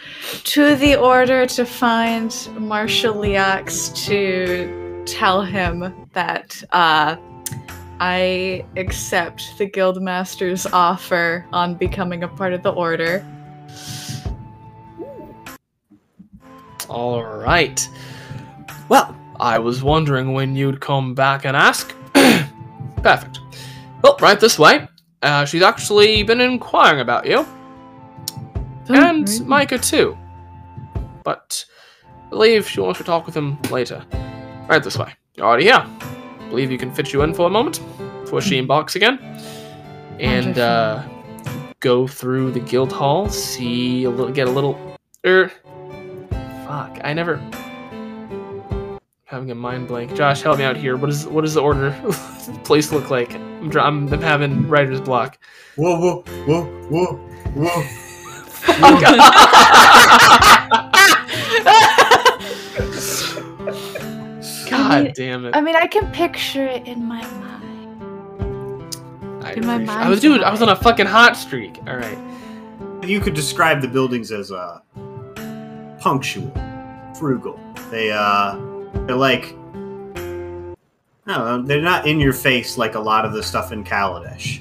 to 0.43 0.75
the 0.75 0.95
order 0.95 1.45
to 1.45 1.65
find 1.65 2.35
Marshal 2.57 3.13
Leox 3.13 3.95
to 4.07 5.03
tell 5.05 5.41
him 5.41 6.07
that 6.13 6.61
uh, 6.71 7.15
I 7.99 8.65
accept 8.75 9.57
the 9.57 9.69
guildmaster's 9.69 10.65
offer 10.65 11.45
on 11.53 11.75
becoming 11.75 12.23
a 12.23 12.27
part 12.27 12.53
of 12.53 12.63
the 12.63 12.71
order. 12.71 13.25
All 16.89 17.23
right. 17.23 17.87
Well, 18.91 19.15
I 19.39 19.57
was 19.57 19.81
wondering 19.81 20.33
when 20.33 20.53
you'd 20.53 20.81
come 20.81 21.15
back 21.15 21.45
and 21.45 21.55
ask. 21.55 21.95
Perfect. 23.01 23.39
Well, 24.03 24.17
right 24.19 24.37
this 24.37 24.59
way. 24.59 24.85
Uh, 25.21 25.45
she's 25.45 25.61
actually 25.61 26.23
been 26.23 26.41
inquiring 26.41 26.99
about 26.99 27.25
you, 27.25 27.45
and 28.89 29.29
right. 29.29 29.41
Micah 29.45 29.77
too. 29.77 30.17
But 31.23 31.63
I 32.05 32.29
believe 32.31 32.67
she 32.67 32.81
wants 32.81 32.97
to 32.97 33.05
talk 33.05 33.25
with 33.25 33.33
him 33.33 33.57
later. 33.71 34.03
Right 34.67 34.83
this 34.83 34.97
way. 34.97 35.13
You're 35.35 35.45
already 35.45 35.63
here. 35.63 35.85
Believe 36.49 36.69
you 36.69 36.77
can 36.77 36.93
fit 36.93 37.13
you 37.13 37.21
in 37.21 37.33
for 37.33 37.47
a 37.47 37.49
moment 37.49 37.79
before 38.23 38.41
she 38.41 38.57
embarks 38.57 38.97
again, 38.97 39.19
and 40.19 40.59
uh, 40.59 41.01
go 41.79 42.07
through 42.07 42.51
the 42.51 42.59
guild 42.59 42.91
hall. 42.91 43.29
See 43.29 44.03
a 44.03 44.09
little, 44.09 44.33
get 44.33 44.49
a 44.49 44.51
little. 44.51 44.97
Er, 45.25 45.49
fuck. 46.65 46.99
I 47.05 47.13
never. 47.13 47.39
Having 49.31 49.51
a 49.51 49.55
mind 49.55 49.87
blank. 49.87 50.13
Josh, 50.13 50.41
help 50.41 50.57
me 50.57 50.65
out 50.65 50.75
here. 50.75 50.97
What 50.97 51.09
is 51.09 51.25
what 51.25 51.41
does 51.41 51.53
the 51.53 51.61
order 51.61 51.91
place 52.65 52.91
look 52.91 53.09
like? 53.09 53.33
I'm, 53.33 53.69
dr- 53.69 53.85
I'm, 53.85 54.11
I'm 54.13 54.21
having 54.21 54.67
writer's 54.67 54.99
block. 54.99 55.37
Whoa, 55.77 55.97
whoa, 55.97 56.21
whoa, 56.45 56.65
whoa, 56.89 57.15
whoa. 57.55 57.83
God 64.69 65.03
mean- 65.05 65.13
damn 65.15 65.45
it! 65.45 65.55
I 65.55 65.61
mean, 65.61 65.75
I 65.75 65.87
can 65.87 66.11
picture 66.11 66.65
it 66.65 66.87
in 66.87 67.03
my 67.05 67.21
mind. 67.21 68.95
I, 69.43 69.53
in 69.53 69.65
my 69.65 69.75
appreciate- 69.75 69.97
I 69.97 70.09
was 70.09 70.19
dude. 70.19 70.43
I 70.43 70.51
was 70.51 70.61
on 70.61 70.69
a 70.69 70.75
fucking 70.75 71.05
hot 71.05 71.37
streak. 71.37 71.77
All 71.87 71.95
right. 71.97 72.17
You 73.03 73.19
could 73.19 73.33
describe 73.33 73.81
the 73.81 73.87
buildings 73.87 74.31
as 74.31 74.51
uh, 74.51 74.79
punctual, 75.99 76.51
frugal. 77.17 77.59
They 77.89 78.11
uh, 78.11 78.55
they're 79.07 79.15
like, 79.15 79.55
know, 81.31 81.61
they're 81.61 81.81
not 81.81 82.07
in 82.07 82.19
your 82.19 82.33
face 82.33 82.77
like 82.77 82.95
a 82.95 82.99
lot 82.99 83.25
of 83.25 83.33
the 83.33 83.43
stuff 83.43 83.71
in 83.71 83.83
Kaladesh. 83.83 84.59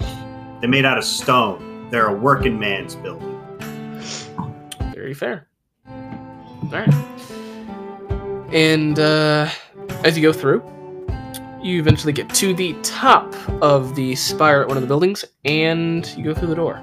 They're 0.61 0.69
made 0.69 0.85
out 0.85 0.99
of 0.99 1.05
stone. 1.05 1.89
They're 1.91 2.09
a 2.09 2.15
working 2.15 2.59
man's 2.59 2.95
building. 2.95 3.39
Very 4.93 5.15
fair. 5.15 5.49
All 5.89 6.69
right. 6.71 6.93
And 8.53 8.99
uh, 8.99 9.49
as 10.05 10.17
you 10.17 10.23
go 10.23 10.33
through, 10.33 10.63
you 11.63 11.79
eventually 11.79 12.13
get 12.13 12.29
to 12.35 12.55
the 12.55 12.75
top 12.83 13.35
of 13.63 13.95
the 13.95 14.15
spire 14.15 14.63
at 14.63 14.69
one 14.69 14.77
of 14.77 14.83
the 14.83 14.87
buildings, 14.87 15.25
and 15.45 16.07
you 16.17 16.25
go 16.25 16.35
through 16.35 16.49
the 16.49 16.55
door. 16.55 16.81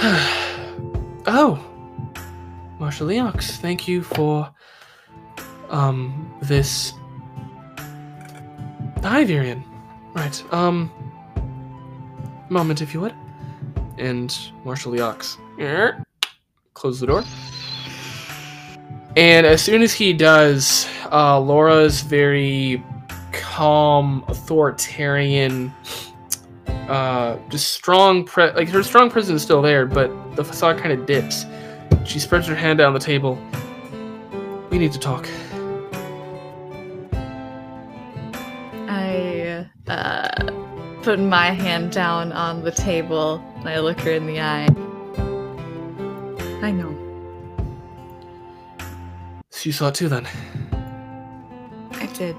oh, 1.26 1.67
Marshal 2.78 3.08
Leox, 3.08 3.56
thank 3.56 3.88
you 3.88 4.02
for 4.02 4.52
um 5.70 6.34
this. 6.42 6.92
Hi, 9.02 9.24
Virian. 9.24 9.62
Right. 10.14 10.42
Um. 10.52 10.90
Moment, 12.48 12.80
if 12.80 12.94
you 12.94 13.00
would. 13.00 13.14
And 13.98 14.36
Marshal 14.64 14.92
Leox 14.92 15.36
close 16.74 17.00
the 17.00 17.06
door. 17.06 17.24
And 19.16 19.46
as 19.46 19.60
soon 19.60 19.82
as 19.82 19.92
he 19.92 20.12
does, 20.12 20.88
uh, 21.10 21.40
Laura's 21.40 22.02
very 22.02 22.82
calm, 23.32 24.24
authoritarian, 24.28 25.74
uh, 26.88 27.36
just 27.48 27.72
strong, 27.72 28.28
like 28.36 28.68
her 28.68 28.82
strong 28.84 29.10
presence 29.10 29.36
is 29.36 29.42
still 29.42 29.60
there, 29.60 29.86
but 29.86 30.10
the 30.36 30.44
facade 30.44 30.78
kind 30.78 30.92
of 30.92 31.04
dips. 31.04 31.44
She 32.08 32.18
spreads 32.18 32.46
her 32.46 32.54
hand 32.54 32.78
down 32.78 32.88
on 32.88 32.94
the 32.94 33.00
table. 33.00 33.38
We 34.70 34.78
need 34.78 34.92
to 34.92 34.98
talk. 34.98 35.28
I 38.88 39.66
uh, 39.86 40.50
put 41.02 41.20
my 41.20 41.50
hand 41.50 41.92
down 41.92 42.32
on 42.32 42.64
the 42.64 42.70
table 42.70 43.44
and 43.56 43.68
I 43.68 43.80
look 43.80 44.00
her 44.00 44.12
in 44.12 44.26
the 44.26 44.40
eye. 44.40 44.68
I 46.62 46.70
know. 46.70 46.96
So 49.50 49.66
you 49.66 49.72
saw 49.72 49.88
it 49.88 49.94
too, 49.94 50.08
then. 50.08 50.26
I 51.92 52.06
did. 52.14 52.36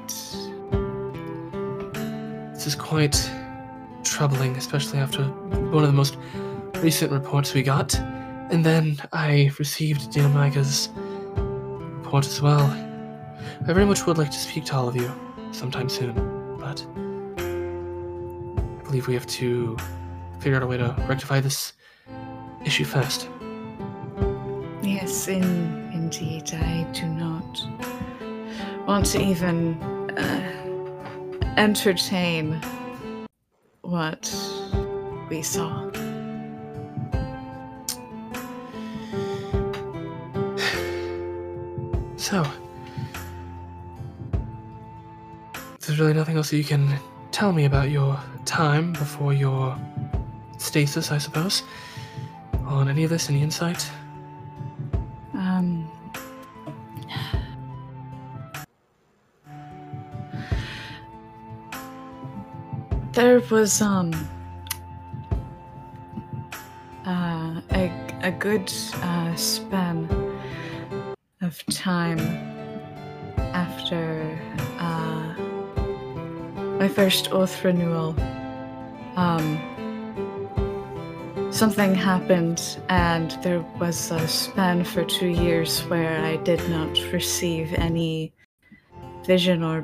This 2.56 2.66
is 2.66 2.74
quite 2.74 3.30
troubling, 4.04 4.56
especially 4.56 4.98
after 4.98 5.26
one 5.26 5.84
of 5.84 5.90
the 5.90 5.96
most 5.96 6.18
recent 6.78 7.12
reports 7.12 7.54
we 7.54 7.62
got. 7.62 7.94
And 8.52 8.66
then 8.66 8.98
I 9.14 9.52
received 9.60 10.12
Dinamaga's 10.12 10.90
report 12.04 12.26
as 12.26 12.42
well. 12.42 12.62
I 12.62 13.74
very 13.74 13.86
much 13.86 14.06
would 14.08 14.18
like 14.18 14.32
to 14.32 14.38
speak 14.38 14.66
to 14.66 14.76
all 14.76 14.88
of 14.88 14.96
you. 14.96 15.12
sometime 15.52 15.90
soon, 15.90 16.14
but 16.60 16.86
I 17.38 18.84
believe 18.84 19.08
we 19.08 19.14
have 19.14 19.26
to 19.28 19.78
figure 20.40 20.56
out 20.56 20.64
a 20.64 20.68
way 20.68 20.78
to 20.78 20.96
rectify 21.08 21.40
this 21.40 21.74
issue 22.66 22.86
first. 22.86 23.28
Yes, 24.82 25.28
in, 25.28 25.44
indeed, 25.94 26.54
I 26.54 26.88
do 26.94 27.08
not 27.08 27.62
want 28.88 29.06
to 29.08 29.22
even 29.22 29.82
uh, 30.18 31.54
entertain 31.58 32.62
what 33.82 34.32
we 35.30 35.42
saw. 35.42 35.90
So, 42.20 42.46
there's 45.80 45.98
really 46.02 46.14
nothing 46.14 46.36
else 46.36 46.50
that 46.50 46.58
you 46.58 46.66
can 46.66 47.00
tell 47.32 47.54
me 47.54 47.64
about 47.64 47.92
your 47.92 48.20
time 48.44 48.92
before 48.92 49.34
your 49.34 49.80
stasis, 50.58 51.14
I 51.14 51.18
suppose. 51.18 51.64
On 52.66 52.90
any 52.90 53.06
of 53.06 53.10
this, 53.10 53.30
any 53.30 53.42
insight? 53.42 53.90
Um, 55.34 55.90
there 63.14 63.40
was 63.50 63.82
um 63.82 64.12
uh, 67.06 67.62
a 67.72 67.90
a 68.24 68.32
good 68.32 68.70
uh, 68.96 69.34
span 69.36 70.29
of 71.42 71.66
time 71.68 72.20
after 73.38 74.38
uh, 74.78 75.34
my 76.78 76.88
first 76.90 77.32
oath 77.32 77.64
renewal. 77.64 78.14
Um, 79.16 79.58
something 81.50 81.96
happened, 81.96 82.78
and 82.90 83.32
there 83.42 83.62
was 83.80 84.12
a 84.12 84.28
span 84.28 84.84
for 84.84 85.06
two 85.06 85.30
years 85.30 85.80
where 85.86 86.20
I 86.26 86.36
did 86.38 86.68
not 86.70 86.98
receive 87.14 87.74
any 87.74 88.34
vision 89.26 89.64
or 89.64 89.82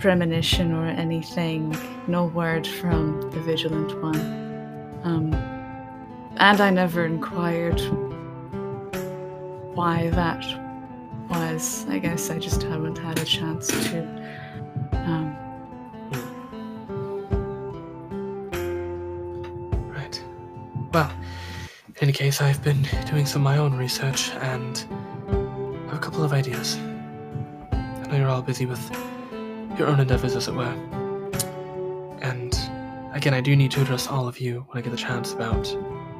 premonition 0.00 0.72
or 0.72 0.86
anything, 0.86 1.76
no 2.06 2.24
word 2.26 2.66
from 2.66 3.20
the 3.30 3.40
Vigilant 3.40 4.00
One. 4.00 4.20
Um, 5.02 5.34
and 6.38 6.60
I 6.60 6.70
never 6.70 7.04
inquired 7.04 7.80
why 9.74 10.08
that 10.10 10.67
was. 11.28 11.86
I 11.88 11.98
guess 11.98 12.30
I 12.30 12.38
just 12.38 12.62
haven't 12.62 12.98
had 12.98 13.18
a 13.18 13.24
chance 13.24 13.68
to. 13.68 14.00
Um, 14.92 15.36
Right. 19.90 20.22
Well, 20.92 21.10
in 21.88 21.94
any 22.00 22.12
case, 22.12 22.40
I've 22.40 22.62
been 22.62 22.86
doing 23.06 23.26
some 23.26 23.42
of 23.42 23.44
my 23.44 23.58
own 23.58 23.74
research 23.76 24.30
and 24.30 24.78
have 25.88 25.94
a 25.94 25.98
couple 26.00 26.22
of 26.24 26.32
ideas. 26.32 26.76
I 27.72 28.06
know 28.08 28.16
you're 28.16 28.28
all 28.28 28.42
busy 28.42 28.66
with 28.66 28.90
your 29.78 29.88
own 29.88 30.00
endeavors, 30.00 30.34
as 30.36 30.48
it 30.48 30.54
were. 30.54 30.74
And 32.22 32.58
again, 33.12 33.34
I 33.34 33.40
do 33.40 33.54
need 33.56 33.70
to 33.72 33.82
address 33.82 34.06
all 34.06 34.28
of 34.28 34.38
you 34.40 34.64
when 34.68 34.78
I 34.78 34.80
get 34.80 34.90
the 34.90 34.96
chance 34.96 35.32
about 35.32 35.66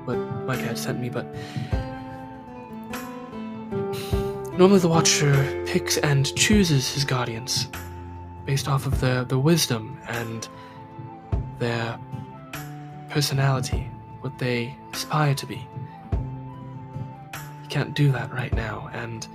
what 0.05 0.17
Mike 0.47 0.61
had 0.61 0.79
sent 0.79 1.01
me, 1.01 1.09
but 1.09 1.27
normally 4.59 4.81
the 4.81 4.89
Watcher 4.89 5.65
picks 5.67 5.99
and 5.99 6.35
chooses 6.35 6.93
his 6.93 7.05
guardians 7.05 7.69
based 8.45 8.67
off 8.67 8.87
of 8.87 9.01
their, 9.01 9.23
their 9.25 9.39
wisdom 9.39 9.97
and 10.09 10.49
their 11.61 11.97
personality, 13.09 13.89
what 14.21 14.37
they 14.37 14.77
aspire 14.93 15.33
to 15.37 15.47
be. 15.47 15.65
He 17.63 17.69
can't 17.69 17.95
do 17.95 18.11
that 18.11 18.33
right 18.33 18.53
now, 18.53 18.91
and 18.93 19.29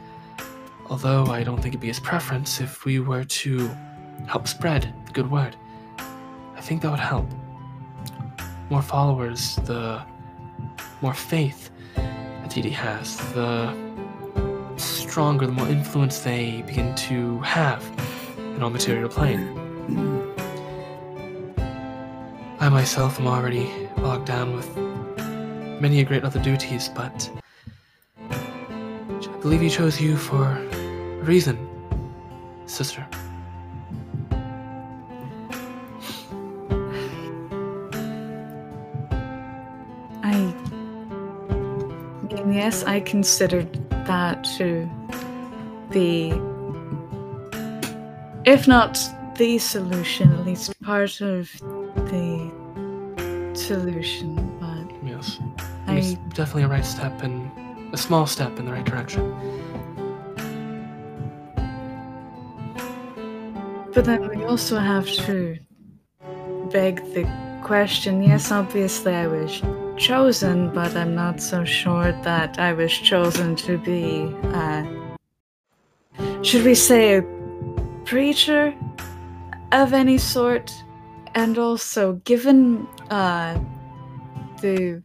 although 0.89 1.25
I 1.27 1.41
don't 1.43 1.55
think 1.55 1.67
it'd 1.67 1.79
be 1.79 1.87
his 1.87 2.01
preference 2.01 2.59
if 2.59 2.83
we 2.83 2.99
were 2.99 3.23
to 3.23 3.71
help 4.27 4.45
spread 4.45 4.93
the 5.05 5.13
good 5.13 5.31
word, 5.31 5.55
I 6.57 6.59
think 6.59 6.81
that 6.81 6.91
would 6.91 6.99
help. 6.99 7.29
More 8.69 8.81
followers, 8.81 9.55
the 9.63 10.03
more 11.01 11.13
faith 11.13 11.69
that 11.95 12.49
Didi 12.49 12.71
has, 12.71 13.15
the 13.33 13.92
stronger, 14.77 15.45
the 15.45 15.51
more 15.51 15.67
influence 15.67 16.19
they 16.19 16.63
begin 16.63 16.93
to 16.95 17.39
have 17.39 17.83
in 18.37 18.63
our 18.63 18.69
material 18.69 19.09
plane. 19.09 19.59
I 22.59 22.69
myself 22.69 23.19
am 23.19 23.27
already 23.27 23.69
bogged 23.97 24.25
down 24.25 24.55
with 24.55 24.77
many 25.81 25.99
a 25.99 26.03
great 26.03 26.23
other 26.23 26.39
duties, 26.39 26.89
but 26.89 27.29
I 28.29 29.37
believe 29.41 29.61
he 29.61 29.69
chose 29.69 29.99
you 29.99 30.15
for 30.15 30.43
a 30.45 31.23
reason, 31.23 31.57
sister. 32.65 33.05
I 40.23 40.53
yes, 42.49 42.83
I 42.83 43.01
considered 43.01 43.92
that 44.05 44.43
to 44.57 44.89
be, 45.89 46.29
if 48.45 48.67
not 48.67 48.99
the 49.37 49.57
solution, 49.57 50.31
at 50.33 50.45
least 50.45 50.79
part 50.81 51.21
of 51.21 51.51
the 52.11 52.51
solution. 53.53 54.35
But 54.59 55.07
Yes. 55.07 55.39
It's 55.87 56.13
I, 56.13 56.19
definitely 56.29 56.63
a 56.63 56.67
right 56.67 56.85
step 56.85 57.21
and 57.23 57.51
a 57.93 57.97
small 57.97 58.25
step 58.25 58.57
in 58.59 58.65
the 58.65 58.71
right 58.71 58.85
direction. 58.85 59.33
but 63.93 64.05
then 64.05 64.27
we 64.27 64.43
also 64.43 64.79
have 64.79 65.05
to 65.05 65.57
beg 66.71 66.97
the 67.13 67.29
question. 67.63 68.23
Yes, 68.23 68.51
obviously 68.51 69.13
I 69.13 69.27
was 69.27 69.61
chosen, 69.97 70.69
but 70.73 70.95
I'm 70.95 71.15
not 71.15 71.41
so 71.41 71.63
sure 71.63 72.11
that 72.23 72.59
I 72.59 72.73
was 72.73 72.91
chosen 72.91 73.55
to 73.57 73.77
be, 73.77 74.33
uh, 74.53 74.83
should 76.41 76.63
we 76.65 76.75
say, 76.75 77.17
a 77.17 77.23
preacher 78.05 78.73
of 79.71 79.93
any 79.93 80.17
sort? 80.17 80.73
And 81.35 81.57
also, 81.57 82.13
given 82.25 82.87
uh, 83.09 83.59
the 84.61 85.01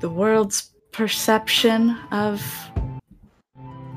the 0.00 0.08
world's 0.08 0.70
perception 0.92 1.96
of 2.12 2.42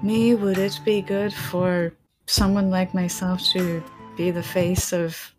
me, 0.01 0.35
would 0.35 0.57
it 0.57 0.79
be 0.83 1.01
good 1.01 1.33
for 1.33 1.93
someone 2.25 2.69
like 2.69 2.93
myself 2.93 3.41
to 3.53 3.83
be 4.17 4.31
the 4.31 4.43
face 4.43 4.91
of 4.93 5.33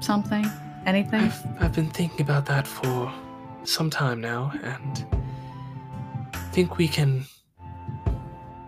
something, 0.00 0.44
anything? 0.86 1.20
I've, 1.20 1.62
I've 1.62 1.72
been 1.74 1.90
thinking 1.90 2.20
about 2.20 2.46
that 2.46 2.66
for 2.66 3.12
some 3.64 3.90
time 3.90 4.20
now, 4.20 4.52
and 4.62 5.06
I 6.32 6.38
think 6.52 6.76
we 6.76 6.88
can 6.88 7.24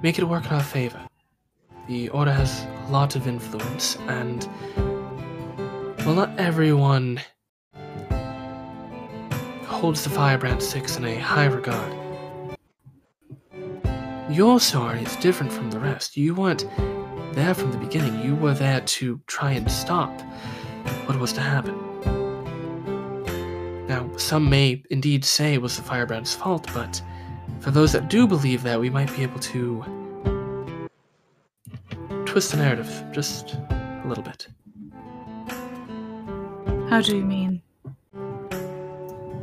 make 0.03 0.19
it 0.19 0.25
work 0.25 0.47
in 0.47 0.53
our 0.53 0.63
favor. 0.63 1.01
The 1.89 2.09
Order 2.09 2.33
has 2.33 2.67
a 2.87 2.91
lot 2.91 3.17
of 3.17 3.27
influence, 3.27 3.97
and 4.09 4.49
well, 5.99 6.15
not 6.15 6.39
everyone 6.39 7.21
holds 9.67 10.03
the 10.03 10.11
Firebrand 10.11 10.63
Six 10.63 10.97
in 10.97 11.05
a 11.05 11.17
high 11.17 11.47
regard. 11.47 11.93
Your 14.31 14.59
story 14.59 15.03
is 15.03 15.15
different 15.17 15.53
from 15.53 15.71
the 15.71 15.79
rest. 15.79 16.17
You 16.17 16.35
weren't 16.35 16.67
there 17.33 17.55
from 17.55 17.71
the 17.71 17.79
beginning. 17.79 18.25
You 18.25 18.35
were 18.35 18.55
there 18.55 18.81
to 18.81 19.21
try 19.27 19.53
and 19.53 19.71
stop 19.71 20.21
what 21.07 21.19
was 21.21 21.33
to 21.35 21.41
happen. 21.41 21.86
Now, 23.89 24.11
some 24.17 24.51
may 24.51 24.83
indeed 24.91 25.25
say 25.25 25.55
it 25.55 25.63
was 25.63 25.77
the 25.77 25.83
Firebrand's 25.83 26.35
fault, 26.35 26.67
but 26.75 27.01
for 27.61 27.71
those 27.71 27.93
that 27.93 28.09
do 28.09 28.27
believe 28.27 28.63
that, 28.65 28.81
we 28.81 28.91
might 28.91 29.15
be 29.17 29.23
able 29.23 29.39
to 29.41 29.85
twist 32.25 32.51
the 32.51 32.57
narrative 32.57 33.05
just 33.13 33.55
a 33.55 34.03
little 34.07 34.25
bit. 34.25 34.49
How 36.91 37.01
do 37.01 37.17
you 37.17 37.25
mean? 37.25 37.63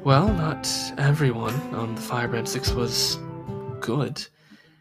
Well, 0.04 0.28
not 0.28 0.70
everyone 0.98 1.56
on 1.74 1.96
the 1.96 2.02
Firebrand 2.02 2.50
6 2.50 2.72
was 2.72 3.18
good. 3.80 4.26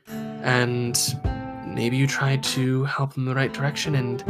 And 0.08 0.98
maybe 1.64 1.96
you 1.96 2.06
tried 2.08 2.42
to 2.44 2.84
help 2.84 3.14
them 3.14 3.22
in 3.22 3.28
the 3.28 3.34
right 3.34 3.52
direction 3.52 3.94
and 3.94 4.20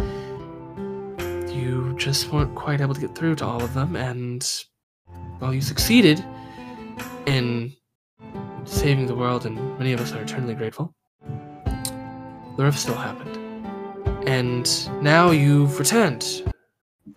you 1.51 1.95
just 1.97 2.31
weren't 2.31 2.55
quite 2.55 2.81
able 2.81 2.95
to 2.95 3.01
get 3.01 3.15
through 3.15 3.37
to 3.37 3.47
all 3.47 3.63
of 3.63 3.73
them. 3.75 3.97
And, 3.97 4.47
well, 5.43 5.53
you 5.53 5.61
succeeded 5.61 6.25
in 7.27 7.73
saving 8.65 9.07
the 9.07 9.15
world, 9.15 9.45
and 9.45 9.77
many 9.77 9.93
of 9.93 10.01
us 10.01 10.13
are 10.13 10.23
eternally 10.23 10.55
grateful. 10.55 10.95
The 12.57 12.63
rift 12.63 12.79
still 12.79 12.95
happened. 12.95 13.37
And 14.29 14.71
now 15.03 15.33
you've 15.33 15.81
returned 15.81 16.49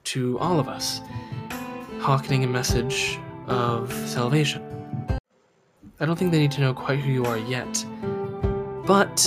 to 0.05 0.39
all 0.39 0.59
of 0.59 0.67
us, 0.67 1.01
hawkening 1.99 2.43
a 2.43 2.47
message 2.47 3.19
of 3.45 3.93
salvation. 4.07 4.63
I 5.99 6.05
don't 6.07 6.17
think 6.17 6.31
they 6.31 6.39
need 6.39 6.51
to 6.53 6.61
know 6.61 6.73
quite 6.73 6.97
who 6.97 7.11
you 7.11 7.25
are 7.25 7.37
yet, 7.37 7.85
but 8.87 9.19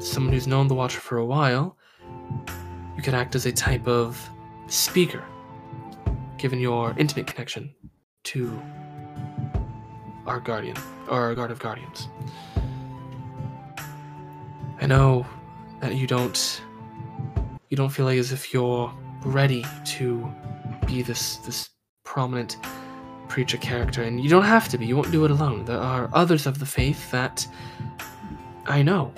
someone 0.00 0.32
who's 0.32 0.48
known 0.48 0.66
the 0.66 0.74
Watcher 0.74 0.98
for 0.98 1.18
a 1.18 1.24
while, 1.24 1.76
you 2.96 3.02
could 3.04 3.14
act 3.14 3.36
as 3.36 3.46
a 3.46 3.52
type 3.52 3.86
of 3.86 4.28
speaker, 4.66 5.22
given 6.40 6.58
your 6.58 6.94
intimate 6.96 7.26
connection 7.26 7.74
to 8.24 8.60
our 10.26 10.40
guardian, 10.40 10.76
or 11.08 11.20
our 11.20 11.34
guard 11.34 11.50
of 11.50 11.58
guardians. 11.58 12.08
I 14.80 14.86
know 14.86 15.26
that 15.80 15.96
you 15.96 16.06
don't 16.06 16.62
you 17.68 17.76
don't 17.76 17.90
feel 17.90 18.06
like 18.06 18.18
as 18.18 18.32
if 18.32 18.54
you're 18.54 18.92
ready 19.24 19.66
to 19.84 20.32
be 20.86 21.02
this 21.02 21.36
this 21.38 21.68
prominent 22.04 22.56
preacher 23.28 23.58
character 23.58 24.02
and 24.02 24.20
you 24.20 24.30
don't 24.30 24.44
have 24.44 24.68
to 24.70 24.78
be. 24.78 24.86
You 24.86 24.96
won't 24.96 25.12
do 25.12 25.24
it 25.26 25.30
alone. 25.30 25.66
There 25.66 25.78
are 25.78 26.08
others 26.12 26.46
of 26.46 26.58
the 26.58 26.66
faith 26.66 27.10
that 27.10 27.46
i 28.66 28.82
know. 28.82 29.12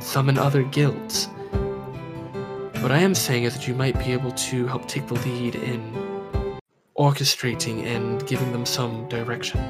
Some 0.00 0.28
in 0.28 0.36
other 0.36 0.62
guilds. 0.62 1.28
What 2.82 2.92
i 2.92 2.98
am 2.98 3.14
saying 3.14 3.44
is 3.44 3.54
that 3.54 3.66
you 3.66 3.74
might 3.74 3.98
be 3.98 4.12
able 4.12 4.32
to 4.32 4.66
help 4.66 4.86
take 4.86 5.06
the 5.06 5.14
lead 5.14 5.54
in 5.54 6.05
orchestrating 6.98 7.84
and 7.84 8.26
giving 8.26 8.52
them 8.52 8.64
some 8.64 9.08
direction. 9.08 9.60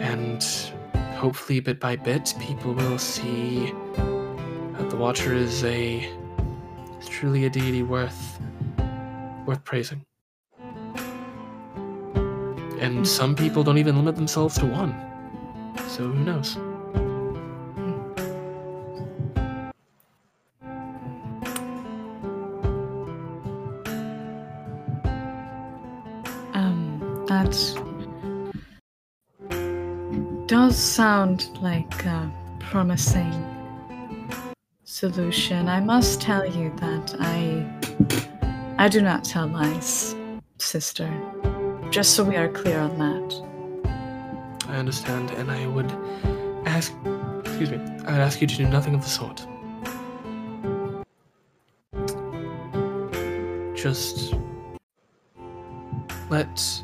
And 0.00 0.42
hopefully 1.16 1.60
bit 1.60 1.80
by 1.80 1.96
bit 1.96 2.34
people 2.40 2.74
will 2.74 2.98
see 2.98 3.72
that 4.76 4.88
the 4.90 4.96
watcher 4.96 5.34
is 5.34 5.64
a 5.64 6.10
truly 7.06 7.44
a 7.44 7.50
deity 7.50 7.82
worth 7.82 8.40
worth 9.46 9.62
praising. 9.64 10.04
And 12.80 13.06
some 13.06 13.34
people 13.36 13.62
don't 13.62 13.78
even 13.78 13.96
limit 13.96 14.16
themselves 14.16 14.58
to 14.58 14.66
one. 14.66 14.94
So 15.88 16.08
who 16.08 16.24
knows 16.24 16.58
Does 30.46 30.76
sound 30.76 31.48
like 31.60 32.04
a 32.04 32.30
promising 32.60 33.32
solution. 34.84 35.68
I 35.68 35.80
must 35.80 36.20
tell 36.20 36.44
you 36.46 36.72
that 36.76 37.16
I 37.20 37.66
I 38.78 38.88
do 38.88 39.00
not 39.00 39.24
tell 39.24 39.46
lies, 39.46 40.14
sister. 40.58 41.08
Just 41.90 42.14
so 42.14 42.24
we 42.24 42.36
are 42.36 42.48
clear 42.48 42.78
on 42.80 42.98
that. 42.98 43.54
i 44.68 44.76
understand 44.76 45.30
and 45.32 45.50
i 45.50 45.66
would 45.66 45.90
ask 46.66 46.92
excuse 47.44 47.70
me 47.70 47.76
i 48.06 48.10
would 48.12 48.24
ask 48.28 48.40
you 48.40 48.46
to 48.46 48.56
do 48.56 48.66
nothing 48.68 48.94
of 48.94 49.02
the 49.02 49.08
sort 49.08 49.46
just 53.76 54.34
let 56.30 56.82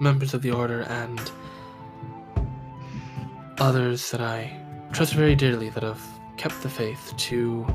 members 0.00 0.34
of 0.34 0.42
the 0.42 0.50
order 0.50 0.82
and 0.82 1.30
others 3.58 4.10
that 4.10 4.20
I 4.20 4.56
trust 4.92 5.12
very 5.14 5.34
dearly 5.34 5.68
that 5.70 5.82
have 5.82 6.02
kept 6.36 6.62
the 6.62 6.70
faith 6.70 7.12
to 7.16 7.66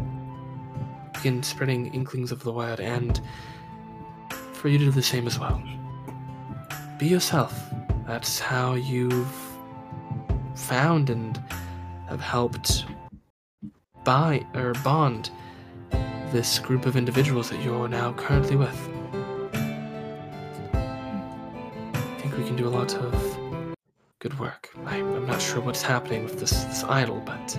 begin 1.14 1.44
spreading 1.44 1.94
inklings 1.94 2.32
of 2.32 2.44
the 2.44 2.52
word 2.52 2.80
and 2.80 3.22
for 4.54 4.70
you 4.70 4.78
to 4.80 4.86
do 4.86 4.92
the 4.92 5.04
same 5.04 5.28
as 5.28 5.40
well. 5.40 5.62
Be 6.98 7.08
yourself. 7.08 7.70
That's 8.08 8.40
how 8.40 8.74
you've 8.74 9.34
found 10.56 11.10
and 11.10 11.38
have 12.10 12.22
helped 12.22 12.86
buy 14.04 14.46
or 14.54 14.74
bond 14.84 15.30
this 16.32 16.60
group 16.60 16.86
of 16.86 16.96
individuals 16.96 17.50
that 17.50 17.62
you're 17.62 17.88
now 17.88 18.14
currently 18.14 18.56
with. 18.56 18.95
Can 22.46 22.56
do 22.56 22.68
a 22.68 22.70
lot 22.70 22.94
of 22.96 23.38
good 24.20 24.38
work. 24.40 24.70
I, 24.86 24.98
I'm 24.98 25.26
not 25.26 25.42
sure 25.42 25.60
what's 25.62 25.82
happening 25.82 26.24
with 26.24 26.40
this, 26.40 26.64
this 26.66 26.84
idol, 26.84 27.22
but 27.26 27.58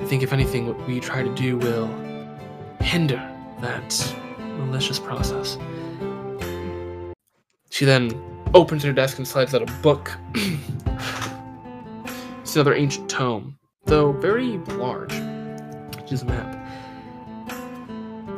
I 0.00 0.04
think 0.06 0.22
if 0.22 0.32
anything, 0.32 0.66
what 0.66 0.86
we 0.86 1.00
try 1.00 1.22
to 1.22 1.34
do 1.34 1.56
will 1.56 1.86
hinder 2.80 3.22
that 3.60 4.14
malicious 4.38 4.98
process. 4.98 5.56
She 7.70 7.84
then 7.84 8.10
opens 8.52 8.82
her 8.82 8.92
desk 8.92 9.18
and 9.18 9.26
slides 9.26 9.54
out 9.54 9.62
a 9.62 9.72
book. 9.82 10.12
it's 12.40 12.54
another 12.54 12.74
ancient 12.74 13.08
tome, 13.08 13.58
though 13.84 14.12
very 14.12 14.58
large, 14.78 15.14
which 15.96 16.12
is 16.12 16.22
a 16.22 16.26
map. 16.26 16.60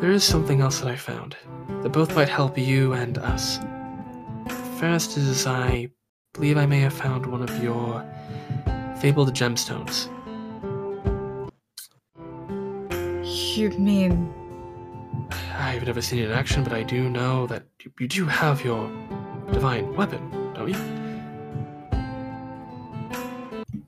There 0.01 0.11
is 0.11 0.23
something 0.23 0.61
else 0.61 0.81
that 0.81 0.89
I 0.89 0.97
found 0.97 1.37
that 1.83 1.91
both 1.91 2.15
might 2.15 2.29
help 2.29 2.59
you 2.59 2.93
and 2.93 3.19
us. 3.19 3.59
First 4.79 5.17
is 5.17 5.47
I 5.47 5.89
believe 6.35 6.59
I 6.59 6.67
may 6.67 6.81
have 6.81 6.93
found 6.93 7.25
one 7.25 7.41
of 7.41 7.63
your 7.63 8.05
fabled 9.01 9.33
gemstones. 9.33 10.09
You 13.57 13.71
mean 13.71 14.31
I've 15.55 15.87
never 15.87 16.03
seen 16.03 16.19
it 16.19 16.27
in 16.27 16.33
action, 16.33 16.63
but 16.63 16.75
I 16.75 16.83
do 16.83 17.09
know 17.09 17.47
that 17.47 17.65
you, 17.83 17.91
you 18.01 18.07
do 18.07 18.27
have 18.27 18.63
your 18.67 18.87
divine 19.51 19.97
weapon, 19.97 20.53
don't 20.53 20.69
you? 20.69 20.97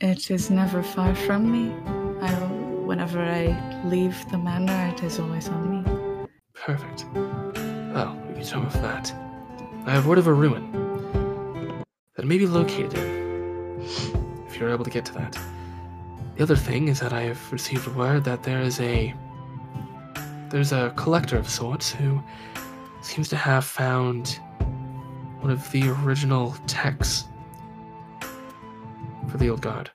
it 0.01 0.31
is 0.31 0.51
never 0.51 0.83
far 0.83 1.15
from 1.15 1.53
me? 1.53 1.71
I, 2.23 2.33
whenever 2.87 3.21
I 3.21 3.83
leave 3.85 4.17
the 4.31 4.39
manor, 4.39 4.95
it 4.95 5.03
is 5.03 5.19
always 5.19 5.49
on 5.49 5.71
me. 5.71 6.27
Perfect. 6.55 7.05
Well, 7.13 8.19
we 8.35 8.43
can 8.43 8.65
with 8.65 8.81
that. 8.81 9.28
I 9.89 9.93
have 9.93 10.07
word 10.07 10.19
of 10.19 10.27
a 10.27 10.35
ruin 10.35 10.71
that 12.15 12.27
may 12.27 12.37
be 12.37 12.47
located 12.47 12.93
in, 12.93 13.83
if 14.47 14.59
you're 14.59 14.69
able 14.69 14.85
to 14.85 14.91
get 14.91 15.07
to 15.07 15.15
that. 15.15 15.39
The 16.37 16.43
other 16.43 16.57
thing 16.57 16.89
is 16.89 17.01
that 17.01 17.15
I 17.15 17.23
have 17.23 17.51
received 17.51 17.87
word 17.97 18.25
that 18.25 18.43
there 18.43 18.61
is 18.61 18.79
a 18.81 19.15
there's 20.51 20.73
a 20.73 20.93
collector 20.95 21.39
of 21.39 21.49
sorts 21.49 21.91
who 21.91 22.23
seems 23.01 23.31
to 23.31 23.37
have 23.37 23.65
found 23.65 24.39
one 25.41 25.51
of 25.51 25.71
the 25.71 25.89
original 26.05 26.55
texts 26.67 27.25
for 29.31 29.39
the 29.39 29.49
old 29.49 29.63
guard. 29.63 29.91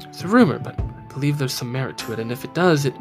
It's 0.00 0.24
a 0.24 0.28
rumor, 0.28 0.58
but 0.58 0.80
I 0.80 1.12
believe 1.12 1.36
there's 1.36 1.52
some 1.52 1.70
merit 1.70 1.98
to 1.98 2.14
it, 2.14 2.18
and 2.18 2.32
if 2.32 2.42
it 2.42 2.54
does, 2.54 2.86
it 2.86 2.94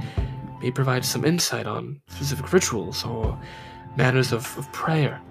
may 0.61 0.69
provide 0.69 1.05
some 1.05 1.23
insight 1.23 1.65
on 1.65 2.01
specific 2.09 2.51
rituals 2.51 3.05
or 3.05 3.39
matters 3.95 4.31
of, 4.31 4.57
of 4.57 4.71
prayer 4.71 5.21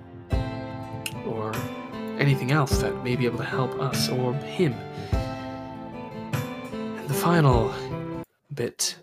or 1.27 1.53
anything 2.19 2.53
else 2.53 2.79
that 2.79 3.03
may 3.03 3.17
be 3.17 3.27
able 3.27 3.39
to 3.39 3.45
help 3.45 3.73
us 3.81 4.09
or 4.09 4.35
him. 4.35 4.75
And 6.73 7.09
the 7.09 7.15
final 7.15 7.75
bit. 8.55 8.97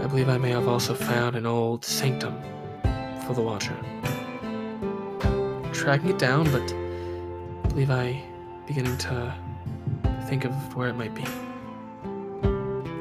I 0.00 0.06
believe 0.08 0.28
I 0.28 0.38
may 0.38 0.50
have 0.50 0.68
also 0.68 0.94
found 0.94 1.36
an 1.36 1.46
old 1.46 1.84
sanctum 1.84 2.40
for 3.26 3.34
the 3.34 3.42
Watcher. 3.42 3.76
Tracking 5.72 6.10
it 6.10 6.18
down, 6.18 6.44
but 6.50 6.72
I 7.64 7.68
believe 7.68 7.90
I 7.90 8.22
beginning 8.66 8.96
to 8.98 9.34
think 10.26 10.44
of 10.44 10.52
where 10.74 10.88
it 10.88 10.94
might 10.94 11.14
be. 11.14 11.24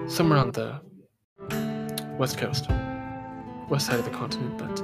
Somewhere 0.09 0.37
on 0.37 0.51
the 0.51 0.81
west 2.17 2.37
coast, 2.37 2.69
west 3.69 3.87
side 3.87 3.99
of 3.99 4.05
the 4.05 4.11
continent, 4.11 4.57
but 4.57 4.75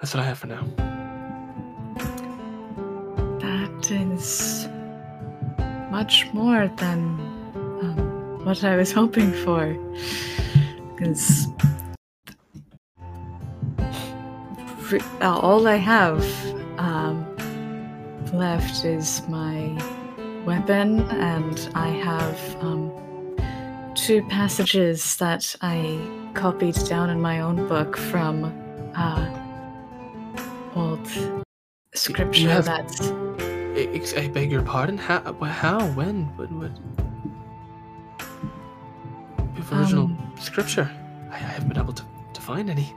that's 0.00 0.14
what 0.14 0.22
I 0.22 0.26
have 0.26 0.38
for 0.38 0.46
now. 0.46 0.62
That 3.40 3.90
is 3.90 4.68
much 5.90 6.26
more 6.32 6.68
than 6.76 6.98
um, 7.56 8.44
what 8.44 8.62
I 8.64 8.76
was 8.76 8.92
hoping 8.92 9.32
for. 9.32 9.74
Because 10.92 11.46
all 15.20 15.66
I 15.66 15.76
have 15.76 16.24
um, 16.78 17.26
left 18.32 18.84
is 18.84 19.22
my 19.28 19.76
weapon, 20.44 21.00
and 21.10 21.68
I 21.74 21.88
have 21.88 22.56
um, 22.62 22.92
two 24.06 24.22
passages 24.28 25.16
that 25.16 25.56
I 25.62 25.98
copied 26.32 26.76
down 26.86 27.10
in 27.10 27.20
my 27.20 27.40
own 27.40 27.66
book 27.66 27.96
from 27.96 28.44
uh, 28.94 29.26
old 30.76 31.04
scripture 31.92 32.48
have- 32.48 32.66
that's 32.66 33.10
I 34.16 34.28
beg 34.32 34.52
your 34.52 34.62
pardon. 34.62 34.96
How? 34.96 35.20
How? 35.42 35.84
When? 35.88 36.26
What? 36.36 36.52
what? 36.52 36.70
The 39.56 39.76
original 39.76 40.04
Um, 40.04 40.32
scripture. 40.38 40.88
I, 41.32 41.34
I 41.34 41.38
haven't 41.38 41.68
been 41.70 41.78
able 41.78 41.92
to, 41.92 42.04
to 42.32 42.40
find 42.40 42.70
any. 42.70 42.94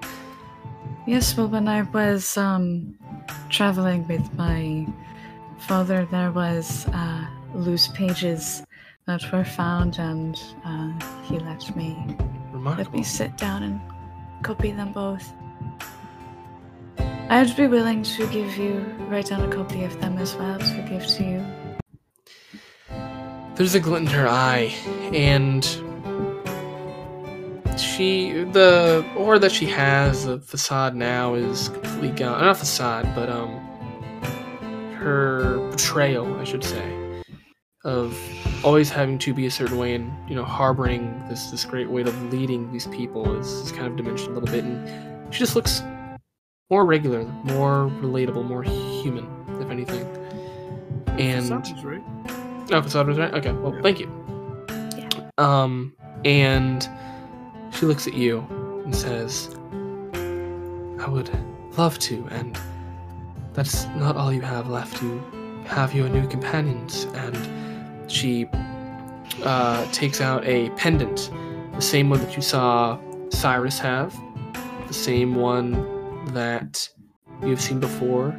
Yes, 1.08 1.36
well, 1.36 1.48
when 1.48 1.68
I 1.68 1.82
was 1.82 2.38
um, 2.38 2.96
traveling 3.50 4.08
with 4.08 4.32
my 4.36 4.86
father, 5.58 6.06
there 6.12 6.32
was 6.32 6.86
uh, 6.94 7.26
loose 7.56 7.88
pages 7.88 8.62
that 9.10 9.32
were 9.32 9.44
found, 9.44 9.98
and 9.98 10.40
uh, 10.64 10.92
he 11.24 11.40
let 11.40 11.76
me 11.76 11.98
let 12.54 12.94
me 12.94 13.02
sit 13.02 13.36
down 13.38 13.64
and 13.64 13.82
copy 14.44 14.72
them 14.72 14.94
both. 14.94 15.34
I'd 17.32 17.56
be 17.58 17.66
willing 17.66 18.04
to 18.04 18.28
give 18.28 18.56
you 18.56 18.86
write 19.10 19.26
down 19.26 19.42
a 19.42 19.56
copy 19.56 19.84
of 19.84 20.00
them 20.00 20.20
as 20.20 20.36
well 20.36 20.60
to 20.60 20.88
give 20.88 21.08
to 21.08 21.24
you. 21.24 21.46
There's 23.56 23.74
a 23.74 23.80
glint 23.80 24.10
in 24.10 24.14
her 24.14 24.28
eye, 24.28 24.76
and 25.12 25.66
she 27.80 28.44
the 28.44 29.04
aura 29.18 29.40
that 29.40 29.52
she 29.52 29.66
has, 29.66 30.26
the 30.26 30.40
facade 30.40 30.96
now 30.96 31.34
is 31.34 31.70
completely 31.70 32.12
gone. 32.12 32.42
Not 32.42 32.58
facade, 32.58 33.10
but 33.16 33.28
um, 33.28 33.50
her 35.00 35.68
betrayal, 35.72 36.40
I 36.40 36.44
should 36.44 36.64
say, 36.64 36.99
of 37.86 38.18
always 38.66 38.90
having 38.90 39.18
to 39.20 39.34
be 39.34 39.46
a 39.46 39.52
certain 39.52 39.78
way 39.78 39.94
and 39.96 40.12
you 40.30 40.36
know 40.36 40.44
harboring 40.44 41.24
this 41.30 41.50
this 41.50 41.64
great 41.64 41.90
weight 41.90 42.08
of 42.08 42.34
leading 42.34 42.72
these 42.74 42.88
people 42.88 43.36
is, 43.40 43.48
is 43.48 43.72
kind 43.72 43.88
of 43.88 43.96
diminished 43.96 44.28
a 44.28 44.32
little 44.32 44.50
bit, 44.50 44.64
and 44.66 45.34
she 45.34 45.40
just 45.40 45.56
looks 45.56 45.82
more 46.70 46.86
regular, 46.86 47.24
more 47.44 47.90
relatable, 48.02 48.46
more 48.46 48.62
human, 48.64 49.28
if 49.62 49.70
anything. 49.70 50.06
And 51.20 51.46
Sounds 51.46 51.84
right. 51.84 52.02
Oh, 52.72 52.82
facade 52.82 53.08
was 53.08 53.18
right. 53.18 53.34
Okay, 53.34 53.52
well, 53.54 53.74
Yeah. 53.74 53.82
thank 53.82 54.00
you. 54.00 54.10
Yeah. 54.98 55.30
um, 55.38 55.94
and 56.26 56.88
she 57.72 57.86
looks 57.86 58.06
at 58.08 58.14
you 58.14 58.40
and 58.86 58.96
says, 58.96 59.56
"I 61.00 61.10
would 61.10 61.30
love 61.78 61.98
to, 62.00 62.28
and 62.32 62.60
that's 63.54 63.86
not 63.96 64.18
all 64.18 64.32
you 64.34 64.42
have 64.42 64.70
left. 64.70 65.02
You 65.02 65.22
have 65.66 65.94
your 65.96 66.10
new 66.10 66.28
companions." 66.28 67.06
And 67.16 67.38
she 68.12 68.48
uh, 69.44 69.86
takes 69.92 70.22
out 70.22 70.46
a 70.46 70.70
pendant, 70.72 71.32
the 71.76 71.82
same 71.82 72.10
one 72.10 72.20
that 72.20 72.36
you 72.36 72.42
saw 72.42 73.00
Cyrus 73.30 73.80
have, 73.80 74.18
the 74.88 74.94
same 74.94 75.36
one 75.36 76.26
that 76.34 76.90
you've 77.44 77.62
seen 77.62 77.80
before, 77.80 78.38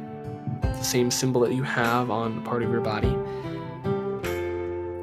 the 0.61 0.83
same 0.83 1.09
symbol 1.11 1.41
that 1.41 1.53
you 1.53 1.63
have 1.63 2.11
on 2.11 2.43
part 2.43 2.63
of 2.63 2.69
your 2.69 2.81
body. 2.81 3.15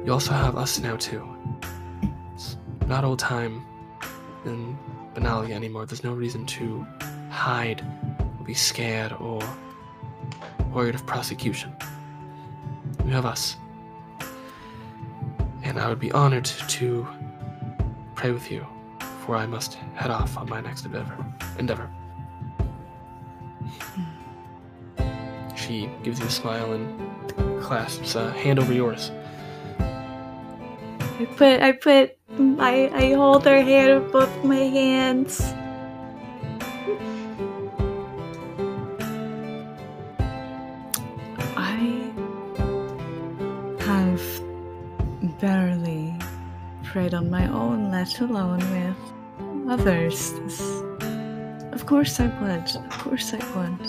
You 0.05 0.13
also 0.13 0.31
have 0.31 0.57
us 0.57 0.79
now 0.79 0.95
too. 0.95 1.27
It's 2.33 2.57
not 2.87 3.03
old 3.03 3.19
time 3.19 3.65
in 4.45 4.77
Benalia 5.13 5.51
anymore. 5.51 5.85
There's 5.85 6.03
no 6.03 6.13
reason 6.13 6.45
to 6.47 6.85
hide 7.29 7.83
or 8.39 8.45
be 8.45 8.53
scared 8.53 9.13
or 9.13 9.41
worried 10.73 10.95
of 10.95 11.05
prosecution. 11.05 11.75
You 13.05 13.11
have 13.11 13.25
us. 13.25 13.55
And 15.69 15.79
I 15.79 15.87
would 15.87 15.99
be 15.99 16.11
honored 16.11 16.45
to 16.45 17.07
pray 18.15 18.31
with 18.31 18.49
you 18.49 18.65
before 18.97 19.35
I 19.35 19.45
must 19.45 19.75
head 19.93 20.09
off 20.09 20.35
on 20.35 20.49
my 20.49 20.61
next 20.61 20.83
endeavor. 20.83 21.15
endeavor. 21.59 21.87
She 25.55 25.87
gives 26.01 26.19
you 26.19 26.25
a 26.25 26.31
smile 26.31 26.73
and 26.73 27.61
clasps 27.61 28.15
a 28.15 28.31
hand 28.31 28.57
over 28.57 28.73
yours. 28.73 29.11
I 29.79 31.27
put 31.37 31.61
I 31.61 31.73
put 31.73 32.17
I 32.57 32.89
I 32.91 33.13
hold 33.13 33.45
her 33.45 33.61
hand 33.61 34.01
with 34.01 34.11
both 34.11 34.43
my 34.43 34.55
hands. 34.55 35.53
Prayed 46.91 47.13
on 47.13 47.29
my 47.29 47.47
own, 47.51 47.91
let 47.91 48.19
alone 48.19 48.59
with 48.71 48.97
others. 49.69 50.33
This- 50.39 50.81
of 51.71 51.85
course 51.85 52.19
I 52.19 52.25
would. 52.41 52.75
Of 52.75 52.89
course 52.89 53.31
I 53.31 53.37
would. 53.55 53.79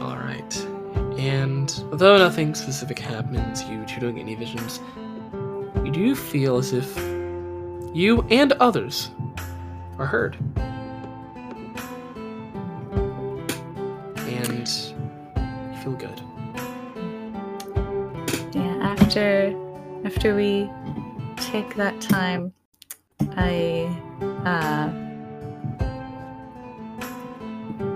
All 0.00 0.16
right. 0.16 0.66
And 1.18 1.68
although 1.90 2.16
nothing 2.16 2.54
specific 2.54 3.00
happens, 3.00 3.64
you 3.64 3.84
two 3.86 3.98
don't 4.00 4.14
get 4.14 4.20
any 4.20 4.36
visions, 4.36 4.80
you 5.84 5.90
do 5.90 6.14
feel 6.14 6.58
as 6.58 6.72
if 6.72 6.96
you 7.92 8.22
and 8.30 8.52
others 8.52 9.10
are 9.98 10.06
heard. 10.06 10.36
And 14.16 14.68
feel 15.82 15.94
good. 15.94 16.22
After 19.08 19.56
after 20.04 20.36
we 20.36 20.70
take 21.36 21.76
that 21.76 21.98
time, 21.98 22.52
I 23.38 23.88
uh 24.44 24.92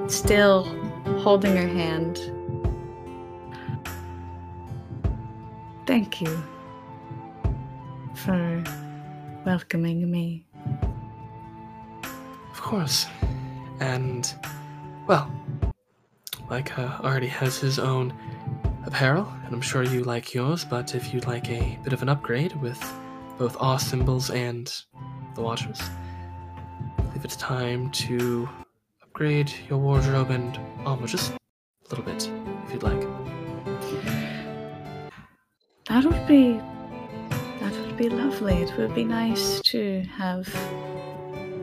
still 0.09 0.65
holding 1.19 1.55
her 1.55 1.69
hand. 1.69 2.17
Thank 5.87 6.23
you 6.23 6.43
for 8.15 8.65
welcoming 9.45 10.11
me. 10.11 10.47
Of 12.53 12.63
course. 12.63 13.07
And, 13.81 14.33
well, 15.07 15.31
Micah 16.49 16.99
already 17.05 17.27
has 17.27 17.59
his 17.59 17.79
own 17.79 18.15
apparel, 18.85 19.31
and 19.45 19.55
I'm 19.55 19.61
sure 19.61 19.83
you 19.83 20.05
like 20.05 20.35
yours, 20.35 20.65
but 20.65 20.95
if 20.95 21.13
you'd 21.13 21.27
like 21.27 21.49
a 21.51 21.79
bit 21.83 21.93
of 21.93 22.03
an 22.03 22.09
upgrade 22.09 22.55
with 22.57 22.81
both 23.39 23.57
awe 23.61 23.77
symbols 23.77 24.31
and 24.31 24.73
the 25.35 25.41
Watchers, 25.41 25.81
I 26.99 27.03
believe 27.03 27.25
it's 27.25 27.37
time 27.37 27.91
to 27.93 28.49
upgrade 29.03 29.53
your 29.69 29.79
wardrobe 29.79 30.31
and 30.31 30.59
armor 30.85 31.07
just 31.07 31.33
a 31.33 31.39
little 31.91 32.05
bit, 32.05 32.31
if 32.67 32.73
you'd 32.73 32.83
like. 32.83 33.01
That 35.87 36.05
would 36.05 36.27
be 36.27 36.61
that 37.61 37.73
would 37.81 37.97
be 37.97 38.09
lovely. 38.09 38.55
It 38.55 38.77
would 38.77 38.95
be 38.95 39.05
nice 39.05 39.61
to 39.67 40.03
have 40.17 40.49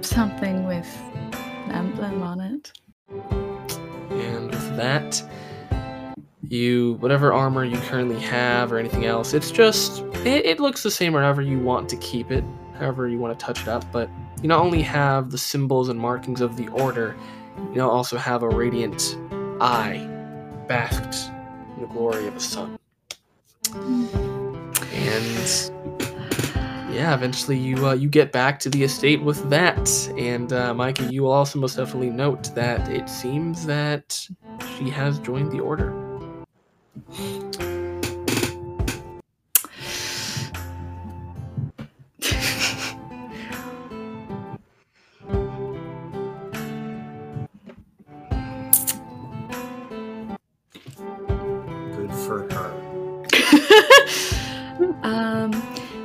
something 0.02 0.66
with 0.66 0.88
an 1.34 1.72
emblem 1.72 2.22
on 2.24 2.40
it. 2.40 2.72
And 3.10 4.50
with 4.52 4.76
that, 4.78 5.22
you 6.50 6.94
whatever 7.00 7.32
armor 7.32 7.64
you 7.64 7.78
currently 7.78 8.20
have 8.20 8.72
or 8.72 8.80
anything 8.80 9.06
else, 9.06 9.34
it's 9.34 9.52
just 9.52 10.02
it, 10.26 10.46
it 10.46 10.60
looks 10.60 10.84
the 10.84 10.92
same 10.92 11.14
wherever 11.14 11.42
you 11.42 11.60
want 11.60 11.88
to 11.90 11.96
keep 11.98 12.32
it, 12.32 12.44
however 12.78 13.08
you 13.08 13.20
want 13.20 13.38
to 13.38 13.46
touch 13.46 13.62
it 13.62 13.68
up. 13.68 13.86
But 13.92 14.10
you 14.42 14.48
not 14.48 14.60
only 14.62 14.82
have 14.82 15.32
the 15.32 15.38
symbols 15.38 15.90
and 15.90 16.00
markings 16.00 16.42
of 16.42 16.58
the 16.58 16.68
order, 16.70 17.16
you 17.74 17.82
also 17.82 18.18
have 18.18 18.42
a 18.44 18.50
radiant 18.50 19.18
eye 19.62 20.08
basked 20.68 21.32
in 21.76 21.82
the 21.82 21.88
glory 21.88 22.28
of 22.28 22.34
the 22.34 22.40
sun. 22.40 22.80
And 24.94 25.72
yeah, 26.92 27.14
eventually 27.14 27.58
you 27.58 27.88
uh, 27.88 27.94
you 27.94 28.10
get 28.10 28.32
back 28.32 28.60
to 28.62 28.70
the 28.70 28.84
estate 28.84 29.22
with 29.22 29.48
that, 29.52 29.88
and 30.18 30.52
uh, 30.52 30.74
Micah, 30.74 31.12
you 31.12 31.22
will 31.22 31.32
also 31.32 31.60
most 31.60 31.78
definitely 31.78 32.10
note 32.10 32.56
that 32.56 32.90
it 32.90 33.08
seems 33.08 33.68
that 33.68 34.28
she 34.78 34.90
has 34.90 35.20
joined 35.20 35.52
the 35.52 35.60
order. 35.60 36.09
Good 50.80 52.14
for 52.26 52.48
her. 52.54 52.70
um, 55.04 55.52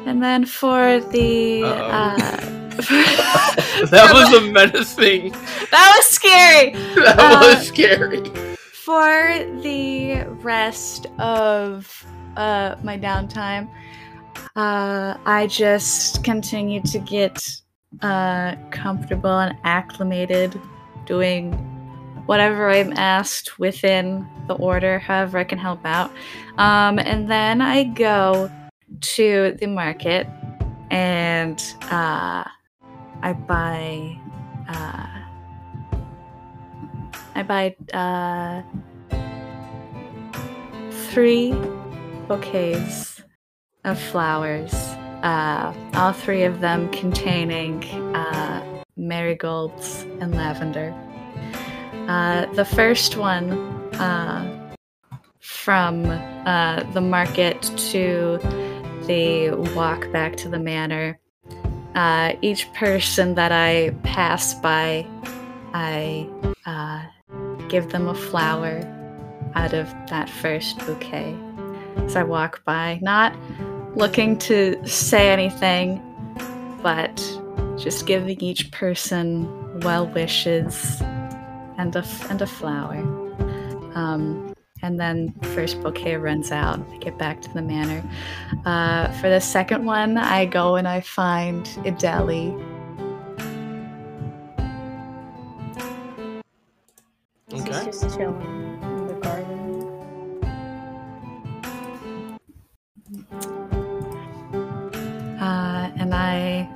and 0.06 0.22
then 0.22 0.44
for 0.46 1.00
the 1.00 1.62
Uh-oh. 1.64 1.90
uh, 1.90 2.16
that 3.90 4.10
was 4.12 4.32
a 4.38 4.40
menacing. 4.50 5.30
that 5.70 5.92
was 5.96 6.06
scary. 6.06 6.72
That 6.96 7.18
Uh, 7.18 7.54
was 7.54 7.66
scary. 7.68 8.53
For 8.84 9.38
the 9.62 10.24
rest 10.42 11.06
of 11.18 12.06
uh, 12.36 12.74
my 12.82 12.98
downtime, 12.98 13.70
uh, 14.56 15.16
I 15.24 15.46
just 15.46 16.22
continue 16.22 16.82
to 16.82 16.98
get 16.98 17.62
uh, 18.02 18.56
comfortable 18.72 19.38
and 19.38 19.56
acclimated 19.64 20.60
doing 21.06 21.52
whatever 22.26 22.68
I'm 22.68 22.92
asked 22.92 23.58
within 23.58 24.28
the 24.48 24.54
order, 24.56 24.98
however 24.98 25.38
I 25.38 25.44
can 25.44 25.56
help 25.56 25.80
out. 25.86 26.10
Um, 26.58 26.98
and 26.98 27.30
then 27.30 27.62
I 27.62 27.84
go 27.84 28.50
to 29.00 29.56
the 29.58 29.66
market 29.66 30.26
and 30.90 31.58
uh, 31.84 32.44
I 33.22 33.32
buy. 33.32 34.20
Uh, 34.68 35.13
I 37.34 37.42
buy 37.42 37.74
uh, 37.92 38.62
three 41.10 41.52
bouquets 42.28 43.22
of 43.84 43.98
flowers, 43.98 44.72
uh, 45.22 45.74
all 45.94 46.12
three 46.12 46.44
of 46.44 46.60
them 46.60 46.90
containing 46.90 47.84
uh, 48.14 48.82
marigolds 48.96 50.02
and 50.20 50.34
lavender. 50.34 50.94
Uh, 52.08 52.46
the 52.54 52.64
first 52.64 53.16
one 53.16 53.50
uh, 53.94 54.74
from 55.40 56.04
uh, 56.04 56.82
the 56.92 57.00
market 57.00 57.62
to 57.62 58.38
the 59.06 59.50
walk 59.74 60.10
back 60.12 60.36
to 60.36 60.48
the 60.48 60.58
manor. 60.58 61.18
Each 62.42 62.72
person 62.74 63.34
that 63.34 63.52
I 63.52 63.90
pass 64.02 64.54
by, 64.54 65.06
I 65.72 66.28
uh, 66.66 67.04
give 67.74 67.90
them 67.90 68.06
a 68.06 68.14
flower 68.14 68.78
out 69.56 69.74
of 69.74 69.92
that 70.06 70.30
first 70.30 70.78
bouquet. 70.86 71.36
As 71.96 72.14
I 72.14 72.22
walk 72.22 72.64
by, 72.64 73.00
not 73.02 73.34
looking 73.96 74.38
to 74.50 74.80
say 74.86 75.32
anything, 75.32 76.00
but 76.84 77.16
just 77.76 78.06
giving 78.06 78.40
each 78.40 78.70
person 78.70 79.80
well 79.80 80.06
wishes 80.06 81.00
and 81.76 81.96
a 81.96 82.04
and 82.30 82.40
a 82.40 82.46
flower. 82.46 82.98
Um, 83.96 84.54
and 84.80 85.00
then 85.00 85.34
first 85.56 85.82
bouquet 85.82 86.14
runs 86.14 86.52
out. 86.52 86.78
I 86.92 86.98
get 86.98 87.18
back 87.18 87.42
to 87.42 87.52
the 87.54 87.62
manor. 87.62 88.08
Uh, 88.64 89.10
for 89.14 89.28
the 89.28 89.40
second 89.40 89.84
one, 89.84 90.16
I 90.16 90.44
go 90.44 90.76
and 90.76 90.86
I 90.86 91.00
find 91.00 91.66
Ideli. 91.82 92.52
Just 98.00 98.16
chilling 98.16 98.40
in 98.82 99.06
the 99.06 99.14
garden. 99.14 99.88
Uh, 105.40 105.92
and 105.96 106.14
I, 106.14 106.68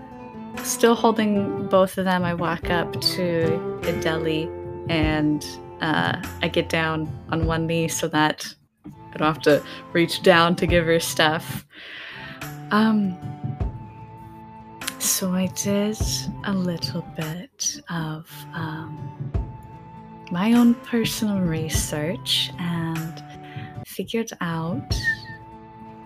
still 0.63 0.95
holding 0.95 1.67
both 1.69 1.99
of 1.99 2.05
them, 2.05 2.25
I 2.25 2.35
walk 2.35 2.71
up 2.71 2.93
to 2.93 3.81
Ideli 3.83 4.49
and 4.89 5.45
uh, 5.81 6.23
I 6.43 6.49
get 6.49 6.69
down 6.69 7.09
on 7.31 7.47
one 7.47 7.67
knee 7.67 7.89
so 7.89 8.09
that 8.09 8.47
I 8.87 9.17
don't 9.17 9.35
have 9.35 9.43
to 9.43 9.63
reach 9.93 10.23
down 10.23 10.55
to 10.57 10.67
give 10.67 10.85
her 10.87 11.01
stuff. 11.01 11.67
Um, 12.71 13.17
so 14.99 15.33
I 15.33 15.47
did 15.47 15.99
a 16.45 16.53
little 16.53 17.05
bit 17.17 17.81
of 17.89 18.31
um, 18.55 19.48
my 20.31 20.53
own 20.53 20.75
personal 20.75 21.41
research 21.41 22.51
and 22.59 23.23
figured 23.87 24.31
out 24.41 24.95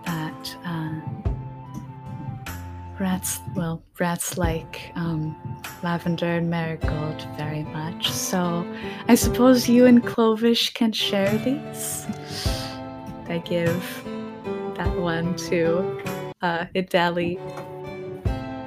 that 0.05 0.57
uh, 0.65 0.99
rats, 2.99 3.39
well, 3.55 3.83
rats 3.99 4.37
like 4.37 4.91
um, 4.95 5.35
lavender 5.83 6.25
and 6.25 6.49
marigold 6.49 7.27
very 7.37 7.63
much. 7.63 8.09
So 8.11 8.65
I 9.07 9.15
suppose 9.15 9.67
you 9.67 9.85
and 9.85 10.03
Clovis 10.05 10.69
can 10.69 10.91
share 10.91 11.37
these. 11.37 12.05
I 13.27 13.41
give 13.45 14.03
that 14.75 14.95
one 14.97 15.35
to 15.49 15.79
uh, 16.41 16.65
Ideli. 16.75 17.39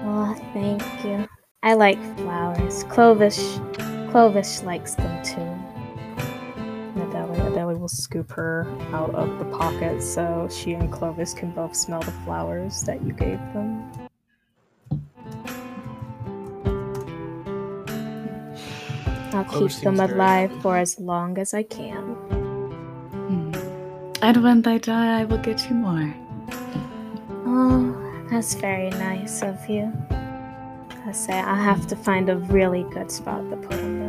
Oh, 0.04 0.34
thank 0.52 0.82
you. 1.04 1.28
I 1.62 1.74
like 1.74 1.98
flowers. 2.18 2.84
Clovis, 2.84 3.60
Clovis 4.10 4.62
likes 4.62 4.94
them 4.94 5.24
too. 5.24 5.45
Adele, 7.88 8.24
Adele 8.26 8.26
will 8.26 8.28
scoop 8.28 8.30
her 8.32 8.66
out 8.92 9.14
of 9.14 9.38
the 9.38 9.44
pocket 9.56 10.02
so 10.02 10.48
she 10.50 10.72
and 10.72 10.92
Clovis 10.92 11.34
can 11.34 11.50
both 11.50 11.76
smell 11.76 12.00
the 12.00 12.12
flowers 12.24 12.82
that 12.82 13.02
you 13.02 13.12
gave 13.12 13.38
them. 13.52 13.92
I'll 19.32 19.44
Clovis 19.44 19.76
keep 19.76 19.84
them 19.84 19.96
seems 19.96 20.08
very 20.08 20.12
alive 20.12 20.50
happy. 20.50 20.62
for 20.62 20.76
as 20.76 21.00
long 21.00 21.38
as 21.38 21.54
I 21.54 21.62
can. 21.62 22.14
Hmm. 23.12 23.52
And 24.22 24.42
when 24.42 24.62
they 24.62 24.78
die, 24.78 25.20
I 25.20 25.24
will 25.24 25.38
get 25.38 25.68
you 25.68 25.76
more. 25.76 26.14
Oh, 27.46 28.26
that's 28.30 28.54
very 28.54 28.90
nice 28.90 29.42
of 29.42 29.68
you. 29.68 29.92
I 31.06 31.12
say 31.12 31.38
I 31.38 31.54
have 31.54 31.86
to 31.88 31.96
find 31.96 32.28
a 32.28 32.36
really 32.36 32.84
good 32.92 33.10
spot 33.12 33.48
to 33.50 33.56
put 33.56 33.70
them 33.70 34.05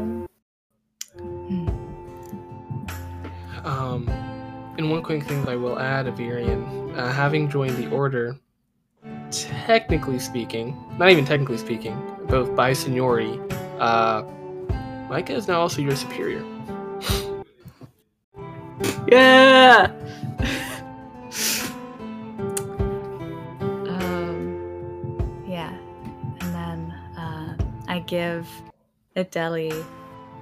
and 4.77 4.91
one 4.91 5.01
quick 5.01 5.23
thing 5.23 5.43
that 5.43 5.49
I 5.49 5.55
will 5.55 5.79
add, 5.79 6.05
Avirian, 6.05 6.95
uh, 6.97 7.11
having 7.11 7.49
joined 7.49 7.77
the 7.77 7.89
order, 7.89 8.37
technically 9.31 10.19
speaking, 10.19 10.77
not 10.97 11.09
even 11.09 11.25
technically 11.25 11.57
speaking, 11.57 11.99
both 12.27 12.55
by 12.55 12.73
seniority, 12.73 13.39
uh, 13.79 14.23
Micah 15.09 15.33
is 15.33 15.47
now 15.47 15.61
also 15.61 15.81
your 15.81 15.95
superior. 15.95 16.43
Yeah. 19.09 19.89
um, 23.87 25.43
yeah, 25.47 25.73
and 26.41 26.53
then 26.53 26.91
uh, 27.17 27.55
I 27.87 27.99
give 28.05 28.47
Adeli 29.15 29.71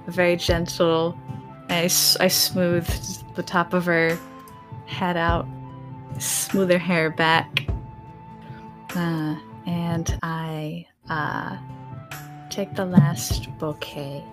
a 0.06 0.10
very 0.10 0.36
gentle. 0.36 1.16
I, 1.68 1.84
I 1.84 2.28
smooth 2.28 2.86
the 3.34 3.42
top 3.42 3.72
of 3.72 3.84
her 3.86 4.18
head 4.86 5.16
out, 5.16 5.46
smooth 6.18 6.70
her 6.70 6.78
hair 6.78 7.10
back, 7.10 7.66
uh, 8.94 9.36
and 9.66 10.18
I 10.22 10.86
uh, 11.10 11.58
take 12.50 12.74
the 12.74 12.84
last 12.86 13.48
bouquet 13.58 14.24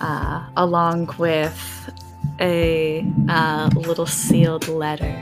uh, 0.00 0.48
along 0.56 1.14
with 1.18 1.90
a 2.40 3.04
uh, 3.28 3.70
little 3.74 4.06
sealed 4.06 4.68
letter 4.68 5.14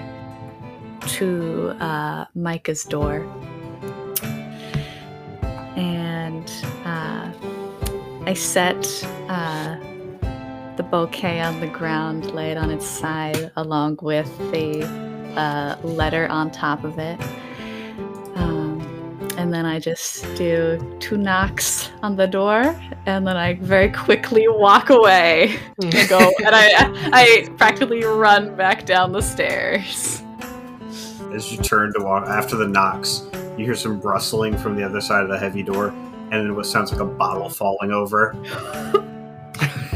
to 1.06 1.76
uh, 1.80 2.24
Micah's 2.34 2.84
door. 2.84 3.26
And 5.76 6.50
uh, 6.84 7.32
I 8.26 8.34
set 8.34 8.84
the 10.76 10.82
bouquet 10.82 11.40
on 11.40 11.60
the 11.60 11.66
ground, 11.66 12.32
lay 12.32 12.50
it 12.50 12.58
on 12.58 12.70
its 12.70 12.86
side, 12.86 13.50
along 13.56 13.98
with 14.02 14.36
the 14.50 14.84
uh, 15.36 15.76
letter 15.82 16.28
on 16.28 16.50
top 16.50 16.84
of 16.84 16.98
it. 16.98 17.20
Um, 18.36 18.80
and 19.38 19.52
then 19.52 19.64
I 19.64 19.78
just 19.78 20.22
do 20.36 20.78
two 21.00 21.16
knocks 21.16 21.90
on 22.02 22.16
the 22.16 22.26
door, 22.26 22.78
and 23.06 23.26
then 23.26 23.36
I 23.36 23.54
very 23.54 23.90
quickly 23.90 24.46
walk 24.48 24.90
away 24.90 25.56
and 25.82 26.08
go, 26.08 26.18
and 26.44 26.54
I 26.54 26.68
I 27.12 27.48
practically 27.56 28.04
run 28.04 28.54
back 28.56 28.84
down 28.86 29.12
the 29.12 29.22
stairs. 29.22 30.22
As 31.32 31.52
you 31.52 31.58
turn 31.58 31.92
to 31.94 32.04
walk 32.04 32.26
after 32.28 32.56
the 32.56 32.68
knocks, 32.68 33.26
you 33.58 33.64
hear 33.64 33.74
some 33.74 34.00
rustling 34.00 34.56
from 34.56 34.76
the 34.76 34.84
other 34.84 35.00
side 35.00 35.22
of 35.22 35.28
the 35.28 35.38
heavy 35.38 35.62
door, 35.62 35.88
and 35.88 36.32
then 36.32 36.54
what 36.54 36.66
sounds 36.66 36.92
like 36.92 37.00
a 37.00 37.04
bottle 37.04 37.48
falling 37.48 37.92
over. 37.92 38.34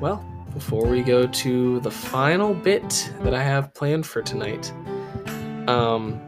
Well, 0.00 0.24
before 0.54 0.86
we 0.86 1.02
go 1.02 1.26
to 1.26 1.80
the 1.80 1.90
final 1.90 2.54
bit 2.54 3.12
that 3.20 3.34
I 3.34 3.42
have 3.42 3.74
planned 3.74 4.06
for 4.06 4.22
tonight, 4.22 4.72
um, 5.68 6.20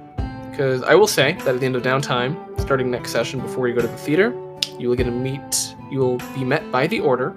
because 0.51 0.83
I 0.83 0.95
will 0.95 1.07
say 1.07 1.33
that 1.33 1.49
at 1.49 1.61
the 1.61 1.67
end 1.67 1.77
of 1.77 1.83
downtime, 1.83 2.61
starting 2.61 2.91
next 2.91 3.13
session 3.13 3.41
before 3.41 3.69
you 3.69 3.75
go 3.75 3.81
to 3.81 3.87
the 3.87 3.97
theater, 3.97 4.31
you 4.79 4.89
will 4.89 4.97
get 4.97 5.05
to 5.05 5.11
meet. 5.11 5.75
You 5.91 6.01
will 6.01 6.19
be 6.35 6.45
met 6.45 6.71
by 6.71 6.87
the 6.87 7.01
Order, 7.01 7.35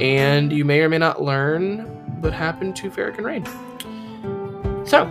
and 0.00 0.52
you 0.52 0.64
may 0.64 0.80
or 0.80 0.88
may 0.88 0.98
not 0.98 1.22
learn 1.22 1.80
what 2.20 2.32
happened 2.32 2.74
to 2.76 2.90
Ferric 2.90 3.18
and 3.18 3.26
Rain. 3.26 3.44
So, 4.86 5.06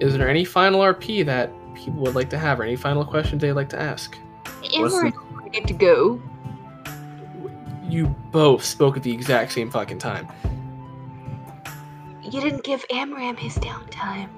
is 0.00 0.16
there 0.16 0.28
any 0.28 0.44
final 0.44 0.80
RP 0.80 1.24
that 1.24 1.50
people 1.74 2.02
would 2.02 2.14
like 2.14 2.28
to 2.30 2.38
have, 2.38 2.60
or 2.60 2.64
any 2.64 2.76
final 2.76 3.04
questions 3.04 3.40
they'd 3.40 3.52
like 3.52 3.70
to 3.70 3.80
ask? 3.80 4.16
What's 4.60 4.72
the- 4.72 4.78
Amaranth, 4.80 5.16
I 5.44 5.48
get 5.48 5.66
to 5.68 5.74
go. 5.74 6.20
You 7.94 8.08
both 8.32 8.64
spoke 8.64 8.96
at 8.96 9.04
the 9.04 9.12
exact 9.12 9.52
same 9.52 9.70
fucking 9.70 9.98
time. 9.98 10.26
you 12.24 12.40
didn't 12.40 12.64
give 12.64 12.84
Amram 12.90 13.36
his 13.36 13.56
downtime. 13.58 14.28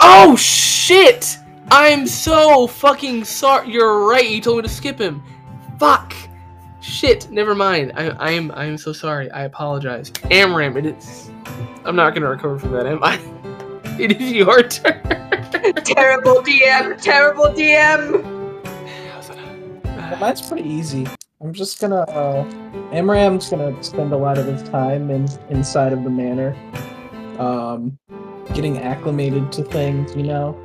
Oh 0.00 0.34
shit! 0.34 1.36
I'm 1.70 2.06
so 2.06 2.66
fucking 2.68 3.24
sorry. 3.24 3.70
You're 3.70 4.06
right. 4.06 4.26
You 4.26 4.40
told 4.40 4.56
me 4.56 4.62
to 4.62 4.68
skip 4.70 4.98
him. 4.98 5.22
Fuck. 5.78 6.14
Shit. 6.80 7.30
Never 7.30 7.54
mind. 7.54 7.92
I, 7.96 8.08
I 8.12 8.30
am. 8.30 8.50
I 8.52 8.64
am 8.64 8.78
so 8.78 8.94
sorry. 8.94 9.30
I 9.32 9.44
apologize. 9.44 10.10
Amram. 10.30 10.78
It 10.78 10.86
is. 10.86 11.30
I'm 11.84 11.96
not 11.96 12.14
gonna 12.14 12.30
recover 12.30 12.58
from 12.58 12.72
that, 12.72 12.86
am 12.86 13.04
I? 13.04 13.20
It 14.00 14.20
is 14.20 14.32
your 14.32 14.62
turn. 14.62 15.02
terrible 15.84 16.42
DM, 16.42 17.00
terrible 17.00 17.44
DM. 17.44 18.22
Well, 19.84 20.16
mine's 20.18 20.40
pretty 20.40 20.68
easy. 20.68 21.06
I'm 21.44 21.52
just 21.52 21.78
gonna. 21.78 22.00
Uh, 22.00 22.42
Amram's 22.90 23.50
gonna 23.50 23.80
spend 23.82 24.14
a 24.14 24.16
lot 24.16 24.38
of 24.38 24.46
his 24.46 24.62
time 24.62 25.10
in 25.10 25.28
inside 25.50 25.92
of 25.92 26.02
the 26.02 26.08
manor, 26.08 26.56
um, 27.38 27.98
getting 28.54 28.78
acclimated 28.78 29.52
to 29.52 29.62
things, 29.62 30.16
you 30.16 30.22
know. 30.22 30.58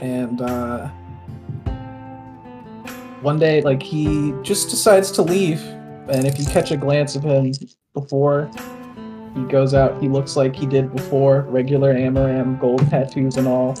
And 0.00 0.42
uh, 0.42 0.88
one 3.22 3.38
day, 3.38 3.62
like 3.62 3.82
he 3.82 4.34
just 4.42 4.68
decides 4.68 5.10
to 5.12 5.22
leave, 5.22 5.62
and 6.10 6.26
if 6.26 6.38
you 6.38 6.44
catch 6.44 6.70
a 6.72 6.76
glance 6.76 7.16
of 7.16 7.22
him 7.22 7.50
before 7.94 8.50
he 9.34 9.44
goes 9.44 9.72
out, 9.72 9.98
he 10.02 10.10
looks 10.10 10.36
like 10.36 10.54
he 10.54 10.66
did 10.66 10.94
before, 10.94 11.46
regular 11.48 11.94
Amaram, 11.94 12.60
gold 12.60 12.86
tattoos 12.90 13.38
and 13.38 13.48
all. 13.48 13.78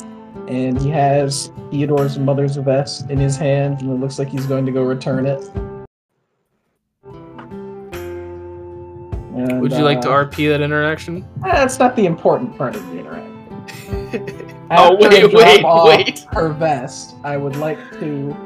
And 0.48 0.80
he 0.80 0.88
has 0.88 1.52
Theodore's 1.70 2.18
mother's 2.18 2.56
vest 2.56 3.10
in 3.10 3.18
his 3.18 3.36
hand, 3.36 3.82
and 3.82 3.90
it 3.90 3.96
looks 3.96 4.18
like 4.18 4.28
he's 4.28 4.46
going 4.46 4.64
to 4.64 4.72
go 4.72 4.82
return 4.82 5.26
it. 5.26 5.44
And, 9.48 9.60
Would 9.60 9.72
you 9.72 9.82
like 9.82 10.00
to 10.02 10.10
uh, 10.10 10.24
RP 10.24 10.48
that 10.50 10.60
interaction? 10.60 11.26
That's 11.42 11.78
not 11.78 11.96
the 11.96 12.06
important 12.06 12.56
part 12.58 12.76
of 12.76 12.86
the 12.90 12.98
interaction. 12.98 14.46
Oh, 14.72 14.94
wait, 15.00 15.34
wait, 15.34 15.64
wait. 15.64 16.20
Her 16.30 16.50
vest. 16.50 17.16
I 17.24 17.36
would 17.36 17.56
like 17.56 17.78
to 17.98 18.36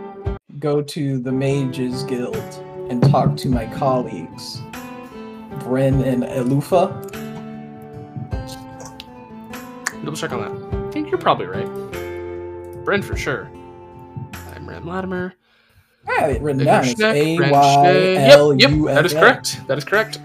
go 0.59 0.81
to 0.81 1.19
the 1.19 1.31
Mages 1.31 2.03
Guild 2.05 2.35
and 2.89 3.03
talk 3.03 3.37
to 3.37 3.51
my 3.51 3.67
colleagues, 3.67 4.63
Bryn 5.59 6.01
and 6.01 6.23
Elufa. 6.23 6.89
Double 10.03 10.17
check 10.17 10.33
on 10.33 10.41
that. 10.41 10.89
I 10.89 10.91
think 10.93 11.11
you're 11.11 11.21
probably 11.21 11.45
right. 11.45 11.67
Bren 12.87 13.05
for 13.05 13.17
sure. 13.17 13.51
I'm 14.55 14.67
Ram 14.67 14.87
Latimer. 14.87 15.35
It 16.07 16.41
written 16.41 16.65
down. 16.65 16.85
It's 16.85 16.95
Schneck, 16.95 17.15
A 17.15 17.37
Bren 17.37 17.51
Y 17.51 17.77
Schneck. 17.77 18.29
L 18.31 18.55
Yep, 18.55 18.71
U 18.71 18.87
yep, 18.89 18.95
that 18.95 19.07
is 19.07 19.13
correct. 19.13 19.67
That 19.67 19.77
is 19.79 19.85
correct. 19.85 20.21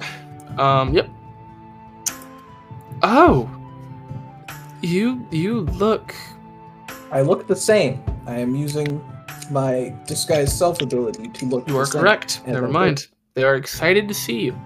Um, 0.59 0.93
yep. 0.93 1.09
Oh, 3.01 3.49
you 4.81 5.25
you 5.31 5.61
look. 5.61 6.13
I 7.11 7.21
look 7.21 7.47
the 7.47 7.55
same. 7.55 8.03
I 8.27 8.35
am 8.39 8.55
using 8.55 9.01
my 9.49 9.95
disguise 10.05 10.55
self 10.55 10.81
ability 10.81 11.29
to 11.29 11.45
look. 11.45 11.67
You 11.67 11.77
are 11.77 11.85
same. 11.85 12.01
correct. 12.01 12.41
And 12.45 12.53
Never 12.53 12.67
I 12.67 12.71
mind. 12.71 13.07
They 13.35 13.43
are 13.43 13.55
excited 13.55 14.07
to 14.09 14.13
see 14.13 14.41
you. 14.41 14.59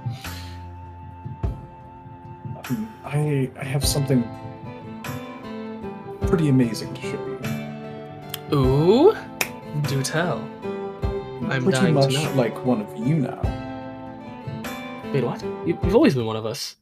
Um, 2.70 2.92
I 3.06 3.50
I 3.60 3.64
have 3.64 3.86
something 3.86 4.24
pretty 6.28 6.50
amazing 6.50 6.94
to 6.96 7.02
show 7.02 7.28
you. 8.52 8.58
Ooh, 8.58 9.16
do 9.88 10.02
tell. 10.02 10.40
I'm 11.50 11.64
pretty 11.64 11.72
dying 11.72 11.94
to 11.96 12.02
much 12.02 12.14
know. 12.14 12.34
like 12.36 12.66
one 12.66 12.82
of 12.82 12.98
you 12.98 13.16
now. 13.16 13.63
Wait, 15.14 15.24
what? 15.24 15.42
You, 15.44 15.78
you've 15.84 15.94
always 15.96 16.16
been 16.16 16.26
one 16.26 16.36
of 16.36 16.46
us. 16.46 16.76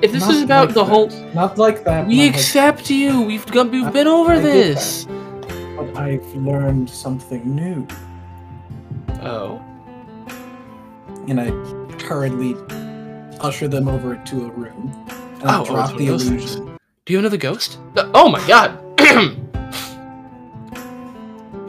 If 0.00 0.12
this 0.12 0.22
Not 0.22 0.34
is 0.34 0.42
about 0.42 0.66
like 0.66 0.74
the 0.74 0.84
that. 0.84 0.90
whole, 0.90 1.08
Not 1.34 1.58
like 1.58 1.84
that. 1.84 2.06
we 2.06 2.26
accept 2.28 2.88
you. 2.90 3.20
We've 3.22 3.44
gone, 3.46 3.70
we've 3.70 3.84
I- 3.86 3.90
been 3.90 4.06
over 4.06 4.32
I 4.34 4.38
this. 4.40 5.06
but 5.76 5.96
I've 5.96 6.24
learned 6.36 6.88
something 6.88 7.42
new, 7.54 7.86
Oh, 9.22 9.60
and 11.28 11.40
I 11.40 11.50
hurriedly 12.04 12.54
usher 13.40 13.66
them 13.68 13.88
over 13.88 14.16
to 14.16 14.46
a 14.46 14.50
room. 14.50 14.92
And 15.40 15.50
I 15.50 15.58
Oh, 15.58 15.62
oh, 15.62 15.64
drop 15.64 15.90
it's 15.90 15.98
the 15.98 16.04
one 16.04 16.14
of 16.14 16.20
those 16.20 16.28
things. 16.28 16.54
illusion. 16.54 16.78
do 17.06 17.12
you 17.12 17.20
know 17.22 17.28
the 17.28 17.38
ghost? 17.38 17.78
Oh 18.14 18.28
my 18.28 18.46
god. 18.46 18.78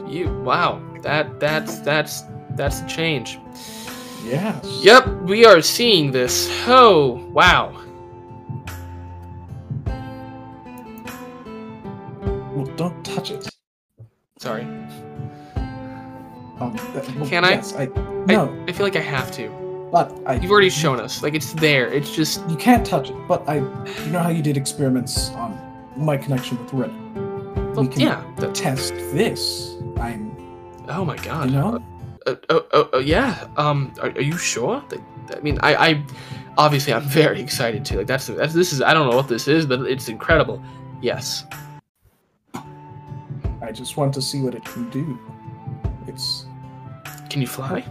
you 0.08 0.28
wow. 0.44 0.80
That 1.02 1.40
that's 1.40 1.80
that's 1.80 2.22
that's 2.50 2.80
a 2.80 2.86
change. 2.86 3.38
Yes. 4.26 4.64
Yep, 4.82 5.06
we 5.22 5.44
are 5.44 5.60
seeing 5.62 6.10
this. 6.10 6.48
Oh 6.66 7.24
wow. 7.32 7.72
Well, 12.54 12.66
don't 12.76 13.04
touch 13.04 13.30
it. 13.30 13.48
Sorry. 14.38 14.62
Um, 16.58 16.74
that- 16.94 17.14
well, 17.16 17.28
Can 17.28 17.44
I? 17.44 17.50
Yes, 17.50 17.74
I. 17.76 17.86
No, 18.26 18.64
I 18.66 18.72
feel 18.72 18.84
like 18.86 18.96
I 18.96 19.00
have 19.00 19.30
to. 19.32 19.48
but 19.92 20.12
I. 20.26 20.34
You've 20.36 20.50
already 20.50 20.70
shown 20.70 20.98
us. 21.00 21.22
Like 21.22 21.34
it's 21.34 21.52
there. 21.52 21.86
It's 21.92 22.14
just 22.14 22.40
You 22.48 22.56
can't 22.56 22.84
touch 22.84 23.10
it. 23.10 23.16
But 23.28 23.48
I. 23.48 23.56
You 23.56 24.10
know 24.10 24.20
how 24.20 24.30
you 24.30 24.42
did 24.42 24.56
experiments 24.56 25.30
on 25.30 25.56
my 25.96 26.16
connection 26.16 26.58
with 26.58 26.72
Reddit. 26.72 27.74
well, 27.74 27.82
we 27.84 27.88
can 27.88 28.00
yeah. 28.00 28.24
the- 28.38 28.50
test 28.52 28.94
this. 29.12 29.76
I'm. 29.98 30.34
oh 30.88 31.04
my 31.04 31.16
god. 31.18 31.50
You 31.50 31.56
know. 31.56 31.82
Uh, 32.26 32.34
uh, 32.48 32.60
uh, 32.72 32.84
uh, 32.94 32.98
yeah. 32.98 33.48
Um. 33.56 33.92
Are, 34.02 34.10
are 34.10 34.20
you 34.20 34.36
sure? 34.36 34.82
I 35.34 35.40
mean, 35.40 35.58
I, 35.62 35.74
I, 35.74 36.04
obviously, 36.58 36.92
I'm 36.92 37.02
very 37.02 37.40
excited 37.40 37.84
too. 37.84 37.98
Like 37.98 38.06
that's, 38.06 38.26
that's 38.26 38.52
this 38.52 38.72
is. 38.72 38.82
I 38.82 38.92
don't 38.94 39.08
know 39.08 39.16
what 39.16 39.28
this 39.28 39.46
is, 39.48 39.64
but 39.64 39.80
it's 39.82 40.08
incredible. 40.08 40.62
Yes. 41.00 41.44
I 43.62 43.72
just 43.72 43.96
want 43.96 44.12
to 44.14 44.22
see 44.22 44.40
what 44.40 44.54
it 44.54 44.64
can 44.64 44.90
do. 44.90 45.18
It's. 46.06 46.46
Can 47.30 47.40
you 47.40 47.46
fly? 47.46 47.84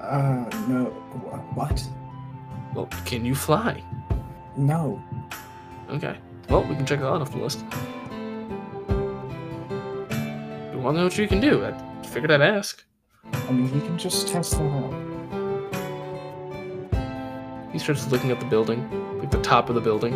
Uh, 0.00 0.44
no. 0.68 0.84
What? 1.54 1.86
Well, 2.74 2.88
can 3.04 3.24
you 3.24 3.34
fly? 3.34 3.82
No. 4.56 5.02
Okay. 5.90 6.16
Well, 6.48 6.64
we 6.64 6.74
can 6.74 6.84
check 6.84 7.00
that 7.00 7.06
off 7.06 7.30
the 7.30 7.38
list. 7.38 7.64
You 10.72 10.78
want 10.78 10.96
to 10.96 11.00
know 11.00 11.04
what 11.04 11.16
you 11.16 11.28
can 11.28 11.40
do? 11.40 11.64
I 11.64 11.72
figured 12.06 12.30
I'd 12.30 12.42
ask. 12.42 12.84
I 13.32 13.52
mean, 13.52 13.70
we 13.72 13.80
can 13.80 13.98
just 13.98 14.28
test 14.28 14.52
that 14.52 14.62
out. 14.62 14.94
He 17.72 17.78
starts 17.78 18.06
looking 18.10 18.30
at 18.30 18.38
the 18.38 18.46
building, 18.46 19.18
like 19.18 19.30
the 19.30 19.40
top 19.40 19.68
of 19.68 19.74
the 19.74 19.80
building. 19.80 20.14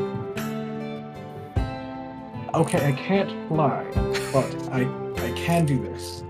Okay, 2.55 2.87
I 2.87 2.93
can't 2.93 3.31
fly, 3.49 3.85
but 4.33 4.47
I 4.73 4.87
I 5.19 5.33
can 5.33 5.67
do 5.67 5.79
this. 5.83 6.23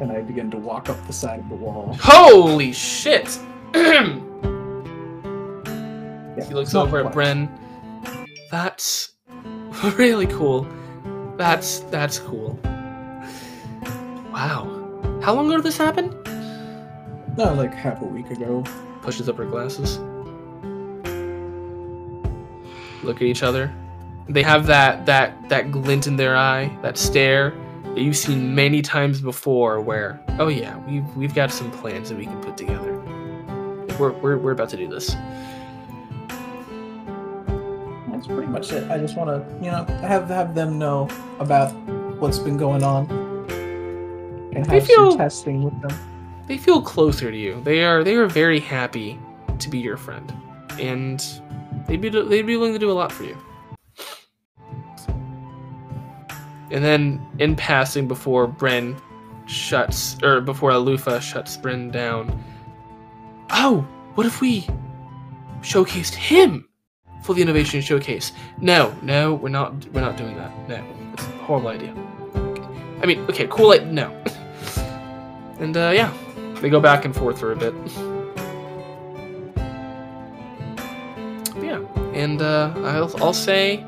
And 0.00 0.10
I 0.10 0.22
begin 0.22 0.50
to 0.50 0.56
walk 0.58 0.88
up 0.88 1.06
the 1.06 1.12
side 1.12 1.38
of 1.40 1.48
the 1.48 1.54
wall. 1.54 1.96
Holy 2.00 2.72
shit! 2.72 3.38
Yeah, 3.74 4.14
He 6.48 6.54
looks 6.54 6.74
over 6.74 7.06
at. 7.06 7.12
Bren. 7.12 7.48
That's 8.50 9.12
really 9.96 10.26
cool. 10.26 10.66
That's 11.36 11.80
that's 11.90 12.18
cool. 12.18 12.58
Wow. 14.32 15.20
How 15.22 15.34
long 15.34 15.46
ago 15.46 15.56
did 15.56 15.64
this 15.64 15.78
happen? 15.78 16.10
No, 17.36 17.52
like 17.54 17.74
half 17.74 18.00
a 18.00 18.04
week 18.04 18.30
ago. 18.30 18.64
Pushes 19.02 19.28
up 19.28 19.36
her 19.36 19.44
glasses. 19.44 19.98
Look 23.02 23.16
at 23.16 23.22
each 23.22 23.42
other. 23.42 23.72
They 24.28 24.42
have 24.42 24.66
that 24.66 25.04
that 25.06 25.48
that 25.50 25.70
glint 25.70 26.06
in 26.06 26.16
their 26.16 26.36
eye, 26.36 26.74
that 26.82 26.96
stare 26.96 27.52
that 27.82 28.00
you've 28.00 28.16
seen 28.16 28.54
many 28.54 28.80
times 28.80 29.20
before 29.20 29.80
where, 29.80 30.20
oh 30.38 30.48
yeah, 30.48 30.78
we've 30.86 31.04
we've 31.16 31.34
got 31.34 31.50
some 31.50 31.70
plans 31.70 32.08
that 32.08 32.16
we 32.16 32.24
can 32.24 32.40
put 32.40 32.56
together. 32.56 32.98
We're 33.98 34.12
we're, 34.12 34.38
we're 34.38 34.52
about 34.52 34.70
to 34.70 34.76
do 34.76 34.88
this. 34.88 35.14
That's 38.10 38.26
pretty 38.26 38.46
much 38.46 38.72
it. 38.72 38.90
I 38.90 38.96
just 38.98 39.16
want 39.16 39.28
to, 39.28 39.44
you 39.64 39.70
know, 39.70 39.84
have 40.00 40.28
have 40.28 40.54
them 40.54 40.78
know 40.78 41.08
about 41.38 41.72
what's 42.18 42.38
been 42.38 42.56
going 42.56 42.82
on, 42.82 43.10
and 44.54 44.66
have 44.66 44.86
feel- 44.86 45.10
some 45.10 45.18
testing 45.18 45.62
with 45.62 45.78
them. 45.82 45.94
They 46.46 46.58
feel 46.58 46.82
closer 46.82 47.30
to 47.30 47.36
you. 47.36 47.60
They 47.64 47.84
are 47.84 48.04
they 48.04 48.14
are 48.14 48.26
very 48.26 48.60
happy 48.60 49.18
to 49.58 49.68
be 49.68 49.78
your 49.78 49.96
friend, 49.96 50.32
and 50.78 51.24
they'd 51.86 52.00
be 52.00 52.08
they'd 52.08 52.42
be 52.42 52.56
willing 52.56 52.72
to 52.72 52.78
do 52.78 52.90
a 52.90 52.92
lot 52.92 53.10
for 53.12 53.24
you. 53.24 53.36
And 56.70 56.84
then, 56.84 57.24
in 57.38 57.54
passing, 57.54 58.08
before 58.08 58.48
Bren 58.48 59.00
shuts 59.46 60.16
or 60.22 60.40
before 60.40 60.70
Alufa 60.70 61.20
shuts 61.20 61.56
Bren 61.56 61.92
down, 61.92 62.42
oh, 63.50 63.86
what 64.14 64.26
if 64.26 64.40
we 64.40 64.66
showcased 65.60 66.14
him 66.14 66.68
for 67.22 67.34
the 67.34 67.42
innovation 67.42 67.80
showcase? 67.80 68.32
No, 68.60 68.94
no, 69.02 69.34
we're 69.34 69.50
not. 69.50 69.86
We're 69.92 70.00
not 70.00 70.16
doing 70.16 70.36
that. 70.36 70.68
No, 70.68 70.84
it's 71.12 71.22
a 71.22 71.30
horrible 71.44 71.68
idea. 71.68 71.94
I 73.02 73.06
mean, 73.06 73.20
okay, 73.30 73.46
cool. 73.48 73.68
Like, 73.68 73.84
no. 73.86 74.10
and 75.60 75.76
uh, 75.76 75.92
yeah, 75.94 76.12
they 76.64 76.70
go 76.70 76.80
back 76.80 77.04
and 77.04 77.14
forth 77.14 77.38
for 77.38 77.52
a 77.52 77.56
bit. 77.56 77.74
But 81.52 81.62
yeah, 81.62 81.84
and 82.14 82.40
uh, 82.40 82.72
I'll, 82.76 83.22
I'll 83.22 83.34
say 83.34 83.84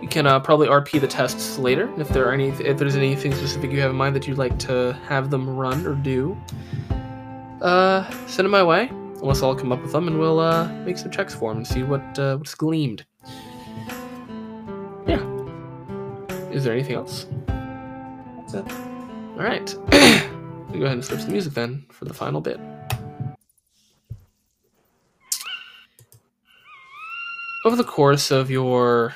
you 0.00 0.08
can 0.08 0.26
uh, 0.26 0.40
probably 0.40 0.66
RP 0.66 0.98
the 0.98 1.06
tests 1.06 1.58
later. 1.58 1.92
If 2.00 2.08
there 2.08 2.26
are 2.26 2.32
any, 2.32 2.48
if 2.48 2.78
there's 2.78 2.96
anything 2.96 3.34
specific 3.34 3.70
you 3.70 3.82
have 3.82 3.90
in 3.90 3.96
mind 3.98 4.16
that 4.16 4.26
you'd 4.26 4.38
like 4.38 4.58
to 4.60 4.98
have 5.08 5.28
them 5.28 5.46
run 5.46 5.86
or 5.86 5.94
do, 5.94 6.34
uh, 7.60 8.10
send 8.26 8.46
them 8.46 8.52
my 8.52 8.62
way. 8.62 8.88
Unless 9.20 9.42
I'll 9.42 9.54
come 9.54 9.72
up 9.72 9.82
with 9.82 9.92
them 9.92 10.08
and 10.08 10.18
we'll 10.18 10.40
uh, 10.40 10.68
make 10.84 10.96
some 10.96 11.10
checks 11.10 11.34
for 11.34 11.50
them 11.50 11.58
and 11.58 11.66
see 11.66 11.82
what 11.82 12.18
uh, 12.18 12.38
what's 12.38 12.54
gleamed. 12.54 13.04
Yeah. 15.06 15.22
Is 16.50 16.64
there 16.64 16.72
anything 16.72 16.94
else? 16.94 17.26
That's 17.46 18.54
it. 18.54 18.72
All 18.72 19.44
right. 19.44 19.76
go 20.78 20.84
ahead 20.86 20.96
and 20.96 21.04
switch 21.04 21.24
the 21.24 21.30
music 21.30 21.54
then 21.54 21.84
for 21.90 22.04
the 22.04 22.14
final 22.14 22.40
bit. 22.40 22.60
Over 27.64 27.76
the 27.76 27.84
course 27.84 28.30
of 28.30 28.50
your 28.50 29.14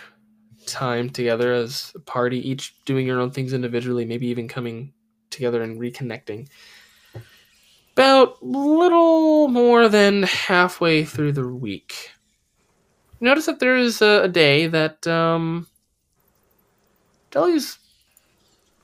time 0.66 1.10
together 1.10 1.52
as 1.52 1.92
a 1.94 2.00
party, 2.00 2.48
each 2.48 2.74
doing 2.84 3.06
your 3.06 3.20
own 3.20 3.30
things 3.30 3.52
individually, 3.52 4.04
maybe 4.04 4.26
even 4.26 4.48
coming 4.48 4.92
together 5.30 5.62
and 5.62 5.80
reconnecting, 5.80 6.48
about 7.92 8.42
little 8.42 9.48
more 9.48 9.88
than 9.88 10.22
halfway 10.22 11.04
through 11.04 11.32
the 11.32 11.46
week, 11.46 12.10
notice 13.20 13.46
that 13.46 13.60
there 13.60 13.76
is 13.76 14.00
a, 14.00 14.22
a 14.24 14.28
day 14.28 14.66
that 14.66 15.06
um, 15.06 15.66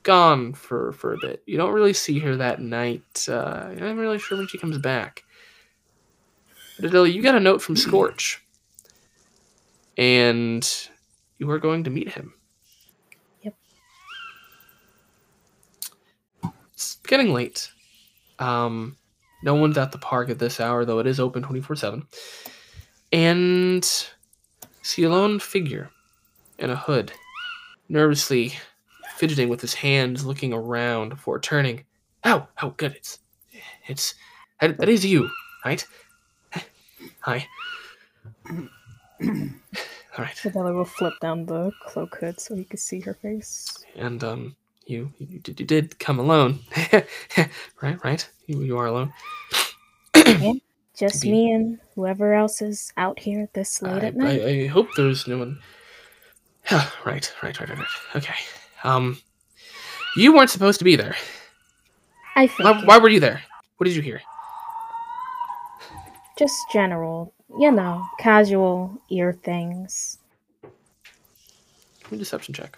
gone 0.07 0.53
for 0.53 0.93
for 0.93 1.13
a 1.13 1.17
bit. 1.21 1.43
You 1.45 1.57
don't 1.57 1.73
really 1.73 1.93
see 1.93 2.17
her 2.19 2.37
that 2.37 2.61
night. 2.61 3.27
Uh, 3.29 3.67
you're 3.71 3.87
not 3.87 3.97
really 3.97 4.17
sure 4.17 4.37
when 4.37 4.47
she 4.47 4.57
comes 4.57 4.77
back. 4.77 5.25
But 6.77 6.85
Adelia, 6.85 7.13
you 7.13 7.21
got 7.21 7.35
a 7.35 7.39
note 7.41 7.61
from 7.61 7.75
Scorch, 7.75 8.41
and 9.97 10.65
you 11.37 11.51
are 11.51 11.59
going 11.59 11.83
to 11.83 11.89
meet 11.89 12.09
him. 12.09 12.33
Yep. 13.41 13.55
It's 16.73 16.95
getting 17.05 17.33
late. 17.33 17.69
Um, 18.39 18.95
no 19.43 19.55
one's 19.55 19.77
at 19.77 19.91
the 19.91 19.97
park 19.97 20.29
at 20.29 20.39
this 20.39 20.61
hour, 20.61 20.85
though 20.85 20.99
it 20.99 21.07
is 21.07 21.19
open 21.19 21.43
twenty 21.43 21.61
four 21.61 21.75
seven. 21.75 22.07
And 23.11 23.83
see 24.81 25.03
a 25.03 25.09
lone 25.09 25.39
figure 25.39 25.89
in 26.57 26.69
a 26.69 26.75
hood, 26.75 27.11
nervously 27.89 28.53
fidgeting 29.17 29.49
with 29.49 29.61
his 29.61 29.73
hands, 29.73 30.25
looking 30.25 30.53
around 30.53 31.09
before 31.09 31.39
turning. 31.39 31.83
Oh, 32.23 32.47
oh, 32.61 32.69
good. 32.77 32.95
It's, 32.95 33.19
it's, 33.87 34.15
that, 34.61 34.77
that 34.77 34.89
is 34.89 35.05
you, 35.05 35.29
right? 35.65 35.85
Hi. 37.21 37.47
All 38.49 38.63
right. 40.17 40.37
Isabella 40.37 40.73
will 40.73 40.85
flip 40.85 41.13
down 41.21 41.45
the 41.45 41.71
cloak 41.85 42.15
hood 42.15 42.39
so 42.39 42.55
he 42.55 42.63
can 42.63 42.77
see 42.77 42.99
her 43.01 43.13
face. 43.13 43.83
And 43.95 44.23
um, 44.23 44.55
you, 44.85 45.11
you 45.19 45.39
did, 45.39 45.59
you 45.59 45.65
did 45.65 45.99
come 45.99 46.19
alone, 46.19 46.59
right? 47.81 48.03
Right. 48.03 48.29
You, 48.45 48.61
you 48.61 48.77
are 48.77 48.85
alone. 48.85 49.13
Just 50.97 51.21
Be- 51.21 51.31
me 51.31 51.51
and 51.51 51.79
whoever 51.93 52.33
else 52.33 52.61
is 52.61 52.91
out 52.97 53.19
here 53.19 53.47
this 53.53 53.81
late 53.81 54.03
I, 54.03 54.07
at 54.07 54.15
night. 54.15 54.41
I, 54.41 54.61
I 54.63 54.67
hope 54.67 54.87
there's 54.95 55.27
no 55.27 55.37
one. 55.37 55.59
right, 56.71 56.91
right, 57.05 57.33
right, 57.43 57.59
right, 57.59 57.69
right. 57.69 57.87
Okay. 58.15 58.33
Um, 58.83 59.17
you 60.15 60.33
weren't 60.33 60.49
supposed 60.49 60.79
to 60.79 60.85
be 60.85 60.95
there. 60.95 61.15
I, 62.35 62.47
Why, 62.47 62.71
think 62.73 62.87
why 62.87 62.97
were 62.97 63.09
you 63.09 63.19
there? 63.19 63.41
What 63.77 63.85
did 63.85 63.95
you 63.95 64.01
hear? 64.01 64.21
just 66.37 66.55
general, 66.71 67.33
you 67.59 67.71
know, 67.71 68.05
casual 68.19 69.01
ear 69.09 69.33
things. 69.43 70.19
Give 72.03 72.11
me 72.11 72.17
a 72.17 72.19
deception 72.19 72.53
check. 72.53 72.77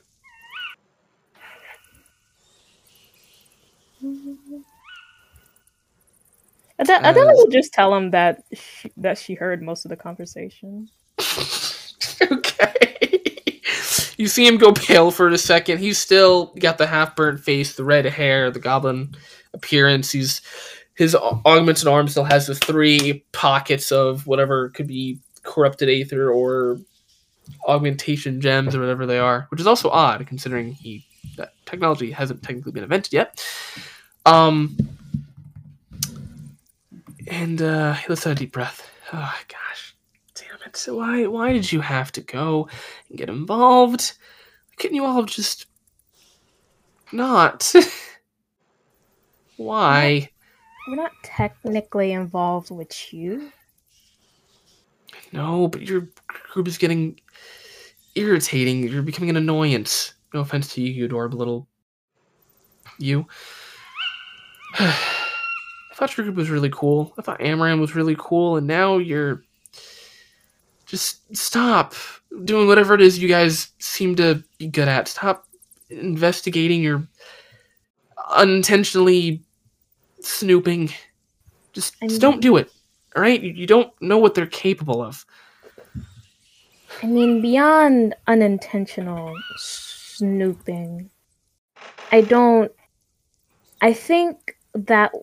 Ade- 6.80 6.90
Uh, 6.90 7.02
Adela 7.04 7.34
will 7.36 7.50
just 7.50 7.74
tell 7.74 7.94
him 7.94 8.12
that 8.12 8.44
she, 8.54 8.92
that 8.98 9.18
she 9.18 9.34
heard 9.34 9.62
most 9.62 9.84
of 9.86 9.90
the 9.90 9.98
conversation. 9.98 10.90
okay. 12.22 12.89
You 14.20 14.28
see 14.28 14.46
him 14.46 14.58
go 14.58 14.72
pale 14.74 15.10
for 15.10 15.30
a 15.30 15.38
second. 15.38 15.80
He's 15.80 15.98
still 15.98 16.54
got 16.60 16.78
the 16.78 16.86
half 16.86 17.16
burnt 17.16 17.40
face, 17.40 17.76
the 17.76 17.86
red 17.86 18.06
hair, 18.06 18.52
the 18.52 18.60
goblin 18.60 19.16
appearance. 19.54 20.12
He's 20.12 20.42
his 20.94 21.16
au- 21.16 21.42
augmented 21.46 21.88
arm 21.88 22.10
still 22.10 22.26
has 22.26 22.46
the 22.46 22.54
three 22.54 23.24
pockets 23.32 23.92
of 23.92 24.28
whatever 24.28 24.70
could 24.70 24.86
be 24.86 25.20
corrupted 25.44 25.90
aether 25.90 26.30
or 26.30 26.78
augmentation 27.66 28.42
gems 28.42 28.76
or 28.76 28.82
whatever 28.82 29.06
they 29.06 29.18
are, 29.18 29.48
which 29.50 29.62
is 29.62 29.68
also 29.68 29.90
odd 29.90 30.28
considering 30.28 30.74
he 30.74 31.06
that 31.38 31.54
technology 31.66 32.12
hasn't 32.12 32.44
technically 32.44 32.74
been 32.74 32.84
invented 32.84 33.14
yet. 33.14 33.44
Um 34.26 34.78
and 37.28 37.62
uh 37.62 37.94
he 37.94 38.10
lets 38.10 38.28
out 38.28 38.34
a 38.34 38.36
deep 38.36 38.52
breath. 38.52 38.92
Oh 39.14 39.40
gosh. 39.48 39.89
So 40.76 40.98
why 40.98 41.26
why 41.26 41.54
did 41.54 41.72
you 41.72 41.82
have 41.82 42.12
to 42.14 42.22
go 42.22 42.68
and 43.10 43.18
get 43.18 43.30
involved? 43.30 44.14
Couldn't 44.78 44.96
you 44.96 45.06
all 45.06 45.24
just 45.24 45.66
not? 47.12 47.74
why? 49.58 50.30
We're 50.88 50.96
not 50.96 51.12
technically 51.24 52.14
involved 52.14 52.72
with 52.72 53.14
you. 53.14 53.52
No, 55.32 55.68
but 55.68 55.82
your 55.82 56.08
group 56.28 56.68
is 56.68 56.78
getting 56.78 57.20
irritating. 58.16 58.88
You're 58.88 59.04
becoming 59.04 59.30
an 59.30 59.38
annoyance. 59.38 60.14
No 60.34 60.40
offense 60.42 60.74
to 60.74 60.82
you, 60.82 60.92
you 60.92 61.06
adorable 61.06 61.38
little 61.38 61.68
you. 62.98 63.26
I 64.80 64.96
thought 65.96 66.16
your 66.16 66.26
group 66.26 66.38
was 66.38 66.50
really 66.50 66.70
cool. 66.72 67.14
I 67.18 67.22
thought 67.22 67.40
Amaran 67.40 67.80
was 67.80 67.96
really 67.96 68.16
cool, 68.18 68.58
and 68.58 68.68
now 68.68 68.98
you're 68.98 69.44
just 70.90 71.36
stop 71.36 71.94
doing 72.44 72.68
whatever 72.68 72.96
it 72.96 73.02
is 73.02 73.20
you 73.20 73.28
guys 73.28 73.70
seem 73.78 74.16
to 74.16 74.44
be 74.58 74.68
good 74.68 74.88
at. 74.88 75.08
Stop 75.08 75.46
investigating 75.90 76.82
your 76.82 77.08
unintentionally 78.32 79.42
snooping. 80.22 80.92
Just, 81.74 81.96
I 82.02 82.08
just 82.08 82.22
don't 82.22 82.42
do 82.42 82.58
it. 82.58 82.72
All 83.16 83.22
right, 83.22 83.42
you, 83.42 83.52
you 83.52 83.68
don't 83.68 83.94
know 84.02 84.18
what 84.18 84.34
they're 84.34 84.48
capable 84.48 85.02
of. 85.02 85.26
I 87.04 87.06
mean, 87.06 87.40
beyond 87.40 88.16
unintentional 88.28 89.34
snooping, 89.58 91.10
I 92.12 92.22
don't. 92.22 92.72
I 93.82 93.94
think 93.94 94.58
that 94.74 95.14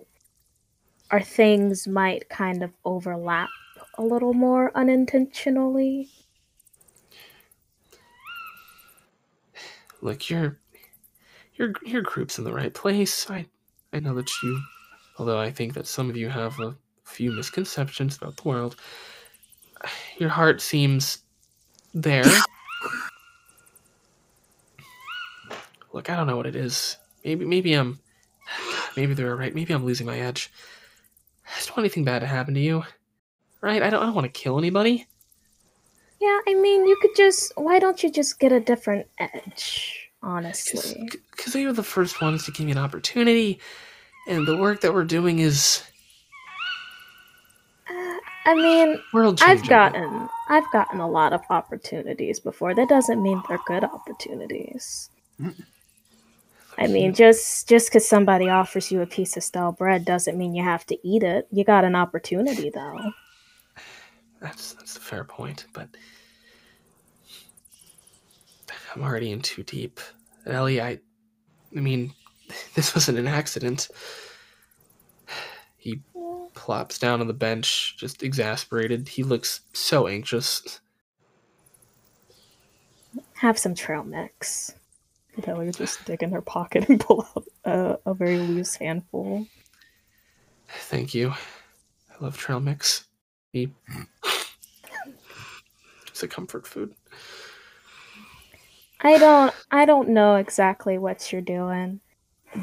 our 1.10 1.20
things 1.20 1.86
might 1.86 2.28
kind 2.28 2.62
of 2.62 2.72
overlap 2.84 3.50
a 3.99 4.02
little 4.02 4.34
more 4.34 4.70
unintentionally. 4.75 6.10
Look, 10.00 10.28
your 10.31 10.58
your 11.55 11.73
your 11.84 12.02
group's 12.02 12.39
in 12.39 12.44
the 12.44 12.52
right 12.52 12.73
place. 12.73 13.28
I 13.31 13.47
I 13.92 14.00
know 14.00 14.15
that 14.15 14.31
you, 14.42 14.60
although 15.18 15.39
I 15.39 15.50
think 15.50 15.75
that 15.75 15.86
some 15.86 16.10
of 16.10 16.16
you 16.16 16.28
have 16.28 16.58
a 16.60 16.76
few 17.05 17.33
misconceptions 17.33 18.16
about 18.16 18.36
the 18.36 18.49
world. 18.49 18.76
Your 20.18 20.28
heart 20.31 20.60
seems 20.60 21.18
there. 21.94 22.25
Look, 25.92 26.10
I 26.10 26.16
don't 26.16 26.26
know 26.26 26.36
what 26.36 26.47
it 26.47 26.57
is. 26.57 26.97
Maybe 27.25 27.44
maybe 27.44 27.73
I'm 27.73 28.00
maybe 28.97 29.15
they're 29.15 29.34
right. 29.34 29.55
Maybe 29.55 29.73
I'm 29.73 29.84
losing 29.84 30.07
my 30.07 30.18
edge. 30.20 30.52
I 31.47 31.55
just 31.57 31.68
don't 31.68 31.78
want 31.78 31.86
anything 31.86 32.05
bad 32.05 32.18
to 32.20 32.26
happen 32.26 32.55
to 32.55 32.60
you. 32.60 32.84
Right? 33.66 33.82
I 33.82 33.90
don't 33.90 34.00
I 34.00 34.06
don't 34.06 34.14
want 34.14 34.32
to 34.32 34.40
kill 34.40 34.58
anybody. 34.58 35.08
Yeah, 36.20 36.38
I 36.46 36.54
mean, 36.54 36.86
you 36.86 36.96
could 37.02 37.16
just. 37.16 37.52
Why 37.56 37.80
don't 37.80 38.00
you 38.02 38.10
just 38.12 38.38
get 38.38 38.52
a 38.52 38.60
different 38.60 39.08
edge? 39.18 40.08
Honestly, 40.22 41.08
because 41.32 41.52
they 41.52 41.66
were 41.66 41.72
the 41.72 41.82
first 41.82 42.22
ones 42.22 42.44
to 42.44 42.52
give 42.52 42.64
me 42.66 42.72
an 42.72 42.78
opportunity, 42.78 43.58
and 44.28 44.46
the 44.46 44.56
work 44.56 44.80
that 44.82 44.94
we're 44.94 45.04
doing 45.04 45.40
is 45.40 45.82
Uh, 47.90 48.18
I 48.46 48.54
mean, 48.54 49.00
I've 49.42 49.68
gotten 49.68 50.28
I've 50.48 50.70
gotten 50.72 51.00
a 51.00 51.08
lot 51.08 51.32
of 51.32 51.42
opportunities 51.50 52.38
before. 52.40 52.74
That 52.74 52.88
doesn't 52.88 53.20
mean 53.22 53.42
they're 53.48 53.58
good 53.66 53.84
opportunities. 53.84 55.10
I 56.78 56.86
mean, 56.88 57.14
just 57.14 57.68
just 57.68 57.88
because 57.88 58.08
somebody 58.08 58.48
offers 58.48 58.90
you 58.92 59.00
a 59.02 59.06
piece 59.06 59.36
of 59.36 59.42
stale 59.42 59.72
bread 59.72 60.04
doesn't 60.04 60.36
mean 60.38 60.54
you 60.54 60.62
have 60.62 60.86
to 60.86 60.96
eat 61.06 61.22
it. 61.22 61.46
You 61.50 61.64
got 61.64 61.84
an 61.84 61.94
opportunity 61.96 62.70
though. 62.70 63.12
That's 64.40 64.74
that's 64.74 64.97
a 64.97 65.00
fair 65.00 65.24
point, 65.24 65.66
but 65.73 65.89
I'm 68.94 69.02
already 69.02 69.31
in 69.31 69.42
too 69.42 69.62
deep. 69.62 70.00
Ellie, 70.47 70.81
I, 70.81 70.98
I 71.76 71.81
mean, 71.81 72.12
this 72.74 72.94
wasn't 72.94 73.18
an 73.18 73.26
accident. 73.26 73.89
He 75.76 76.00
plops 76.55 76.98
down 76.98 77.20
on 77.20 77.26
the 77.26 77.34
bench, 77.34 77.97
just 77.97 78.23
exasperated. 78.23 79.08
He 79.08 79.23
looks 79.23 79.60
so 79.73 80.06
anxious. 80.08 80.81
Have 83.34 83.58
some 83.58 83.74
trail 83.74 84.02
mix. 84.02 84.74
Adelia 85.39 85.73
just 85.73 86.05
dig 86.06 86.23
in 86.23 86.32
her 86.32 86.40
pocket 86.40 86.89
and 86.89 86.98
pull 87.06 87.26
out 87.36 87.44
a, 87.65 87.98
a 88.06 88.15
very 88.15 88.39
loose 88.39 88.74
handful. 88.74 89.47
Thank 90.68 91.15
you. 91.15 91.31
I 91.31 92.24
love 92.24 92.36
trail 92.36 92.60
mix. 92.60 93.05
Eat. 93.56 93.70
It's 96.08 96.22
a 96.22 96.28
comfort 96.28 96.66
food. 96.66 96.94
I 99.00 99.16
don't 99.16 99.54
I 99.70 99.86
don't 99.86 100.10
know 100.10 100.36
exactly 100.36 100.98
what 100.98 101.32
you're 101.32 101.40
doing, 101.40 102.00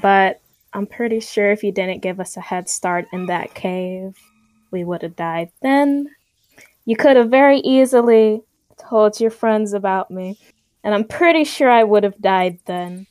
but 0.01 0.39
I'm 0.72 0.85
pretty 0.85 1.19
sure 1.19 1.51
if 1.51 1.63
you 1.63 1.72
didn't 1.72 2.01
give 2.01 2.19
us 2.19 2.38
a 2.38 2.41
head 2.41 2.69
start 2.69 3.07
in 3.11 3.25
that 3.25 3.55
cave, 3.55 4.17
we 4.69 4.83
would 4.83 5.01
have 5.01 5.15
died 5.15 5.49
then. 5.63 6.09
You 6.85 6.95
could 6.95 7.17
have 7.17 7.30
very 7.30 7.57
easily 7.59 8.43
told 8.77 9.19
your 9.19 9.31
friends 9.31 9.73
about 9.73 10.11
me, 10.11 10.38
and 10.83 10.93
I'm 10.93 11.05
pretty 11.05 11.43
sure 11.43 11.72
I 11.72 11.83
would 11.83 12.03
have 12.03 12.19
died 12.22 12.59
then 12.65 13.07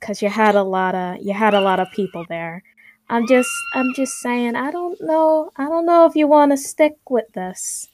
cuz 0.00 0.22
you 0.22 0.28
had 0.28 0.54
a 0.54 0.62
lot 0.62 0.94
of 0.94 1.22
you 1.22 1.32
had 1.32 1.54
a 1.54 1.60
lot 1.60 1.80
of 1.80 1.90
people 1.90 2.24
there. 2.28 2.62
I'm 3.08 3.26
just 3.26 3.50
I'm 3.74 3.92
just 3.94 4.18
saying 4.18 4.56
I 4.56 4.70
don't 4.70 5.00
know. 5.00 5.50
I 5.56 5.68
don't 5.68 5.86
know 5.86 6.06
if 6.06 6.16
you 6.16 6.26
want 6.26 6.52
to 6.52 6.56
stick 6.56 6.96
with 7.08 7.32
this 7.34 7.88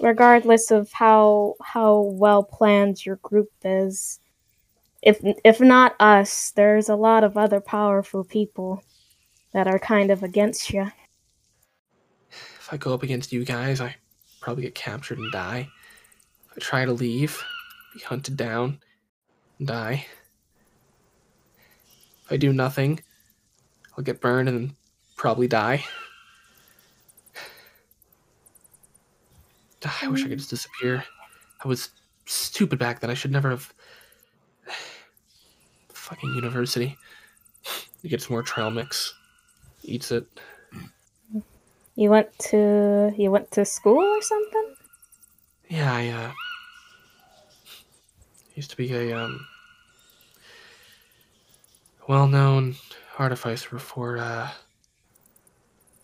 regardless 0.00 0.70
of 0.70 0.90
how 0.92 1.54
how 1.62 2.00
well 2.00 2.42
planned 2.42 3.04
your 3.06 3.16
group 3.16 3.50
is 3.64 4.18
if 5.02 5.20
if 5.44 5.60
not 5.60 5.94
us 6.00 6.50
there's 6.56 6.88
a 6.88 6.96
lot 6.96 7.22
of 7.22 7.36
other 7.36 7.60
powerful 7.60 8.24
people 8.24 8.82
that 9.52 9.68
are 9.68 9.78
kind 9.78 10.10
of 10.10 10.22
against 10.22 10.72
you 10.72 10.90
If 12.30 12.72
I 12.72 12.76
go 12.78 12.94
up 12.94 13.02
against 13.02 13.30
you 13.30 13.44
guys, 13.44 13.80
I 13.82 13.94
probably 14.40 14.62
get 14.62 14.74
captured 14.74 15.18
and 15.18 15.30
die. 15.30 15.68
If 16.50 16.56
I 16.56 16.60
try 16.60 16.84
to 16.86 16.92
leave, 16.92 17.42
be 17.92 18.00
hunted 18.00 18.38
down 18.38 18.80
and 19.58 19.68
die. 19.68 20.06
If 22.24 22.32
I 22.32 22.36
do 22.38 22.54
nothing, 22.54 23.00
I'll 23.96 24.04
get 24.04 24.20
burned 24.20 24.48
and 24.48 24.58
then 24.58 24.76
probably 25.16 25.48
die. 25.48 25.84
I 30.02 30.08
wish 30.08 30.24
I 30.24 30.28
could 30.28 30.38
just 30.38 30.50
disappear. 30.50 31.04
I 31.64 31.68
was 31.68 31.90
stupid 32.26 32.78
back 32.78 33.00
then. 33.00 33.10
I 33.10 33.14
should 33.14 33.30
never 33.30 33.50
have. 33.50 33.72
Fucking 35.92 36.34
university. 36.34 36.96
He 38.02 38.10
gets 38.10 38.28
more 38.28 38.42
trail 38.42 38.70
mix, 38.70 39.14
eats 39.82 40.12
it. 40.12 40.26
you 41.94 42.10
went 42.10 42.38
to 42.50 43.10
you 43.16 43.30
went 43.30 43.50
to 43.52 43.64
school 43.64 43.96
or 43.96 44.20
something 44.20 44.74
Yeah, 45.70 45.90
I 45.90 46.08
uh 46.08 46.32
used 48.54 48.70
to 48.72 48.76
be 48.76 48.92
a 48.92 49.18
um 49.18 49.40
well-known 52.06 52.76
artificer 53.18 53.68
before 53.70 54.18
uh 54.18 54.50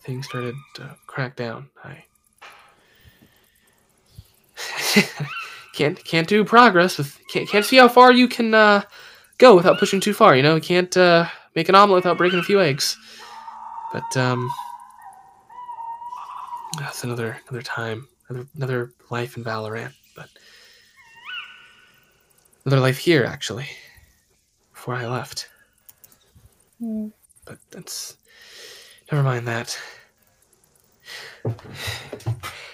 things 0.03 0.27
started 0.27 0.55
to 0.75 0.97
crack 1.07 1.37
down. 1.37 1.69
I 1.85 2.05
can't 5.75 6.03
can't 6.05 6.29
do 6.29 6.45
progress 6.45 6.99
with 6.99 7.19
can't 7.29 7.49
can't 7.49 7.65
see 7.65 7.77
how 7.77 7.89
far 7.89 8.13
you 8.13 8.29
can 8.29 8.55
uh 8.55 8.83
go 9.39 9.55
without 9.57 9.79
pushing 9.79 10.01
too 10.01 10.15
far, 10.15 10.37
you 10.37 10.43
know? 10.43 10.55
You 10.55 10.61
can't 10.61 10.97
uh 10.97 11.27
make 11.55 11.69
an 11.69 11.75
omelet 11.75 12.05
without 12.05 12.19
breaking 12.19 12.39
a 12.39 12.43
few 12.43 12.61
eggs. 12.61 12.97
But 13.93 14.17
um 14.17 14.51
that's 16.79 17.05
another 17.05 17.39
another 17.49 17.63
time, 17.63 18.09
another 18.29 18.47
another 18.57 18.93
life 19.11 19.37
in 19.37 19.45
Valorant, 19.45 19.93
but 20.15 20.29
another 22.65 22.81
life 22.81 22.99
here 22.99 23.25
actually. 23.25 23.69
Before 24.73 24.95
I 24.95 25.07
left, 25.07 25.49
Hmm. 26.81 27.09
but 27.45 27.59
that's 27.71 28.17
never 29.13 29.23
mind 29.23 29.47
that. 29.47 29.79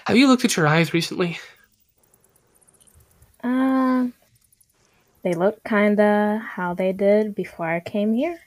Have 0.05 0.15
you 0.17 0.27
looked 0.27 0.45
at 0.45 0.55
your 0.55 0.65
eyes 0.67 0.93
recently? 0.93 1.37
uh, 3.43 4.07
they 5.23 5.33
look 5.33 5.61
kinda 5.65 6.41
how 6.55 6.73
they 6.73 6.91
did 6.93 7.35
before 7.35 7.67
i 7.67 7.79
came 7.81 8.13
here 8.13 8.39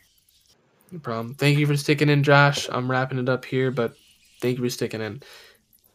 No 0.91 0.99
problem. 0.99 1.35
Thank 1.35 1.59
you 1.59 1.67
for 1.67 1.77
sticking 1.77 2.09
in, 2.09 2.23
Josh. 2.23 2.69
I'm 2.71 2.91
wrapping 2.91 3.19
it 3.19 3.29
up 3.29 3.45
here, 3.45 3.71
but 3.71 3.95
thank 4.41 4.57
you 4.59 4.65
for 4.65 4.71
sticking 4.71 5.01
in. 5.01 5.23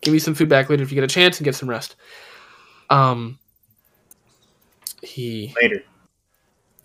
Give 0.02 0.14
me 0.14 0.20
some 0.20 0.36
food 0.36 0.50
back 0.50 0.70
later 0.70 0.84
if 0.84 0.92
you 0.92 0.96
get 0.96 1.04
a 1.04 1.08
chance 1.14 1.38
and 1.40 1.46
get 1.46 1.56
some 1.56 1.70
rest. 1.70 1.96
Um, 2.90 3.40
he 5.02 5.54
Later. 5.62 5.84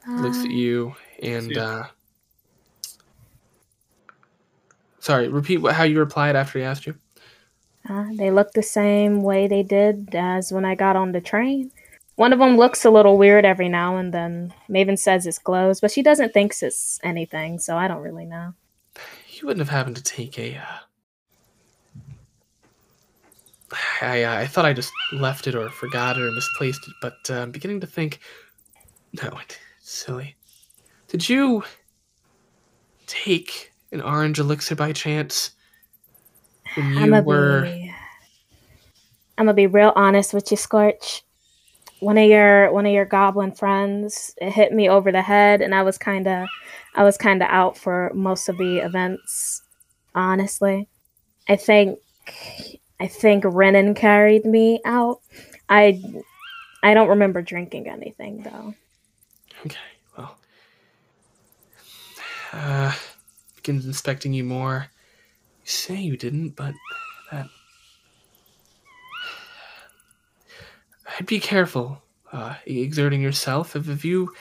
looks 0.08 0.38
at 0.44 0.50
you 0.50 0.94
and 1.22 1.56
uh, 1.58 1.84
sorry. 5.00 5.28
Repeat 5.28 5.58
what, 5.58 5.74
how 5.74 5.84
you 5.84 5.98
replied 5.98 6.36
after 6.36 6.58
he 6.58 6.64
asked 6.64 6.86
you. 6.86 6.94
Uh, 7.88 8.06
they 8.14 8.30
look 8.30 8.52
the 8.52 8.62
same 8.62 9.22
way 9.22 9.48
they 9.48 9.62
did 9.62 10.14
as 10.14 10.52
when 10.52 10.64
I 10.64 10.74
got 10.74 10.96
on 10.96 11.12
the 11.12 11.20
train. 11.20 11.72
One 12.16 12.32
of 12.34 12.38
them 12.38 12.56
looks 12.58 12.84
a 12.84 12.90
little 12.90 13.16
weird 13.16 13.46
every 13.46 13.68
now 13.68 13.96
and 13.96 14.12
then. 14.12 14.52
Maven 14.68 14.98
says 14.98 15.26
it's 15.26 15.38
glows, 15.38 15.80
but 15.80 15.90
she 15.90 16.02
doesn't 16.02 16.34
think 16.34 16.52
it's 16.60 17.00
anything, 17.02 17.58
so 17.58 17.78
I 17.78 17.88
don't 17.88 18.02
really 18.02 18.26
know. 18.26 18.52
You 19.30 19.46
wouldn't 19.46 19.66
have 19.66 19.74
happened 19.74 19.96
to 19.96 20.02
take 20.02 20.38
a. 20.38 20.56
Uh... 20.56 20.78
I 24.02 24.22
uh, 24.24 24.34
I 24.40 24.46
thought 24.46 24.66
I 24.66 24.74
just 24.74 24.92
left 25.12 25.46
it 25.46 25.54
or 25.54 25.70
forgot 25.70 26.18
it 26.18 26.22
or 26.22 26.30
misplaced 26.32 26.86
it, 26.86 26.94
but 27.00 27.14
uh, 27.30 27.40
I'm 27.40 27.50
beginning 27.50 27.80
to 27.80 27.86
think. 27.86 28.20
No, 29.22 29.30
it's 29.42 29.56
silly. 29.80 30.36
Did 31.08 31.26
you 31.28 31.64
take 33.06 33.69
an 33.92 34.00
orange 34.00 34.38
elixir 34.38 34.76
by 34.76 34.92
chance 34.92 35.50
when 36.74 36.92
you 36.92 37.04
I'ma 37.04 37.20
were? 37.20 37.62
be 37.62 37.92
I'm 39.40 39.46
gonna 39.46 39.54
be 39.54 39.66
real 39.66 39.92
honest 39.96 40.34
with 40.34 40.50
you, 40.50 40.56
Scorch. 40.58 41.22
One 42.00 42.18
of 42.18 42.28
your 42.28 42.70
one 42.72 42.84
of 42.86 42.92
your 42.92 43.06
goblin 43.06 43.52
friends 43.52 44.34
it 44.40 44.50
hit 44.52 44.72
me 44.72 44.88
over 44.88 45.10
the 45.10 45.22
head, 45.22 45.62
and 45.62 45.74
I 45.74 45.82
was 45.82 45.96
kind 45.96 46.28
of 46.28 46.46
I 46.94 47.04
was 47.04 47.16
kind 47.16 47.42
of 47.42 47.48
out 47.48 47.76
for 47.76 48.10
most 48.14 48.48
of 48.48 48.58
the 48.58 48.78
events. 48.78 49.62
Honestly, 50.14 50.88
I 51.48 51.56
think 51.56 51.98
I 53.00 53.06
think 53.06 53.44
Renan 53.46 53.94
carried 53.94 54.44
me 54.44 54.80
out. 54.84 55.20
I 55.70 56.02
I 56.82 56.92
don't 56.92 57.08
remember 57.08 57.40
drinking 57.40 57.88
anything 57.88 58.42
though. 58.42 58.74
Okay, 59.64 59.78
well. 60.18 60.36
Uh, 62.52 62.92
begins 63.62 63.86
inspecting 63.86 64.32
you 64.32 64.44
more. 64.44 64.86
You 65.62 65.70
say 65.70 65.96
you 65.96 66.16
didn't, 66.16 66.50
but 66.50 66.74
that. 67.30 67.46
I'd 71.18 71.26
be 71.26 71.40
careful 71.40 72.02
uh, 72.32 72.54
exerting 72.64 73.20
yourself. 73.20 73.76
If, 73.76 73.88
if 73.88 74.04
you 74.04 74.32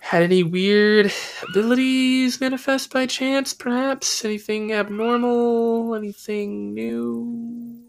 had 0.00 0.22
any 0.22 0.42
weird 0.42 1.10
abilities 1.48 2.40
manifest 2.40 2.92
by 2.92 3.06
chance, 3.06 3.54
perhaps? 3.54 4.24
Anything 4.24 4.72
abnormal? 4.72 5.94
Anything 5.94 6.74
new? 6.74 7.80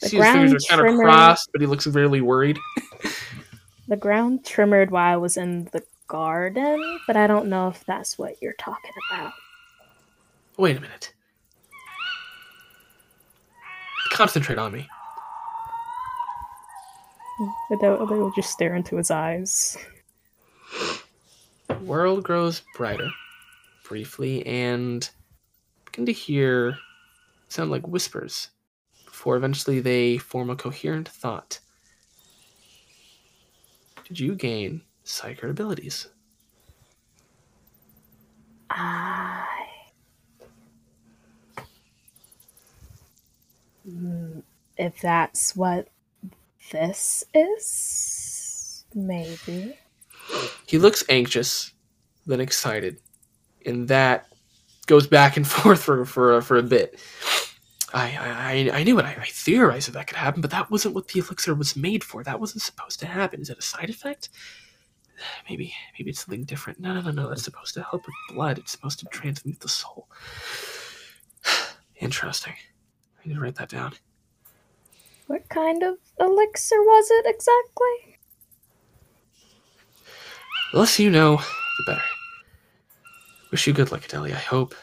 The 0.00 0.08
See, 0.08 0.16
his 0.16 0.26
fingers 0.26 0.66
ground 0.66 0.80
are 0.80 0.84
kind 0.84 1.00
of 1.00 1.04
crossed, 1.04 1.50
but 1.52 1.60
he 1.60 1.66
looks 1.68 1.86
really 1.86 2.20
worried. 2.20 2.58
the 3.88 3.96
ground 3.96 4.44
trimmered 4.44 4.90
while 4.90 5.12
I 5.12 5.16
was 5.16 5.36
in 5.36 5.68
the 5.70 5.84
garden, 6.12 7.00
but 7.06 7.16
I 7.16 7.26
don't 7.26 7.48
know 7.48 7.68
if 7.68 7.86
that's 7.86 8.18
what 8.18 8.36
you're 8.42 8.52
talking 8.58 8.90
about. 9.10 9.32
Wait 10.58 10.76
a 10.76 10.80
minute. 10.80 11.14
Concentrate 14.10 14.58
on 14.58 14.72
me. 14.72 14.86
Adele 17.70 18.06
will 18.06 18.30
just 18.32 18.50
stare 18.50 18.76
into 18.76 18.96
his 18.96 19.10
eyes. 19.10 19.78
The 21.68 21.74
world 21.76 22.22
grows 22.22 22.60
brighter, 22.76 23.08
briefly, 23.88 24.46
and 24.46 25.08
begin 25.86 26.04
to 26.04 26.12
hear 26.12 26.76
sound 27.48 27.70
like 27.70 27.88
whispers 27.88 28.50
before 29.06 29.36
eventually 29.36 29.80
they 29.80 30.18
form 30.18 30.50
a 30.50 30.56
coherent 30.56 31.08
thought. 31.08 31.58
Did 34.04 34.20
you 34.20 34.34
gain 34.34 34.82
psychic 35.04 35.44
abilities? 35.44 36.08
I. 38.70 39.46
If 44.78 45.00
that's 45.00 45.54
what 45.56 45.88
this 46.70 47.24
is, 47.34 48.84
maybe. 48.94 49.76
He 50.66 50.78
looks 50.78 51.04
anxious, 51.08 51.72
then 52.26 52.40
excited, 52.40 52.98
and 53.66 53.88
that 53.88 54.28
goes 54.86 55.06
back 55.06 55.36
and 55.36 55.46
forth 55.48 55.82
for 55.82 56.04
for 56.04 56.40
for 56.40 56.56
a 56.56 56.62
bit. 56.62 56.98
I, 57.94 58.70
I, 58.72 58.78
I 58.78 58.84
knew 58.84 58.98
it. 58.98 59.04
I, 59.04 59.16
I 59.20 59.26
theorized 59.26 59.88
that 59.88 59.92
that 59.92 60.06
could 60.06 60.16
happen, 60.16 60.40
but 60.40 60.50
that 60.52 60.70
wasn't 60.70 60.94
what 60.94 61.08
the 61.08 61.20
elixir 61.20 61.54
was 61.54 61.76
made 61.76 62.02
for. 62.02 62.24
That 62.24 62.40
wasn't 62.40 62.62
supposed 62.62 63.00
to 63.00 63.06
happen. 63.06 63.42
Is 63.42 63.50
it 63.50 63.58
a 63.58 63.62
side 63.62 63.90
effect? 63.90 64.30
Maybe, 65.48 65.74
maybe 65.98 66.10
it's 66.10 66.24
something 66.24 66.44
different. 66.44 66.80
No, 66.80 66.94
no, 66.94 67.00
no, 67.00 67.10
no. 67.10 67.28
That's 67.28 67.44
supposed 67.44 67.74
to 67.74 67.82
help 67.82 68.06
with 68.06 68.14
blood. 68.34 68.58
It's 68.58 68.72
supposed 68.72 68.98
to 69.00 69.06
transmute 69.06 69.60
the 69.60 69.68
soul. 69.68 70.08
Interesting. 71.96 72.54
I 72.54 73.28
need 73.28 73.34
to 73.34 73.40
write 73.40 73.56
that 73.56 73.68
down. 73.68 73.92
What 75.26 75.48
kind 75.48 75.82
of 75.82 75.96
elixir 76.20 76.76
was 76.82 77.08
it 77.10 77.26
exactly? 77.26 78.18
The 80.72 80.78
less 80.78 80.98
you 80.98 81.10
know, 81.10 81.36
the 81.36 81.84
better. 81.86 82.02
Wish 83.50 83.66
you 83.66 83.72
good 83.72 83.92
luck, 83.92 84.04
Adelia. 84.04 84.34
I 84.34 84.40
hope 84.40 84.74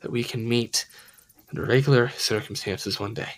that 0.00 0.10
we 0.10 0.24
can 0.24 0.48
meet 0.48 0.86
under 1.48 1.64
regular 1.64 2.08
circumstances 2.10 2.98
one 2.98 3.14
day. 3.14 3.30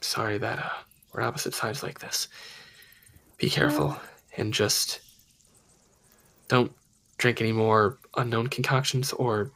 Sorry 0.00 0.38
that 0.38 0.58
uh, 0.58 0.70
we're 1.12 1.22
opposite 1.22 1.54
sides 1.54 1.82
like 1.82 2.00
this. 2.00 2.28
Be 3.38 3.50
careful 3.50 3.96
and 4.36 4.52
just 4.52 5.00
don't 6.48 6.72
drink 7.18 7.40
any 7.40 7.52
more 7.52 7.98
unknown 8.16 8.48
concoctions, 8.48 9.12
or 9.12 9.50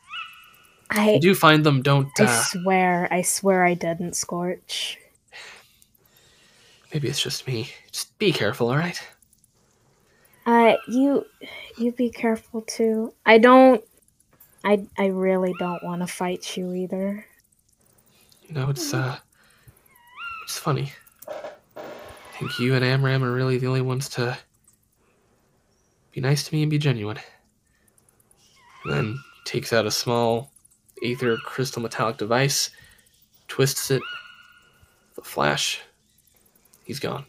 I 0.91 1.13
you 1.13 1.21
do 1.21 1.35
find 1.35 1.65
them, 1.65 1.83
don't. 1.83 2.09
I 2.19 2.25
Uh, 2.25 2.43
swear, 2.43 3.09
I 3.11 3.23
swear 3.23 3.65
I 3.65 3.75
didn't 3.75 4.15
scorch. 4.15 4.99
maybe 6.93 7.09
it's 7.09 7.21
just 7.21 7.47
me. 7.47 7.71
Just 7.93 8.17
be 8.19 8.33
careful, 8.33 8.69
all 8.71 8.77
right? 8.77 9.01
Uh, 10.47 10.77
you, 10.89 11.27
you 11.77 11.93
be 11.93 12.11
careful 12.11 12.63
too. 12.63 13.13
I 13.25 13.39
don't. 13.39 13.83
I 14.65 14.85
I 14.99 15.07
really 15.07 15.55
don't 15.59 15.83
want 15.83 16.03
to 16.03 16.07
fight 16.07 16.57
you 16.57 16.73
either. 16.73 17.25
You 18.49 18.55
know, 18.55 18.71
it's 18.71 18.95
uh, 18.95 19.19
it's 20.45 20.59
funny. 20.59 20.93
I 22.37 22.39
think 22.39 22.59
you 22.59 22.75
and 22.75 22.85
Amram 22.85 23.25
are 23.25 23.33
really 23.33 23.57
the 23.57 23.67
only 23.67 23.81
ones 23.81 24.11
to 24.11 24.37
be 26.13 26.21
nice 26.21 26.47
to 26.47 26.55
me 26.55 26.61
and 26.61 26.71
be 26.71 26.77
genuine. 26.77 27.19
And 28.85 28.93
then 28.93 29.19
he 29.37 29.51
takes 29.51 29.73
out 29.73 29.87
a 29.87 29.91
small 29.91 30.51
aether 31.03 31.39
crystal 31.39 31.81
metallic 31.81 32.19
device, 32.19 32.69
twists 33.49 33.91
it, 33.91 34.03
the 35.15 35.23
flash. 35.23 35.81
He's 36.85 37.01
gone. 37.01 37.25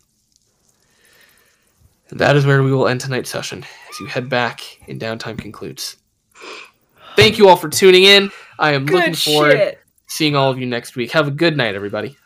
And 2.09 2.19
that 2.19 2.35
is 2.35 2.45
where 2.45 2.61
we 2.61 2.73
will 2.73 2.89
end 2.89 2.99
tonight's 2.99 3.29
session 3.29 3.63
as 3.89 3.99
you 4.01 4.07
head 4.07 4.27
back 4.27 4.61
and 4.89 4.99
downtime 4.99 5.37
concludes. 5.37 5.95
Thank 7.15 7.37
you 7.37 7.47
all 7.47 7.55
for 7.55 7.69
tuning 7.69 8.03
in. 8.03 8.29
I 8.59 8.73
am 8.73 8.85
looking 8.85 9.13
forward 9.13 9.53
shit. 9.53 9.73
to 9.75 10.13
seeing 10.13 10.35
all 10.35 10.51
of 10.51 10.59
you 10.59 10.65
next 10.65 10.97
week. 10.97 11.11
Have 11.13 11.29
a 11.29 11.31
good 11.31 11.55
night, 11.55 11.75
everybody. 11.75 12.17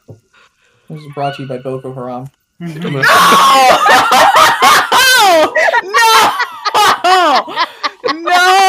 This 0.89 0.99
is 0.99 1.13
brought 1.13 1.35
to 1.35 1.43
you 1.43 1.47
by 1.47 1.59
Boko 1.59 1.93
Haram. 1.93 2.31
I'm 2.61 2.79
gonna- 2.79 3.01
no! 8.13 8.61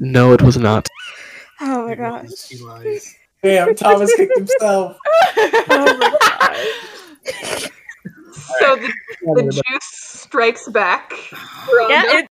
no, 0.00 0.32
it 0.32 0.42
was 0.42 0.56
not. 0.58 0.88
Oh 1.60 1.86
my 1.86 1.94
gosh. 1.94 2.52
Damn, 3.42 3.74
Thomas 3.74 4.14
kicked 4.16 4.36
himself. 4.36 4.96
oh 5.36 5.98
my 5.98 6.18
gosh. 6.20 7.68
So 8.60 8.76
the, 8.76 8.92
the 9.22 9.62
juice 9.66 9.84
strikes 9.84 10.68
back. 10.68 11.12
Yeah, 11.88 12.02
it, 12.18 12.28